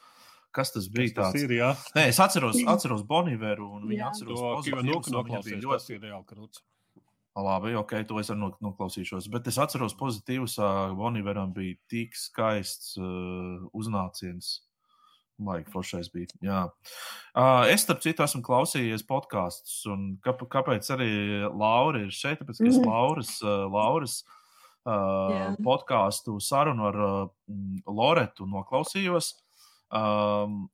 kas 0.51 0.73
tas 0.75 0.89
bija. 0.91 1.13
Tas 1.21 1.31
tāds. 1.33 1.45
ir, 1.47 1.53
jā. 1.61 1.69
Nē, 1.95 2.09
es 2.11 2.19
atceros, 2.19 2.59
atceros 2.67 3.05
Boniveru 3.07 3.69
un 3.77 3.87
viņa 3.87 4.09
atceros 4.11 4.35
To 4.35 4.51
pozitīvus, 4.59 5.13
un 5.13 5.23
viņa 5.31 5.43
bija 5.47 5.61
ļoti 5.63 5.79
tas 5.79 5.89
ir 5.95 6.01
reāli 6.03 6.25
krūts. 6.27 6.61
Labi, 7.39 7.71
ok, 7.79 7.93
to 8.03 8.19
es 8.19 8.27
arī 8.33 8.39
nok- 8.41 8.59
noklausīšos. 8.59 9.29
Bet 9.31 9.47
es 9.47 9.55
atceros, 9.63 9.93
pozitīvs 9.95 10.57
Boniveram 10.99 11.53
bija 11.55 11.77
tik 11.87 12.17
skaists 12.19 12.97
uh, 12.99 13.63
uznāciens. 13.71 14.57
Laika 15.39 15.71
foršais 15.71 16.09
bija. 16.11 16.33
Jā. 16.43 16.63
Es, 17.71 17.85
starp 17.85 18.01
citu, 18.03 18.25
esmu 18.25 18.41
klausījies 18.43 19.05
podkāstus. 19.07 19.85
Kāp, 20.25 20.43
kāpēc 20.51 20.89
arī 20.95 21.11
Laura 21.47 22.03
ir 22.03 22.11
šeit? 22.15 22.41
Tāpēc, 22.41 22.59
ka 22.59 22.67
es. 22.71 22.81
Lauras, 22.83 23.31
Lauras 23.43 24.17
uh, 24.89 25.55
podkāstu 25.63 26.39
sarunu 26.43 26.89
ar 26.89 26.99
uh, 27.05 27.21
Loretu 27.87 28.47
noklausījos. 28.49 29.33
Um, 29.89 30.67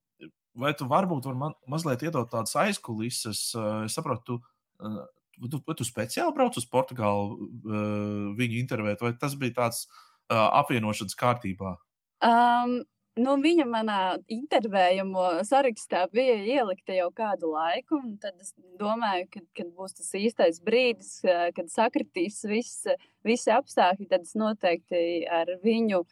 vai 0.59 0.73
tu 0.77 0.87
varbūt 0.89 1.27
vari 1.29 1.39
man 1.39 1.55
mazliet 1.71 2.05
iedot 2.05 2.31
tādas 2.31 2.55
aizkulises? 2.59 3.47
Uh, 3.57 3.85
es 3.87 3.95
saprotu, 3.97 4.39
tu, 4.39 4.39
uh, 4.81 5.03
tu, 5.37 5.59
tu, 5.59 5.77
tu 5.81 5.87
speciāli 5.87 6.35
brauc 6.35 6.57
uz 6.59 6.67
Portugālu 6.71 7.37
uh, 7.37 8.33
viņu 8.39 8.59
intervēt, 8.61 9.03
vai 9.03 9.15
tas 9.19 9.37
bija 9.39 9.59
tāds 9.61 9.85
uh, 9.85 10.49
apvienošanas 10.61 11.17
kārtībā? 11.19 11.77
Um, 12.25 12.79
nu, 13.19 13.35
viņa 13.41 13.65
manā 13.69 13.99
intervējamo 14.31 15.25
sarakstā 15.47 16.05
bija 16.13 16.35
ielikta 16.57 16.97
jau 16.97 17.09
kādu 17.15 17.53
laiku, 17.53 18.01
tad 18.21 18.35
es 18.41 18.53
domāju, 18.79 19.29
ka, 19.31 19.43
kad 19.59 19.71
būs 19.77 19.97
tas 19.99 20.11
īstais 20.19 20.61
brīdis, 20.65 21.17
eh, 21.23 21.49
kad 21.55 21.71
sakritīs 21.71 22.43
viss, 22.49 22.87
visi 23.25 23.53
apstākļi, 23.55 24.09
tad 24.11 24.27
es 24.27 24.35
noteikti 24.39 25.25
ar 25.31 25.55
viņu 25.63 26.03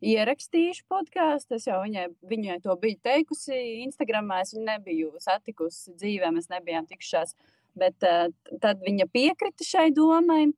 ierakstīšu 0.00 0.86
podkāstu. 0.88 1.56
Es 1.58 1.66
jau 1.68 1.80
viņai, 1.84 2.08
viņai 2.28 2.58
to 2.64 2.76
biju 2.80 2.98
teikusi. 3.04 3.56
Instagramā 3.86 4.40
es 4.44 4.54
viņu 4.56 4.66
nebiju 4.66 5.12
satikusi 5.20 5.96
dzīvē, 6.00 6.32
mēs 6.36 6.50
nebijām 6.52 6.88
tikšās. 6.88 7.34
Bet 7.78 8.02
uh, 8.02 8.28
tad 8.62 8.80
viņa 8.82 9.06
piekrita 9.12 9.66
šai 9.66 9.90
domai. 9.94 10.48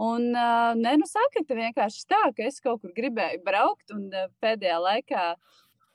Un, 0.00 0.30
uh, 0.32 0.70
nē, 0.78 0.94
nu, 1.00 1.06
sakrita 1.10 1.56
vienkārši 1.58 2.06
tā, 2.08 2.20
ka 2.36 2.46
es 2.48 2.60
kaut 2.64 2.80
kur 2.80 2.92
gribēju 2.96 3.42
braukt, 3.44 3.90
un 3.92 4.06
uh, 4.16 4.28
pēdējā 4.40 4.78
laikā 4.80 5.24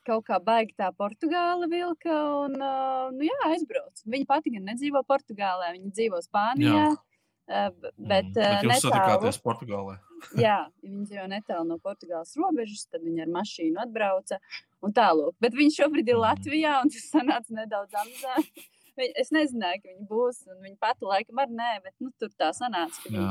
kaut 0.06 0.28
kā 0.28 0.38
baigi 0.46 0.76
tā 0.78 0.92
Portugāla 0.94 1.66
vilka, 1.72 2.14
un, 2.46 2.54
uh, 2.62 3.08
nu, 3.16 3.26
jā, 3.26 3.38
aizbraucu. 3.50 4.04
Viņa 4.14 4.28
pati 4.30 4.54
gan 4.54 4.68
nedzīvo 4.70 5.02
Portugālē, 5.10 5.72
viņa 5.74 5.90
dzīvo 5.98 6.22
Spānijā. 6.28 6.84
Jā. 6.84 6.92
Uh, 7.46 7.70
bet, 7.98 8.30
uh, 8.38 8.60
Bet 8.60 8.64
jūs 8.66 8.86
satikāties 8.86 9.38
Portugālē. 9.42 9.96
Jā, 10.42 10.56
viņi 10.82 11.04
dzīvo 11.10 11.26
netālu 11.30 11.68
no 11.70 11.76
Portugāles 11.78 12.32
robežas, 12.42 12.88
tad 12.90 13.04
viņi 13.06 13.22
ar 13.26 13.30
mašīnu 13.36 13.82
atbrauca 13.84 14.40
un 14.82 14.94
tālāk. 14.98 15.36
Bet 15.44 15.54
viņš 15.54 15.78
šobrīd 15.82 16.10
ir 16.10 16.18
Mhm. 16.18 16.24
Latvijā, 16.24 16.72
un 16.82 16.90
tas 16.94 17.06
sanāca 17.14 17.54
nedaudz. 17.54 17.94
Viņ- 18.98 19.12
Es 19.22 19.30
nezināju, 19.36 19.82
ka 19.84 19.90
viņi 19.92 20.06
būs, 20.08 20.38
un 20.50 20.62
viņa 20.64 20.78
pati 20.80 21.06
laikam 21.06 21.42
arī 21.44 21.52
nē, 21.58 21.72
bet 21.84 21.94
nu, 22.00 22.10
tur 22.18 22.30
tā 22.40 22.50
sanāca. 22.56 23.02
Viņa... 23.06 23.26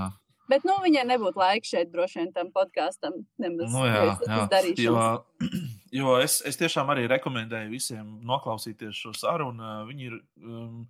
Bet 0.50 0.64
nu, 0.68 0.74
viņai 0.84 1.04
nebūtu 1.08 1.40
laika 1.40 1.68
šeit 1.68 1.92
droši 1.92 2.20
vien 2.20 2.32
tam 2.34 2.50
podkāstam. 2.52 3.16
Nu, 3.40 3.84
jā, 3.88 4.02
jā. 4.28 4.64
Jo, 4.82 5.04
jo 6.00 6.16
es, 6.20 6.40
es 6.44 6.58
tiešām 6.60 6.92
arī 6.92 7.06
rekomendēju 7.10 7.72
visiem 7.72 8.10
noklausīties 8.28 8.98
šo 9.06 9.14
sarunu. 9.16 9.70
Viņi 9.88 10.10
ir, 10.10 10.18
um, 10.44 10.82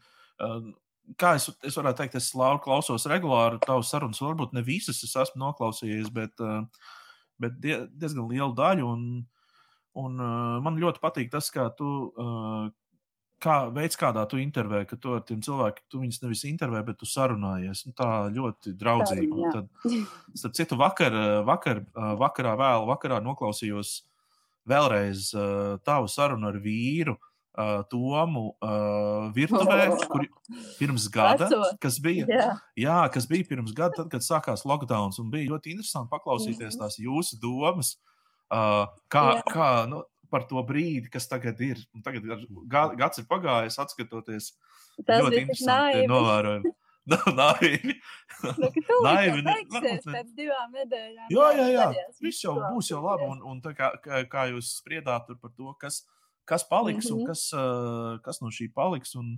um, 0.43 0.73
kā 1.21 1.37
es, 1.39 1.47
es 1.63 1.79
varētu 1.79 2.03
teikt, 2.03 2.19
es 2.19 2.33
klausos 2.67 3.07
regulāri 3.11 3.63
tavas 3.63 3.95
sarunas. 3.95 4.23
Varbūt 4.25 4.57
ne 4.59 4.65
visas 4.67 5.03
es 5.07 5.15
esmu 5.23 5.45
noklausījies, 5.45 6.11
bet, 6.15 6.35
uh, 6.43 6.91
bet 7.39 7.61
die, 7.63 7.79
diezgan 7.95 8.27
lielu 8.33 8.51
daļu. 8.59 8.91
Un, 8.91 9.07
un 10.03 10.19
uh, 10.19 10.57
man 10.67 10.83
ļoti 10.83 11.03
patīk 11.05 11.31
tas, 11.35 11.53
kā 11.55 11.71
tu. 11.79 11.93
Uh, 12.19 12.73
Kā 13.45 13.57
veids, 13.75 13.99
kādā 14.01 14.23
tu 14.31 14.39
intervēji, 14.41 14.87
ka 14.89 14.97
tu 14.97 15.13
ar 15.19 15.21
tiem 15.29 15.43
cilvēkiem, 15.45 15.85
tu 15.93 16.01
viņus 16.01 16.23
nevis 16.23 16.45
intervēji, 16.49 16.87
bet 16.89 16.99
tu 17.03 17.09
sarunājies. 17.11 17.83
Nu, 17.87 17.93
tā 17.99 18.09
ļoti 18.33 18.73
draudzīgi. 18.81 19.29
Un. 19.35 19.53
Tad, 19.53 19.69
Starp 20.41 20.55
citu, 20.57 20.79
vakar, 20.81 21.13
vakar, 21.45 21.83
vakarā, 22.23 22.55
vēl 22.63 22.87
vakarā 22.89 23.19
noklausījos 23.27 23.99
vēlreiz 24.71 25.35
uh, 25.37 25.77
tavu 25.85 26.09
sarunu 26.09 26.49
ar 26.53 26.59
vīru. 26.65 27.19
Uh, 27.55 27.85
Tomu 27.87 28.49
uh, 28.67 29.29
virtuvē, 29.31 29.85
Oh. 29.93 30.01
kur 30.11 30.25
pirms 30.81 31.05
gada, 31.15 31.47
Veco. 31.47 31.69
kas 31.79 32.01
bija, 32.03 32.25
Jā. 32.27 32.47
jā, 32.83 32.97
kas 33.15 33.29
bija 33.31 33.47
pirms 33.47 33.71
gada, 33.77 33.95
tad, 34.01 34.09
kad 34.11 34.25
sākās 34.27 34.65
lockdown. 34.67 35.13
un 35.23 35.29
Bija 35.31 35.53
ļoti 35.53 35.71
interesanti 35.77 36.11
paklausīties 36.11 36.75
Mhm. 36.75 36.81
tās 36.83 36.97
jūsu 36.99 37.39
domas, 37.39 37.93
uh, 38.51 38.89
kā, 39.09 39.23
Jā. 39.39 39.43
kā 39.53 39.69
nu, 39.89 40.03
par 40.35 40.47
to 40.51 40.63
brīdi, 40.67 41.11
kas 41.15 41.29
tagad 41.31 41.61
ir. 41.65 41.81
Un 41.95 42.03
Tagad 42.07 42.27
ga- 42.75 42.95
gads 42.99 43.23
ir 43.23 43.29
pagājis, 43.31 43.79
atskatoties. 43.83 44.53
Tas 45.07 45.23
ļoti 45.23 45.45
interesanti 45.45 46.01
naivi. 46.03 46.09
novērojumi. 46.11 46.75
Naivi. 47.37 47.95
Nu, 48.57 48.69
ka 48.73 48.81
tūlīt 48.81 49.05
Naivi, 49.05 49.33
jau 49.37 49.43
ne- 49.45 49.55
beigsies 49.59 50.07
pēc 50.09 50.29
divām 50.39 50.71
nedēļām. 50.73 51.27
Jā, 51.35 51.49
jā, 51.59 51.67
jā. 51.75 51.89
Viss 52.25 52.45
jau 52.47 52.55
būs 52.63 52.89
jau 52.95 53.03
labi. 53.05 53.27
Un, 53.29 53.43
un 53.51 53.61
tā 53.65 53.75
kā, 53.77 53.91
kā, 54.33 54.47
jūs 54.55 54.71
spriedāt 54.81 55.27
tur 55.29 55.37
par 55.43 55.53
to, 55.53 55.75
kas, 55.83 55.99
kas 56.49 56.65
paliks 56.71 57.11
mm 57.11 57.13
-hmm. 57.13 57.21
Mhm. 57.21 57.21
un 57.21 57.27
kas, 57.29 57.43
uh, 57.53 58.19
kas 58.25 58.41
no 58.41 58.49
šī 58.49 58.71
paliks 58.73 59.15
un 59.21 59.35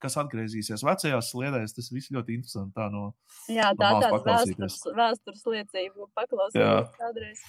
kas 0.00 0.16
atgriezīsies 0.16 0.80
vecajās 0.80 1.28
sliedēs, 1.34 1.74
tas 1.76 1.90
viss 1.92 2.08
ļoti 2.10 2.32
interesanti. 2.40 2.72
Tā 2.72 2.88
no, 2.90 3.12
Jā, 3.52 3.68
no 3.68 3.84
tā 3.84 3.90
malas 3.90 4.04
tāda 4.04 4.12
paklausīties. 4.16 4.56
vēstures, 4.56 4.96
vēstures 4.96 5.44
liecība 5.44 5.96
Jā. 6.00 6.08
paklausīties 6.16 6.96
kādreiz. 7.02 7.40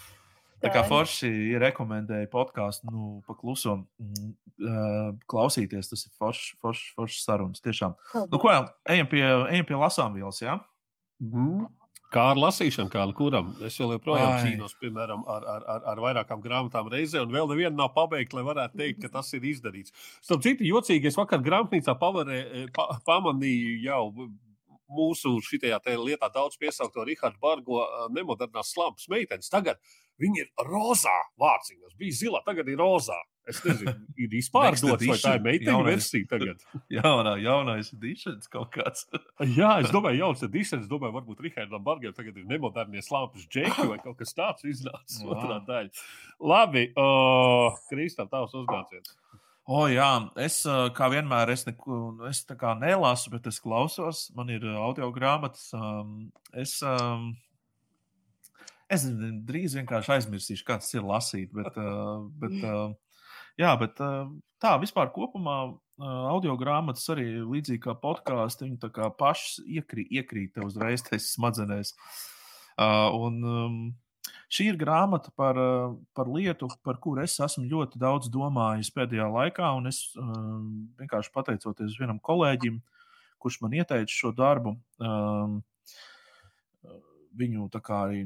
Tā 0.62 0.72
kā. 0.74 0.84
Forši 0.86 1.32
rekomendēja 1.62 2.30
podkāstu, 2.32 2.90
nu, 2.94 3.10
pakluso 3.28 3.80
mm, 3.82 4.32
uh, 4.62 5.12
klausīties. 5.32 5.90
Tas 5.90 6.06
ir 6.06 6.14
foršs 6.22 6.56
forš, 6.62 6.86
forš 6.98 7.20
sarunas. 7.24 7.64
Tiešām. 7.66 7.98
Nu, 8.30 8.42
ko, 8.42 8.54
ejam 8.90 9.10
pie, 9.12 9.24
ejam 9.26 9.70
pie 9.70 9.78
lasām 9.80 10.18
vielas, 10.18 10.42
jā? 10.44 10.60
Mhm. 11.24 11.70
Kā 12.12 12.26
ar 12.34 12.40
lasīšanu, 12.42 12.92
kā 12.92 13.06
ar 13.06 13.14
kuram? 13.16 13.54
Es 13.64 13.78
vēl 13.80 13.94
joprojām 13.96 14.34
Ai. 14.34 14.40
cīnos, 14.44 14.74
piemēram, 14.82 15.22
ar, 15.32 15.46
ar, 15.48 15.62
ar, 15.74 15.86
ar 15.94 16.02
vairākām 16.04 16.42
grāmatām 16.44 16.90
reizē, 16.92 17.22
un 17.24 17.32
vēl 17.32 17.48
neviena 17.48 17.72
nav 17.72 17.94
pabeigta, 17.96 18.36
lai 18.36 18.44
varētu 18.50 18.82
teikt, 18.82 19.00
ka 19.06 19.14
tas 19.14 19.32
ir 19.38 19.48
izdarīts. 19.48 19.96
Starp 20.20 20.44
citu, 20.44 20.68
jocīgi, 20.68 21.08
es 21.08 21.16
vakar 21.16 21.40
grāmatnīcā 21.46 21.96
pavarē, 22.02 22.42
pa, 22.76 22.90
pamanīju 23.08 23.78
jau 23.86 24.02
mūsu 24.92 25.38
šitajā 25.48 25.80
te 25.84 25.96
lietā 25.98 26.30
daudz 26.34 26.60
piesaukto 26.60 27.06
Rihardu 27.08 27.40
Bargo 27.42 27.82
eh, 27.84 28.08
nemodernās 28.16 28.74
slampas 28.76 29.08
meitenes. 29.12 29.52
Tagad 29.52 29.80
Viņi 30.22 30.44
ir 30.44 30.50
rozā 30.68 31.14
vārciņos. 31.42 31.98
Bija 32.00 32.18
zilā, 32.18 32.42
tagad 32.46 32.70
ir 32.70 32.80
rozā. 32.82 33.18
Es 33.50 33.58
nezinu, 33.66 33.94
ir 34.22 34.34
izpārdots, 34.42 35.06
vai 35.10 35.18
tā 35.18 35.34
ir 35.38 35.46
meiteņu 35.46 35.86
versija 35.88 36.30
tagad. 36.30 36.62
Jaunā, 36.98 37.34
jaunais 37.42 37.90
editions 37.96 38.52
kaut 38.52 38.70
kāds. 38.76 39.08
Jā, 39.58 39.80
es 39.82 39.90
domāju, 39.94 40.22
jauns 40.22 40.44
editions. 40.46 40.90
Domāju, 40.92 41.16
varbūt 41.18 41.42
Rihardam 41.48 41.82
Bargam 41.86 42.14
tagad 42.18 42.38
ir 42.38 42.46
nemodernie 42.50 43.02
slāpes 43.06 43.48
džeki 43.50 43.88
vai 43.90 43.98
kaut 44.04 44.20
kas 44.22 44.36
tāds 44.38 44.68
iznācis 44.70 45.24
otrā 45.26 45.58
daļa. 45.66 46.06
Labi, 46.52 46.88
uh, 46.94 47.82
Kristā, 47.90 48.28
tavs 48.30 48.54
uzgājiens. 48.58 49.18
O, 49.72 49.86
jā, 49.88 50.10
es 50.42 50.64
kā 50.98 51.08
vienmēr, 51.14 51.52
es, 51.54 51.64
neko, 51.68 51.98
nu, 52.18 52.26
es 52.28 52.42
tā 52.50 52.58
kā 52.60 52.74
nelasu, 52.76 53.32
bet 53.34 53.46
es 53.48 53.62
klausos. 53.64 54.26
Man 54.36 54.50
ir 54.54 54.66
audio 54.74 55.12
grāmatas. 55.16 55.70
ām, 55.78 56.32
Es, 56.52 56.82
ām, 56.84 57.30
es 58.92 59.06
drīz 59.48 59.78
vienkārši 59.80 60.16
aizmirsīšu, 60.18 60.66
kāds 60.68 60.92
ir 60.96 61.08
lasīt. 61.08 61.54
Bet, 61.56 61.78
ā, 61.80 61.94
bet, 62.44 62.60
ā, 62.68 62.76
jā, 63.62 63.72
bet 63.82 64.04
ā, 64.04 64.12
tā 64.64 64.76
vispār 64.82 65.14
kopumā 65.16 65.62
audio 66.02 66.56
grāmatas 66.58 67.06
arī 67.14 67.28
līdzīgi 67.46 67.84
kā 67.84 67.96
podkāsts, 68.02 68.64
viņi 68.64 68.80
tā 68.82 68.90
kā 68.94 69.10
pašas 69.14 69.60
iekrīt, 69.66 70.10
iekrīt 70.22 70.56
tev 70.56 70.70
uzreiz 70.70 71.04
tajās 71.06 71.34
smadzenēs. 71.36 71.94
Un, 72.82 73.44
um, 73.46 73.84
Šī 74.52 74.66
ir 74.68 74.78
grāmata 74.80 75.32
par, 75.36 75.56
par 76.16 76.28
lietu, 76.28 76.68
par 76.84 76.98
kuru 77.04 77.24
es 77.24 77.38
esmu 77.40 77.64
ļoti 77.72 78.00
daudz 78.00 78.28
domājis 78.32 78.92
pēdējā 78.92 79.28
laikā. 79.32 79.70
un 79.80 79.88
Es 79.88 80.02
um, 80.20 80.90
vienkārši 81.00 81.32
pateicoties 81.32 81.96
vienam 82.00 82.20
kolēģim, 82.20 82.82
kurš 83.40 83.62
man 83.64 83.78
ieteica 83.80 84.12
šo 84.12 84.34
darbu, 84.36 84.76
um, 85.00 85.62
viņu 87.40 87.70
tā 87.72 87.80
kā 87.84 88.02
arī 88.10 88.26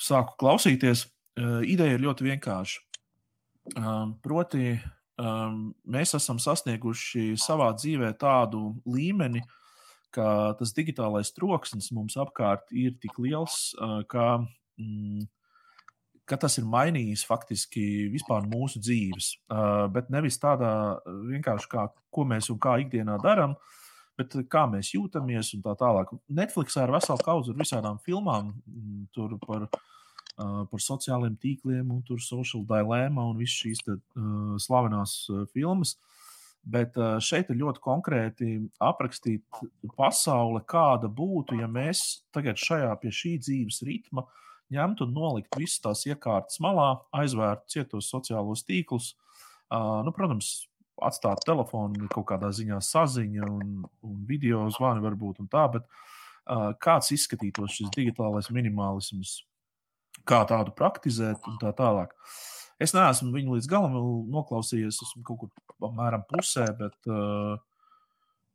sāku 0.00 0.36
klausīties. 0.40 1.06
Uh, 1.38 1.60
Ideja 1.66 1.96
ir 1.96 2.04
ļoti 2.04 2.26
vienkārša. 2.26 2.80
Um, 3.76 4.14
Proti, 4.24 4.74
um, 5.20 5.70
mēs 5.86 6.14
esam 6.18 6.40
sasnieguši 6.42 7.34
savā 7.40 7.70
dzīvē 7.76 8.12
tādu 8.20 8.74
līmeni, 8.88 9.42
ka 10.14 10.56
tas 10.58 10.74
digitālais 10.74 11.30
troksnis 11.36 11.92
mums 11.94 12.16
apkārt 12.18 12.72
ir 12.74 12.96
tik 13.02 13.20
liels, 13.22 13.70
uh, 13.78 14.00
ka 14.10 14.40
mm, 14.80 15.28
ka 16.30 16.38
tas 16.38 16.58
ir 16.60 16.66
mainījis 16.70 17.26
faktiski 17.26 17.84
vispār 18.12 18.46
mūsu 18.46 18.82
dzīves. 18.82 19.32
Uh, 19.50 19.86
bet 19.92 20.10
nevis 20.14 20.38
tādā 20.42 20.72
uh, 20.94 21.20
vienkārši 21.30 21.70
kā, 21.70 21.88
ko 22.14 22.26
mēs 22.26 22.50
un 22.54 22.60
kā 22.62 22.76
ikdienā 22.84 23.18
darām, 23.22 23.56
bet 24.20 24.36
kā 24.52 24.66
mēs 24.70 24.92
jūtamies 24.94 25.54
un 25.56 25.64
tā 25.64 25.74
tālāk. 25.80 26.12
Netflixā 26.40 26.84
ir 26.86 26.94
vesela 26.94 27.24
kaudze 27.24 27.54
ar 27.54 27.60
visādām 27.60 28.00
filmām, 28.04 28.52
mm, 28.66 29.02
tur 29.16 29.36
par, 29.46 29.66
uh, 29.66 30.62
par 30.70 30.84
sociāliem 30.84 31.38
tīkliem, 31.40 31.90
un 31.90 32.02
tur 32.06 32.20
social 32.22 32.64
dilemma 32.68 33.26
un 33.30 33.38
visas 33.40 33.62
šīs 33.64 33.84
te, 33.86 33.96
uh, 33.96 34.56
slavenās 34.60 35.22
uh, 35.32 35.46
filmas. 35.54 35.96
Bet 36.60 36.98
uh, 37.00 37.16
šeit 37.24 37.48
ir 37.48 37.56
ļoti 37.62 37.80
konkrēti 37.80 38.50
aprakstīta 38.84 39.64
pasaule, 39.96 40.60
kāda 40.68 41.08
būtu, 41.08 41.56
ja 41.62 41.70
mēs 41.70 42.26
tagad 42.36 42.60
šajā 42.60 42.92
pie 43.00 43.14
šī 43.16 43.38
dzīves 43.40 43.80
ritma 43.88 44.26
ņemtu 44.70 45.08
un 45.08 45.16
noliktu 45.16 45.62
visas 45.62 45.80
tās 45.82 46.04
iekārtas 46.06 46.60
malā, 46.62 46.92
aizvērtu 47.16 47.74
cietos 47.74 48.10
sociālos 48.12 48.62
tīklus. 48.68 49.14
Uh, 49.70 50.02
nu, 50.04 50.12
protams, 50.14 50.69
atstāt 51.06 51.42
telefonu 51.46 52.08
kaut 52.12 52.28
kādā 52.30 52.50
ziņā 52.54 52.80
saziņa 52.84 53.48
un, 53.48 53.74
un 54.06 54.22
video 54.28 54.66
zvani 54.74 55.04
varbūt 55.04 55.42
un 55.42 55.48
tā, 55.50 55.66
bet 55.74 55.86
uh, 55.86 56.70
kāds 56.82 57.12
izskatītos 57.16 57.76
šis 57.78 57.92
digitālais 57.96 58.50
minimālisms, 58.54 59.40
kā 60.28 60.42
tādu 60.48 60.74
praktizēt 60.76 61.46
un 61.48 61.58
tā 61.62 61.72
tālāk. 61.76 62.14
Es 62.80 62.94
neesmu 62.96 63.34
viņu 63.34 63.58
līdz 63.58 63.68
galam 63.68 63.96
noklausījies, 64.32 65.02
esmu 65.04 65.24
kaut 65.26 65.42
kur 65.42 65.90
apmēram 65.90 66.24
pusē, 66.30 66.64
bet, 66.78 66.96
uh, 67.12 67.58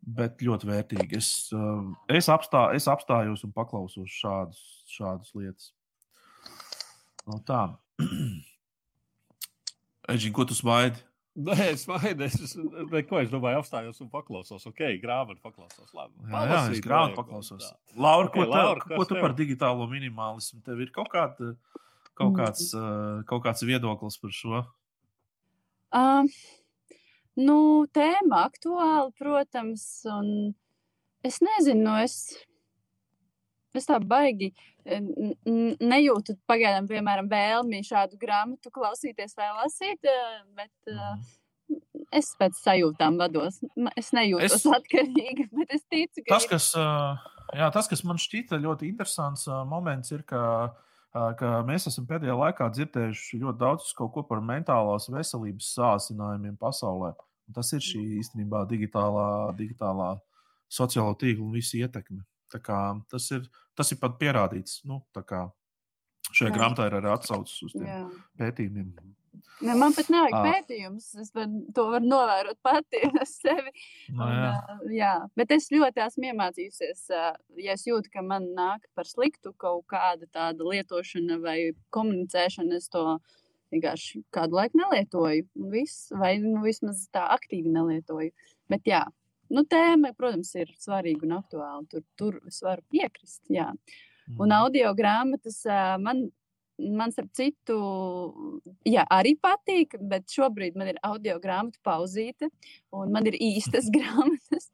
bet 0.01 0.41
ļoti 0.45 0.69
vērtīgi. 0.71 1.19
Es, 1.21 1.31
uh, 1.53 1.85
es, 2.09 2.29
apstā, 2.33 2.67
es 2.77 2.89
apstājos 2.89 3.45
un 3.45 3.53
paklausos 3.53 4.09
šādus, 4.21 4.63
šādas 4.95 5.35
lietas. 5.37 5.73
No 7.25 7.39
tā. 7.45 7.67
Eģi, 10.13 10.29
ko 10.33 10.45
tu 10.45 10.57
smaidi? 10.57 11.01
Nē, 11.35 11.55
es 11.73 11.81
domāju, 11.83 12.15
es, 12.23 12.53
neko, 12.93 13.17
es 13.19 13.29
domāju, 13.31 13.59
apstājos 13.59 13.97
un 13.99 14.07
paklausos. 14.09 14.63
Ok, 14.69 14.79
grāmatu 15.01 15.41
paklausos. 15.43 15.89
Labi. 15.93 16.13
Jā, 16.31 16.43
jā 16.47 16.59
es 16.71 16.79
grāmatu 16.85 17.11
vajag, 17.11 17.17
paklausos. 17.17 17.65
tā. 17.65 17.97
Laura, 17.99 18.29
Ok, 18.29 18.33
ko, 18.37 18.45
okay, 18.45 18.51
Laura, 18.53 18.79
kas 18.85 18.95
ko 19.01 19.03
tu 19.09 19.15
tev? 19.17 19.21
par 19.25 19.33
digitālo 19.35 19.87
minimālismu? 19.91 20.61
Tev 20.63 20.79
ir 20.85 20.93
kaut, 20.95 21.09
kāda, 21.11 21.57
kaut, 22.15 22.31
Mm. 22.31 22.37
kāds, 22.39 22.69
uh, 22.73 23.23
kaut 23.27 23.43
kāds 23.43 23.65
viedoklis 23.67 24.17
par 24.21 24.31
šo? 24.31 24.63
Um, 25.91 26.29
nu, 27.35 27.57
tēma 27.91 28.45
aktuāla, 28.47 29.11
protams, 29.19 29.83
un 30.05 30.55
es 31.23 31.39
nezinu, 31.43 31.83
nu, 31.83 31.97
es, 32.03 32.15
es 33.81 33.87
tā 33.89 33.97
baigi 34.01 34.51
n- 34.85 35.75
nejūtu 35.79 36.35
pagaidām, 36.49 36.87
piemēram, 36.89 37.27
vēlmi 37.31 37.81
šādu 37.85 38.19
grāmatu 38.21 38.71
klausīties 38.73 39.35
vai 39.37 39.49
lasīt, 39.61 39.99
eh, 40.05 40.39
bet 40.57 40.93
uh, 40.93 41.17
es 42.13 42.31
pēc 42.39 42.57
sajūtām 42.61 43.17
vados. 43.19 43.61
Es 43.97 44.11
nejūtos 44.15 44.59
Es- 44.61 44.65
atkarīga, 44.65 45.47
bet 45.59 45.75
es 45.79 45.83
ticu, 45.89 46.23
ka 46.25 46.35
Tas, 46.35 46.45
kas, 46.49 46.71
jā, 47.57 47.69
tas, 47.73 47.87
kas 47.91 48.03
man 48.03 48.17
šķita 48.21 48.59
ļoti 48.61 48.89
interesants 48.91 49.47
moments, 49.69 50.11
ir, 50.13 50.21
ka, 50.29 50.41
ka 51.39 51.51
mēs 51.67 51.87
esam 51.89 52.05
pēdējā 52.09 52.35
laikā 52.37 52.69
dzirdējuši 52.75 53.41
ļoti 53.41 53.61
daudz 53.61 53.91
par 54.29 54.41
mentālās 54.45 55.09
veselības 55.09 55.73
sācinājumiem 55.77 56.57
pasaulē. 56.61 57.15
Un 57.45 57.53
tas 57.53 57.69
ir 57.77 57.81
šī 57.85 57.99
īstenībā 58.21 58.63
digitālā, 58.69 59.53
digitālā 59.57 60.15
sociālo 60.71 61.13
tīklu 61.13 61.45
un 61.45 61.53
visu 61.53 61.77
ietekme. 61.77 62.23
Tas 63.09 63.27
ir, 63.35 63.43
tas 63.75 63.91
ir 63.91 63.99
pat 64.01 64.17
pierādīts. 64.21 64.81
Nu, 64.87 65.01
šajā 65.15 66.49
Jā. 66.49 66.55
grāmatā 66.55 66.87
ir 66.89 66.97
arī 66.99 67.11
atsaucis 67.13 67.61
uz 67.67 67.75
tiem 67.75 67.85
Jā. 67.87 68.01
pētījumiem. 68.41 68.89
Ne, 69.63 69.75
man 69.79 69.93
pat 69.95 70.09
nav 70.11 70.27
Ā. 70.35 70.41
pētījums. 70.43 71.07
Es 71.21 71.31
var, 71.35 71.47
to 71.75 71.85
varu 71.93 72.07
novērot 72.09 72.57
pati 72.65 73.01
sevi. 73.29 73.71
Nu, 74.11 74.23
Un, 74.25 74.33
jā. 74.35 74.49
ā, 74.51 74.77
jā, 74.95 75.13
bet 75.39 75.53
es 75.55 75.69
ļoti 75.71 76.03
esmu 76.05 76.29
iemācījusies, 76.31 77.05
ja 77.63 77.75
es 77.77 77.85
jūtu, 77.87 78.11
ka 78.11 78.23
man 78.25 78.49
nāk 78.57 78.87
par 78.97 79.07
sliktu 79.07 79.53
kaut 79.61 79.85
kāda 79.91 80.27
tāda 80.31 80.67
lietošana 80.67 81.39
vai 81.43 81.57
komunicēšana, 81.95 82.79
es 82.81 82.89
to 82.91 83.05
vienkārši 83.75 84.23
kādu 84.35 84.59
laiku 84.59 84.79
nelietoju. 84.81 85.47
un 85.59 85.71
Viss, 85.71 86.09
vai 86.15 86.35
nu, 86.43 86.59
vismaz 86.65 87.07
tā 87.15 87.23
aktīvi 87.35 87.71
nelietoju. 87.75 88.31
Bet 88.71 88.87
jā, 88.87 89.05
nu, 89.53 89.65
tēma, 89.69 90.13
protams, 90.17 90.53
ir 90.57 90.71
svarīga 90.79 91.27
un 91.27 91.35
aktuāla. 91.37 91.83
Tur, 91.91 92.05
tur 92.19 92.39
es 92.49 92.61
varu 92.65 92.83
piekrist. 92.91 93.43
Jā. 93.53 93.71
Un 94.41 94.53
audio 94.55 94.89
grāmatas 94.97 95.59
man, 96.01 96.23
man 96.81 97.11
starp 97.13 97.29
citu, 97.37 97.75
jā, 98.87 99.03
arī 99.13 99.35
patīk, 99.37 99.93
bet 100.01 100.31
šobrīd 100.33 100.77
man 100.79 100.89
ir 100.93 101.01
audio 101.05 101.37
grāmatu 101.43 101.77
pauzīte, 101.85 102.49
un 102.95 103.13
man 103.13 103.29
ir 103.29 103.37
īstas 103.37 103.91
grāmatas. 103.95 104.71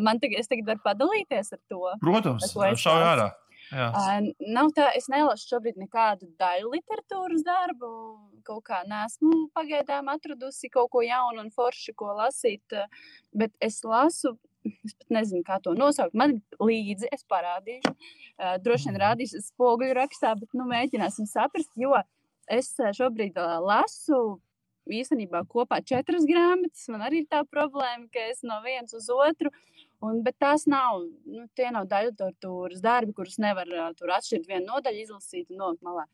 Man 0.00 0.22
tagad, 0.22 0.40
es 0.40 0.48
tagad 0.50 0.72
varu 0.72 0.84
padalīties 0.86 1.52
ar 1.56 1.60
to. 1.68 1.84
Protams, 2.02 2.48
ar 2.56 2.80
šauj 2.80 3.04
ārā. 3.12 3.28
Jā. 3.28 3.47
Ā, 3.72 4.18
Nav 4.48 4.70
tā, 4.76 4.88
es 4.96 5.08
nelasu 5.12 5.50
šobrīd 5.50 5.78
nekādu 5.80 6.30
daļu 6.40 6.72
literatūras 6.72 7.44
darbu. 7.46 7.90
Kaut 8.48 8.64
kā 8.64 8.80
nesmu 8.88 9.48
pagaidām 9.56 10.08
atradusi 10.08 10.70
kaut 10.72 10.88
ko 10.94 11.02
jaunu 11.04 11.42
un 11.44 11.50
foršu, 11.52 11.92
ko 11.98 12.14
lasīt. 12.16 12.76
Bet 13.36 13.52
es 13.64 13.82
lasu, 13.84 14.38
es 14.64 14.96
pat 14.96 15.18
nezinu, 15.18 15.44
kā 15.44 15.58
to 15.64 15.74
nosaukt. 15.76 16.16
Man 16.16 16.38
līdzi, 16.56 17.10
es 17.12 17.26
parādīšu. 17.28 17.92
Ā, 18.38 18.56
Droši 18.64 18.90
vien 18.90 19.00
rādīšu 19.04 19.44
spoguļu 19.50 19.98
rakstā, 20.00 20.34
bet 20.40 20.56
nu, 20.56 20.68
mēģināsim 20.70 21.28
saprast, 21.28 21.72
jo 21.76 21.96
es 22.48 22.72
šobrīd 22.96 23.36
ā, 23.36 23.58
lasu. 23.60 24.38
Īstenībā 24.88 25.42
kopā 25.52 25.82
četras 25.84 26.24
grāmatas. 26.24 26.86
Man 26.88 27.02
arī 27.04 27.20
ir 27.20 27.26
tā 27.28 27.42
problēma, 27.44 28.06
ka 28.08 28.22
es 28.30 28.40
no 28.40 28.56
vienas 28.64 28.94
uz 28.96 29.10
otru 29.12 29.52
Un, 30.04 30.20
bet 30.22 30.36
tās 30.38 30.62
nav, 30.70 31.00
nu, 31.26 31.44
tie 31.58 31.72
nav 31.74 31.88
daļradoras 31.90 32.78
darbi, 32.84 33.14
kurus 33.16 33.34
nevar 33.42 33.66
uh, 33.74 33.88
tur 33.98 34.12
atšķirt 34.14 34.44
vienu 34.46 34.68
nodaļu, 34.68 35.00
izlasīt 35.08 35.48
un 35.50 35.58
nolikt 35.64 35.82
malā. 35.82 36.04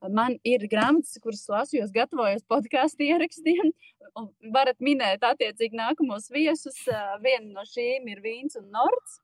Uh, 0.00 0.08
Man 0.08 0.38
ir 0.48 0.64
grāmatas, 0.72 1.18
kuras 1.20 1.42
lasu, 1.52 1.76
jo 1.76 1.84
es 1.84 1.92
gatavojos 1.92 2.46
podkāstu 2.48 3.04
ierakstiem. 3.10 3.74
Varat 4.54 4.80
minēt, 4.84 5.26
attiecīgi, 5.28 5.76
nākamos 5.76 6.30
viesus. 6.32 6.78
Uh, 6.88 7.18
Viena 7.24 7.50
no 7.58 7.66
šīm 7.68 8.08
ir 8.14 8.22
Vīns 8.24 8.56
un 8.60 8.70
Nords. 8.72 9.20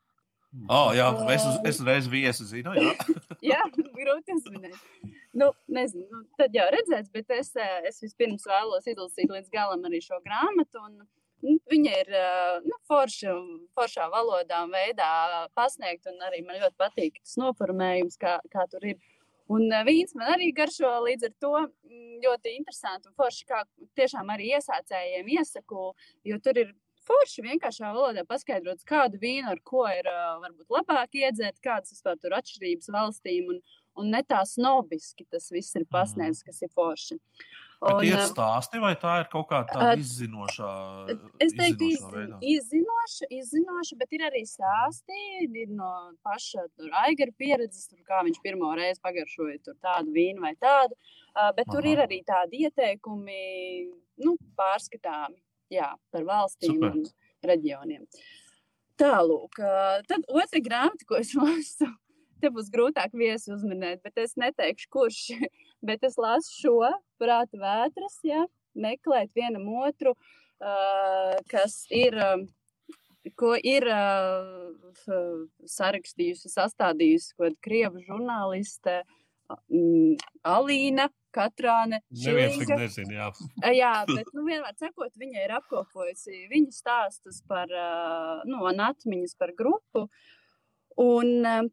Oh, 0.66 0.90
jā, 0.92 1.06
es, 1.30 1.44
uz- 1.46 1.60
es 1.70 1.78
reiz 1.86 2.08
viesu 2.10 2.44
zinu. 2.48 2.72
Jā. 2.74 2.92
Jā, 3.52 3.60
grūti 3.72 4.34
uzminēt. 4.34 4.74
Nu, 5.32 5.46
nezinu, 5.70 6.04
nu, 6.10 6.24
tad 6.36 6.52
jau 6.58 6.66
redzēs, 6.74 7.06
bet 7.14 7.30
es, 7.38 7.52
es 7.88 8.02
vispirms 8.02 8.42
vēlos 8.50 8.84
izlasīt 8.90 9.30
līdz 9.30 9.48
galam 9.54 9.86
arī 9.88 10.02
šo 10.04 10.18
grāmatu. 10.26 10.82
Un, 10.82 10.96
nu, 10.98 11.06
viņa 11.42 11.94
ir 12.02 12.12
eh, 12.16 12.58
nu, 12.66 12.76
forša, 12.88 13.36
foršā 13.76 14.08
valodā 14.12 14.64
un 14.66 14.74
veidā 14.74 15.08
pasniegta. 15.56 16.12
un 16.12 16.28
Arī 16.28 16.42
man 16.46 16.60
ļoti 16.60 16.76
patīk 16.80 17.22
tas 17.22 17.38
noformējums, 17.40 18.20
kā, 18.20 18.38
kā 18.52 18.66
tur 18.72 18.92
ir. 18.92 19.00
Un 19.50 19.64
uh, 19.66 19.82
vīns 19.82 20.14
man 20.14 20.36
arī 20.36 20.52
garšo 20.54 20.90
līdz 21.06 21.26
ar 21.26 21.32
to 21.42 21.54
mm, 21.58 22.20
ļoti 22.22 22.52
interesanti 22.54 23.10
un 23.10 23.16
forši, 23.18 23.48
kā 23.48 23.64
tiešām 23.98 24.30
arī 24.30 24.52
iesācējiem 24.54 25.32
iesaku, 25.34 25.88
jo 26.30 26.38
tur 26.44 26.60
ir 26.62 26.70
forši 27.08 27.42
vienkāršā 27.48 27.90
valodā 27.90 28.22
paskaidrots, 28.28 28.86
kādu 28.86 29.18
vīnu 29.18 29.50
ar 29.50 29.58
ko 29.66 29.82
ir 29.90 30.06
uh, 30.06 30.36
varbūt 30.44 30.76
labāk 30.76 31.18
iedzert, 31.18 31.58
kādas 31.64 31.96
vispār 31.96 32.20
tur 32.22 32.36
atšķirības 32.38 32.92
valstīm 32.94 33.50
un, 33.56 33.58
un 33.98 34.12
ne 34.14 34.22
tā 34.22 34.44
snobiski 34.46 35.26
tas 35.32 35.50
viss 35.50 35.74
ir 35.80 35.88
pasniegts, 35.90 36.44
kas 36.46 36.62
ir 36.62 36.70
forši. 36.76 37.18
Bet 37.18 37.69
Un, 37.80 38.02
ir 38.04 38.12
uh, 38.18 38.26
stāsti, 38.28 38.76
vai 38.82 38.92
tā 39.00 39.14
ir 39.22 39.28
kaut 39.32 39.46
kāda 39.48 39.72
tāda 39.72 39.92
Uh, 39.94 40.00
izzinošā, 40.02 40.70
Es 41.40 41.54
teiktu, 41.56 41.86
izzinošā 41.88 41.88
izzin, 41.88 42.10
veidā? 42.16 42.40
izzinoša, 42.54 43.28
izzinoša, 43.38 43.96
bet 44.02 44.12
ir 44.18 44.24
arī 44.28 44.42
stāsti 44.44 45.20
ir 45.48 45.70
no 45.72 45.92
paša 46.26 46.66
tur 46.76 46.92
Aigara 47.06 47.32
pieredzes, 47.40 47.88
tur, 47.88 48.02
kā 48.04 48.20
viņš 48.26 48.42
pirmo 48.44 48.68
reizi 48.76 49.00
pagaršoja 49.00 49.62
tur 49.64 49.78
tādu 49.80 50.12
vīnu 50.12 50.44
vai 50.44 50.52
tādu. 50.60 50.98
Uh, 51.32 51.48
bet 51.56 51.70
tur 51.72 51.80
Aha. 51.80 51.94
ir 51.94 52.04
arī 52.04 52.20
tādi 52.28 52.66
ieteikumi, 52.68 53.40
nu, 54.26 54.36
pārskatāmi 54.60 55.40
jā, 55.72 55.88
par 56.12 56.26
valstīm 56.28 56.76
Super. 56.76 56.92
un 56.92 57.48
reģioniem. 57.48 58.04
Tālūk, 59.00 59.60
ā, 59.64 60.00
tad 60.10 60.26
otra 60.28 60.60
grāmata, 60.60 61.06
ko 61.08 61.16
es 61.20 61.32
lasu, 61.40 61.88
te 62.42 62.50
būs 62.52 62.68
grūtāk 62.72 63.14
viesi 63.16 63.52
uzminēt, 63.54 64.02
bet 64.04 64.20
es 64.20 64.36
neteikšu, 64.40 64.90
kurš. 64.92 65.22
Bet 65.84 66.04
es 66.04 66.18
lasu 66.20 66.52
šo 66.58 66.78
prāta 67.20 67.60
vētras, 67.60 68.18
ja, 68.26 68.44
meklēt 68.76 69.32
vienam 69.36 69.68
otru, 69.80 70.12
uh, 70.12 71.36
kas 71.50 71.82
ir, 71.94 72.16
um, 72.20 72.44
ko 73.40 73.54
ir 73.56 73.86
uh, 73.88 75.46
sarakstījusi, 75.68 76.52
sastādījusi 76.52 77.32
kaut 77.36 77.46
kāda 77.46 77.64
krievu 77.64 78.04
žurnāliste 78.08 79.00
um, 79.48 80.18
Alīna. 80.44 81.10
Katrāne. 81.30 82.00
Neviens 82.10 82.56
viņu 82.58 82.76
nezina. 82.80 83.12
Jā. 83.14 83.26
Uh, 83.30 83.68
Jā, 83.70 83.90
bet 84.08 84.32
nu, 84.34 84.42
vienmēr 84.48 84.74
sakot, 84.74 85.12
viņa 85.14 85.44
ir 85.44 85.52
apkopojusi 85.60 86.48
viņu 86.50 86.74
stāstus 86.74 87.38
par 87.46 87.70
uh, 87.70 88.40
nu, 88.50 88.64
un 88.66 88.82
atmiņas 88.82 89.36
par 89.38 89.52
grupu. 89.54 90.08
Un, 90.98 91.30
uh, 91.46 91.68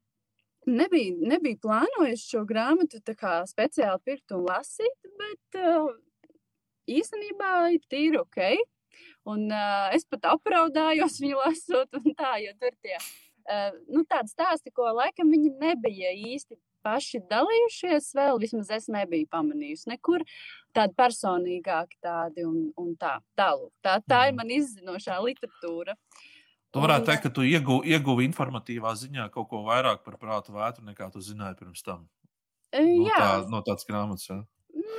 nebija, 0.69 1.15
nebija 1.33 1.59
plānojis 1.63 2.25
šo 2.29 2.43
grāmatu 2.47 3.01
tā 3.05 3.41
speciāli 3.49 4.03
pirkt 4.05 4.35
un 4.35 4.45
lasīt, 4.47 5.11
bet 5.19 5.59
uh, 5.61 5.91
īstenībā 6.87 7.53
ir 7.75 7.85
tīri 7.91 8.21
ok. 8.21 8.41
Un 9.27 9.49
uh, 9.51 9.89
es 9.95 10.07
pat 10.07 10.29
apraudājos 10.31 11.19
viņu 11.21 11.41
lasot, 11.41 11.99
un 11.99 12.15
tā, 12.17 12.37
jo 12.43 12.53
tur 12.61 12.71
tie 12.83 12.95
uh, 12.97 13.73
nu, 13.91 14.05
tādi 14.07 14.31
stāsti, 14.31 14.71
ko 14.75 14.87
laikam 14.95 15.33
viņi 15.33 15.51
nebija 15.59 16.13
īsti 16.15 16.57
paši 16.87 17.21
dalījušies, 17.27 18.13
vēl 18.15 18.39
vismaz 18.41 18.71
es 18.77 18.87
nebiju 18.91 19.27
pamanījusi 19.33 19.91
nekur 19.91 20.23
tādi 20.75 20.95
personīgāki 20.97 21.99
tādi 22.03 22.45
un, 22.47 22.69
un 22.79 22.93
tā. 22.99 23.17
Tālūk, 23.39 23.73
tā, 23.83 23.97
tā 24.07 24.27
ir 24.29 24.37
man 24.37 24.51
izzinošā 24.53 25.19
literatūra. 25.25 25.97
Tu 26.75 26.81
varētu 26.83 27.05
teikt, 27.09 27.23
ka 27.23 27.29
tu 27.37 27.45
ieguvi, 27.47 27.93
ieguvi 27.95 28.25
informatīvā 28.27 28.91
ziņā 28.99 29.29
kaut 29.33 29.47
ko 29.51 29.63
vairāk 29.67 30.03
par 30.05 30.17
prātu 30.21 30.53
vētru, 30.55 30.85
nekā 30.89 31.09
tu 31.13 31.23
zināji 31.23 31.59
pirms 31.61 31.83
tam. 31.85 32.07
e, 32.73 32.81
No, 32.83 33.07
Jā, 33.07 33.19
tā, 33.21 33.49
no 33.49 33.61
tādas 33.65 33.87
grāmatas. 33.89 34.27
Ja? 34.29 34.39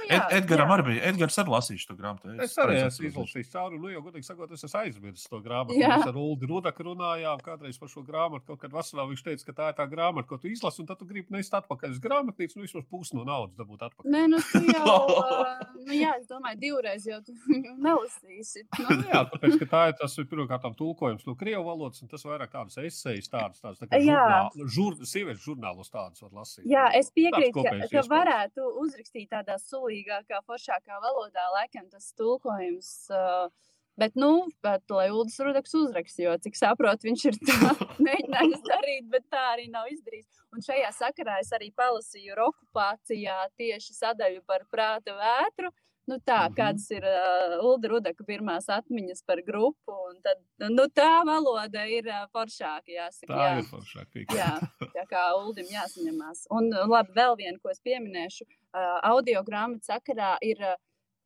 Ed, 0.08 0.16
jā, 0.16 0.38
Edgaram 0.38 0.70
jā. 0.70 0.76
arī 0.76 0.84
bija. 0.88 1.02
Edgars 1.12 1.38
arī 1.42 1.52
lasīja 1.54 1.82
šo 1.84 1.96
grāmatu. 1.98 2.32
Es 2.34 2.56
arī 2.56 2.78
pareizi 2.78 2.86
esmu 2.88 3.08
izlasījis 3.08 3.50
cauri, 3.52 3.80
nu, 3.82 3.90
jau 3.92 4.02
godīgi 4.06 4.28
sakot, 4.28 4.52
es 4.56 4.64
esmu 4.64 4.80
aizmirsis 4.82 5.30
to 5.30 5.40
grāmatu. 5.44 5.76
Jā. 5.78 5.90
Mēs 5.94 6.10
ar 6.10 6.18
Ulu 6.20 6.48
Rudaku 6.50 6.86
runājām 6.88 7.42
kādreiz 7.44 7.78
par 7.80 7.92
šo 7.92 8.04
grāmatu. 8.06 8.46
Kaut 8.48 8.62
kad 8.62 8.74
vasarā 8.74 9.06
viņš 9.10 9.24
teica, 9.26 9.46
ka 9.48 9.56
tā 9.58 9.70
ir 9.72 9.78
tā 9.78 9.88
grāmata, 9.90 10.28
ko 10.30 10.38
tu 10.40 10.50
izlasi, 10.50 10.82
un 10.82 10.88
tad 10.90 11.00
tu 11.00 11.08
gribi 11.08 11.34
nest 11.34 11.54
atpakaļ 11.58 11.94
uz 11.96 12.00
grāmatnīcu, 12.04 12.58
nu 12.58 12.66
vismaz 12.66 12.86
pusi 12.88 13.18
no 13.18 13.26
naudas 13.28 13.58
dabūt 13.58 13.84
atpakaļ. 13.88 14.12
Nē, 14.14 14.24
nu, 14.32 14.40
jau, 14.74 14.96
ā, 15.22 15.68
nu, 15.82 15.92
jā, 15.96 16.14
es 16.20 16.28
domāju, 16.30 16.60
divreiz 16.62 17.06
jau 17.08 17.20
tu 17.26 17.36
nelasīsi. 17.86 18.64
Nu, 18.78 18.98
jā, 19.12 19.24
tāpēc, 19.32 19.58
ka 19.62 19.70
tā 19.74 19.84
ir 19.92 19.98
tas 20.00 20.16
pirmkārt 20.18 20.66
tulkojums 20.78 21.26
no 21.28 21.36
krievu 21.38 21.66
valodas, 21.68 22.02
un 22.04 22.10
tas 22.10 22.24
vairāk 22.26 22.52
tādas 22.54 22.78
esejas, 22.80 23.30
tādas, 23.32 23.62
tādas 23.62 23.82
tā 23.82 23.90
kā 23.90 24.00
Jā. 24.02 24.18
žurnāl, 24.18 24.72
žur, 24.76 24.98
sieviešu 25.08 25.52
žurnālos 25.52 25.92
tādas 25.92 26.22
var 26.24 26.34
lasīt. 26.40 26.66
Jā, 26.68 26.88
es 26.98 27.10
piekrītu, 27.14 27.64
ka, 27.64 27.88
ka 27.92 28.04
varētu 28.10 28.66
uzrakstīt 28.84 29.30
tādā 29.32 29.58
sulīgākā, 29.98 30.42
foršākā 30.46 31.00
valodā, 31.02 31.48
laikam 31.54 31.88
tas 31.90 32.12
tulkojums. 32.16 33.10
Uh, 33.10 33.48
bet, 33.96 34.14
nu, 34.14 34.46
bet, 34.62 34.84
lai 34.90 35.10
Ulas 35.10 35.38
Rudaks 35.40 35.74
uzraksta, 35.74 36.22
jo, 36.22 36.36
cik 36.38 36.56
saprotu, 36.56 37.08
viņš 37.08 37.24
ir 37.30 37.38
mēģinājis 38.06 38.62
darīt, 38.66 39.08
bet 39.10 39.26
tā 39.30 39.54
arī 39.54 39.68
nav 39.70 39.88
izdarījis. 39.90 40.28
Un 40.54 40.62
šajā 40.64 40.92
sakarā 40.96 41.40
es 41.42 41.50
arī 41.52 41.72
palasīju 41.76 42.38
okupācijā 42.46 43.48
tieši 43.58 43.92
sadaļu 43.98 44.42
par 44.46 44.64
prāta 44.70 45.14
vētru. 45.18 45.70
Nu 46.08 46.16
tā, 46.24 46.48
Mhm. 46.48 46.54
kādas 46.56 46.86
ir 46.88 47.04
uh, 47.04 47.58
Ulda 47.60 47.88
Rudaka 47.90 48.24
pirmās 48.24 48.64
atmiņas 48.72 49.26
par 49.28 49.42
grupu, 49.44 49.92
tad, 50.24 50.38
nu, 50.72 50.86
tā 50.88 51.20
valoda 51.28 51.82
ir 51.84 52.08
uh, 52.08 52.22
foršāka, 52.32 52.88
jāsaka. 52.88 53.28
Tā 53.28 53.42
jā. 53.42 53.58
ir 53.58 53.68
foršāk. 53.68 54.16
Jā, 54.32 54.54
tā 54.94 55.04
kā 55.10 55.26
Ulim 55.36 55.68
jāsaņemās. 55.68 56.46
Un 56.48 56.72
labi, 56.72 57.12
vēl 57.12 57.36
viena, 57.36 57.60
ko 57.60 57.68
es 57.68 57.84
pieminēšu, 57.84 58.48
uh, 58.48 58.57
audio 58.76 59.42
grāmatas 59.46 59.88
sakarā 59.88 60.36
ir 60.44 60.60
uh, 60.64 60.76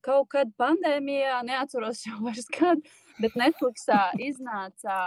kaut 0.03 0.29
kad 0.35 0.51
pandēmijā, 0.61 1.41
neatceros 1.47 2.05
jau 2.07 2.19
vairs 2.27 2.49
kad, 2.53 2.83
bet 3.23 3.39
Netflixā 3.39 4.11
iznāca 4.23 4.99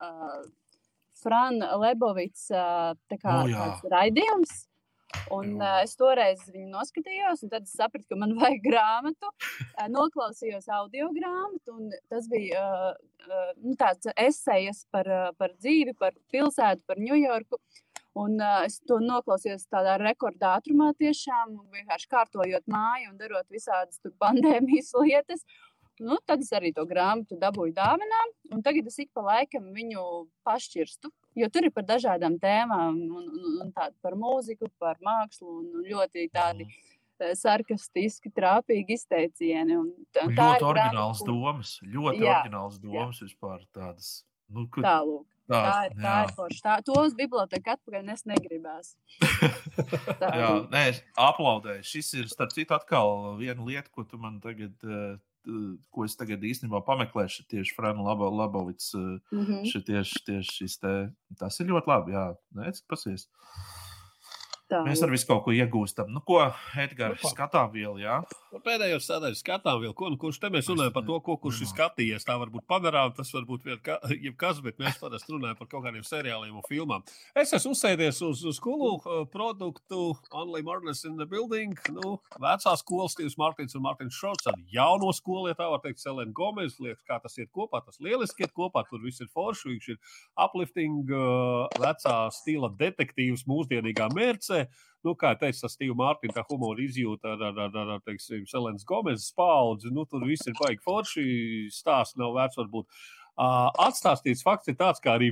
uh, 0.00 0.40
Frana 1.20 1.74
Lebovits 1.80 2.48
uh, 2.54 2.96
kā 3.10 3.38
O, 3.44 3.46
jā. 3.50 3.60
tāds 3.60 3.94
raidījums. 3.94 4.58
Un 5.34 5.56
uh, 5.58 5.80
es 5.82 5.96
toreiz 5.98 6.44
viņu 6.52 6.68
noskatījos, 6.70 7.42
un 7.42 7.50
tad 7.50 7.66
es 7.66 7.74
sapratu, 7.74 8.06
ka 8.12 8.18
man 8.18 8.36
vajag 8.38 8.62
grāmatu. 8.68 9.32
Uh, 9.32 9.88
noklausījos 9.90 10.70
audio 10.70 11.10
grāmatu, 11.16 11.74
un 11.74 11.90
tas 12.12 12.28
bija 12.30 12.62
uh, 12.62 12.90
uh, 13.26 13.52
nu, 13.58 13.74
tāds 13.80 14.10
esejas 14.14 14.84
par, 14.94 15.10
uh, 15.10 15.30
par 15.38 15.56
dzīvi, 15.58 15.96
par 15.98 16.14
pilsētu, 16.30 16.86
par 16.86 17.02
Ņujorku. 17.02 17.58
Un 18.18 18.40
uh, 18.42 18.64
es 18.66 18.80
to 18.90 18.98
noklausījos 18.98 19.68
tādā 19.70 19.94
rekordātrumā, 20.00 20.90
tiešām 20.98 21.54
vienkārši 21.70 22.08
kārtojot 22.10 22.66
māju 22.70 23.12
un 23.12 23.18
darot 23.20 23.46
visādas 23.54 24.02
pandēmijas 24.18 24.90
lietas. 25.04 25.44
Nu, 26.00 26.16
tad 26.24 26.40
es 26.40 26.48
arī 26.56 26.70
to 26.72 26.86
grāmatu 26.88 27.36
dabūju 27.38 27.74
dāvinā, 27.76 28.20
un 28.56 28.62
tagad 28.64 28.86
es 28.88 28.96
ik 29.02 29.10
pa 29.12 29.20
laikam 29.26 29.66
viņu 29.76 30.04
pašķirstu. 30.48 31.10
Jo 31.38 31.48
tur 31.52 31.68
ir 31.68 31.74
par 31.76 31.84
dažādām 31.86 32.38
tēmām, 32.40 32.96
un, 33.04 33.26
un, 33.28 33.58
un 33.66 33.74
tādu 33.76 33.94
par 34.02 34.16
mūziku, 34.18 34.70
par 34.80 34.96
mākslu, 35.04 35.58
un, 35.60 35.66
un 35.76 35.84
ļoti 35.86 36.24
tādi 36.32 36.64
eh, 36.66 37.34
sarkastiski, 37.36 38.32
trāpīgi 38.32 38.96
izteicieni. 38.96 39.76
Un 39.76 39.92
tā, 40.08 40.24
Un 40.24 40.34
Ļoti 40.34 40.68
oriģināls 40.70 41.20
grāmata, 41.20 41.28
domas. 41.28 41.76
Ļoti 41.84 42.24
Jā, 42.24 42.38
oriģināls 42.38 42.80
domas 42.80 43.20
vispār 43.26 43.60
tādas. 43.76 44.10
Nu, 44.50 44.66
kur, 44.72 44.82
Tālūk. 44.88 45.28
Tā 45.50 45.86
ir, 45.88 45.94
tā 45.98 46.12
ir 46.24 46.32
forša. 46.36 46.60
Tā, 46.62 46.74
to 46.86 46.94
uz 47.02 47.14
biblioteku 47.18 47.72
atpakaļ 47.74 48.12
es 48.14 48.22
negribēs. 48.30 48.92
Tā 50.20 50.30
Jā, 50.38 50.50
nē, 50.70 50.84
aplaudēju. 51.18 51.82
Šis 51.90 52.12
ir, 52.20 52.28
starp 52.30 52.52
citu, 52.54 52.76
atkal 52.76 53.36
viena 53.40 53.64
lieta, 53.66 53.90
ko 53.90 54.04
tu 54.06 54.18
man 54.22 54.38
tagad, 54.44 54.76
eh, 54.86 55.18
ko 55.90 56.04
es 56.06 56.14
tagad 56.20 56.42
īstenībā 56.44 56.82
pameklēšu, 56.86 57.46
tieši 57.50 57.74
Frāna 57.74 58.04
Labo, 58.06 58.28
Labovits. 58.30 58.92
eh, 58.94 59.18
Mhm. 59.34 59.64
ši- 59.66 59.84
Tieši, 59.90 60.22
tieši 60.28 60.56
šis 60.60 60.78
te, 60.80 60.94
tas 61.40 61.58
ir 61.60 61.66
ļoti 61.72 61.86
labi. 61.90 62.12
Jā, 62.14 62.26
nē, 62.54 62.70
cik 62.76 62.86
pasies. 62.92 63.26
Tā 64.70 64.84
Mēs 64.86 65.00
ir. 65.00 65.08
ar 65.08 65.10
visu 65.10 65.26
kaut 65.26 65.42
ko 65.46 65.54
iegūstam. 65.54 66.10
Nu, 66.14 66.20
ko, 66.22 66.38
Edgars, 66.78 67.18
Nu, 67.24 67.30
skatām 67.32 67.72
vēl, 67.74 67.96
jā? 68.04 68.20
Nu, 68.52 68.60
Pēdējā 68.62 69.00
sadaļā 69.02 69.38
skatām, 69.38 69.80
vēl, 69.82 69.94
ko, 69.98 70.10
nu, 70.12 70.18
kurš 70.20 70.38
te 70.42 70.50
mēs 70.52 70.68
runājam 70.70 70.92
par 70.94 71.04
to, 71.08 71.16
ko 71.26 71.36
kurš 71.42 71.64
ir 71.64 71.70
skatījies. 71.72 72.26
Tā 72.26 72.36
varbūt 72.38 72.66
padarām, 72.70 73.10
tas 73.16 73.32
varbūt 73.34 73.66
vien 73.66 73.80
ka, 73.82 73.98
jebkas, 74.14 74.60
bet 74.62 74.78
mēs 74.82 75.00
parasti 75.02 75.34
runājam 75.34 75.58
par 75.58 75.70
kaut 75.72 75.84
kādiem 75.88 76.06
seriāliem 76.06 76.54
un 76.60 76.66
filmām. 76.68 77.02
Es 77.34 77.54
esmu 77.56 77.74
uzsēdies 77.74 78.20
uz, 78.26 78.44
uz 78.46 78.60
skolu 78.60 78.92
uh, 79.00 79.24
produktu 79.30 80.12
Only 80.30 80.62
Marvelous 80.66 81.02
in 81.08 81.18
the 81.18 81.26
Building. 81.26 81.74
Nu, 81.96 82.20
vecā 82.38 82.76
skola 82.78 83.08
Stīvs 83.10 83.38
Mārtiņš 83.40 83.74
un 83.78 83.86
Mārtiņš 83.88 84.20
Šorts 84.22 84.50
ar 84.52 84.58
jauno 84.70 85.10
skolu, 85.16 85.50
ja 85.50 85.58
tā 85.58 85.66
var 85.72 85.82
teikt, 85.82 86.02
Selena 86.02 86.30
Gomez. 86.36 86.78
Liekas, 86.78 87.02
kā 87.10 87.18
tas 87.22 87.34
iet 87.42 87.50
kopā, 87.54 87.82
tas 87.86 87.98
lieliski 88.02 88.46
iet 88.46 88.54
kopā, 88.54 88.84
tur 88.90 89.02
viss 89.02 89.22
ir 89.22 89.30
forši. 89.34 89.74
Viņš 89.74 89.90
ir 89.96 90.00
uplifting, 90.46 91.10
uh, 91.10 91.66
vecā 91.82 92.16
stila 92.34 92.70
detektīvs 92.78 93.46
mūsdienīgā 93.50 94.10
mērcē. 94.14 94.59
Nu, 95.00 95.14
kā 95.16 95.30
tas 95.40 95.62
Steve 95.72 95.94
Mārtiņš, 95.96 96.34
tā 96.36 96.42
humora 96.44 96.82
izjūta 96.84 97.30
ar, 97.32 97.44
ar, 97.48 97.60
ar, 97.70 97.92
ar 97.94 98.02
teiksim, 98.04 98.42
Selenas 98.44 98.84
Gomezes 98.84 99.30
paudzi. 99.32 99.88
Nu, 99.96 100.04
tur 100.04 100.26
viss 100.28 100.44
ir 100.44 100.52
baigi 100.58 100.82
forši. 100.84 101.24
Stāsts 101.72 102.18
nav 102.20 102.34
vērts 102.36 102.60
varbūt 102.60 103.00
Uh, 103.40 103.70
atstāstīts 103.86 104.42
fakts 104.44 104.68
ir 104.68 104.74
tāds, 104.76 105.00
ka 105.00 105.14
arī 105.16 105.30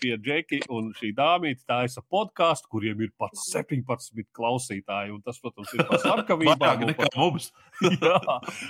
pie 0.00 0.16
Džeki 0.18 0.64
un 0.74 0.88
šī 0.98 1.12
dāmīte 1.14 1.62
taisa 1.70 2.02
podkāstu, 2.10 2.66
kuriem 2.72 3.04
ir 3.06 3.12
pat 3.14 3.36
17 3.38 4.26
klausītāji. 4.34 5.12
Un 5.14 5.20
tas, 5.22 5.38
protams, 5.38 5.70
ir 5.76 5.84
par 5.86 6.00
slepkavībām. 6.02 6.82
Un 6.82 6.90
nekā 6.90 7.06
par- 7.06 7.20
mums. 7.20 7.52
Jā, 7.84 8.18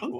un, 0.04 0.12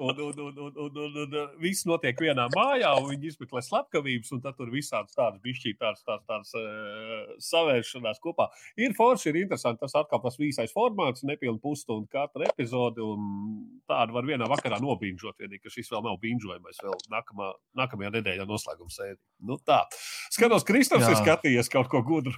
un, 0.00 0.18
un, 0.20 0.40
un, 0.40 0.56
un, 0.60 0.72
un, 0.76 0.96
un, 0.96 1.20
un 1.24 1.36
viss 1.60 1.84
notiek 1.88 2.18
vienā 2.20 2.46
mājā, 2.54 2.94
un 3.00 3.10
viņi 3.10 3.34
izmeklē 3.34 3.62
slepkavības, 3.64 4.32
un 4.36 4.42
tad 4.44 4.56
tur 4.56 4.72
visādas 4.72 5.16
tādas 5.16 5.40
bišķī, 5.44 5.74
tādas, 5.80 6.00
tādas, 6.04 6.24
tādas 6.28 6.56
uh, 6.56 7.36
savēršanās 7.50 8.20
kopā. 8.24 8.48
Ir 8.80 8.96
forši, 8.96 9.28
ir 9.32 9.42
interesanti. 9.44 9.82
Tas 9.84 9.96
atkal 10.00 10.20
tas 10.24 10.40
visais 10.40 10.72
formāts, 10.72 11.24
nepilnīgi 11.28 11.64
pusstundu 11.64 12.08
katra 12.12 12.48
epizode, 12.48 13.04
un 13.04 13.68
tādu 13.88 14.16
var 14.16 14.28
vienā 14.28 14.48
vakarā 14.48 14.80
nobīņģot, 14.80 15.36
vienīgi, 15.40 15.64
ka 15.64 15.72
šis 15.76 15.92
vēl 15.92 16.04
nav 16.08 16.20
bīņģojamais, 16.24 16.82
vēl 16.84 16.98
nākamā, 17.12 17.52
nākamajā 17.90 18.14
nedēļā 18.14 18.46
noslēguma 18.46 18.94
sēde. 18.94 19.18
Nu 19.42 19.58
tā. 19.58 19.82
Skatos, 20.30 20.64
Kristofs 20.64 21.08
ir 21.10 21.18
skatījies 21.18 21.70
kaut 21.72 21.90
ko 21.90 22.02
gudru. 22.06 22.36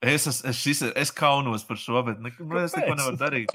Es, 0.00 0.24
es, 0.26 0.40
es, 0.48 0.56
šis, 0.56 0.80
es 0.96 1.10
kaunos 1.12 1.66
par 1.68 1.76
šo, 1.76 2.00
bet 2.06 2.20
ne, 2.24 2.32
nu, 2.40 2.56
es 2.56 2.72
neko 2.72 2.94
Kāpēc? 2.94 3.00
nevaru 3.02 3.18
darīt. 3.20 3.50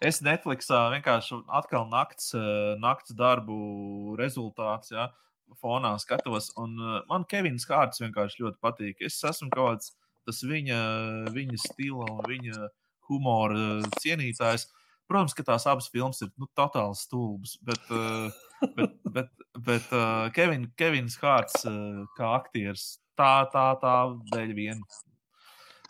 Es 0.00 0.22
Netflixā 0.24 0.86
vienkārši 0.94 1.42
atkal 1.52 1.84
nakts, 1.90 2.30
eh, 2.32 2.76
nakts 2.80 3.12
darbu 3.12 4.16
rezultāts, 4.16 4.94
ja, 4.94 5.10
fonā 5.60 5.92
skatos. 6.00 6.54
Un 6.56 6.78
eh, 6.80 7.02
man 7.10 7.26
Kevins 7.28 7.68
Hārts 7.68 8.00
vienkārši 8.00 8.46
ļoti 8.46 8.60
patīk. 8.64 9.04
Es 9.04 9.20
esmu 9.20 9.50
kaut 9.52 9.74
kāds 9.74 9.92
tas 10.24 10.40
viņa, 10.46 10.80
viņa 11.34 11.60
stila 11.60 12.08
un 12.14 12.24
viņa 12.24 12.70
humora 13.10 13.80
cienītājs. 14.00 14.70
Protams, 15.10 15.34
ka 15.34 15.44
tās 15.44 15.66
abas 15.66 15.90
filmas 15.90 16.22
ir 16.22 16.30
nu, 16.38 16.46
totāli 16.56 16.96
stulbas, 16.96 17.58
bet, 17.66 17.92
eh, 17.92 18.40
bet, 18.78 18.96
bet, 19.04 19.39
bet 19.58 19.86
uh, 19.92 20.30
Kevin, 20.36 20.68
Kevins 20.78 21.16
Hārts 21.20 21.64
uh, 21.68 22.04
kā 22.18 22.34
aktieris 22.38 22.98
tā, 23.18 23.46
tā, 23.52 23.70
tā 23.82 23.94
dēļ 24.34 24.52
vien. 24.56 24.82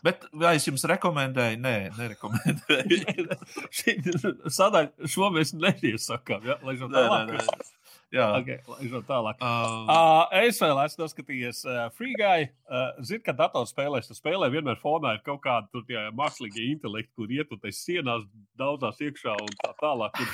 Bet 0.00 0.24
vai 0.32 0.54
es 0.56 0.64
jums 0.64 0.86
rekomendēju? 0.88 1.58
Nē, 1.60 1.74
nerekomendēju. 1.98 3.36
Sadaļa, 4.58 5.10
šo 5.12 5.28
mēs 5.34 5.52
neiesakām. 5.52 6.46
Ja? 6.48 6.56
Lai 6.64 6.78
jau 6.78 6.88
Nē, 6.88 7.02
tālāk. 7.04 7.34
nē, 7.34 7.44
nē. 7.44 7.68
Jā. 8.10 8.26
Okay, 8.40 8.58
laižam 8.66 9.04
tālāk. 9.06 9.38
Uh, 9.38 9.86
Uh, 9.90 10.24
es 10.42 10.58
vēl 10.58 10.80
esmu 10.82 11.04
noskatījies 11.04 11.60
uh, 11.68 11.82
Free 11.94 12.16
Guy. 12.18 12.48
Uh, 12.66 12.88
Zinu, 13.06 13.22
ka 13.22 13.34
datorspēlēs 13.38 14.10
tu 14.10 14.16
spēlē 14.18 14.48
vienmēr 14.50 14.80
fonā 14.80 15.14
ir 15.14 15.22
kaut 15.26 15.44
kāda 15.44 15.70
tur 15.70 15.84
tie 15.86 16.08
mākslīgie 16.18 16.72
intelekti, 16.72 17.12
kur 17.14 17.30
iet 17.30 17.52
tas 17.62 17.84
sienās 17.84 18.24
daudzās 18.58 18.98
iekšā 19.06 19.36
un 19.38 19.54
tā 19.62 19.70
tālāk. 19.78 20.18
Un, 20.18 20.32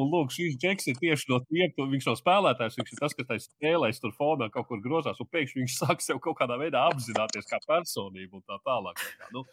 un 0.00 0.10
lūk, 0.12 0.32
šīs 0.34 0.56
džeks 0.60 0.90
ir 0.90 1.00
tieši 1.00 1.30
no 1.32 1.40
tiem, 1.48 1.72
ka 1.74 1.88
viņš 1.90 2.08
nav 2.10 2.18
spēlētājs, 2.20 2.78
viņš 2.80 2.94
ir 2.94 3.02
tas, 3.02 3.16
kas 3.18 3.28
tajā 3.30 3.44
spēlēs 3.46 4.02
tur 4.02 4.14
fonā 4.18 4.50
kaut 4.54 4.68
kur 4.70 4.82
grozās, 4.84 5.20
un 5.22 5.30
pēkšņi 5.30 5.62
viņš 5.62 5.76
sāk 5.80 6.04
sev 6.04 6.22
kaut 6.24 6.38
kādā 6.40 6.58
veidā 6.60 6.86
apzināties 6.90 7.50
kā 7.50 7.62
personību 7.68 8.40
un 8.40 8.48
tā 8.48 8.60
tālāk. 8.66 8.98
Tā 9.00 9.14
kā, 9.22 9.30
nu, 9.36 9.44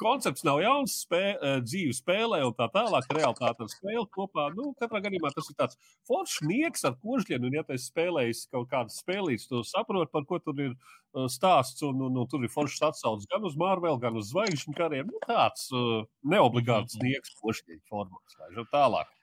koncepts 0.00 0.44
nav 0.46 0.60
jauns, 0.62 0.94
spē, 1.04 1.22
eh, 1.34 1.58
dzīve 1.64 1.94
spēlē 1.96 2.40
un 2.46 2.54
tā 2.56 2.68
tālāk. 2.72 3.08
Realitāte 3.16 3.66
ar 3.66 3.70
spēli 3.72 4.06
kopā. 4.16 4.48
Nu, 4.56 4.72
katrā 4.80 5.02
gadījumā 5.04 5.32
tas 5.34 5.50
ir 5.50 5.58
tāds 5.58 5.76
foršs 6.08 6.40
nieks 6.48 6.86
ar 6.88 6.96
kožģiem. 7.04 7.44
Un, 7.44 7.58
ja 7.58 7.64
tu 7.66 7.76
esi 7.76 7.90
spēlējis 7.90 8.46
kaut 8.54 8.70
kādas 8.72 9.00
spēlītas, 9.02 9.48
tu 9.50 9.62
saproti, 9.66 10.12
par 10.12 10.26
ko 10.28 10.40
tur 10.40 10.64
ir 10.64 10.72
uh, 10.72 11.28
stāsts. 11.28 11.84
Un, 11.86 12.00
un, 12.08 12.16
un 12.22 12.28
tur 12.30 12.44
ir 12.44 12.52
foršs 12.52 12.80
atsaucis 12.90 13.28
gan 13.30 13.44
uz 13.44 13.56
Marvel, 13.60 14.00
gan 14.00 14.16
uz 14.16 14.32
zvaigžņu 14.32 14.76
kariem. 14.78 15.10
Nu, 15.12 15.22
tāds 15.26 15.68
uh, 15.74 16.04
neobligāts 16.24 17.00
nieks, 17.04 17.36
kožģīgs 17.42 17.88
formāts. 17.90 18.38
Tālāk. 18.72 19.19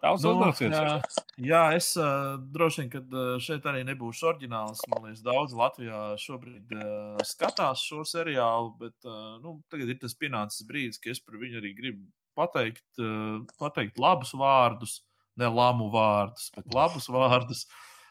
Daudz 0.00 0.24
Nu, 0.24 0.30
uzmanības. 0.32 0.60
jā, 0.72 1.48
jā, 1.50 1.62
es 1.76 1.90
uh, 2.00 2.38
droši 2.54 2.80
vien, 2.82 2.90
ka 2.94 3.24
šeit 3.44 3.66
arī 3.68 3.82
nebūšu 3.84 4.30
oriģināls. 4.30 4.80
Man 4.88 5.04
liekas, 5.08 5.20
daudz 5.26 5.52
Latvijā 5.58 6.00
šobrīd 6.22 6.72
uh, 6.72 7.20
skatās 7.28 7.82
šo 7.84 8.00
seriālu, 8.08 8.72
bet 8.80 8.96
uh, 9.04 9.36
nu, 9.44 9.58
tagad 9.72 9.92
ir 9.92 9.98
tas 10.00 10.16
pienācis 10.16 10.64
brīdis, 10.68 11.00
ka 11.04 11.12
es 11.12 11.20
par 11.20 11.36
viņu 11.42 11.60
arī 11.60 11.74
gribu 11.76 12.06
pateikt, 12.38 12.86
uh, 13.02 13.42
pateikt 13.60 14.00
labus 14.00 14.32
vārdus, 14.40 15.00
ne 15.36 15.50
lamu 15.52 15.90
vārdus, 15.92 16.48
bet 16.56 16.72
labus 16.74 17.10
vārdus. 17.16 17.66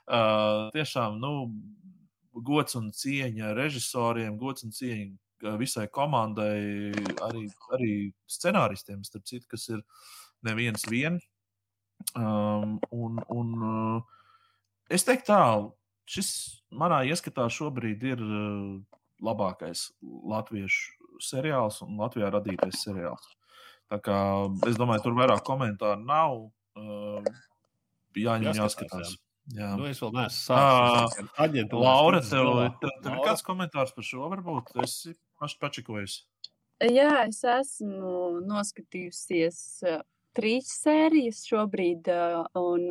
Uh, 0.10 0.70
tiešām, 0.78 1.18
nu, 1.22 1.34
gods 2.46 2.78
un 2.78 2.92
cieņa 2.94 3.56
režisoriem, 3.58 4.38
gods 4.42 4.66
un 4.66 4.74
cieņa 4.78 5.58
visai 5.58 5.88
komandai, 5.88 6.92
arī, 7.26 7.46
arī 7.74 7.92
scenāristiem, 8.30 9.02
starp 9.08 9.26
citu, 9.30 9.48
kas 9.54 9.70
ir 9.72 9.84
neviens 10.46 10.84
viens. 10.90 11.24
Um, 12.16 12.78
un, 12.96 13.20
un, 13.30 13.50
uh, 13.62 14.30
es 14.90 15.06
teiktu, 15.08 15.30
tā, 15.30 15.42
šis 16.10 16.30
manā 16.74 17.04
ieskatā 17.10 17.48
šobrīd 17.54 18.06
ir 18.14 18.24
uh, 18.24 18.80
labākais 19.26 19.90
latviešu 20.02 20.96
seriāls 21.20 21.82
un 21.84 22.00
Latvijā 22.00 22.32
radītais 22.32 22.80
seriāls. 22.86 23.36
Tā 23.90 24.00
kā, 24.06 24.18
es 24.70 24.78
domāju, 24.80 25.08
tur 25.08 25.18
vairāk 25.18 25.44
komentāru 25.46 26.06
nav. 26.06 26.38
Uh, 26.80 27.26
jāņem 28.16 28.54
Jāskatās, 28.54 28.70
jāskatās. 28.70 29.18
Jā. 29.58 29.72
Nu, 29.80 29.88
es 29.90 30.00
vēl 30.04 30.12
neesmu 30.14 30.44
sācis 30.44 31.32
aģentūras 31.42 31.86
Laura, 31.88 32.20
tev, 32.22 32.50
tev, 32.82 32.92
tev 33.04 33.16
ir 33.16 33.24
kāds 33.26 33.46
komentārs 33.46 33.94
par 33.96 34.06
šo? 34.06 34.28
Varbūt 34.30 34.76
es 34.84 34.96
esmu 35.10 35.62
pačikojusi. 35.64 36.22
Jā, 36.86 37.26
es 37.26 37.42
esmu 37.44 38.44
noskatījusies 38.48 39.60
uh, 39.90 40.04
trīs 40.40 40.72
sērijas 40.82 41.44
šobrīd, 41.50 42.10
un 42.60 42.88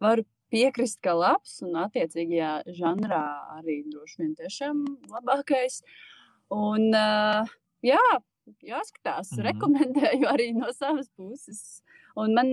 varu 0.00 0.26
piekrist, 0.50 0.98
ka 1.04 1.14
labs 1.14 1.60
un 1.66 1.76
attiecīgajā 1.84 2.74
žanrā 2.78 3.24
arī 3.60 3.82
droši 3.90 4.22
vien 4.24 4.32
tiešām 4.38 4.82
labākais. 5.12 5.80
Un, 6.50 6.88
jā, 7.86 8.02
jāskatās, 8.66 9.30
mm. 9.36 9.44
rekomendēju 9.50 10.28
arī 10.30 10.50
no 10.56 10.72
savas 10.74 11.10
puses. 11.16 11.80
Un 12.18 12.34
man, 12.34 12.50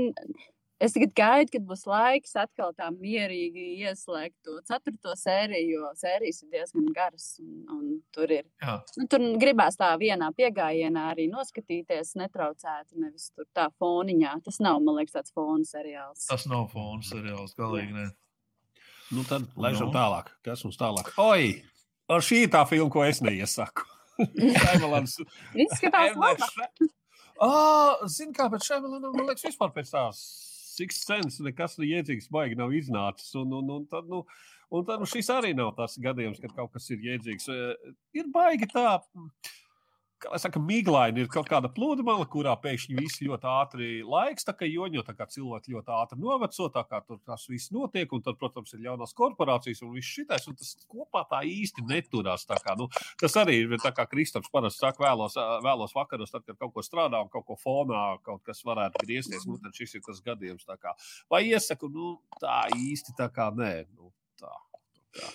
es 0.80 0.94
tagad 0.94 1.14
gaidu, 1.18 1.52
kad 1.56 1.64
būs 1.70 1.86
laiks 1.90 2.36
atkal 2.38 2.74
tā 2.78 2.88
mierīgi 2.94 3.64
ieslēgt 3.82 4.36
to 4.46 4.58
ceturto 4.68 5.16
sēriju, 5.18 5.80
jo 5.80 5.92
sērijas 5.98 6.44
ir 6.44 6.52
diezgan 6.54 6.88
garas. 6.96 7.26
Un, 7.42 7.64
un 7.74 7.88
tur 8.14 8.30
ir 8.32 8.44
Jā. 8.62 8.76
nu, 9.00 9.08
tur 9.10 9.26
gribās 9.42 9.78
tā 9.80 9.90
vienā 10.02 10.30
piegājienā 10.38 11.08
arī 11.14 11.26
noskatīties, 11.32 12.14
netraucēti, 12.22 12.98
nevis 13.02 13.32
tur 13.36 13.48
tā 13.58 13.70
foniņā. 13.82 14.36
Tas 14.46 14.60
nav, 14.64 14.80
man 14.86 15.00
liekas, 15.02 15.16
tāds 15.18 15.34
fona 15.34 15.66
seriāls. 15.66 16.28
Tas 16.30 16.46
nav 16.52 16.68
fona 16.74 17.02
seriāls, 17.08 17.56
galīgi. 17.58 17.94
Ne. 17.98 18.08
Nu, 19.16 19.24
tad 19.24 19.46
laižam 19.56 19.88
Nu. 19.90 19.96
tālāk. 19.96 20.34
Kas 20.44 20.64
mums 20.68 20.78
tālāk? 20.78 21.14
Oi! 21.18 21.64
ar 22.10 22.22
Šī 22.24 22.46
tā 22.52 22.62
filma, 22.68 22.92
ko 22.92 23.02
es 23.04 23.20
neiesaku. 23.24 23.84
Šaimalans. 24.64 25.18
Izskatās. 25.56 26.16
Shy- 26.54 26.88
Ā, 27.44 28.08
Zini, 28.10 28.34
kā 28.34 28.48
pēc 28.50 28.64
Šaimalanam, 28.66 29.12
man 29.14 29.28
liekas, 29.30 29.44
vispār 29.46 29.70
pēc 29.76 29.92
tās 29.94 30.22
Six 30.78 31.04
Sense 31.08 31.44
nekas 31.46 31.78
jēdzīgs 31.82 32.30
baigi 32.34 32.58
nav 32.60 32.74
iznācis. 32.78 33.32
Un, 33.40 33.54
un, 33.60 33.72
un 33.78 33.86
tad, 33.92 34.10
nu, 34.12 34.24
un 34.74 34.88
tad 34.88 35.02
nu, 35.02 35.10
šis 35.10 35.32
arī 35.34 35.54
nav 35.58 35.74
tas 35.78 35.98
gadījums, 36.02 36.42
kad 36.44 36.54
kaut 36.58 36.76
kas 36.76 36.90
ir 36.94 37.06
jēdzīgs. 37.08 37.48
Eh, 37.54 37.96
Ir 38.22 38.30
baigi 38.34 38.70
tā. 38.74 39.00
Kā 40.18 40.32
lai 40.34 40.40
saka, 40.42 40.58
miglaini 40.58 41.22
ir 41.22 41.28
kaut 41.30 41.46
kāda 41.46 41.70
pludmale, 41.70 42.26
kurā 42.34 42.56
pēkšņi 42.58 42.96
viss 42.98 43.20
ļoti 43.22 43.50
ātri 43.52 43.90
laiks, 44.02 44.48
tā 44.48 44.56
kā 44.58 44.66
joņo, 44.66 45.04
tā 45.06 45.14
kā 45.14 45.28
cilvēki 45.30 45.76
ļoti 45.76 45.94
ātri 45.94 46.18
noveco, 46.24 46.66
tā 46.74 46.82
kā 46.90 47.04
tur 47.06 47.20
tas 47.22 47.44
viss 47.52 47.70
notiek, 47.76 48.10
un 48.18 48.24
tad, 48.26 48.40
protams, 48.42 48.74
ir 48.74 48.88
jaunās 48.88 49.14
korporācijas 49.18 49.84
un 49.86 49.94
viss 49.94 50.16
šitais, 50.16 50.48
un 50.50 50.58
tas 50.58 50.74
kopā 50.90 51.22
tā 51.30 51.44
īsti 51.46 51.86
neturās. 51.86 52.48
Tā 52.50 52.58
kā, 52.64 52.74
nu, 52.80 52.90
tas 53.22 53.38
arī 53.38 53.60
ir 53.68 53.78
tā 53.84 53.94
kā 53.94 54.08
Kristaps 54.10 54.50
parasti 54.54 54.82
saka 54.82 55.06
vēlos, 55.06 55.38
vēlos 55.68 55.94
vakaros, 55.94 56.34
tad, 56.34 56.48
kad 56.50 56.58
kaut 56.64 56.74
ko 56.74 56.86
strādā 56.86 57.22
un 57.22 57.30
kaut 57.34 57.46
ko 57.52 57.60
fonā, 57.62 58.08
kaut 58.26 58.42
kas 58.48 58.64
varētu 58.66 59.06
griezties, 59.06 59.46
nu, 59.46 59.60
tad 59.62 59.78
šis 59.78 60.00
ir 60.00 60.06
tas 60.08 60.24
gadījums. 60.26 60.66
Vai 61.30 61.46
iesaku, 61.52 61.94
nu, 61.94 62.16
tā 62.42 62.64
īsti 62.74 63.14
tā 63.22 63.30
kā 63.34 63.52
nē. 63.54 63.74
Nu, 63.94 64.10
tā. 64.42 64.56
Tā. 65.14 65.30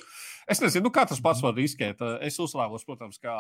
Es 0.51 0.59
nezinu, 0.63 0.89
nu, 0.89 0.91
kā 0.95 1.05
tas 1.07 1.21
pats 1.23 1.43
var 1.45 1.55
riskēt. 1.55 2.03
Es 2.25 2.39
uzlēmos, 2.43 2.85
protams, 2.89 3.21
ka 3.23 3.35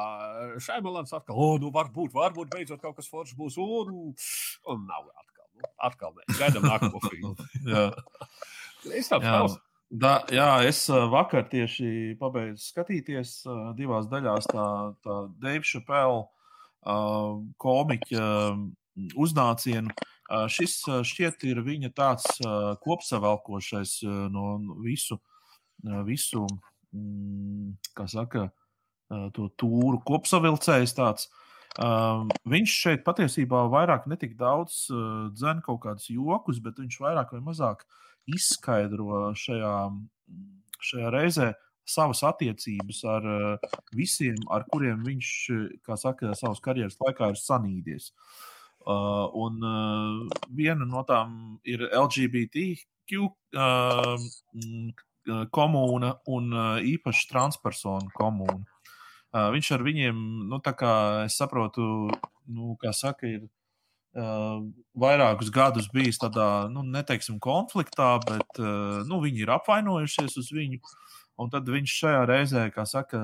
šai 0.63 0.79
monētai 0.85 1.19
atkal, 1.19 1.35
oh, 1.35 1.57
nu, 1.61 1.73
varbūt, 1.75 2.15
varbūt 2.15 2.53
beidzot 2.53 2.83
kaut 2.83 2.99
kas 3.01 3.11
foršs 3.11 3.35
būs. 3.39 3.59
Un, 3.63 4.13
un 4.71 4.87
nav 4.87 5.09
atkal. 5.11 5.49
Nu, 5.59 5.73
atkal 5.89 6.15
nē. 6.17 6.29
Gaidām 6.39 6.69
nākamo 6.69 7.03
filmu. 7.09 7.35
Jā. 7.67 7.89
Es 8.93 9.11
Jā. 9.11 9.19
tavs. 9.19 9.59
Da, 9.93 10.23
jā, 10.33 10.49
es 10.65 10.79
ā, 10.89 11.03
vakar 11.13 11.45
tieši 11.51 12.15
pabeidzu 12.21 12.63
skatīties 12.65 13.43
divās 13.77 14.07
daļās 14.09 14.49
tā, 14.49 14.69
tā 15.05 15.17
Dave 15.43 15.67
Chappelle 15.69 16.23
uh, 16.25 17.43
komiķa 17.61 18.25
uznācienu. 19.21 19.93
Ā, 20.33 20.47
Šis 20.49 20.79
šķiet 20.87 21.45
ir 21.51 21.61
viņa 21.67 21.93
tāds 21.99 22.25
ā, 22.41 22.73
kopsavilkošais 22.81 23.99
no 24.33 24.55
visu, 24.81 25.21
visu 26.09 26.47
kā 27.97 28.07
saka, 28.11 28.51
to 29.37 29.49
tūru 29.61 30.01
kopsavilcējs 30.09 30.95
tāds. 30.97 31.29
Um, 31.81 32.29
viņš 32.45 32.73
šeit 32.85 33.05
patiesībā 33.07 33.63
vairāk 33.73 34.05
netik 34.11 34.35
daudz 34.37 34.91
uh, 34.93 35.31
dzēna 35.33 35.65
kaut 35.65 35.81
kādus 35.87 36.11
jokus, 36.13 36.59
bet 36.61 36.77
viņš 36.83 36.99
vairāk 37.01 37.33
vai 37.33 37.41
mazāk 37.41 37.87
izskaidro 38.29 39.31
šajā, 39.41 39.77
šajā 40.85 41.13
reizē 41.15 41.49
savas 41.89 42.21
attiecības 42.29 43.01
ar 43.09 43.29
uh, 43.29 43.71
visiem, 43.97 44.37
ar 44.53 44.67
kuriem 44.69 45.01
viņš, 45.07 45.31
kā 45.87 45.97
saka, 45.97 46.35
savas 46.37 46.61
karjeras 46.61 47.01
laikā 47.01 47.33
ir 47.33 47.41
sanīdies. 47.41 48.13
Uh, 48.83 49.31
un 49.39 49.65
uh, 49.65 50.45
viena 50.53 50.85
no 50.85 51.07
tām 51.09 51.57
ir 51.65 51.87
LGBTQ 51.89 53.25
uh, 53.25 54.29
komūna 55.27 56.17
un 56.31 56.53
uh, 56.53 56.77
īpaši 56.83 57.29
transpersonu 57.31 58.13
komūna. 58.17 58.63
Uh, 59.33 59.49
viņš 59.55 59.71
ar 59.77 59.85
viņiem, 59.87 60.17
nu, 60.51 60.59
tā 60.61 60.75
kā 60.77 60.95
es 61.25 61.39
saprotu, 61.41 62.11
nu, 62.53 62.75
kā 62.81 62.93
saka, 62.97 63.31
ir 63.31 63.47
uh, 64.19 64.61
vairākus 64.99 65.53
gadus 65.55 65.89
bijis 65.93 66.21
tādā, 66.21 66.69
nu, 66.73 66.85
neteiksim, 66.85 67.39
konfliktā, 67.43 68.17
bet 68.27 68.61
uh, 68.61 69.01
nu, 69.09 69.23
viņi 69.25 69.47
ir 69.47 69.55
apvainojušies 69.57 70.37
uz 70.43 70.53
viņu. 70.53 70.83
Un 71.41 71.49
tad 71.51 71.67
viņš 71.71 71.97
šajā 72.03 72.23
reizē, 72.29 72.67
kā 72.75 72.85
saka, 72.87 73.19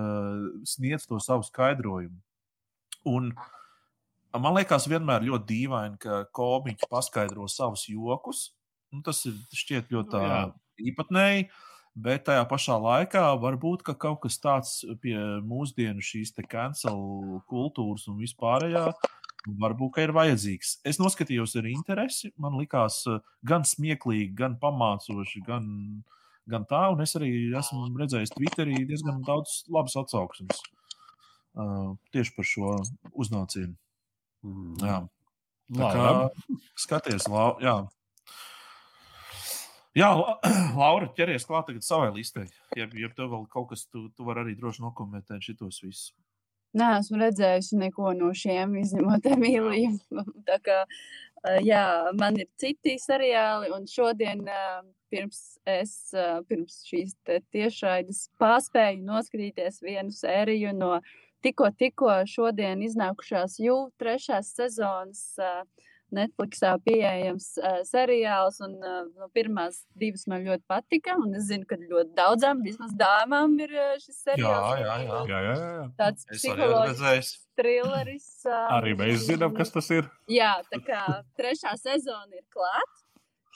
sniedz 0.67 1.05
to 1.07 1.21
savu 1.21 1.45
skaidrojumu. 1.45 2.17
Un, 3.07 3.29
man 4.33 4.57
liekas, 4.57 4.89
vienmēr 4.91 5.27
ļoti 5.29 5.49
dīvaini, 5.51 6.01
ka 6.03 6.23
komiķi 6.35 6.89
paskaidro 6.91 7.47
savus 7.53 7.85
jokus. 7.93 8.49
Nu, 8.89 9.03
tas 9.05 9.21
ir 9.29 9.37
šķiet 9.53 9.93
ļoti 9.93 10.23
Jā. 10.25 10.41
īpatnēji. 10.89 11.51
Bet 11.99 12.29
tajā 12.29 12.45
pašā 12.47 12.77
laikā 12.79 13.25
varbūt 13.43 13.83
ka 13.87 13.95
kaut 13.99 14.21
kas 14.23 14.37
tāds 14.39 14.75
pie 15.03 15.17
mūsdienu 15.43 16.05
šīs 16.05 16.31
cancel 16.47 17.41
kultūras 17.51 18.07
un 18.11 18.21
vispārējā 18.23 18.85
varbūt 19.47 19.95
ka 19.97 20.05
ir 20.07 20.13
vajadzīgs. 20.17 20.79
Es 20.87 21.01
noskatījos 21.01 21.57
ar 21.59 21.69
interesi. 21.71 22.33
Man 22.41 22.59
likās 22.61 23.01
eh, 23.09 23.21
gan 23.47 23.67
smieklīgi, 23.67 24.33
gan 24.39 24.59
pamācoši, 24.61 25.43
gan, 25.47 25.69
gan 26.51 26.67
tā. 26.71 26.85
Un 26.93 27.03
es 27.05 27.17
arī 27.19 27.31
esmu 27.59 27.89
redzējis 27.99 28.35
Twitterī 28.37 28.85
diezgan 28.89 29.23
daudz 29.27 29.63
labas 29.73 29.97
atsauksmes 29.99 30.63
uh, 31.59 31.95
tieši 32.15 32.35
par 32.37 32.49
šo 32.49 32.75
uznācienu. 33.15 33.75
Mm. 34.47 34.75
Jā. 34.83 34.99
Tā 35.79 35.89
kā 35.93 36.11
skaties, 36.81 37.27
lau, 37.29 37.57
jā. 37.61 37.81
Jā, 39.99 40.13
La- 40.15 40.39
Laura, 40.79 41.09
ķeries 41.17 41.47
klāt 41.49 41.69
tagad 41.71 41.85
savai 41.87 42.11
listei. 42.15 42.47
Ja, 42.79 42.87
ja 42.95 43.11
tev 43.17 43.33
vēl 43.35 43.47
kaut 43.51 43.73
kas, 43.73 43.87
tu, 43.91 44.07
tu 44.15 44.27
vari 44.29 44.45
arī 44.45 44.57
droši 44.59 44.85
nokomentēt 44.85 45.45
šitos 45.45 45.83
visus. 45.83 46.13
Nē, 46.79 46.99
esmu 47.01 47.19
redzējusi 47.23 47.79
neko 47.81 48.13
no 48.17 48.29
šiem, 48.37 48.77
izņemot 48.83 49.27
Emīliju. 49.33 49.95
Tā 50.49 50.59
kā, 50.63 50.83
jā, 51.65 51.85
man 52.19 52.37
ir 52.39 52.51
citi 52.61 52.99
seriāli, 53.01 53.73
un 53.75 53.89
šodien, 53.89 54.45
pirms 55.09 55.41
es 55.65 55.95
pirms 56.51 56.83
šīs 56.85 57.15
tiešraides 57.55 58.27
paspēju 58.41 59.01
noskatīties 59.09 59.81
vienu 59.81 60.13
sēriju 60.13 60.75
no 60.77 60.99
tikko, 61.45 61.71
tikko 61.79 62.13
šodien 62.29 62.83
iznākušās 62.85 63.59
jū 63.63 63.79
trešās 64.01 64.53
sezonas 64.59 65.23
eh, 65.41 65.63
Netflixā 66.15 66.75
pieejams 66.85 67.51
uh, 67.61 67.81
seriāls, 67.89 68.61
un 68.65 68.77
uh, 68.81 69.03
no 69.19 69.29
pirmās 69.35 69.83
divas 69.99 70.27
man 70.31 70.47
ļoti 70.47 70.65
patika, 70.71 71.17
un 71.21 71.35
es 71.39 71.49
zinu, 71.51 71.67
ka 71.69 71.77
ļoti 71.81 72.15
daudzām, 72.17 72.63
vismaz 72.65 72.95
dāmām, 72.99 73.59
ir 73.65 73.75
uh, 73.77 73.97
šis 74.03 74.23
seriāls. 74.31 74.81
jā, 74.81 74.97
jā. 75.05 75.21
Jā, 75.29 75.43
jā, 75.49 75.59
jā. 75.59 75.85
Tāds 76.01 76.25
arī 76.29 76.39
esmu 76.39 76.55
psiholoģisks 76.55 77.35
trilleris. 77.59 78.29
ā, 78.47 78.61
Arī 78.79 78.95
mēs 78.99 79.27
zinām, 79.27 79.55
kas 79.57 79.75
tas 79.75 79.91
ir. 79.95 80.09
Jā, 80.31 80.55
tā 80.71 80.81
kā 80.87 81.03
trešā 81.39 81.75
sezona 81.81 82.39
ir 82.39 82.45
klāta. 82.55 83.03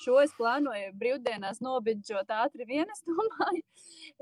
Šo 0.02 0.16
es 0.22 0.32
plānoju 0.34 0.92
brīvdienās 0.98 1.60
nobidžot 1.62 2.30
ātri 2.34 2.66
vien, 2.66 2.88
es 2.90 3.04
domāju. 3.06 3.62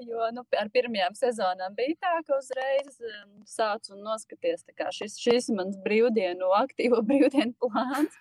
Jo 0.01 0.27
nu, 0.35 0.43
ar 0.57 0.69
pirmajām 0.73 1.15
sezonām 1.17 1.75
bija 1.77 1.97
tā, 2.01 2.13
ka 2.27 2.37
uzreiz 2.37 2.99
um, 3.01 3.31
sācu 3.49 3.95
un 3.97 4.03
noskaties. 4.05 4.65
Kā 4.77 4.91
Šis, 4.95 5.17
šis 5.21 5.49
mans 5.57 5.79
brīvdienu, 5.85 6.49
aktīvo 6.59 7.01
brīvdienu 7.09 7.57
plāns. 7.61 8.19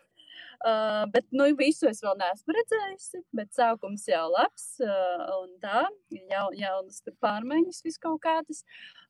Uh, 0.60 1.06
bet 1.14 1.23
nu, 1.31 1.45
visu 1.56 1.88
es 1.88 2.02
vēl 2.03 2.18
neesmu 2.19 2.56
redzējusi. 2.56 3.23
Bet 3.36 3.52
sākums 3.56 4.06
jau 4.11 4.26
labs. 4.34 4.68
Uh, 4.84 5.26
un 5.40 5.53
tā, 5.64 5.86
jau, 6.31 6.45
jaunas 6.60 7.03
pārmaiņas, 7.23 7.84
vis 7.88 7.99
kaut 8.03 8.19
kādas. 8.23 8.64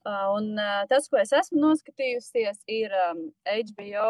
Uh, 0.06 0.26
un 0.38 0.54
uh, 0.58 0.84
tas, 0.90 1.10
ko 1.10 1.22
es 1.22 1.34
esmu 1.36 1.62
noskatījusies, 1.64 2.64
ir 2.70 2.94
um, 3.10 3.26
HBO 3.46 4.10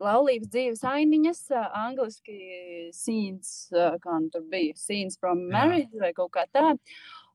laulības 0.00 0.50
dzīves 0.52 0.84
ainiņas, 0.88 1.42
uh, 1.54 1.66
angliski 1.84 2.36
scenes, 2.96 3.54
uh, 3.74 3.96
kā 4.02 4.20
nu 4.22 4.30
tur 4.32 4.44
bija, 4.50 4.76
scenes 4.78 5.18
from 5.20 5.46
Jā. 5.46 5.52
marriage 5.54 6.00
vai 6.00 6.14
kaut 6.16 6.32
kā 6.36 6.46
tā. 6.52 6.76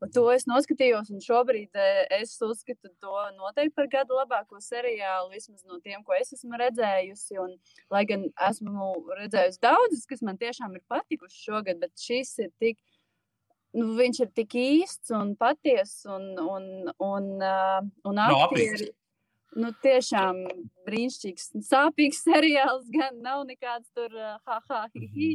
Un 0.04 0.12
to 0.12 0.26
es 0.34 0.44
noskatījos, 0.50 1.10
un 1.14 1.22
šobrīd 1.24 1.78
eh, 1.80 2.02
es 2.20 2.36
uzskatu 2.44 2.92
to 3.02 3.14
noteikti 3.38 3.74
par 3.78 3.88
gada 3.92 4.18
labāko 4.18 4.60
seriālu, 4.62 5.32
vismaz 5.32 5.64
no 5.64 5.80
tiem, 5.84 6.04
ko 6.06 6.16
es 6.18 6.34
esmu 6.36 6.60
redzējusi. 6.60 7.40
Un, 7.42 7.56
lai 7.94 8.04
gan 8.10 8.28
esmu 8.50 8.92
redzējusi 9.22 9.64
daudzas, 9.64 10.04
kas 10.10 10.22
man 10.26 10.38
tiešām 10.42 10.76
ir 10.76 10.84
patikušas 10.92 11.48
šogad, 11.48 11.80
bet 11.82 11.96
šis 12.02 12.36
ir 12.44 12.52
tik, 12.62 12.78
nu, 13.78 13.94
viņš 13.98 14.22
ir 14.26 14.36
tik 14.36 14.58
īsts 14.60 15.16
un 15.16 15.34
patiess 15.40 16.06
un, 16.12 16.28
un, 16.44 16.70
un, 17.00 17.32
uh, 17.40 17.82
un 18.06 18.20
Nav 18.20 18.50
aktieri. 18.50 18.92
Nu, 19.56 19.70
tiešām 19.84 20.42
brīnišķīgs, 20.88 21.46
sāpīgs 21.64 22.22
seriāls. 22.28 22.90
Gan 22.92 23.22
nav 23.24 23.46
nekāds 23.48 23.88
tur, 23.96 24.12
uh, 24.12 24.36
ha, 24.48 24.60
ha, 24.70 24.82
hi, 24.96 25.08
hi 25.16 25.30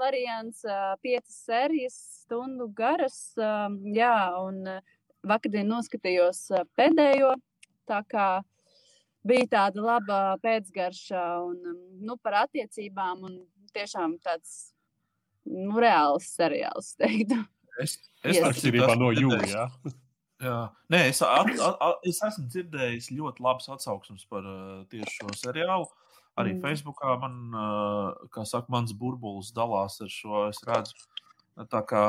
variants, 0.00 0.60
uh, 0.68 0.92
piecas 1.04 1.38
sērijas, 1.46 1.96
stundu 2.24 2.68
garas. 2.76 3.18
Um, 3.40 3.78
jā, 3.96 4.12
un 4.44 4.60
uh, 4.76 4.98
vakardien 5.28 5.70
noskatījos 5.72 6.44
uh, 6.52 6.66
pēdējo. 6.76 7.32
Tā 7.88 8.02
kā 8.12 8.28
bija 9.26 9.48
tāda 9.56 9.82
laba 9.88 10.20
pēcgarša 10.44 11.24
un 11.46 11.72
um, 11.72 11.80
nu, 12.04 12.18
par 12.20 12.42
attiecībām, 12.44 13.24
un 13.24 13.40
tiešām 13.72 14.18
tāds 14.22 14.74
nu, 15.48 15.78
reāls 15.80 16.28
seriāls, 16.36 16.94
teiktu. 17.00 17.40
Es, 17.80 17.96
Yes. 18.22 18.36
starp 18.38 18.54
citu, 18.54 18.68
Atšķirībā 18.78 18.94
no 19.00 19.08
jūlijā. 19.16 19.64
Jā, 20.42 20.58
Nē, 20.90 21.04
es, 21.12 21.20
at, 21.22 21.50
at, 21.62 22.06
es 22.08 22.18
esmu 22.26 22.48
dzirdējis 22.50 23.12
ļoti 23.14 23.44
labas 23.44 23.68
atsauksmes 23.70 24.24
par 24.30 24.46
tieši 24.90 25.20
šo 25.20 25.34
seriālu. 25.38 25.86
Arī 26.40 26.54
Mm. 26.56 26.62
Facebookā 26.64 27.14
man, 27.20 27.34
kā 28.32 28.46
saka, 28.48 28.66
mans 28.72 28.94
burbulis 28.96 29.52
dalās 29.52 30.00
ar 30.00 30.08
šo. 30.08 30.46
Es 30.48 30.62
redzu, 30.64 30.96
tā 31.68 31.82
kā 31.84 32.04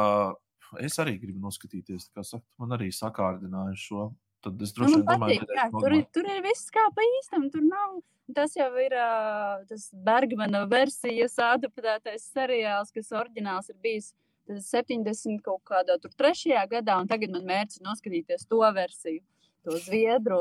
es 0.79 0.95
arī 1.03 1.17
gribu 1.19 1.43
noskatīties. 1.43 2.07
Kā 2.15 2.23
saka, 2.23 2.45
man 2.57 2.71
arī 2.77 2.89
sakārdināja 2.95 3.75
šo. 3.75 4.07
Tad 4.43 4.61
es 4.61 4.73
Nu, 4.73 4.79
droši 4.79 4.95
vien 4.95 5.05
domāju, 5.07 5.45
ka 5.47 5.67
tur, 5.75 5.95
tur 6.15 6.31
ir 6.31 6.41
viss 6.43 6.71
kā 6.71 6.87
pa 6.95 7.05
īstam. 7.19 7.49
Tur 7.51 7.63
nav. 7.67 8.01
Tas 8.33 8.55
jau 8.55 8.69
ir 8.79 8.95
uh, 8.95 9.63
tas 9.67 9.89
Bergmana 9.91 10.63
versijas 10.71 11.35
adaptētais 11.43 12.23
seriāls, 12.31 12.91
kas 12.95 13.11
oriģināls 13.11 13.69
ir 13.71 13.79
bijis 13.83 14.13
tas 14.47 14.71
70 14.73 15.43
kaut 15.45 15.61
kādā 15.67 15.99
tur 16.01 16.13
trešajā 16.19 16.63
gadā, 16.71 16.97
un 17.01 17.09
tagad 17.11 17.33
man 17.35 17.45
mērķis 17.49 17.79
ir 17.79 17.87
noskatīties 17.87 18.49
to 18.49 18.63
versiju. 18.75 19.23
To 19.63 19.77
zviedru 19.79 20.37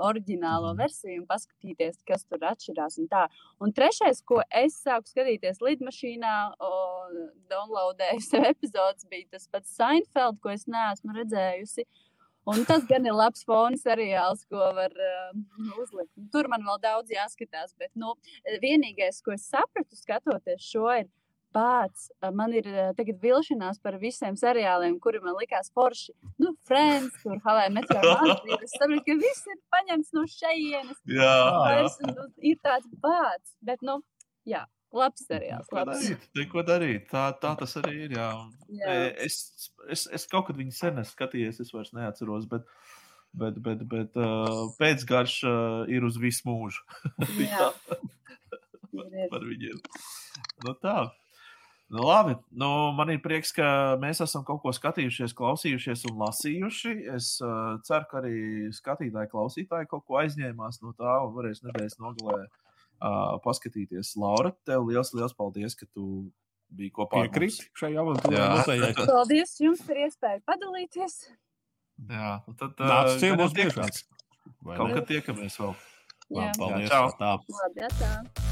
oriģinālo 0.00 0.70
versiju 0.78 1.18
un 1.20 1.26
paskatīties, 1.28 1.98
kas 2.08 2.22
tur 2.24 2.40
atšķirās. 2.48 2.96
Un, 3.02 3.08
tā. 3.10 3.26
un 3.60 3.74
trešais, 3.76 4.22
ko 4.24 4.38
es 4.48 4.78
sāku 4.80 5.12
skatīties 5.12 5.60
lidmašīnā, 5.60 6.36
downloadēju 7.52 8.24
sev 8.30 8.48
epizodus, 8.48 9.04
bija 9.12 9.28
tas 9.36 9.44
pats 9.52 9.76
Seinfeld, 9.76 10.40
ko 10.40 10.54
es 10.54 10.64
neesmu 10.64 11.18
redzējusi. 11.18 11.84
Un 12.48 12.64
tas 12.66 12.82
gan 12.88 13.04
ir 13.06 13.14
labs 13.14 13.44
fona 13.46 13.76
seriāls, 13.78 14.40
ko 14.50 14.72
var 14.74 14.96
uh, 14.96 15.36
uzlikt. 15.78 16.10
Tur 16.32 16.48
man 16.50 16.64
vēl 16.66 16.80
daudz 16.82 17.12
jāskatās, 17.12 17.76
bet 17.78 17.92
nu, 17.94 18.16
vienīgais, 18.64 19.20
ko 19.22 19.36
es 19.36 19.44
sapratu, 19.52 19.94
skatoties 20.00 20.64
šo, 20.72 20.88
ir 21.04 21.12
pats. 21.54 22.08
Man 22.34 22.54
ir 22.56 22.66
uh, 22.72 22.90
tagad 22.98 23.20
vilšanās 23.22 23.78
par 23.84 23.98
visiem 24.02 24.36
seriāliem, 24.40 24.98
kuri 25.04 25.20
man 25.24 25.36
likās 25.38 25.70
forši. 25.76 26.14
Nu, 26.42 26.54
Friends, 26.68 27.16
tur 27.22 27.38
Havai 27.44 27.68
Meteoroloģija. 27.76 28.60
Es 28.66 28.74
saprotu, 28.78 29.04
ka 29.08 29.18
viss 29.22 29.48
ir 29.52 29.60
paņemts 29.74 30.14
no 30.16 30.24
šejienes. 30.34 31.02
Jā. 31.12 31.34
Vairs, 31.62 31.98
nu, 32.08 32.28
ir 32.52 32.58
tāds 32.64 32.88
pats, 33.04 33.54
bet, 33.64 33.84
nu, 33.86 34.00
jā, 34.48 34.64
labs 34.92 35.24
seriāls. 35.28 35.68
Ko 35.70 35.80
Labs. 35.80 36.02
darīt? 36.02 36.26
Neko 36.40 36.64
darīt. 36.68 37.06
Tā, 37.12 37.28
tā 37.40 37.54
tas 37.60 37.76
arī 37.80 37.94
ir. 38.08 38.16
Jā. 38.18 38.30
Jā. 38.80 38.96
E, 38.96 39.12
Es, 39.28 39.38
es, 39.92 40.08
es 40.12 40.26
kaut 40.30 40.48
kad 40.50 40.58
viņu 40.58 40.74
sen 40.76 40.98
esmu 41.00 41.14
skatījies, 41.16 41.62
es 41.64 41.72
vairs 41.74 41.94
neatceros. 41.96 42.44
Bet, 42.50 42.66
bet, 43.32 43.60
bet, 43.64 43.86
bet 43.88 44.18
uh, 44.20 44.66
pēcgarša 44.80 45.52
uh, 45.52 45.92
ir 45.92 46.04
uz 46.08 46.18
visu 46.20 46.48
mūžu. 46.50 46.84
Par 49.32 49.44
viņiem. 49.48 49.78
Nu, 50.66 50.74
tā. 50.82 50.96
Nu, 51.92 52.06
labi, 52.08 52.34
nu, 52.56 52.68
man 52.96 53.10
ir 53.12 53.18
prieks, 53.20 53.50
ka 53.52 53.66
mēs 54.00 54.22
esam 54.24 54.46
kaut 54.48 54.62
ko 54.62 54.72
skatījušies, 54.72 55.34
klausījušies 55.36 56.06
un 56.08 56.22
lasījuši. 56.22 56.92
Es 57.12 57.34
uh, 57.44 57.74
ceru, 57.84 58.06
ka 58.08 58.22
arī 58.22 58.36
skatītāji, 58.72 59.28
klausītāji 59.28 59.90
kaut 59.90 60.06
ko 60.08 60.16
aizņēmās 60.22 60.80
no 60.80 60.94
tā 60.96 61.18
un 61.26 61.34
varēs 61.36 61.60
nedēļas 61.66 61.98
nogalē 62.00 62.46
uh, 62.46 63.36
paskatīties. 63.44 64.14
Laura, 64.22 64.54
tev 64.64 64.88
liels, 64.88 65.12
liels 65.12 65.36
paldies, 65.36 65.76
ka 65.76 65.84
tu 65.92 66.30
bija 66.72 66.94
kopā 66.96 67.26
ar 67.26 67.28
mums. 67.28 67.34
Piekrīt 67.36 67.76
šai 67.76 67.92
Jā. 67.92 68.06
muzejai. 68.56 68.92
Paldies 69.12 69.52
jums 69.60 69.82
par 69.84 70.00
iespēju 70.06 70.44
padalīties. 70.48 71.18
Jā, 72.08 72.30
tad 72.56 72.80
gan 72.80 73.12
tiekamies. 73.20 73.58
biežāk. 73.58 74.00
Vai 74.64 74.78
Kaut 74.80 74.96
kad 74.96 75.10
tiekamies 75.12 75.60
vēl. 75.60 75.76
Jā, 76.32 76.48
Labi, 76.48 76.56
paldies. 76.56 76.88
čau. 76.88 77.12
Tā. 77.20 77.36
labi, 77.60 77.92
tā. 78.00 78.50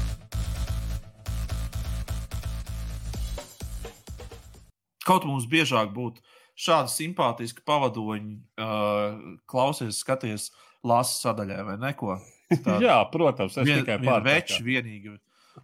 Kaut 5.07 5.25
mums 5.25 5.47
biežāk 5.49 5.93
būtu 5.95 6.21
šādi 6.61 6.93
simpātiski 6.93 7.63
pavadoņi, 7.65 8.35
uh, 8.61 9.37
klausies, 9.49 10.01
skaties, 10.03 10.49
lasa 10.85 11.17
sadaļā 11.29 11.63
vai 11.65 11.77
neko. 11.81 12.19
Jā, 12.83 12.99
protams, 13.13 13.55
es 13.57 13.65
Vien, 13.67 13.81
tikai 13.81 13.97
pārtraucu. 14.01 14.27
veči, 14.27 14.63
vienīgi, 14.65 15.15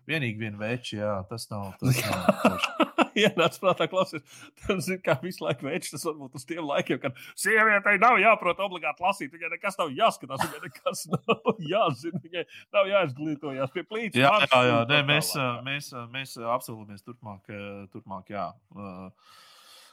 vienīgi 0.09 0.39
vien 0.41 0.57
veči, 0.59 0.97
jā, 0.99 1.14
tas 1.30 1.47
nav. 1.51 1.72
Tas 1.81 1.99
nav 2.05 2.59
Ienāc 3.18 3.55
prātā, 3.57 3.88
klausies, 3.89 4.22
tas 4.61 4.88
ir 4.93 4.99
kā 5.01 5.15
visu 5.23 5.41
laiku 5.41 5.65
veids. 5.65 5.89
Tas 5.89 6.03
varbūt 6.05 6.35
uz 6.38 6.43
tiem 6.45 6.61
laikiem, 6.69 6.99
kad 7.01 7.15
sievietei 7.34 7.95
nav 8.01 8.19
jāprot 8.22 8.59
obligāti 8.61 9.01
lasīt, 9.01 9.31
viņai 9.34 9.49
nekas 9.55 9.80
nav 9.80 9.89
jāskatās, 9.97 10.43
viņai 10.45 10.61
nekas 10.68 11.01
nav 11.15 11.64
jāzina, 11.65 12.22
viņai 12.27 12.43
nav 12.77 12.91
jāizglītojas 12.91 13.73
pie 13.73 13.85
plīts. 13.89 14.19
Jā, 14.22 14.35
jā, 14.45 14.61
jā. 14.69 14.77
Nē, 14.91 15.01
mēs, 15.09 15.31
mēs, 15.65 15.89
mēs 16.14 16.38
ā, 16.38 16.45
apsolamies 16.59 17.01
turpmāk, 17.07 17.49
ā, 17.49 17.65
turpmāk 17.95 18.34
jā. 18.35 18.51
Ā, 18.77 19.09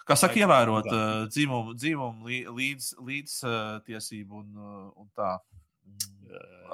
Kā 0.05 0.19
saka, 0.21 0.37
ievērot 0.37 0.85
ā, 0.93 0.97
dzimumu, 1.33 1.73
dzimumu 1.81 2.27
lī- 2.29 2.45
līdz, 2.53 2.91
līdztiesību 3.09 4.43
un, 4.43 4.51
un 5.01 5.07
tā 5.17 5.39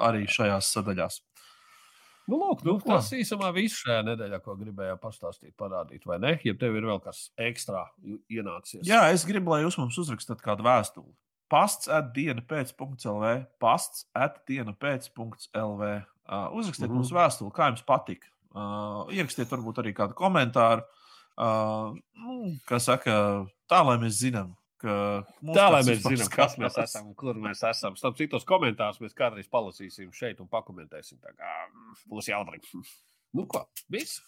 arī 0.03 0.25
šajās 0.27 0.67
sadaļās. 0.75 1.21
Nu, 2.31 2.37
lūk, 2.39 2.61
nu, 2.63 2.77
Nu, 2.77 2.83
tas 2.85 3.09
īsumā 3.15 3.49
viss 3.55 3.81
šajā 3.81 4.05
nedēļā, 4.07 4.39
ko 4.45 4.55
gribējām 4.55 4.99
pastāstīt, 5.01 5.51
parādīt, 5.59 6.05
vai 6.07 6.19
ne? 6.23 6.37
Ja 6.47 6.53
tev 6.55 6.77
ir 6.79 6.87
vēl 6.87 7.01
kas 7.03 7.25
ekstra 7.35 7.89
ienācies. 8.31 8.85
Jā, 8.87 9.03
es 9.11 9.25
gribu, 9.27 9.51
lai 9.51 9.65
jūs 9.65 9.75
mums 9.81 9.97
uzrakstat 9.99 10.43
kādu 10.45 10.63
vēstuli. 10.67 11.11
Pasts 11.51 11.91
at 11.91 12.13
diena 12.15 12.39
pēc.lv, 12.47 13.33
pasts 13.59 14.05
at 14.15 14.39
diena 14.47 14.71
pēc.lv. 14.71 15.91
Uh, 16.31 16.47
uzrakstiet 16.55 16.87
mm 16.87 16.93
-hmm. 16.93 17.01
mums 17.01 17.11
vēstuli, 17.11 17.51
kā 17.51 17.67
jums 17.67 17.83
patika. 17.83 18.31
Uh, 18.51 19.11
ierakstiet 19.11 19.51
varbūt 19.51 19.83
arī 19.83 19.91
kādu 19.95 20.15
komentāru. 20.15 20.87
Uh, 21.35 21.97
nu, 22.15 22.55
kā 22.67 22.79
saka, 22.79 23.45
tā 23.67 23.83
lai 23.83 23.97
mēs 23.99 24.19
zinām, 24.23 24.55
Tā 24.81 25.67
lai 25.71 25.81
mēs 25.87 26.01
zinām, 26.05 26.29
kas 26.33 26.57
mēs 26.61 26.77
esam 26.81 27.11
un 27.11 27.17
kur 27.17 27.37
mēs 27.39 27.61
esam. 27.69 27.97
Starp 27.99 28.17
citos 28.19 28.47
komentārus 28.49 29.01
mēs 29.03 29.17
kādreiz 29.17 29.49
palasīsim 29.51 30.11
šeit 30.15 30.41
un 30.43 30.49
pakomentēsim. 30.51 31.19
Tā 31.21 31.35
kā 31.37 31.53
mm, 31.67 32.01
būs 32.11 32.31
jautri. 32.31 32.61
Nu, 33.37 33.45
ko? 33.49 33.65
Viss. 33.93 34.23